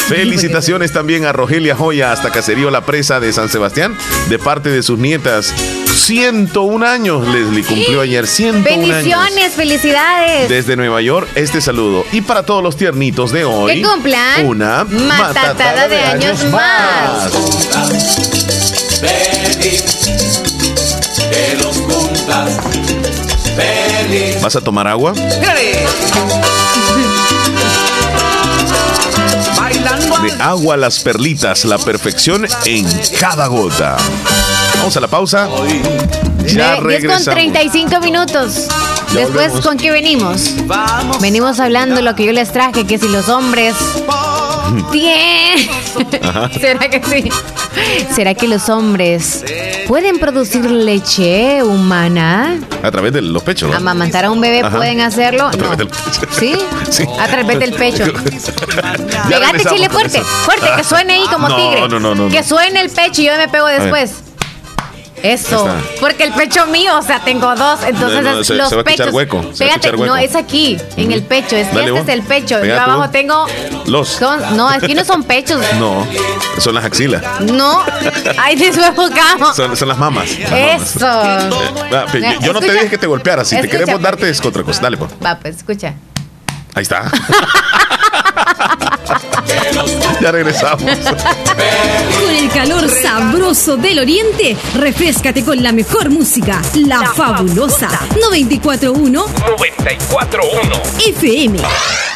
Felicitaciones 0.09 0.93
también 0.93 1.25
a 1.25 1.33
Rogelia 1.33 1.75
Joya 1.75 2.13
hasta 2.13 2.31
Caserío 2.31 2.71
La 2.71 2.85
Presa 2.85 3.21
de 3.21 3.33
San 3.33 3.49
Sebastián 3.49 3.97
de 4.29 4.39
parte 4.39 4.69
de 4.69 4.83
sus 4.83 4.99
nietas. 4.99 5.53
101 5.97 6.87
años 6.87 7.27
Leslie 7.27 7.65
cumplió 7.65 8.01
ayer 8.03 8.27
101 8.27 8.71
años. 8.71 8.89
Bendiciones, 8.89 9.53
felicidades. 9.55 10.49
Desde 10.49 10.77
Nueva 10.77 11.01
York, 11.01 11.29
este 11.35 11.61
saludo. 11.61 12.05
Y 12.13 12.21
para 12.21 12.45
todos 12.45 12.63
los 12.63 12.77
tiernitos 12.77 13.33
de 13.33 13.45
hoy, 13.45 13.77
Que 13.77 13.83
cumplan 13.83 14.47
una 14.47 14.85
matatada 14.85 15.89
de 15.89 15.99
años 15.99 16.45
más. 16.53 17.33
Feliz, 19.01 19.85
que 21.31 21.57
los 21.63 21.79
cumplas. 21.79 22.61
Feliz. 23.57 24.41
¿Vas 24.43 24.57
a 24.57 24.61
tomar 24.61 24.87
agua? 24.87 25.13
De 30.23 30.33
agua 30.41 30.77
las 30.77 31.01
perlitas, 31.01 31.65
la 31.65 31.79
perfección 31.79 32.47
en 32.65 32.87
cada 33.19 33.47
gota. 33.47 33.97
Vamos 34.79 34.97
a 34.97 35.01
la 35.01 35.09
pausa. 35.09 35.49
Ya 36.47 36.77
Ve, 36.77 36.77
10 36.77 36.77
con 36.77 36.85
regresamos. 36.85 37.25
35 37.25 38.01
minutos. 38.01 38.69
Ya 39.13 39.21
Después, 39.21 39.33
volvemos. 39.49 39.67
¿con 39.67 39.77
qué 39.79 39.91
venimos? 39.91 40.51
Venimos 41.21 41.59
hablando 41.61 42.01
lo 42.03 42.15
que 42.15 42.25
yo 42.27 42.33
les 42.33 42.53
traje, 42.53 42.87
que 42.87 42.99
si 42.99 43.09
los 43.09 43.29
hombres. 43.29 43.75
Ajá. 46.23 46.51
¿Será 46.61 46.89
que 46.91 47.03
sí? 47.03 47.31
¿Será 48.15 48.35
que 48.35 48.49
los 48.49 48.69
hombres 48.69 49.45
pueden 49.87 50.19
producir 50.19 50.69
leche 50.71 51.63
humana? 51.63 52.59
A 52.83 52.91
través 52.91 53.13
de 53.13 53.23
los 53.23 53.43
pechos. 53.43 53.71
¿no? 53.71 53.77
¿Amamantar 53.77 54.25
a 54.25 54.31
un 54.31 54.41
bebé 54.41 54.61
Ajá. 54.61 54.77
pueden 54.77 55.01
hacerlo? 55.01 55.47
A 55.47 55.51
través 55.51 55.71
No. 55.71 55.77
del 55.77 55.89
pecho. 55.89 56.21
¿Sí? 56.39 56.55
Sí. 56.91 57.05
A 57.21 57.27
través 57.29 57.59
del 57.59 57.73
pecho. 57.75 58.05
Pegate 59.29 59.59
regresamos 59.59 59.65
chile 59.75 59.89
fuerte, 59.91 60.23
fuerte, 60.23 60.67
que 60.77 60.85
suene 60.85 61.15
ahí 61.15 61.25
como 61.33 61.49
No, 61.49 61.57
tigre. 61.57 61.89
no, 61.89 62.01
no, 62.01 62.15
no, 62.15 62.29
Que 62.29 62.43
suene 62.43 62.81
el 62.81 62.91
pecho 62.91 63.23
y 63.23 63.27
yo 63.27 63.37
me 63.37 63.49
pego 63.49 63.67
después. 63.67 64.13
Eso, 65.33 65.69
porque 66.01 66.25
el 66.25 66.33
pecho 66.33 66.67
mío, 66.67 66.99
o 66.99 67.03
sea, 67.03 67.21
tengo 67.21 67.55
dos, 67.55 67.81
entonces 67.85 68.23
No, 68.23 68.33
no, 68.33 68.41
es- 68.41 68.47
se- 68.47 68.55
los 68.55 68.69
se 68.69 68.77
va 68.77 68.83
a 68.83 68.85
escuchar 68.85 69.07
pechos. 69.07 69.15
hueco, 69.15 69.45
Pégate, 69.59 69.91
hueco. 69.91 70.07
no, 70.07 70.17
es 70.17 70.35
aquí, 70.37 70.79
en 70.97 71.13
el 71.13 71.23
pecho, 71.25 71.57
es 71.57 71.69
Dale 71.69 71.81
este 71.81 71.91
vos. 71.93 72.01
es 72.03 72.09
el 72.09 72.23
pecho. 72.23 72.65
Yo 72.65 72.81
abajo 72.81 73.11
tengo. 73.11 73.47
Los. 73.87 74.09
son- 74.09 74.57
no, 74.57 74.69
aquí 74.69 74.95
no 74.95 75.05
son 75.05 75.23
pechos. 75.25 75.61
No, 75.79 76.07
son 76.59 76.75
las 76.75 76.85
axilas. 76.85 77.23
No, 77.41 77.83
ahí 78.39 78.57
desfocamos. 78.57 79.57
Son, 79.57 79.77
son 79.77 79.89
las 79.89 79.99
mamas. 79.99 80.39
Las 80.39 80.51
mamas. 80.51 80.97
Eso. 80.97 81.23
Eh, 82.15 82.37
yo- 82.41 82.47
yo 82.47 82.53
no 82.53 82.61
te 82.61 82.73
dije 82.73 82.89
que 82.89 82.99
te 82.99 83.07
golpearas. 83.07 83.49
Si 83.49 83.61
te 83.61 83.69
queremos 83.69 84.01
darte 84.01 84.29
es 84.29 84.45
otra 84.45 84.63
cosa. 84.63 84.81
Dale, 84.83 84.97
pues. 84.97 85.11
Va, 85.25 85.39
pues 85.39 85.57
escucha. 85.57 85.95
Ahí 86.75 86.83
está. 86.83 87.11
ya 90.21 90.33
regresamos. 90.33 90.83
Con 90.83 92.35
el 92.35 92.49
calor 92.51 92.89
sabroso 92.91 93.77
del 93.77 94.01
oriente, 94.01 94.57
refrescate 94.75 95.45
con 95.45 95.63
la 95.63 95.73
mejor 95.73 96.11
música, 96.11 96.61
La, 96.75 97.13
Fabulosa 97.13 97.89
941 98.21 99.27
941 99.59 100.83
FM. 101.07 102.16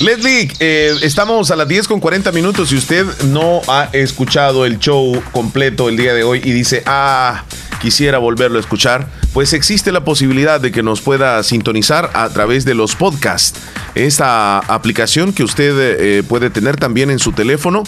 Leslie, 0.01 0.53
eh, 0.61 0.95
estamos 1.01 1.51
a 1.51 1.57
las 1.57 1.67
10 1.67 1.89
con 1.89 2.01
40 2.01 2.33
minutos 2.33 2.71
y 2.73 2.77
usted 2.77 3.07
no 3.29 3.63
ha 3.67 3.89
escuchado 3.93 4.67
el 4.67 4.79
show 4.79 5.23
completo 5.33 5.89
el 5.89 5.97
día 5.97 6.13
de 6.13 6.23
hoy 6.23 6.43
y 6.45 6.53
dice, 6.53 6.83
ah, 6.85 7.45
quisiera 7.81 8.19
volverlo 8.19 8.59
a 8.59 8.61
escuchar, 8.61 9.09
pues 9.33 9.53
existe 9.53 9.93
la 9.93 10.05
posibilidad 10.05 10.61
de 10.61 10.73
que 10.73 10.83
nos 10.83 11.01
pueda 11.01 11.43
sintonizar 11.43 12.11
a 12.15 12.29
través 12.29 12.65
de 12.65 12.75
los 12.75 12.97
podcasts. 12.97 13.61
Esta 13.95 14.59
aplicación 14.59 15.33
que 15.33 15.45
usted 15.45 15.75
eh, 15.79 16.23
puede 16.23 16.51
tener 16.51 16.77
también 16.77 17.11
en 17.11 17.19
su 17.19 17.33
teléfono. 17.33 17.83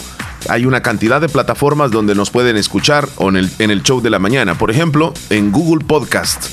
Hay 0.49 0.65
una 0.65 0.81
cantidad 0.81 1.21
de 1.21 1.29
plataformas 1.29 1.91
donde 1.91 2.15
nos 2.15 2.29
pueden 2.29 2.57
escuchar 2.57 3.07
en 3.19 3.37
el, 3.37 3.51
en 3.59 3.71
el 3.71 3.83
show 3.83 4.01
de 4.01 4.09
la 4.09 4.19
mañana. 4.19 4.57
Por 4.57 4.71
ejemplo, 4.71 5.13
en 5.29 5.51
Google 5.51 5.85
Podcast, 5.85 6.47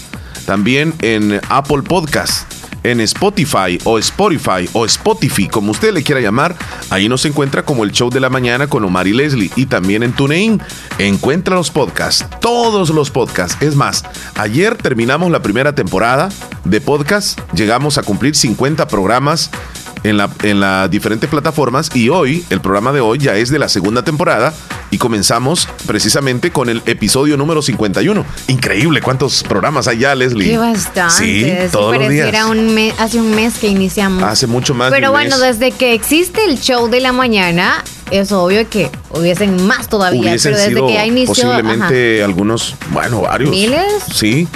también 0.47 0.95
en 1.01 1.41
Apple 1.49 1.83
Podcast 1.83 2.60
en 2.83 3.01
Spotify 3.01 3.79
o 3.85 3.99
Spotify 3.99 4.69
o 4.73 4.85
Spotify, 4.85 5.49
como 5.49 5.73
usted 5.73 5.93
le 5.93 6.03
quiera 6.03 6.21
llamar, 6.21 6.57
ahí 6.91 7.09
nos 7.09 7.25
encuentra 7.25 7.65
como 7.65 7.85
el 7.85 7.93
show 7.93 8.11
de 8.11 8.21
la 8.21 8.31
mañana 8.31 8.67
con 8.67 8.85
Omar 8.85 9.07
y 9.07 9.13
Leslie 9.13 9.51
y 9.57 9.67
también 9.67 10.03
en 10.03 10.13
TuneIn. 10.13 10.61
Encuentra 10.99 11.57
los 11.57 11.71
podcasts, 11.71 12.27
todos 12.41 12.91
los 12.91 13.11
podcasts. 13.11 13.57
Es 13.61 13.75
más, 13.75 14.05
ayer 14.37 14.77
terminamos 14.77 15.31
la 15.31 15.43
primera 15.43 15.75
temporada 15.75 16.29
de 16.65 16.81
podcast, 16.81 17.39
llegamos 17.53 17.99
a 17.99 18.03
cumplir 18.03 18.37
50 18.37 18.89
programas 18.89 19.51
en, 20.05 20.17
la, 20.17 20.31
en 20.43 20.61
las 20.61 20.91
diferentes 20.91 21.29
plataformas 21.29 21.91
y 21.95 22.09
hoy, 22.09 22.45
el 22.51 22.61
programa 22.61 22.93
de 22.93 23.01
hoy 23.01 23.19
ya 23.19 23.37
es 23.37 23.51
de 23.51 23.59
la 23.59 23.69
segunda 23.69 24.03
temporada 24.03 24.53
y 24.91 24.99
comenzamos 24.99 25.69
precisamente 25.87 26.51
con 26.51 26.69
el 26.69 26.83
episodio 26.87 27.37
número 27.37 27.63
51. 27.63 28.25
Increíble 28.49 29.01
cuántos 29.01 29.43
programas 29.45 29.87
hay 29.89 29.99
ya, 29.99 30.15
Leslie. 30.15 30.51
Qué 30.51 30.59
bastante. 30.59 31.15
Sí, 31.15 31.47
todos 31.71 31.97
los 31.97 32.09
días. 32.09 32.29
Era 32.29 32.47
un 32.47 32.75
mes, 32.75 32.95
hace 32.99 33.21
un 33.21 33.35
mes 33.35 33.59
que 33.59 33.69
iniciamos. 33.69 34.23
Hace 34.23 34.47
mucho 34.47 34.75
más. 34.75 34.91
de 34.91 34.97
Pero 34.97 35.09
un 35.09 35.13
bueno, 35.15 35.39
mes. 35.39 35.59
desde 35.59 35.73
que 35.73 35.95
existe 35.95 36.45
el 36.45 36.59
show 36.61 36.89
de 36.89 37.01
la 37.01 37.13
mañana, 37.13 37.85
es 38.11 38.33
obvio 38.33 38.69
que 38.69 38.91
hubiesen 39.11 39.65
más 39.67 39.89
todavía. 39.89 40.23
hubiesen 40.23 40.53
pero 40.53 40.57
desde 40.57 40.71
sido 40.75 40.87
que 40.89 40.95
ya 40.95 41.07
inició. 41.07 41.29
posiblemente 41.35 42.23
algunos, 42.25 42.75
bueno, 42.93 43.21
varios. 43.21 43.51
¿Miles? 43.51 43.85
Sí, 44.13 44.49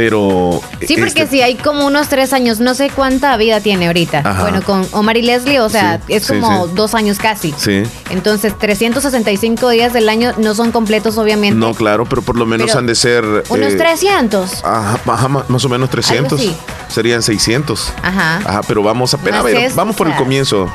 pero... 0.00 0.62
Sí, 0.80 0.96
porque 0.96 1.22
este- 1.24 1.26
si 1.26 1.42
hay 1.42 1.56
como 1.56 1.86
unos 1.86 2.08
tres 2.08 2.32
años, 2.32 2.58
no 2.58 2.74
sé 2.74 2.88
cuánta 2.88 3.36
vida 3.36 3.60
tiene 3.60 3.86
ahorita. 3.88 4.22
Ajá. 4.24 4.42
Bueno, 4.42 4.62
con 4.62 4.86
Omar 4.92 5.18
y 5.18 5.22
Leslie, 5.22 5.60
o 5.60 5.68
sea, 5.68 6.00
Sí, 6.06 6.14
es 6.14 6.24
sí, 6.24 6.28
como 6.40 6.66
sí. 6.68 6.72
dos 6.74 6.94
años 6.94 7.18
casi. 7.18 7.54
Sí. 7.58 7.82
Entonces, 8.08 8.56
365 8.58 9.68
días 9.68 9.92
del 9.92 10.08
año 10.08 10.32
no 10.38 10.54
son 10.54 10.72
completos, 10.72 11.18
obviamente. 11.18 11.54
No, 11.58 11.74
claro, 11.74 12.06
pero 12.06 12.22
por 12.22 12.36
lo 12.36 12.46
menos 12.46 12.68
Pero 12.68 12.78
han 12.78 12.86
de 12.86 12.94
ser... 12.94 13.24
Unos 13.50 13.72
eh, 13.74 13.76
300. 13.76 14.64
Ajá, 14.64 14.98
ajá, 15.06 15.28
más 15.28 15.64
o 15.66 15.68
menos 15.68 15.90
300. 15.90 16.40
así. 16.40 16.56
Serían 16.88 17.22
600. 17.22 17.92
Ajá. 18.02 18.36
Ajá, 18.38 18.60
pero 18.66 18.82
vamos 18.82 19.12
a, 19.12 19.18
a 19.18 19.42
ver, 19.42 19.70
vamos 19.74 19.96
por 19.96 20.06
el 20.06 20.12
o 20.14 20.16
sea. 20.16 20.22
comienzo. 20.24 20.70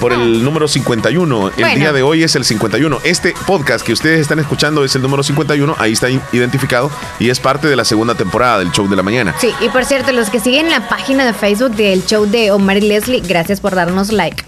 Por 0.00 0.14
el 0.14 0.42
número 0.42 0.66
51. 0.66 1.48
El 1.48 1.54
Bueno. 1.58 1.74
día 1.76 1.92
de 1.92 2.02
hoy 2.02 2.22
es 2.22 2.34
el 2.34 2.44
51. 2.44 2.98
Este 3.04 3.34
podcast 3.46 3.84
que 3.84 3.92
ustedes 3.92 4.20
están 4.20 4.38
escuchando 4.38 4.82
es 4.82 4.96
el 4.96 5.02
número 5.02 5.22
51. 5.22 5.76
Ahí 5.78 5.92
está 5.92 6.08
identificado 6.32 6.90
y 7.18 7.28
es 7.28 7.38
parte 7.38 7.68
de 7.68 7.76
la 7.76 7.84
segunda 7.84 8.14
temporada 8.14 8.60
del 8.60 8.72
show 8.72 8.88
de 8.88 8.96
la 8.96 9.02
mañana. 9.02 9.34
Sí, 9.38 9.52
y 9.60 9.68
por 9.68 9.84
cierto, 9.84 10.12
los 10.12 10.30
que 10.30 10.40
siguen 10.40 10.70
la 10.70 10.88
página 10.88 11.26
de 11.26 11.34
Facebook 11.34 11.72
del 11.76 12.04
show 12.06 12.24
de 12.26 12.50
Omar 12.50 12.78
y 12.78 12.80
Leslie, 12.82 13.20
gracias 13.20 13.60
por 13.60 13.74
darnos 13.74 14.10
like. 14.10 14.42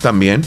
También. 0.00 0.42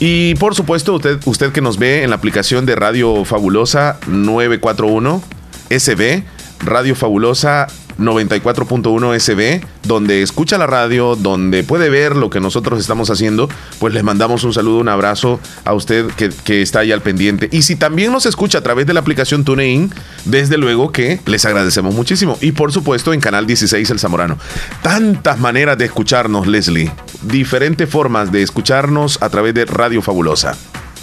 Y 0.00 0.34
por 0.36 0.56
supuesto, 0.56 0.94
usted, 0.94 1.20
usted 1.26 1.52
que 1.52 1.60
nos 1.60 1.78
ve 1.78 2.02
en 2.02 2.10
la 2.10 2.16
aplicación 2.16 2.66
de 2.66 2.74
Radio 2.74 3.24
Fabulosa 3.24 3.98
941 4.08 5.22
SB, 5.70 6.24
Radio 6.64 6.96
Fabulosa 6.96 7.68
94.1 8.00 9.18
SB, 9.18 9.64
donde 9.84 10.22
escucha 10.22 10.58
la 10.58 10.66
radio, 10.66 11.16
donde 11.16 11.62
puede 11.62 11.90
ver 11.90 12.16
lo 12.16 12.30
que 12.30 12.40
nosotros 12.40 12.80
estamos 12.80 13.10
haciendo, 13.10 13.48
pues 13.78 13.94
les 13.94 14.02
mandamos 14.02 14.44
un 14.44 14.52
saludo, 14.52 14.78
un 14.78 14.88
abrazo 14.88 15.40
a 15.64 15.74
usted 15.74 16.06
que, 16.16 16.30
que 16.44 16.62
está 16.62 16.80
ahí 16.80 16.92
al 16.92 17.02
pendiente. 17.02 17.48
Y 17.52 17.62
si 17.62 17.76
también 17.76 18.12
nos 18.12 18.26
escucha 18.26 18.58
a 18.58 18.62
través 18.62 18.86
de 18.86 18.94
la 18.94 19.00
aplicación 19.00 19.44
TuneIn, 19.44 19.92
desde 20.24 20.56
luego 20.58 20.92
que 20.92 21.20
les 21.26 21.44
agradecemos 21.44 21.94
muchísimo. 21.94 22.36
Y 22.40 22.52
por 22.52 22.72
supuesto 22.72 23.12
en 23.12 23.20
Canal 23.20 23.46
16 23.46 23.90
El 23.90 23.98
Zamorano. 23.98 24.38
Tantas 24.82 25.38
maneras 25.38 25.78
de 25.78 25.86
escucharnos, 25.86 26.46
Leslie. 26.46 26.90
Diferentes 27.22 27.88
formas 27.88 28.32
de 28.32 28.42
escucharnos 28.42 29.20
a 29.22 29.28
través 29.28 29.54
de 29.54 29.64
Radio 29.64 30.02
Fabulosa. 30.02 30.56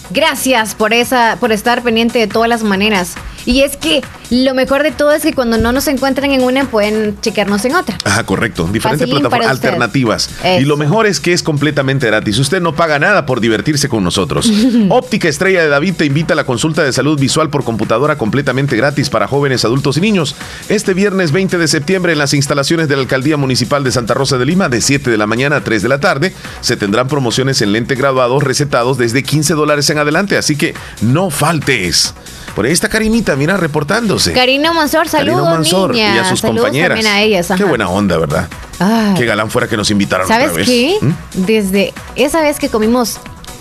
Gracias 0.10 0.76
por 0.76 0.94
esa, 0.94 1.38
por 1.40 1.52
estar 1.52 1.84
pendiente 1.84 2.20
de 2.20 2.28
todas 2.28 2.50
las 2.50 2.64
maneras. 2.64 3.16
Y 3.46 3.62
es 3.62 3.78
que 3.78 4.02
lo 4.30 4.54
mejor 4.54 4.84
de 4.84 4.92
todo 4.92 5.14
es 5.14 5.24
que 5.24 5.32
cuando 5.32 5.58
no 5.58 5.72
nos 5.72 5.88
encuentran 5.88 6.32
en 6.32 6.44
una, 6.44 6.66
pueden 6.66 7.18
chequearnos 7.22 7.64
en 7.64 7.76
otra. 7.76 7.98
Ajá, 8.04 8.26
correcto. 8.26 8.68
Diferentes 8.72 9.08
Facilín 9.08 9.22
plataformas 9.22 9.50
alternativas. 9.50 10.30
Y 10.60 10.66
lo 10.66 10.76
mejor 10.76 11.06
es 11.06 11.22
que 11.22 11.32
es 11.32 11.44
completamente 11.44 12.08
gratis. 12.08 12.38
Usted 12.40 12.62
no 12.62 12.76
paga 12.76 13.00
nada 13.00 13.26
por 13.26 13.40
divertirse 13.40 13.88
con 13.88 14.04
nosotros. 14.04 14.52
Óptica 14.90 15.30
Estrella 15.30 15.62
de 15.62 15.70
David 15.70 15.94
te 15.96 16.06
invita 16.06 16.34
a 16.34 16.36
la 16.36 16.46
consulta 16.46 16.84
de 16.84 16.92
salud 16.92 17.18
visual 17.18 17.50
por 17.50 17.64
computadora 17.64 18.18
completamente 18.18 18.76
gratis 18.76 19.10
para 19.10 19.28
jóvenes, 19.28 19.64
adultos 19.64 19.96
y 19.98 20.02
niños. 20.02 20.36
Este 20.68 20.94
viernes 20.94 21.32
20 21.32 21.58
de 21.58 21.68
septiembre 21.70 22.12
en 22.12 22.20
las 22.20 22.34
instalaciones 22.34 22.90
de 22.90 22.96
la 22.96 23.04
Alcaldía 23.04 23.38
Municipal 23.38 23.84
de 23.84 23.92
Santa 23.92 24.14
Rosa 24.14 24.38
de 24.38 24.46
Lima 24.46 24.68
de 24.68 24.82
7 24.82 25.10
de 25.10 25.18
la 25.18 25.28
mañana 25.28 25.58
a 25.58 25.64
3 25.64 25.82
de 25.82 25.90
la 25.90 26.00
tarde 26.00 26.34
se 26.62 26.76
tendrán 26.76 27.08
promociones 27.08 27.62
en 27.62 27.72
lente 27.72 27.96
graduados 27.96 28.44
recetados 28.44 28.98
desde 28.98 29.24
15 29.24 29.54
dólares 29.54 29.90
en 29.90 29.97
adelante. 29.98 30.38
Así 30.38 30.56
que 30.56 30.74
no 31.02 31.30
faltes. 31.30 32.14
Por 32.56 32.66
ahí 32.66 32.72
está 32.72 32.90
Karinita, 32.90 33.36
mira, 33.36 33.56
reportándose. 33.56 34.34
Karina 34.34 34.74
Mansor, 34.74 35.08
Karina 35.10 35.36
saludos, 35.36 35.50
Mansor 35.54 35.92
niña. 35.92 36.16
y 36.16 36.18
a 36.18 36.26
sus 36.30 36.40
Saludos 36.40 36.62
compañeras. 36.64 36.98
también 36.98 37.14
a 37.14 37.22
ellas. 37.22 37.48
Qué 37.56 37.64
buena 37.64 37.88
onda, 37.88 38.18
¿verdad? 38.18 38.48
Ay. 38.80 39.14
Qué 39.16 39.26
galán 39.26 39.52
fuera 39.52 39.68
que 39.68 39.78
nos 39.78 39.92
invitaran 39.92 40.28
¿Sabes 40.28 40.48
otra 40.48 40.58
vez. 40.58 40.68
qué? 40.68 40.98
¿Mm? 41.02 41.14
Desde 41.46 41.94
esa 42.16 42.42
vez 42.42 42.58
que 42.58 42.70
comimos 42.70 43.18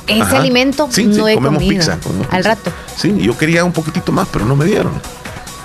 ese 0.07 0.23
Ajá. 0.23 0.39
alimento, 0.39 0.89
Sí, 0.91 1.03
sí, 1.03 1.09
no 1.09 1.29
he 1.29 1.35
comemos 1.35 1.63
comido. 1.63 1.79
pizza, 1.79 1.99
comemos 2.03 2.27
Al 2.31 2.45
rato. 2.45 2.73
Sí, 2.97 3.15
yo 3.19 3.37
quería 3.37 3.65
un 3.65 3.73
poquitito 3.73 4.13
más, 4.13 4.29
pero 4.33 4.47
no 4.47 4.57
me 4.57 4.65
dieron. 4.65 4.93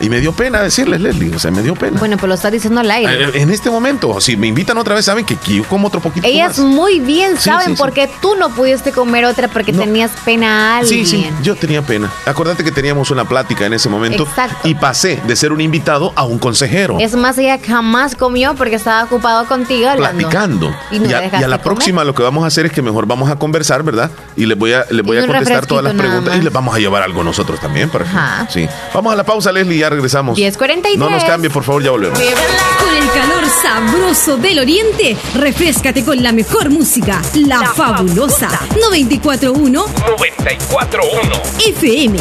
Y 0.01 0.09
me 0.09 0.19
dio 0.19 0.31
pena 0.33 0.61
decirles, 0.61 0.99
Leslie, 0.99 1.33
o 1.35 1.39
sea, 1.39 1.51
me 1.51 1.61
dio 1.61 1.75
pena. 1.75 1.99
Bueno, 1.99 2.17
pues 2.17 2.27
lo 2.27 2.35
estás 2.35 2.51
diciendo 2.51 2.81
al 2.81 2.89
aire. 2.89 3.25
Eh, 3.25 3.31
En 3.41 3.49
este 3.51 3.69
momento, 3.69 4.19
si 4.19 4.35
me 4.35 4.47
invitan 4.47 4.77
otra 4.77 4.95
vez, 4.95 5.05
saben 5.05 5.25
que, 5.25 5.37
yo 5.47 5.63
como 5.65 5.87
otro 5.87 5.99
poquito 6.01 6.25
Ellas 6.27 6.57
más. 6.57 6.67
muy 6.67 6.99
bien 6.99 7.37
saben 7.37 7.67
sí, 7.67 7.71
sí. 7.73 7.77
por 7.77 7.93
qué 7.93 8.09
tú 8.21 8.35
no 8.35 8.49
pudiste 8.49 8.91
comer 8.91 9.25
otra 9.25 9.47
porque 9.47 9.71
tenías 9.73 10.11
pena 10.25 10.47
a 10.75 10.77
alguien. 10.79 11.05
Sí, 11.05 11.23
sí, 11.23 11.29
yo 11.43 11.55
tenía 11.55 11.81
pena. 11.83 12.09
Acuérdate 12.25 12.63
que 12.63 12.71
teníamos 12.71 13.11
una 13.11 13.25
plática 13.25 13.65
en 13.65 13.73
ese 13.73 13.89
momento 13.89 14.23
Exacto. 14.23 14.67
y 14.67 14.73
pasé 14.75 15.19
de 15.27 15.35
ser 15.35 15.51
un 15.51 15.61
invitado 15.61 16.13
a 16.15 16.23
un 16.23 16.39
consejero. 16.39 16.97
Es 16.99 17.15
más, 17.15 17.37
ella 17.37 17.59
jamás 17.65 18.15
comió 18.15 18.55
porque 18.55 18.75
estaba 18.75 19.03
ocupado 19.03 19.45
contigo 19.45 19.87
hablando. 19.89 20.17
platicando. 20.17 20.75
Y 20.89 20.97
no 20.99 21.05
Y, 21.05 21.07
me 21.09 21.13
a, 21.15 21.21
dejaste 21.21 21.41
y 21.41 21.43
a 21.43 21.47
la 21.47 21.57
comer. 21.57 21.61
próxima 21.75 22.03
lo 22.03 22.15
que 22.15 22.23
vamos 22.23 22.43
a 22.43 22.47
hacer 22.47 22.65
es 22.65 22.71
que 22.71 22.81
mejor 22.81 23.05
vamos 23.05 23.29
a 23.29 23.35
conversar, 23.35 23.83
¿verdad? 23.83 24.09
Y 24.35 24.47
les 24.47 24.57
voy 24.57 24.73
a, 24.73 24.85
les 24.89 25.05
voy 25.05 25.17
a 25.17 25.27
contestar 25.27 25.65
todas 25.67 25.83
las 25.83 25.93
preguntas 25.93 26.35
y 26.37 26.41
les 26.41 26.51
vamos 26.51 26.75
a 26.75 26.79
llevar 26.79 27.03
algo 27.03 27.23
nosotros 27.23 27.59
también. 27.59 27.89
Para 27.89 28.47
sí. 28.49 28.67
Vamos 28.93 29.13
a 29.13 29.15
la 29.15 29.23
pausa, 29.23 29.51
Leslie, 29.51 29.77
ya 29.77 29.90
regresamos. 29.91 30.37
10:43. 30.37 30.97
No 30.97 31.09
nos 31.09 31.23
cambie, 31.23 31.49
por 31.49 31.63
favor, 31.63 31.83
ya 31.83 31.91
volvemos. 31.91 32.17
Con 32.19 32.95
el 32.95 33.09
calor 33.11 33.43
sabroso 33.61 34.37
del 34.37 34.59
oriente, 34.59 35.15
refrescate 35.35 36.03
con 36.03 36.21
la 36.23 36.31
mejor 36.31 36.69
música, 36.69 37.21
La, 37.35 37.71
Fabulosa 37.73 38.49
941 38.79 39.85
941 40.07 41.41
FM. 41.59 42.19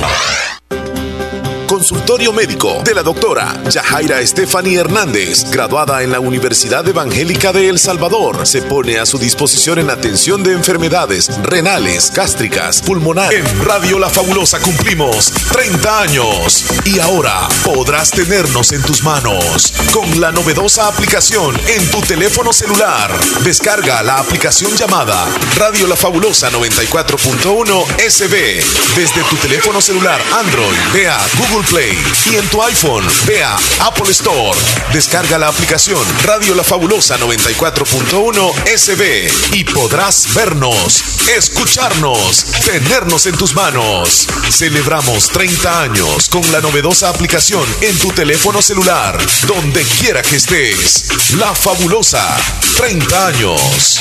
Consultorio 1.81 2.31
médico 2.31 2.83
de 2.85 2.95
la 2.95 3.03
doctora 3.03 3.59
Yajaira 3.71 4.21
Stephanie 4.27 4.77
Hernández, 4.77 5.51
graduada 5.51 6.03
en 6.03 6.13
la 6.13 6.21
Universidad 6.21 6.87
Evangélica 6.87 7.55
de 7.55 7.71
El 7.71 7.79
Salvador, 7.79 8.47
se 8.47 8.61
pone 8.61 8.99
a 8.99 9.07
su 9.07 9.17
disposición 9.17 9.79
en 9.79 9.89
atención 9.89 10.43
de 10.43 10.53
enfermedades 10.53 11.31
renales, 11.43 12.13
gástricas, 12.15 12.83
pulmonares. 12.83 13.41
En 13.41 13.65
Radio 13.65 13.99
La 13.99 14.11
Fabulosa 14.11 14.61
cumplimos 14.61 15.33
30 15.53 16.03
años 16.03 16.67
y 16.85 16.99
ahora 16.99 17.49
podrás 17.65 18.11
tenernos 18.11 18.73
en 18.73 18.83
tus 18.83 19.03
manos 19.03 19.73
con 19.91 20.21
la 20.21 20.33
novedosa 20.33 20.87
aplicación 20.87 21.59
en 21.67 21.91
tu 21.91 22.03
teléfono 22.03 22.53
celular. 22.53 23.11
Descarga 23.43 24.03
la 24.03 24.19
aplicación 24.19 24.77
llamada 24.77 25.27
Radio 25.57 25.87
La 25.87 25.97
Fabulosa 25.97 26.51
94.1 26.51 27.87
SB 28.07 28.63
desde 28.97 29.23
tu 29.31 29.37
teléfono 29.37 29.81
celular 29.81 30.21
Android. 30.35 30.77
Ve 30.93 31.09
a 31.09 31.19
Google 31.39 31.70
Play 31.71 31.97
y 32.31 32.35
en 32.35 32.49
tu 32.49 32.61
iPhone 32.63 33.07
ve 33.27 33.43
a 33.45 33.57
Apple 33.81 34.11
Store. 34.11 34.59
Descarga 34.93 35.39
la 35.39 35.49
aplicación 35.49 36.01
Radio 36.25 36.55
La 36.57 36.65
Fabulosa 36.65 37.17
94.1 37.19 38.53
SB 38.77 39.31
y 39.53 39.65
podrás 39.65 40.35
vernos, 40.35 41.29
escucharnos, 41.29 42.45
tenernos 42.65 43.27
en 43.27 43.37
tus 43.37 43.55
manos. 43.55 44.27
Celebramos 44.51 45.29
30 45.31 45.83
años 45.83 46.29
con 46.29 46.43
la 46.51 46.61
novedosa 46.61 47.09
aplicación 47.09 47.65
en 47.81 47.97
tu 47.99 48.09
teléfono 48.09 48.61
celular, 48.61 49.17
donde 49.47 49.85
quiera 49.85 50.23
que 50.23 50.37
estés. 50.37 51.07
La 51.37 51.55
Fabulosa, 51.55 52.37
30 52.77 53.27
años. 53.29 54.01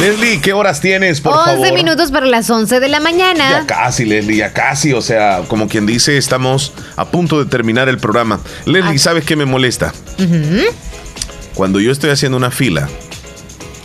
Leslie, 0.00 0.40
¿qué 0.40 0.52
horas 0.52 0.80
tienes, 0.80 1.20
por 1.20 1.32
11 1.34 1.50
favor? 1.50 1.72
minutos 1.74 2.12
para 2.12 2.26
las 2.26 2.48
11 2.48 2.78
de 2.78 2.88
la 2.88 3.00
mañana. 3.00 3.50
Ya 3.50 3.66
casi, 3.66 4.04
Leslie, 4.04 4.36
ya 4.36 4.52
casi. 4.52 4.92
O 4.92 5.02
sea, 5.02 5.42
como 5.48 5.66
quien 5.68 5.86
dice, 5.86 6.16
estamos 6.16 6.72
a 6.96 7.06
punto 7.06 7.42
de 7.42 7.50
terminar 7.50 7.88
el 7.88 7.98
programa. 7.98 8.40
Leslie, 8.64 8.94
Ah. 8.94 8.98
¿sabes 8.98 9.24
qué 9.24 9.34
me 9.34 9.44
molesta? 9.44 9.92
Cuando 11.54 11.80
yo 11.80 11.90
estoy 11.90 12.10
haciendo 12.10 12.36
una 12.38 12.52
fila 12.52 12.88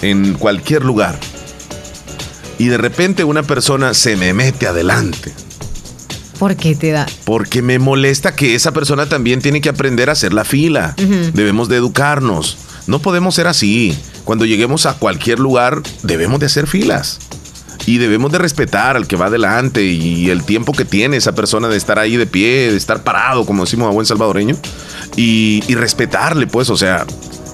en 0.04 0.34
cualquier 0.36 0.84
lugar 0.86 1.18
y 2.60 2.68
de 2.68 2.78
repente 2.78 3.24
una 3.24 3.42
persona 3.42 3.96
se 3.96 4.16
me 4.16 4.34
mete 4.34 4.68
adelante. 4.68 5.34
¿Por 6.38 6.56
qué 6.56 6.76
te 6.76 6.92
da? 6.92 7.08
Porque 7.26 7.64
me 7.64 7.80
molesta 7.80 8.36
que 8.36 8.54
esa 8.54 8.72
persona 8.72 9.08
también 9.08 9.42
tiene 9.42 9.62
que 9.62 9.70
aprender 9.70 10.10
a 10.10 10.14
hacer 10.14 10.32
la 10.34 10.44
fila. 10.46 10.94
Debemos 11.34 11.70
de 11.70 11.78
educarnos. 11.78 12.58
No 12.88 13.00
podemos 13.00 13.36
ser 13.36 13.48
así. 13.48 13.98
Cuando 14.24 14.46
lleguemos 14.46 14.86
a 14.86 14.94
cualquier 14.94 15.40
lugar, 15.40 15.82
debemos 16.04 16.40
de 16.40 16.48
hacer 16.48 16.68
filas. 16.68 17.20
Y 17.86 17.98
debemos 17.98 18.32
de 18.32 18.38
respetar 18.38 18.96
al 18.96 19.08
que 19.08 19.18
va 19.18 19.26
adelante 19.26 19.84
y 19.84 20.30
el 20.30 20.44
tiempo 20.44 20.72
que 20.72 20.86
tiene 20.86 21.18
esa 21.18 21.34
persona 21.34 21.68
de 21.68 21.76
estar 21.76 22.00
ahí 22.00 22.16
de 22.16 22.26
pie, 22.26 22.72
de 22.72 22.78
estar 22.78 23.04
parado, 23.04 23.46
como 23.46 23.66
decimos 23.66 23.88
a 23.90 23.92
buen 23.92 24.06
salvadoreño. 24.06 24.56
Y, 25.18 25.62
respetarle, 25.76 26.48
pues, 26.48 26.70
o 26.70 26.78
sea, 26.78 27.06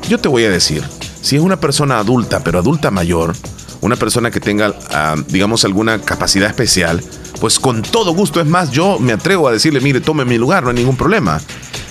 yo 0.08 0.20
te 0.20 0.28
voy 0.28 0.44
a 0.46 0.50
decir, 0.50 0.84
si 1.22 1.36
es 1.36 1.42
una 1.42 1.60
persona 1.60 1.98
adulta, 1.98 2.44
pero 2.44 2.60
adulta 2.60 2.92
mayor, 2.92 3.36
una 3.82 3.96
persona 3.96 4.30
que 4.30 4.40
tenga, 4.40 4.76
ah, 4.92 5.16
digamos, 5.28 5.66
alguna 5.66 6.00
capacidad 6.00 6.48
especial, 6.48 7.04
pues 7.40 7.60
con 7.60 7.82
todo 7.82 8.14
gusto, 8.14 8.40
es 8.40 8.46
más, 8.46 8.72
yo 8.72 9.00
me 9.00 9.14
atrevo 9.14 9.48
a 9.48 9.52
decirle, 9.52 9.80
mire, 9.80 10.00
tome 10.00 10.26
mi 10.26 10.38
lugar, 10.38 10.64
no 10.64 10.70
hay 10.70 10.76
ningún 10.76 10.98
problema. 10.98 11.42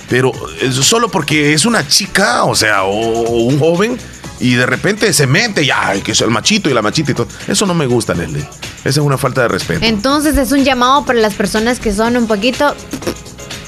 Pero 0.09 0.31
eh, 0.61 0.71
solo 0.71 1.09
porque 1.09 1.53
es 1.53 1.65
una 1.65 1.87
chica, 1.87 2.43
o 2.45 2.55
sea, 2.55 2.83
o, 2.83 2.91
o 2.91 3.41
un 3.43 3.59
joven, 3.59 3.97
y 4.39 4.55
de 4.55 4.65
repente 4.65 5.11
se 5.13 5.27
mete, 5.27 5.63
y 5.63 5.69
ay, 5.69 6.01
que 6.01 6.13
es 6.13 6.21
el 6.21 6.29
machito 6.29 6.69
y 6.69 6.73
la 6.73 6.81
machita 6.81 7.11
y 7.11 7.13
todo. 7.13 7.27
Eso 7.47 7.65
no 7.65 7.73
me 7.73 7.85
gusta, 7.85 8.13
Leslie. 8.13 8.45
Esa 8.79 8.89
es 8.89 8.97
una 8.97 9.17
falta 9.17 9.41
de 9.41 9.49
respeto. 9.49 9.85
Entonces 9.85 10.37
es 10.37 10.51
un 10.51 10.63
llamado 10.63 11.05
para 11.05 11.19
las 11.19 11.33
personas 11.33 11.79
que 11.79 11.93
son 11.93 12.15
un 12.15 12.27
poquito 12.27 12.73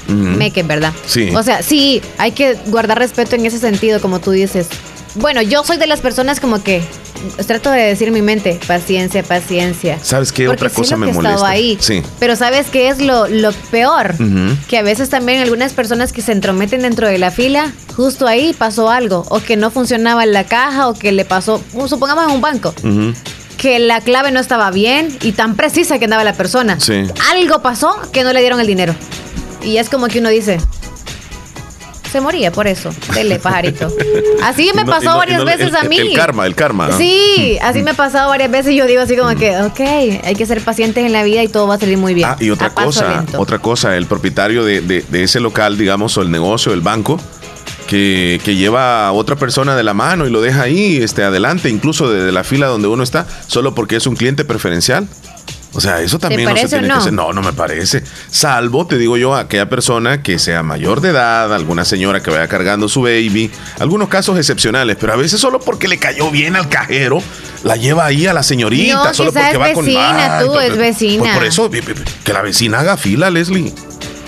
meque, 0.08 0.62
¿verdad? 0.62 0.92
Sí. 1.06 1.30
O 1.34 1.42
sea, 1.42 1.62
sí, 1.62 2.02
hay 2.18 2.32
que 2.32 2.58
guardar 2.66 2.98
respeto 2.98 3.36
en 3.36 3.46
ese 3.46 3.58
sentido, 3.58 4.00
como 4.00 4.20
tú 4.20 4.30
dices. 4.30 4.68
Bueno, 5.14 5.42
yo 5.42 5.64
soy 5.64 5.76
de 5.76 5.86
las 5.86 6.00
personas 6.00 6.40
como 6.40 6.62
que 6.62 6.82
trato 7.46 7.70
de 7.70 7.80
decir 7.82 8.08
en 8.08 8.14
mi 8.14 8.22
mente, 8.22 8.58
paciencia, 8.66 9.22
paciencia. 9.22 9.98
¿Sabes 10.02 10.32
qué 10.32 10.46
Porque 10.46 10.66
otra 10.66 10.74
cosa 10.74 10.96
me 10.96 11.12
molesta? 11.12 11.48
ahí. 11.48 11.76
Sí. 11.80 12.02
Pero 12.18 12.36
¿sabes 12.36 12.68
qué 12.70 12.88
es 12.88 13.00
lo, 13.00 13.28
lo 13.28 13.52
peor? 13.70 14.14
Que 14.68 14.78
a 14.78 14.82
veces 14.82 15.08
también 15.08 15.40
algunas 15.42 15.72
personas 15.72 16.12
que 16.12 16.22
se 16.22 16.32
entrometen 16.32 16.82
dentro 16.82 17.06
de 17.08 17.18
la 17.18 17.30
fila, 17.30 17.72
justo 17.96 18.26
ahí 18.26 18.54
pasó 18.56 18.90
algo, 18.90 19.24
o 19.28 19.40
que 19.40 19.56
no 19.56 19.70
funcionaba 19.70 20.26
la 20.26 20.44
caja, 20.44 20.88
o 20.88 20.94
que 20.94 21.12
le 21.12 21.24
pasó, 21.24 21.62
supongamos 21.88 22.24
en 22.24 22.30
un 22.30 22.40
banco, 22.40 22.74
que 23.56 23.78
la 23.78 24.00
clave 24.00 24.30
no 24.32 24.40
estaba 24.40 24.70
bien 24.70 25.16
y 25.22 25.32
tan 25.32 25.54
precisa 25.56 25.98
que 25.98 26.04
andaba 26.06 26.24
la 26.24 26.32
persona. 26.34 26.80
Sí. 26.80 27.04
Algo 27.30 27.62
pasó 27.62 27.94
que 28.12 28.24
no 28.24 28.32
le 28.32 28.40
dieron 28.40 28.60
el 28.60 28.66
dinero. 28.66 28.94
Y 29.62 29.76
es 29.76 29.88
como 29.88 30.08
que 30.08 30.18
uno 30.18 30.28
dice, 30.28 30.58
se 32.12 32.20
moría 32.20 32.52
por 32.52 32.66
eso. 32.68 32.90
Dele, 33.14 33.38
pajarito. 33.38 33.88
Así 34.42 34.70
me 34.74 34.84
no- 34.84 34.90
pasó 34.92 35.06
no- 35.12 35.16
varias 35.16 35.38
no- 35.40 35.44
veces 35.46 35.68
el- 35.68 35.76
a 35.76 35.82
mí. 35.84 35.96
El 35.98 36.14
karma, 36.14 36.46
el 36.46 36.54
karma. 36.54 36.88
¿no? 36.88 36.96
Sí, 36.98 37.58
así 37.62 37.82
me 37.82 37.92
ha 37.92 37.94
pasado 37.94 38.28
varias 38.28 38.50
veces 38.50 38.72
y 38.72 38.76
yo 38.76 38.86
digo 38.86 39.00
así 39.00 39.16
como 39.16 39.34
que, 39.34 39.56
ok, 39.58 39.80
hay 40.24 40.34
que 40.36 40.46
ser 40.46 40.60
pacientes 40.60 41.04
en 41.04 41.12
la 41.12 41.22
vida 41.24 41.42
y 41.42 41.48
todo 41.48 41.66
va 41.66 41.74
a 41.76 41.78
salir 41.78 41.98
muy 41.98 42.14
bien. 42.14 42.28
Ah, 42.30 42.36
y 42.38 42.50
otra 42.50 42.68
A 42.68 42.70
cosa, 42.74 43.24
otra 43.38 43.58
cosa, 43.58 43.96
el 43.96 44.06
propietario 44.06 44.64
de, 44.64 44.80
de- 44.82 45.02
de 45.08 45.22
ese 45.22 45.40
local, 45.40 45.76
digamos, 45.78 46.16
o 46.18 46.22
el 46.22 46.30
negocio, 46.30 46.72
el 46.72 46.80
banco, 46.82 47.18
que, 47.86 48.40
que 48.44 48.54
lleva 48.56 49.06
a 49.06 49.12
otra 49.12 49.36
persona 49.36 49.76
de 49.76 49.82
la 49.82 49.92
mano 49.94 50.26
y 50.26 50.30
lo 50.30 50.40
deja 50.40 50.62
ahí, 50.62 50.96
este, 50.98 51.22
adelante, 51.24 51.68
incluso 51.68 52.10
de, 52.10 52.22
de 52.24 52.32
la 52.32 52.44
fila 52.44 52.66
donde 52.66 52.88
uno 52.88 53.02
está, 53.02 53.26
solo 53.46 53.74
porque 53.74 53.96
es 53.96 54.06
un 54.06 54.16
cliente 54.16 54.44
preferencial. 54.44 55.08
O 55.74 55.80
sea, 55.80 56.00
eso 56.00 56.18
también 56.18 56.44
no 56.48 56.56
se 56.56 56.68
tiene 56.68 56.88
no? 56.88 56.94
que 56.94 57.00
hacer. 57.00 57.12
No, 57.12 57.32
no 57.32 57.42
me 57.42 57.52
parece. 57.52 58.02
Salvo, 58.30 58.86
te 58.86 58.98
digo 58.98 59.16
yo, 59.16 59.34
aquella 59.34 59.68
persona 59.68 60.22
que 60.22 60.38
sea 60.38 60.62
mayor 60.62 61.00
de 61.00 61.10
edad, 61.10 61.52
alguna 61.54 61.84
señora 61.84 62.22
que 62.22 62.30
vaya 62.30 62.46
cargando 62.48 62.88
su 62.88 63.02
baby, 63.02 63.50
algunos 63.78 64.08
casos 64.08 64.36
excepcionales, 64.36 64.96
pero 65.00 65.14
a 65.14 65.16
veces 65.16 65.40
solo 65.40 65.60
porque 65.60 65.88
le 65.88 65.98
cayó 65.98 66.30
bien 66.30 66.56
al 66.56 66.68
cajero, 66.68 67.22
la 67.64 67.76
lleva 67.76 68.04
ahí 68.04 68.26
a 68.26 68.34
la 68.34 68.42
señorita, 68.42 69.04
No, 69.04 69.14
solo 69.14 69.32
porque 69.32 69.50
es 69.50 69.60
va 69.60 69.72
con 69.72 69.86
vecina, 69.86 70.40
tú, 70.44 70.58
es 70.58 70.76
vecina. 70.76 71.22
Pues 71.22 71.34
por 71.34 71.44
eso, 71.44 71.70
que 72.24 72.32
la 72.32 72.42
vecina 72.42 72.80
haga 72.80 72.96
fila, 72.96 73.30
Leslie. 73.30 73.72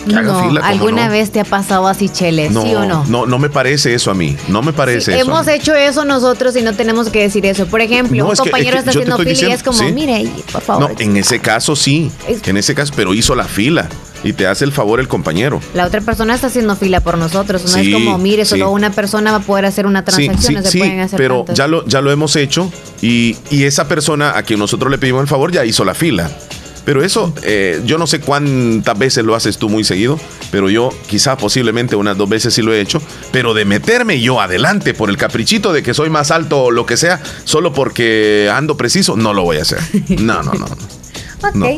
Que 0.08 0.14
haga 0.16 0.32
No, 0.32 0.48
fila, 0.48 0.60
¿cómo 0.60 0.72
¿alguna 0.72 1.06
no? 1.06 1.12
vez 1.12 1.30
te 1.30 1.40
ha 1.40 1.44
pasado 1.44 1.86
así, 1.88 2.08
Chele? 2.08 2.50
No, 2.50 2.62
¿Sí 2.62 2.74
o 2.74 2.84
no? 2.84 3.04
no, 3.08 3.26
no 3.26 3.38
me 3.38 3.50
parece 3.50 3.94
eso 3.94 4.10
a 4.10 4.14
mí. 4.14 4.36
No 4.48 4.62
me 4.62 4.72
parece 4.72 5.12
eso. 5.18 5.20
Hemos 5.30 5.48
hecho 5.48 5.74
eso 5.74 6.04
nosotros 6.04 6.56
y 6.56 6.62
no 6.62 6.72
tenemos 6.74 7.08
que 7.10 7.22
decir 7.22 7.44
eso. 7.46 7.66
Por 7.66 7.80
ejemplo, 7.80 8.26
un 8.28 8.34
compañero 8.36 8.76
es 8.78 8.84
que 8.84 8.90
está 8.90 9.00
haciendo 9.00 9.18
fila 9.18 9.48
y 9.48 9.52
es 9.52 9.62
como, 9.62 9.78
sí. 9.78 9.92
mire, 9.92 10.28
por 10.52 10.60
favor. 10.62 10.90
No, 10.90 10.96
en 11.00 11.16
ese 11.16 11.38
caso 11.40 11.74
sí. 11.76 12.10
En 12.46 12.56
ese 12.56 12.74
caso, 12.74 12.92
pero 12.96 13.14
hizo 13.14 13.34
la 13.34 13.44
fila 13.44 13.88
y 14.22 14.32
te 14.32 14.46
hace 14.46 14.64
el 14.64 14.72
favor 14.72 15.00
el 15.00 15.08
compañero. 15.08 15.60
La 15.74 15.84
otra 15.86 16.00
persona 16.00 16.34
está 16.34 16.46
haciendo 16.46 16.76
fila 16.76 17.00
por 17.00 17.18
nosotros. 17.18 17.62
No 17.62 17.68
Sí, 17.68 17.88
es 17.92 17.94
como, 17.94 18.16
mire, 18.18 18.44
solo 18.46 18.68
sí. 18.68 18.72
una 18.72 18.90
persona 18.90 19.30
va 19.32 19.36
a 19.38 19.40
poder 19.40 19.66
hacer 19.66 19.86
una 19.86 20.02
transacción, 20.04 20.42
sí, 20.42 20.54
no 20.54 20.62
se 20.62 20.70
sí, 20.70 20.78
pueden 20.78 21.00
hacer 21.00 21.16
pero 21.18 21.36
tantos. 21.38 21.56
ya 21.58 21.66
lo, 21.66 21.86
ya 21.86 22.00
lo 22.00 22.10
hemos 22.10 22.34
hecho 22.36 22.72
y, 23.02 23.36
y 23.50 23.64
esa 23.64 23.86
persona 23.86 24.36
a 24.36 24.42
quien 24.42 24.58
nosotros 24.58 24.90
le 24.90 24.96
pedimos 24.98 25.20
el 25.22 25.28
favor 25.28 25.52
ya 25.52 25.64
hizo 25.66 25.84
la 25.84 25.92
fila. 25.94 26.30
Pero 26.84 27.02
eso, 27.02 27.32
eh, 27.42 27.80
yo 27.86 27.96
no 27.96 28.06
sé 28.06 28.20
cuántas 28.20 28.98
veces 28.98 29.24
lo 29.24 29.34
haces 29.34 29.56
tú 29.56 29.68
muy 29.68 29.84
seguido, 29.84 30.20
pero 30.50 30.68
yo 30.68 30.90
quizá 31.06 31.36
posiblemente 31.36 31.96
unas 31.96 32.16
dos 32.16 32.28
veces 32.28 32.52
sí 32.52 32.62
lo 32.62 32.74
he 32.74 32.80
hecho, 32.80 33.00
pero 33.32 33.54
de 33.54 33.64
meterme 33.64 34.20
yo 34.20 34.40
adelante 34.40 34.92
por 34.92 35.08
el 35.08 35.16
caprichito 35.16 35.72
de 35.72 35.82
que 35.82 35.94
soy 35.94 36.10
más 36.10 36.30
alto 36.30 36.64
o 36.64 36.70
lo 36.70 36.84
que 36.84 36.96
sea, 36.96 37.22
solo 37.44 37.72
porque 37.72 38.50
ando 38.54 38.76
preciso, 38.76 39.16
no 39.16 39.32
lo 39.32 39.42
voy 39.42 39.58
a 39.58 39.62
hacer. 39.62 39.78
No, 40.24 40.42
no, 40.42 40.52
no. 40.52 40.64
Ok. 40.66 41.54
no. 41.54 41.68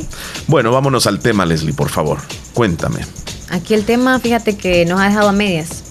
Bueno, 0.46 0.70
vámonos 0.70 1.06
al 1.06 1.20
tema, 1.20 1.46
Leslie, 1.46 1.72
por 1.72 1.88
favor. 1.88 2.18
Cuéntame. 2.52 3.00
Aquí 3.48 3.74
el 3.74 3.84
tema, 3.84 4.18
fíjate 4.20 4.56
que 4.56 4.84
nos 4.84 5.00
ha 5.00 5.04
dejado 5.04 5.28
a 5.28 5.32
medias. 5.32 5.82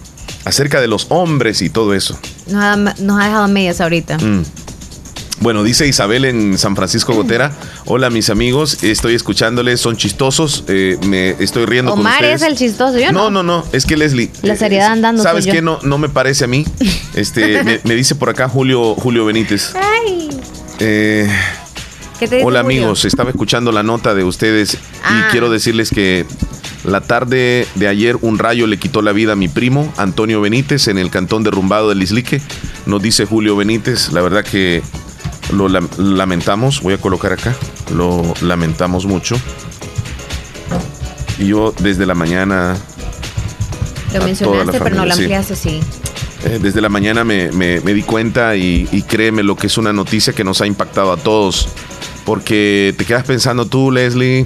Acerca 0.45 0.79
de 0.79 0.87
los 0.87 1.07
hombres 1.09 1.61
y 1.61 1.69
todo 1.69 1.93
eso. 1.93 2.17
Nos 2.47 2.63
ha, 2.63 2.75
nos 2.75 3.19
ha 3.19 3.25
dejado 3.25 3.43
a 3.43 3.47
medias 3.47 3.81
ahorita. 3.81 4.17
Mm. 4.17 4.43
Bueno, 5.41 5.63
dice 5.63 5.85
Isabel 5.87 6.25
en 6.25 6.57
San 6.57 6.75
Francisco 6.75 7.13
Gotera. 7.13 7.51
Hola, 7.85 8.09
mis 8.09 8.29
amigos. 8.29 8.83
Estoy 8.83 9.15
escuchándoles, 9.15 9.79
son 9.81 9.97
chistosos. 9.97 10.63
eh, 10.67 10.97
me 11.05 11.31
estoy 11.43 11.65
riendo 11.65 11.91
con 11.91 11.99
Omar 11.99 12.15
ustedes. 12.15 12.41
es 12.41 12.47
el 12.47 12.57
chistoso, 12.57 12.97
yo 12.97 13.11
No, 13.11 13.29
no. 13.29 13.43
no, 13.43 13.61
no, 13.61 13.65
es 13.73 13.85
que 13.85 13.97
Leslie. 13.97 14.31
La 14.41 14.53
eh, 14.53 14.57
seriedad 14.57 14.91
andando 14.91 15.21
¿Sabes 15.21 15.45
qué? 15.45 15.61
No, 15.61 15.79
no 15.83 15.97
me 15.97 16.09
parece 16.09 16.45
a 16.45 16.47
mí. 16.47 16.65
Este, 17.15 17.63
me, 17.63 17.79
me 17.85 17.95
dice 17.95 18.15
por 18.15 18.29
acá 18.29 18.49
Julio, 18.49 18.93
Julio 18.95 19.25
Benítez. 19.25 19.73
Ay, 19.75 20.29
Eh, 20.79 21.29
¿qué 22.19 22.27
te 22.27 22.35
dice 22.37 22.45
hola 22.47 22.61
Julio? 22.61 22.79
amigos, 22.81 23.05
estaba 23.05 23.29
escuchando 23.29 23.71
la 23.71 23.83
nota 23.83 24.13
de 24.13 24.23
ustedes 24.25 24.77
Ah. 25.03 25.27
y 25.27 25.31
quiero 25.31 25.49
decirles 25.49 25.91
que 25.91 26.25
la 26.83 26.99
tarde 27.01 27.67
de 27.75 27.87
ayer 27.87 28.17
un 28.21 28.37
rayo 28.37 28.67
le 28.67 28.77
quitó 28.77 29.01
la 29.01 29.11
vida 29.13 29.33
a 29.33 29.35
mi 29.37 29.47
primo 29.47 29.93
Antonio 29.97 30.41
Benítez 30.41 30.87
en 30.89 30.97
el 30.97 31.09
cantón 31.09 31.43
derrumbado 31.43 31.87
del 31.89 32.01
Islique. 32.03 32.41
Nos 32.85 33.01
dice 33.01 33.25
Julio 33.25 33.55
Benítez, 33.55 34.11
la 34.11 34.21
verdad 34.21 34.43
que 34.43 34.81
lo 35.51 35.67
lam- 35.69 35.89
lamentamos, 35.97 36.81
voy 36.81 36.93
a 36.93 36.97
colocar 36.97 37.33
acá, 37.33 37.55
lo 37.93 38.33
lamentamos 38.41 39.05
mucho. 39.05 39.35
Y 41.37 41.47
yo 41.47 41.73
desde 41.79 42.05
la 42.05 42.15
mañana 42.15 42.77
Lo 44.13 44.23
mencionaste, 44.23 44.79
pero 44.79 44.95
no 44.95 45.05
lo 45.05 45.13
sí. 45.15 45.21
ampliaste, 45.23 45.55
sí. 45.55 45.81
Eh, 46.45 46.59
desde 46.61 46.79
la 46.79 46.89
mañana 46.89 47.23
me, 47.23 47.51
me- 47.51 47.81
me 47.81 47.93
di 47.93 48.03
cuenta 48.03 48.55
y, 48.55 48.87
y 48.91 49.01
créeme 49.01 49.43
lo 49.43 49.55
que 49.55 49.67
es 49.67 49.77
una 49.77 49.91
noticia 49.93 50.31
que 50.33 50.43
nos 50.43 50.61
ha 50.61 50.67
impactado 50.67 51.11
a 51.11 51.17
todos. 51.17 51.67
Porque 52.23 52.93
te 52.97 53.05
quedas 53.05 53.23
pensando 53.23 53.65
tú, 53.67 53.91
Leslie, 53.91 54.45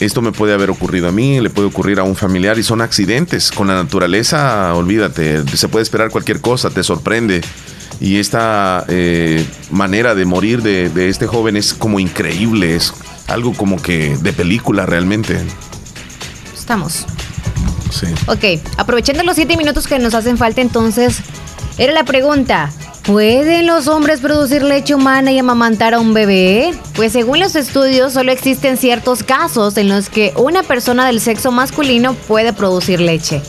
esto 0.00 0.20
me 0.20 0.32
puede 0.32 0.52
haber 0.54 0.70
ocurrido 0.70 1.08
a 1.08 1.12
mí, 1.12 1.40
le 1.40 1.48
puede 1.48 1.68
ocurrir 1.68 1.98
a 2.00 2.02
un 2.02 2.16
familiar 2.16 2.58
y 2.58 2.62
son 2.62 2.80
accidentes. 2.80 3.50
Con 3.52 3.68
la 3.68 3.74
naturaleza, 3.74 4.74
olvídate, 4.74 5.44
se 5.56 5.68
puede 5.68 5.84
esperar 5.84 6.10
cualquier 6.10 6.40
cosa, 6.40 6.68
te 6.70 6.82
sorprende. 6.82 7.40
Y 8.00 8.18
esta 8.18 8.84
eh, 8.88 9.46
manera 9.70 10.14
de 10.14 10.24
morir 10.24 10.62
de, 10.62 10.88
de 10.88 11.08
este 11.08 11.26
joven 11.26 11.56
es 11.56 11.72
como 11.74 12.00
increíble, 12.00 12.74
es 12.74 12.92
algo 13.28 13.52
como 13.54 13.80
que 13.80 14.16
de 14.16 14.32
película 14.32 14.86
realmente. 14.86 15.38
Estamos. 16.54 17.06
Sí. 17.90 18.06
Ok, 18.26 18.62
aprovechando 18.78 19.22
los 19.22 19.36
siete 19.36 19.56
minutos 19.56 19.86
que 19.86 19.98
nos 19.98 20.14
hacen 20.14 20.38
falta, 20.38 20.60
entonces, 20.60 21.18
era 21.78 21.92
la 21.92 22.04
pregunta. 22.04 22.70
¿Pueden 23.02 23.66
los 23.66 23.88
hombres 23.88 24.20
producir 24.20 24.62
leche 24.62 24.94
humana 24.94 25.32
y 25.32 25.38
amamantar 25.38 25.92
a 25.92 25.98
un 25.98 26.14
bebé? 26.14 26.72
Pues 26.94 27.12
según 27.12 27.40
los 27.40 27.56
estudios, 27.56 28.12
solo 28.12 28.30
existen 28.30 28.76
ciertos 28.76 29.24
casos 29.24 29.76
en 29.76 29.88
los 29.88 30.08
que 30.08 30.32
una 30.36 30.62
persona 30.62 31.04
del 31.06 31.20
sexo 31.20 31.50
masculino 31.50 32.14
puede 32.14 32.52
producir 32.52 33.00
leche. 33.00 33.42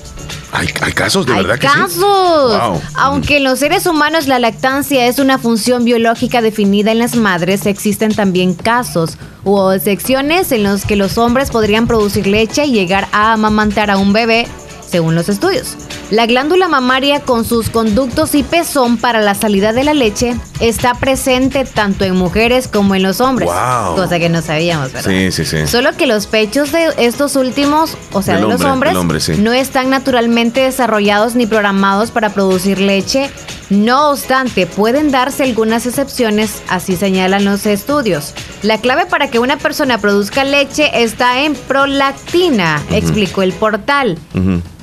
Hay, 0.55 0.67
hay 0.81 0.93
casos, 0.93 1.25
de 1.25 1.33
Hay 1.33 1.43
verdad 1.43 1.57
que 1.57 1.67
sí. 1.67 1.99
Wow. 1.99 2.79
Aunque 2.93 3.37
en 3.37 3.43
los 3.43 3.57
seres 3.57 3.87
humanos 3.87 4.27
la 4.27 4.37
lactancia 4.37 5.07
es 5.07 5.17
una 5.17 5.39
función 5.39 5.83
biológica 5.83 6.43
definida 6.43 6.91
en 6.91 6.99
las 6.99 7.15
madres, 7.15 7.65
existen 7.65 8.13
también 8.13 8.53
casos 8.53 9.17
u 9.43 9.59
secciones 9.79 10.51
en 10.51 10.61
los 10.61 10.85
que 10.85 10.95
los 10.95 11.17
hombres 11.17 11.49
podrían 11.49 11.87
producir 11.87 12.27
leche 12.27 12.65
y 12.65 12.71
llegar 12.71 13.07
a 13.11 13.33
amamantar 13.33 13.89
a 13.89 13.97
un 13.97 14.13
bebé, 14.13 14.47
según 14.87 15.15
los 15.15 15.27
estudios. 15.27 15.75
La 16.11 16.25
glándula 16.27 16.67
mamaria 16.67 17.21
con 17.21 17.43
sus 17.43 17.69
conductos 17.69 18.35
y 18.35 18.43
pezón 18.43 18.97
para 18.97 19.21
la 19.21 19.33
salida 19.33 19.73
de 19.73 19.83
la 19.83 19.93
leche 19.93 20.35
está 20.59 20.93
presente 20.93 21.65
tanto 21.65 22.05
en 22.05 22.15
mujeres 22.15 22.67
como 22.67 22.93
en 22.93 23.01
los 23.03 23.19
hombres. 23.19 23.49
Wow. 23.49 23.95
Cosa 23.95 24.19
que 24.19 24.29
no 24.29 24.41
sabíamos, 24.41 24.91
¿verdad? 24.93 25.09
Sí, 25.09 25.31
sí, 25.31 25.45
sí. 25.45 25.65
Solo 25.65 25.95
que 25.97 26.05
los 26.05 26.27
pechos 26.27 26.71
de 26.71 26.93
estos 26.97 27.35
últimos, 27.35 27.97
o 28.11 28.21
sea, 28.21 28.35
Del 28.35 28.43
de 28.43 28.49
los 28.53 28.61
hombre, 28.61 28.69
hombres, 28.69 28.91
del 28.91 28.97
hombre, 28.97 29.19
sí. 29.19 29.35
no 29.37 29.53
están 29.53 29.89
naturalmente 29.89 30.61
desarrollados 30.61 31.35
ni 31.35 31.47
programados 31.47 32.11
para 32.11 32.29
producir 32.29 32.79
leche. 32.79 33.29
No 33.69 34.11
obstante, 34.11 34.67
pueden 34.67 35.09
darse 35.09 35.43
algunas 35.43 35.85
excepciones, 35.87 36.61
así 36.67 36.95
señalan 36.95 37.43
los 37.43 37.65
estudios. 37.65 38.35
La 38.61 38.77
clave 38.77 39.07
para 39.07 39.31
que 39.31 39.39
una 39.39 39.57
persona 39.57 39.97
produzca 39.97 40.43
leche 40.43 40.91
está 41.03 41.41
en 41.41 41.55
prolactina, 41.55 42.83
explicó 42.91 43.41
el 43.41 43.53
portal. 43.53 44.19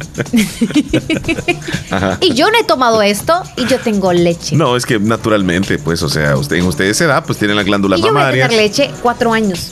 Ajá. 1.89 2.17
Y 2.21 2.33
yo 2.33 2.49
no 2.51 2.57
he 2.59 2.63
tomado 2.63 3.01
esto 3.01 3.41
y 3.57 3.65
yo 3.67 3.79
tengo 3.79 4.13
leche. 4.13 4.55
No, 4.55 4.75
es 4.75 4.85
que 4.85 4.99
naturalmente, 4.99 5.77
pues, 5.79 6.01
o 6.03 6.09
sea, 6.09 6.35
usted, 6.37 6.57
en 6.57 6.65
ustedes 6.65 6.97
esa 6.97 7.05
edad, 7.05 7.25
pues 7.25 7.37
tienen 7.37 7.57
las 7.57 7.65
glándulas 7.65 7.99
y 7.99 8.03
yo 8.03 8.13
voy 8.13 8.21
a 8.21 8.31
tener 8.31 8.51
leche 8.53 8.89
cuatro 9.01 9.33
años. 9.33 9.71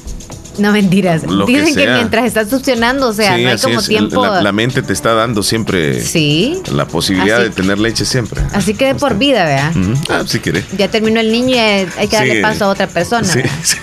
No 0.59 0.71
mentiras. 0.71 1.23
Lo 1.23 1.45
Dicen 1.45 1.73
que, 1.75 1.87
mientras 1.87 2.25
estás 2.25 2.49
succionando, 2.49 3.07
o 3.09 3.13
sea, 3.13 3.35
Sí, 3.37 3.43
no 3.43 3.49
hay 3.49 3.57
como 3.57 3.79
es. 3.79 3.87
tiempo. 3.87 4.25
La, 4.25 4.41
la 4.41 4.51
mente 4.51 4.81
te 4.81 4.93
está 4.93 5.13
dando 5.13 5.41
siempre 5.43 6.01
Sí. 6.01 6.61
la 6.71 6.85
posibilidad 6.87 7.37
Así 7.39 7.49
de 7.49 7.55
tener 7.55 7.79
leche 7.79 8.05
siempre. 8.05 8.41
Así 8.53 8.73
que 8.73 8.87
de 8.87 8.95
por 8.95 9.17
vida, 9.17 9.45
¿verdad? 9.45 9.71
Ah, 10.09 10.23
si 10.25 10.39
quiere. 10.39 10.63
Ya 10.77 10.89
terminó 10.89 11.19
el 11.19 11.31
niño 11.31 11.55
y 11.55 11.59
eh, 11.59 11.87
hay 11.97 12.07
que 12.07 12.15
darle 12.15 12.35
Sí. 12.37 12.41
paso 12.41 12.65
a 12.65 12.67
otra 12.69 12.87
persona. 12.87 13.27
Sí, 13.63 13.75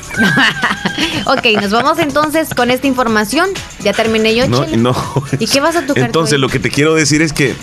ok, 1.26 1.60
nos 1.60 1.70
vamos 1.70 1.98
entonces 1.98 2.48
con 2.54 2.70
esta 2.70 2.86
información. 2.86 3.50
Ya 3.82 3.92
terminé 3.92 4.34
yo, 4.34 4.48
No, 4.48 4.66
no. 4.76 4.94
¿Y 5.38 5.46
qué 5.46 5.60
vas 5.60 5.76
a 5.76 5.82
tocar? 5.86 6.04
Entonces, 6.04 6.38
lo 6.38 6.48
que 6.48 6.58
te 6.58 6.70
quiero 6.70 6.94
decir 6.94 7.22
es 7.22 7.32
que 7.32 7.54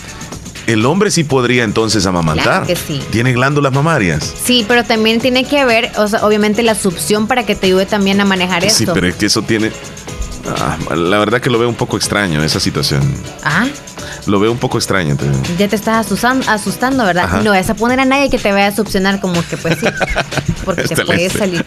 el 0.68 0.86
hombre 0.86 1.12
sí 1.12 1.24
podría 1.24 1.64
entonces 1.64 2.06
amamantar. 2.06 2.46
Claro 2.46 2.68
que 2.68 2.76
sí. 2.76 3.02
Tiene 3.12 3.34
glándulas 3.34 3.74
mamarias. 3.74 4.34
Sí, 4.44 4.66
pero 4.68 4.84
también 4.84 5.20
tiene 5.20 5.44
que 5.44 5.60
haber, 5.60 5.92
o 5.98 6.08
sea, 6.08 6.26
obviamente 6.26 6.64
la 6.64 6.76
succión 6.76 7.28
para 7.28 7.46
que 7.46 7.56
te 7.56 7.68
ayude 7.68 7.86
también 7.86 8.22
a 8.22 8.26
manejar 8.26 8.64
esto. 8.64 8.78
Sí, 8.78 8.86
pero 8.94 9.08
es 9.08 9.16
que 9.16 9.26
eso 9.26 9.42
tiene. 9.42 9.72
Ah, 10.46 10.78
la 10.96 11.20
verdad 11.20 11.40
que 11.40 11.50
lo 11.50 11.58
veo 11.58 11.70
un 11.70 11.76
poco 11.76 11.96
extraño 11.98 12.44
esa 12.44 12.60
situación. 12.60 13.02
Ah, 13.44 13.66
Lo 14.26 14.40
veo 14.40 14.52
un 14.52 14.58
poco 14.58 14.78
extraño. 14.78 15.16
te 15.16 15.26
ya 15.58 15.68
te 15.68 15.76
estás 15.76 16.06
asusando, 16.06 16.46
asustando, 16.50 17.06
¿verdad? 17.06 17.26
Ajá. 17.26 17.42
No 17.42 17.52
vas 17.52 17.70
a 17.70 17.76
poner 17.76 18.00
a 18.00 18.06
nadie 18.06 18.30
que 18.30 18.38
te 18.38 18.52
vaya 18.52 18.68
a 18.68 18.76
succionar 18.76 19.20
como 19.22 19.42
que 19.48 19.56
pues 19.58 19.78
sí. 19.80 19.86
Porque 20.66 20.84
te 20.84 21.06
puede 21.06 21.30
salir. 21.30 21.64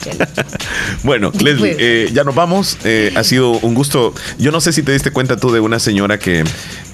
Bueno, 1.03 1.33
Leslie, 1.41 1.77
eh, 1.79 2.11
ya 2.13 2.25
nos 2.25 2.35
vamos. 2.35 2.79
Eh, 2.85 3.13
ha 3.17 3.25
sido 3.25 3.53
un 3.53 3.75
gusto. 3.75 4.13
Yo 4.39 4.53
no 4.53 4.61
sé 4.61 4.73
si 4.73 4.83
te 4.83 4.93
diste 4.93 5.11
cuenta 5.11 5.37
tú 5.37 5.51
de 5.53 5.61
una 5.61 5.79
señora 5.79 6.19
que 6.19 6.45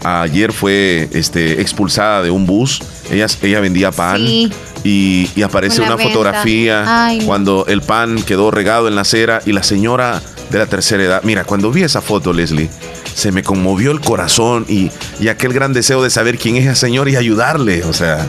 ayer 0.05 0.53
fue 0.53 1.09
este, 1.13 1.61
expulsada 1.61 2.23
de 2.23 2.31
un 2.31 2.47
bus. 2.47 2.81
Ella, 3.11 3.27
ella 3.43 3.61
vendía 3.61 3.91
pan. 3.91 4.19
Sí. 4.19 4.53
Y, 4.85 5.31
y 5.37 5.43
aparece 5.43 5.81
una 5.81 5.95
venta. 5.95 6.11
fotografía 6.13 7.07
Ay, 7.07 7.21
cuando 7.25 7.67
el 7.69 7.83
pan 7.83 8.21
quedó 8.23 8.51
regado 8.51 8.89
en 8.89 8.97
la 8.97 9.03
acera 9.03 9.41
y 9.47 9.53
la 9.53 9.63
señora 9.63 10.21
de 10.51 10.59
la 10.59 10.67
tercera 10.67 11.03
edad. 11.03 11.23
Mira, 11.25 11.45
cuando 11.45 11.71
vi 11.73 11.83
esa 11.83 12.01
foto, 12.01 12.33
Leslie, 12.33 12.69
se 13.15 13.33
me 13.33 13.43
conmovió 13.43 13.91
el 13.91 14.01
corazón 14.01 14.65
y, 14.69 14.91
y 15.21 15.29
aquel 15.29 15.53
gran 15.53 15.73
deseo 15.73 16.03
de 16.03 16.11
saber 16.11 16.39
quién 16.39 16.57
es 16.57 16.65
esa 16.65 16.75
señora 16.75 17.11
y 17.11 17.17
ayudarle. 17.17 17.85
O 17.85 17.93
sea, 17.93 18.27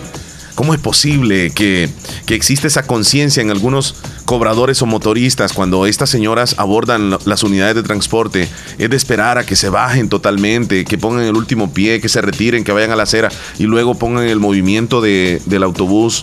¿cómo 0.56 0.73
es 0.73 0.80
posible 0.80 1.52
que, 1.52 1.90
que 2.26 2.35
existe 2.35 2.68
esa 2.68 2.84
conciencia 2.84 3.41
en 3.41 3.49
algunos 3.52 3.95
cobradores 4.26 4.81
o 4.81 4.85
motoristas 4.85 5.52
cuando 5.52 5.85
estas 5.85 6.10
señoras 6.10 6.56
abordan 6.57 7.10
la- 7.10 7.19
las 7.26 7.44
unidades 7.44 7.76
de 7.76 7.84
transporte? 7.84 8.48
Es 8.77 8.90
de 8.90 8.95
esperar 8.95 9.38
a 9.38 9.45
que 9.45 9.56
se 9.56 9.69
bajen 9.69 10.07
totalmente, 10.10 10.85
que 10.85 10.98
pongan 10.98 11.23
el 11.26 11.35
último 11.35 11.73
pie, 11.73 11.99
que 11.99 12.07
se 12.10 12.22
retiren, 12.22 12.64
que 12.64 12.72
vayan 12.72 12.91
a 12.91 12.95
la 12.95 13.03
acera 13.03 13.30
y 13.60 13.64
luego 13.64 13.95
pongan 13.95 14.26
el 14.26 14.40
movimiento 14.40 15.02
de- 15.02 15.41
del 15.45 15.64
autobús. 15.64 16.22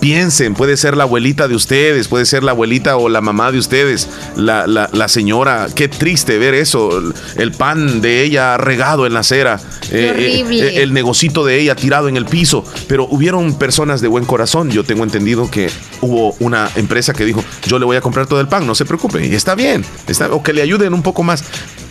Piensen, 0.00 0.54
puede 0.54 0.76
ser 0.76 0.96
la 0.96 1.02
abuelita 1.02 1.48
de 1.48 1.56
ustedes, 1.56 2.06
puede 2.06 2.24
ser 2.24 2.44
la 2.44 2.52
abuelita 2.52 2.96
o 2.96 3.08
la 3.08 3.20
mamá 3.20 3.50
de 3.50 3.58
ustedes, 3.58 4.08
la, 4.36 4.66
la- 4.68 4.88
la 4.92 5.08
señora. 5.08 5.66
Qué 5.74 5.88
triste 5.88 6.38
ver 6.38 6.54
eso, 6.54 6.98
el, 6.98 7.12
el 7.36 7.50
pan 7.52 8.00
de 8.00 8.22
ella 8.22 8.56
regado 8.58 9.06
en 9.06 9.14
la 9.14 9.20
acera, 9.20 9.60
eh, 9.90 10.10
horrible. 10.14 10.68
eh, 10.68 10.82
el 10.82 10.92
negocito 10.92 11.44
de 11.44 11.58
ella 11.60 11.74
tirado 11.74 12.08
en 12.08 12.16
el 12.16 12.26
piso. 12.26 12.64
Pero 12.86 13.06
hubieron 13.10 13.58
personas 13.58 14.00
de 14.00 14.06
buen 14.06 14.24
corazón. 14.24 14.70
Yo 14.70 14.84
tengo 14.84 15.02
entendido 15.02 15.50
que 15.50 15.68
hubo 16.00 16.36
una 16.38 16.70
empresa 16.76 17.12
que 17.12 17.24
dijo, 17.24 17.42
yo 17.66 17.80
le 17.80 17.84
voy 17.84 17.96
a 17.96 18.00
comprar 18.00 18.26
todo 18.28 18.40
el 18.40 18.46
pan, 18.46 18.66
no 18.68 18.76
se 18.76 18.84
preocupe. 18.84 19.26
Y 19.26 19.34
está 19.34 19.56
bien, 19.56 19.84
está, 20.06 20.32
o 20.32 20.42
que 20.44 20.52
le 20.52 20.62
ayuden 20.62 20.94
un 20.94 21.02
poco 21.02 21.24
más. 21.24 21.42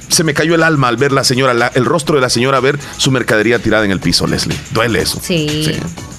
Se 0.10 0.24
me 0.24 0.34
cayó 0.34 0.56
el 0.56 0.64
alma 0.64 0.88
al 0.88 0.98
ver 0.98 1.12
la 1.12 1.24
señora, 1.24 1.54
la- 1.54 1.72
el 1.76 1.86
rostro 1.86 2.16
de 2.16 2.22
la 2.22 2.30
señora, 2.30 2.60
ver 2.60 2.80
su 2.98 3.12
mercadería 3.12 3.60
tirada 3.60 3.86
en 3.86 3.92
el 3.92 4.00
piso, 4.00 4.26
Leslie. 4.28 4.58
Duele 4.72 5.02
eso. 5.02 5.20
Sí. 5.22 5.72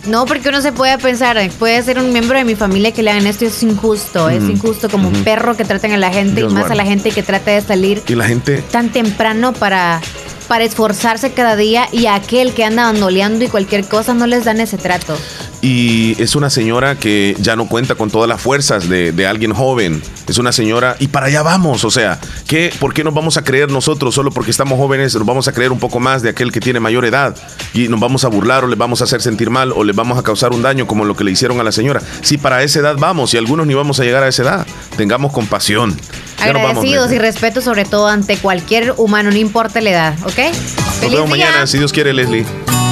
No, 0.06 0.24
porque 0.24 0.48
uno 0.48 0.60
se 0.62 0.72
puede 0.72 0.96
pensar, 0.98 1.36
eh, 1.36 1.50
puede 1.58 1.82
ser 1.82 1.98
un 1.98 2.12
miembro 2.12 2.38
de 2.38 2.44
mi 2.44 2.54
familia 2.54 2.92
que 2.92 3.02
le 3.02 3.10
hagan 3.10 3.26
esto 3.26 3.44
y 3.44 3.48
es 3.48 3.62
injusto, 3.62 4.28
es 4.30 4.42
Ujú, 4.42 4.52
injusto 4.52 4.88
como 4.88 5.08
un 5.08 5.22
perro 5.24 5.56
que 5.56 5.64
traten 5.64 5.92
a 5.92 5.96
la 5.98 6.10
gente 6.10 6.36
Dios 6.36 6.52
y 6.52 6.54
más 6.54 6.70
a 6.70 6.74
la 6.74 6.84
gente 6.84 7.10
que 7.10 7.22
trata 7.22 7.50
de 7.50 7.60
salir 7.60 8.02
Y 8.08 8.14
la 8.14 8.24
gente 8.26 8.62
tan 8.70 8.90
temprano 8.90 9.52
para, 9.52 10.00
para 10.48 10.64
esforzarse 10.64 11.32
cada 11.32 11.56
día 11.56 11.88
y 11.92 12.06
a 12.06 12.14
aquel 12.14 12.54
que 12.54 12.64
anda 12.64 12.84
bandoleando 12.84 13.44
y 13.44 13.48
cualquier 13.48 13.86
cosa 13.86 14.14
no 14.14 14.26
les 14.26 14.44
dan 14.44 14.60
ese 14.60 14.78
trato. 14.78 15.16
y 15.60 16.20
es 16.22 16.36
una 16.36 16.50
señora 16.50 16.96
que 16.96 17.36
ya 17.40 17.56
no 17.56 17.68
cuenta 17.68 17.96
con 17.96 18.10
todas 18.10 18.28
las 18.28 18.40
fuerzas 18.40 18.88
de, 18.88 19.26
alguien 19.26 19.52
joven. 19.52 20.00
Es 20.26 20.38
una 20.38 20.52
señora 20.52 20.96
y 21.00 21.08
para 21.08 21.26
allá 21.26 21.42
vamos. 21.42 21.84
O 21.84 21.90
sea, 21.90 22.18
¿qué, 22.46 22.72
¿por 22.78 22.94
qué 22.94 23.04
nos 23.04 23.12
vamos 23.12 23.36
a 23.36 23.44
creer 23.44 23.70
nosotros 23.70 24.14
solo 24.14 24.30
porque 24.30 24.50
estamos 24.50 24.78
jóvenes? 24.78 25.14
Nos 25.14 25.26
vamos 25.26 25.48
a 25.48 25.52
creer 25.52 25.72
un 25.72 25.78
poco 25.78 26.00
más 26.00 26.22
de 26.22 26.30
aquel 26.30 26.52
que 26.52 26.60
tiene 26.60 26.80
mayor 26.80 27.04
edad 27.04 27.36
y 27.74 27.88
nos 27.88 28.00
vamos 28.00 28.24
a 28.24 28.28
burlar 28.28 28.64
o 28.64 28.68
le 28.68 28.76
vamos 28.76 29.00
a 29.00 29.04
hacer 29.04 29.20
sentir 29.20 29.50
mal 29.50 29.72
o 29.72 29.84
le 29.84 29.92
vamos 29.92 30.16
a 30.18 30.22
causar 30.22 30.52
un 30.52 30.62
daño 30.62 30.86
como 30.86 31.04
lo 31.04 31.16
que 31.16 31.24
le 31.24 31.32
hicieron 31.32 31.60
a 31.60 31.64
la 31.64 31.72
señora. 31.72 32.00
Si 32.22 32.38
para 32.38 32.62
esa 32.62 32.78
edad 32.78 32.96
vamos 32.98 33.34
y 33.34 33.36
algunos 33.36 33.66
ni 33.66 33.74
vamos 33.74 34.00
a 34.00 34.04
llegar 34.04 34.22
a 34.22 34.28
esa 34.28 34.42
edad, 34.42 34.66
tengamos 34.96 35.32
compasión. 35.32 35.96
Agradecidos 36.40 37.12
y 37.12 37.18
respeto 37.18 37.60
sobre 37.60 37.84
todo 37.84 38.08
ante 38.08 38.36
cualquier 38.36 38.94
humano, 38.96 39.30
no 39.30 39.36
importa 39.36 39.80
la 39.80 39.90
edad, 39.90 40.14
¿ok? 40.24 40.38
Nos 40.38 40.56
Feliz 41.00 41.14
vemos 41.14 41.34
día. 41.34 41.46
mañana, 41.46 41.66
si 41.66 41.78
Dios 41.78 41.92
quiere, 41.92 42.12
Leslie. 42.12 42.44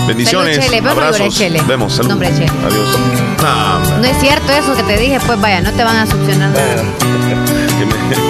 Bendiciones. 0.06 0.59
Chele, 0.60 0.81
vemos 0.81 0.93
abrazos. 0.93 1.35
Chele. 1.36 1.60
Vemos. 1.66 1.93
Salud. 1.94 2.10
Nombre, 2.10 2.28
Chele. 2.32 2.51
Adiós. 2.64 2.89
Ah, 3.43 3.81
No 4.01 4.05
es 4.05 4.16
cierto 4.20 4.52
eso 4.52 4.74
que 4.77 4.82
te 4.85 4.97
dije, 4.98 5.18
pues 5.27 5.40
vaya, 5.40 5.60
no 5.60 5.73
te 5.73 5.82
van 5.82 5.97
a 5.97 6.06
succionar 6.06 6.51
nada. 6.51 6.82
que 7.78 7.85
me- 7.86 8.26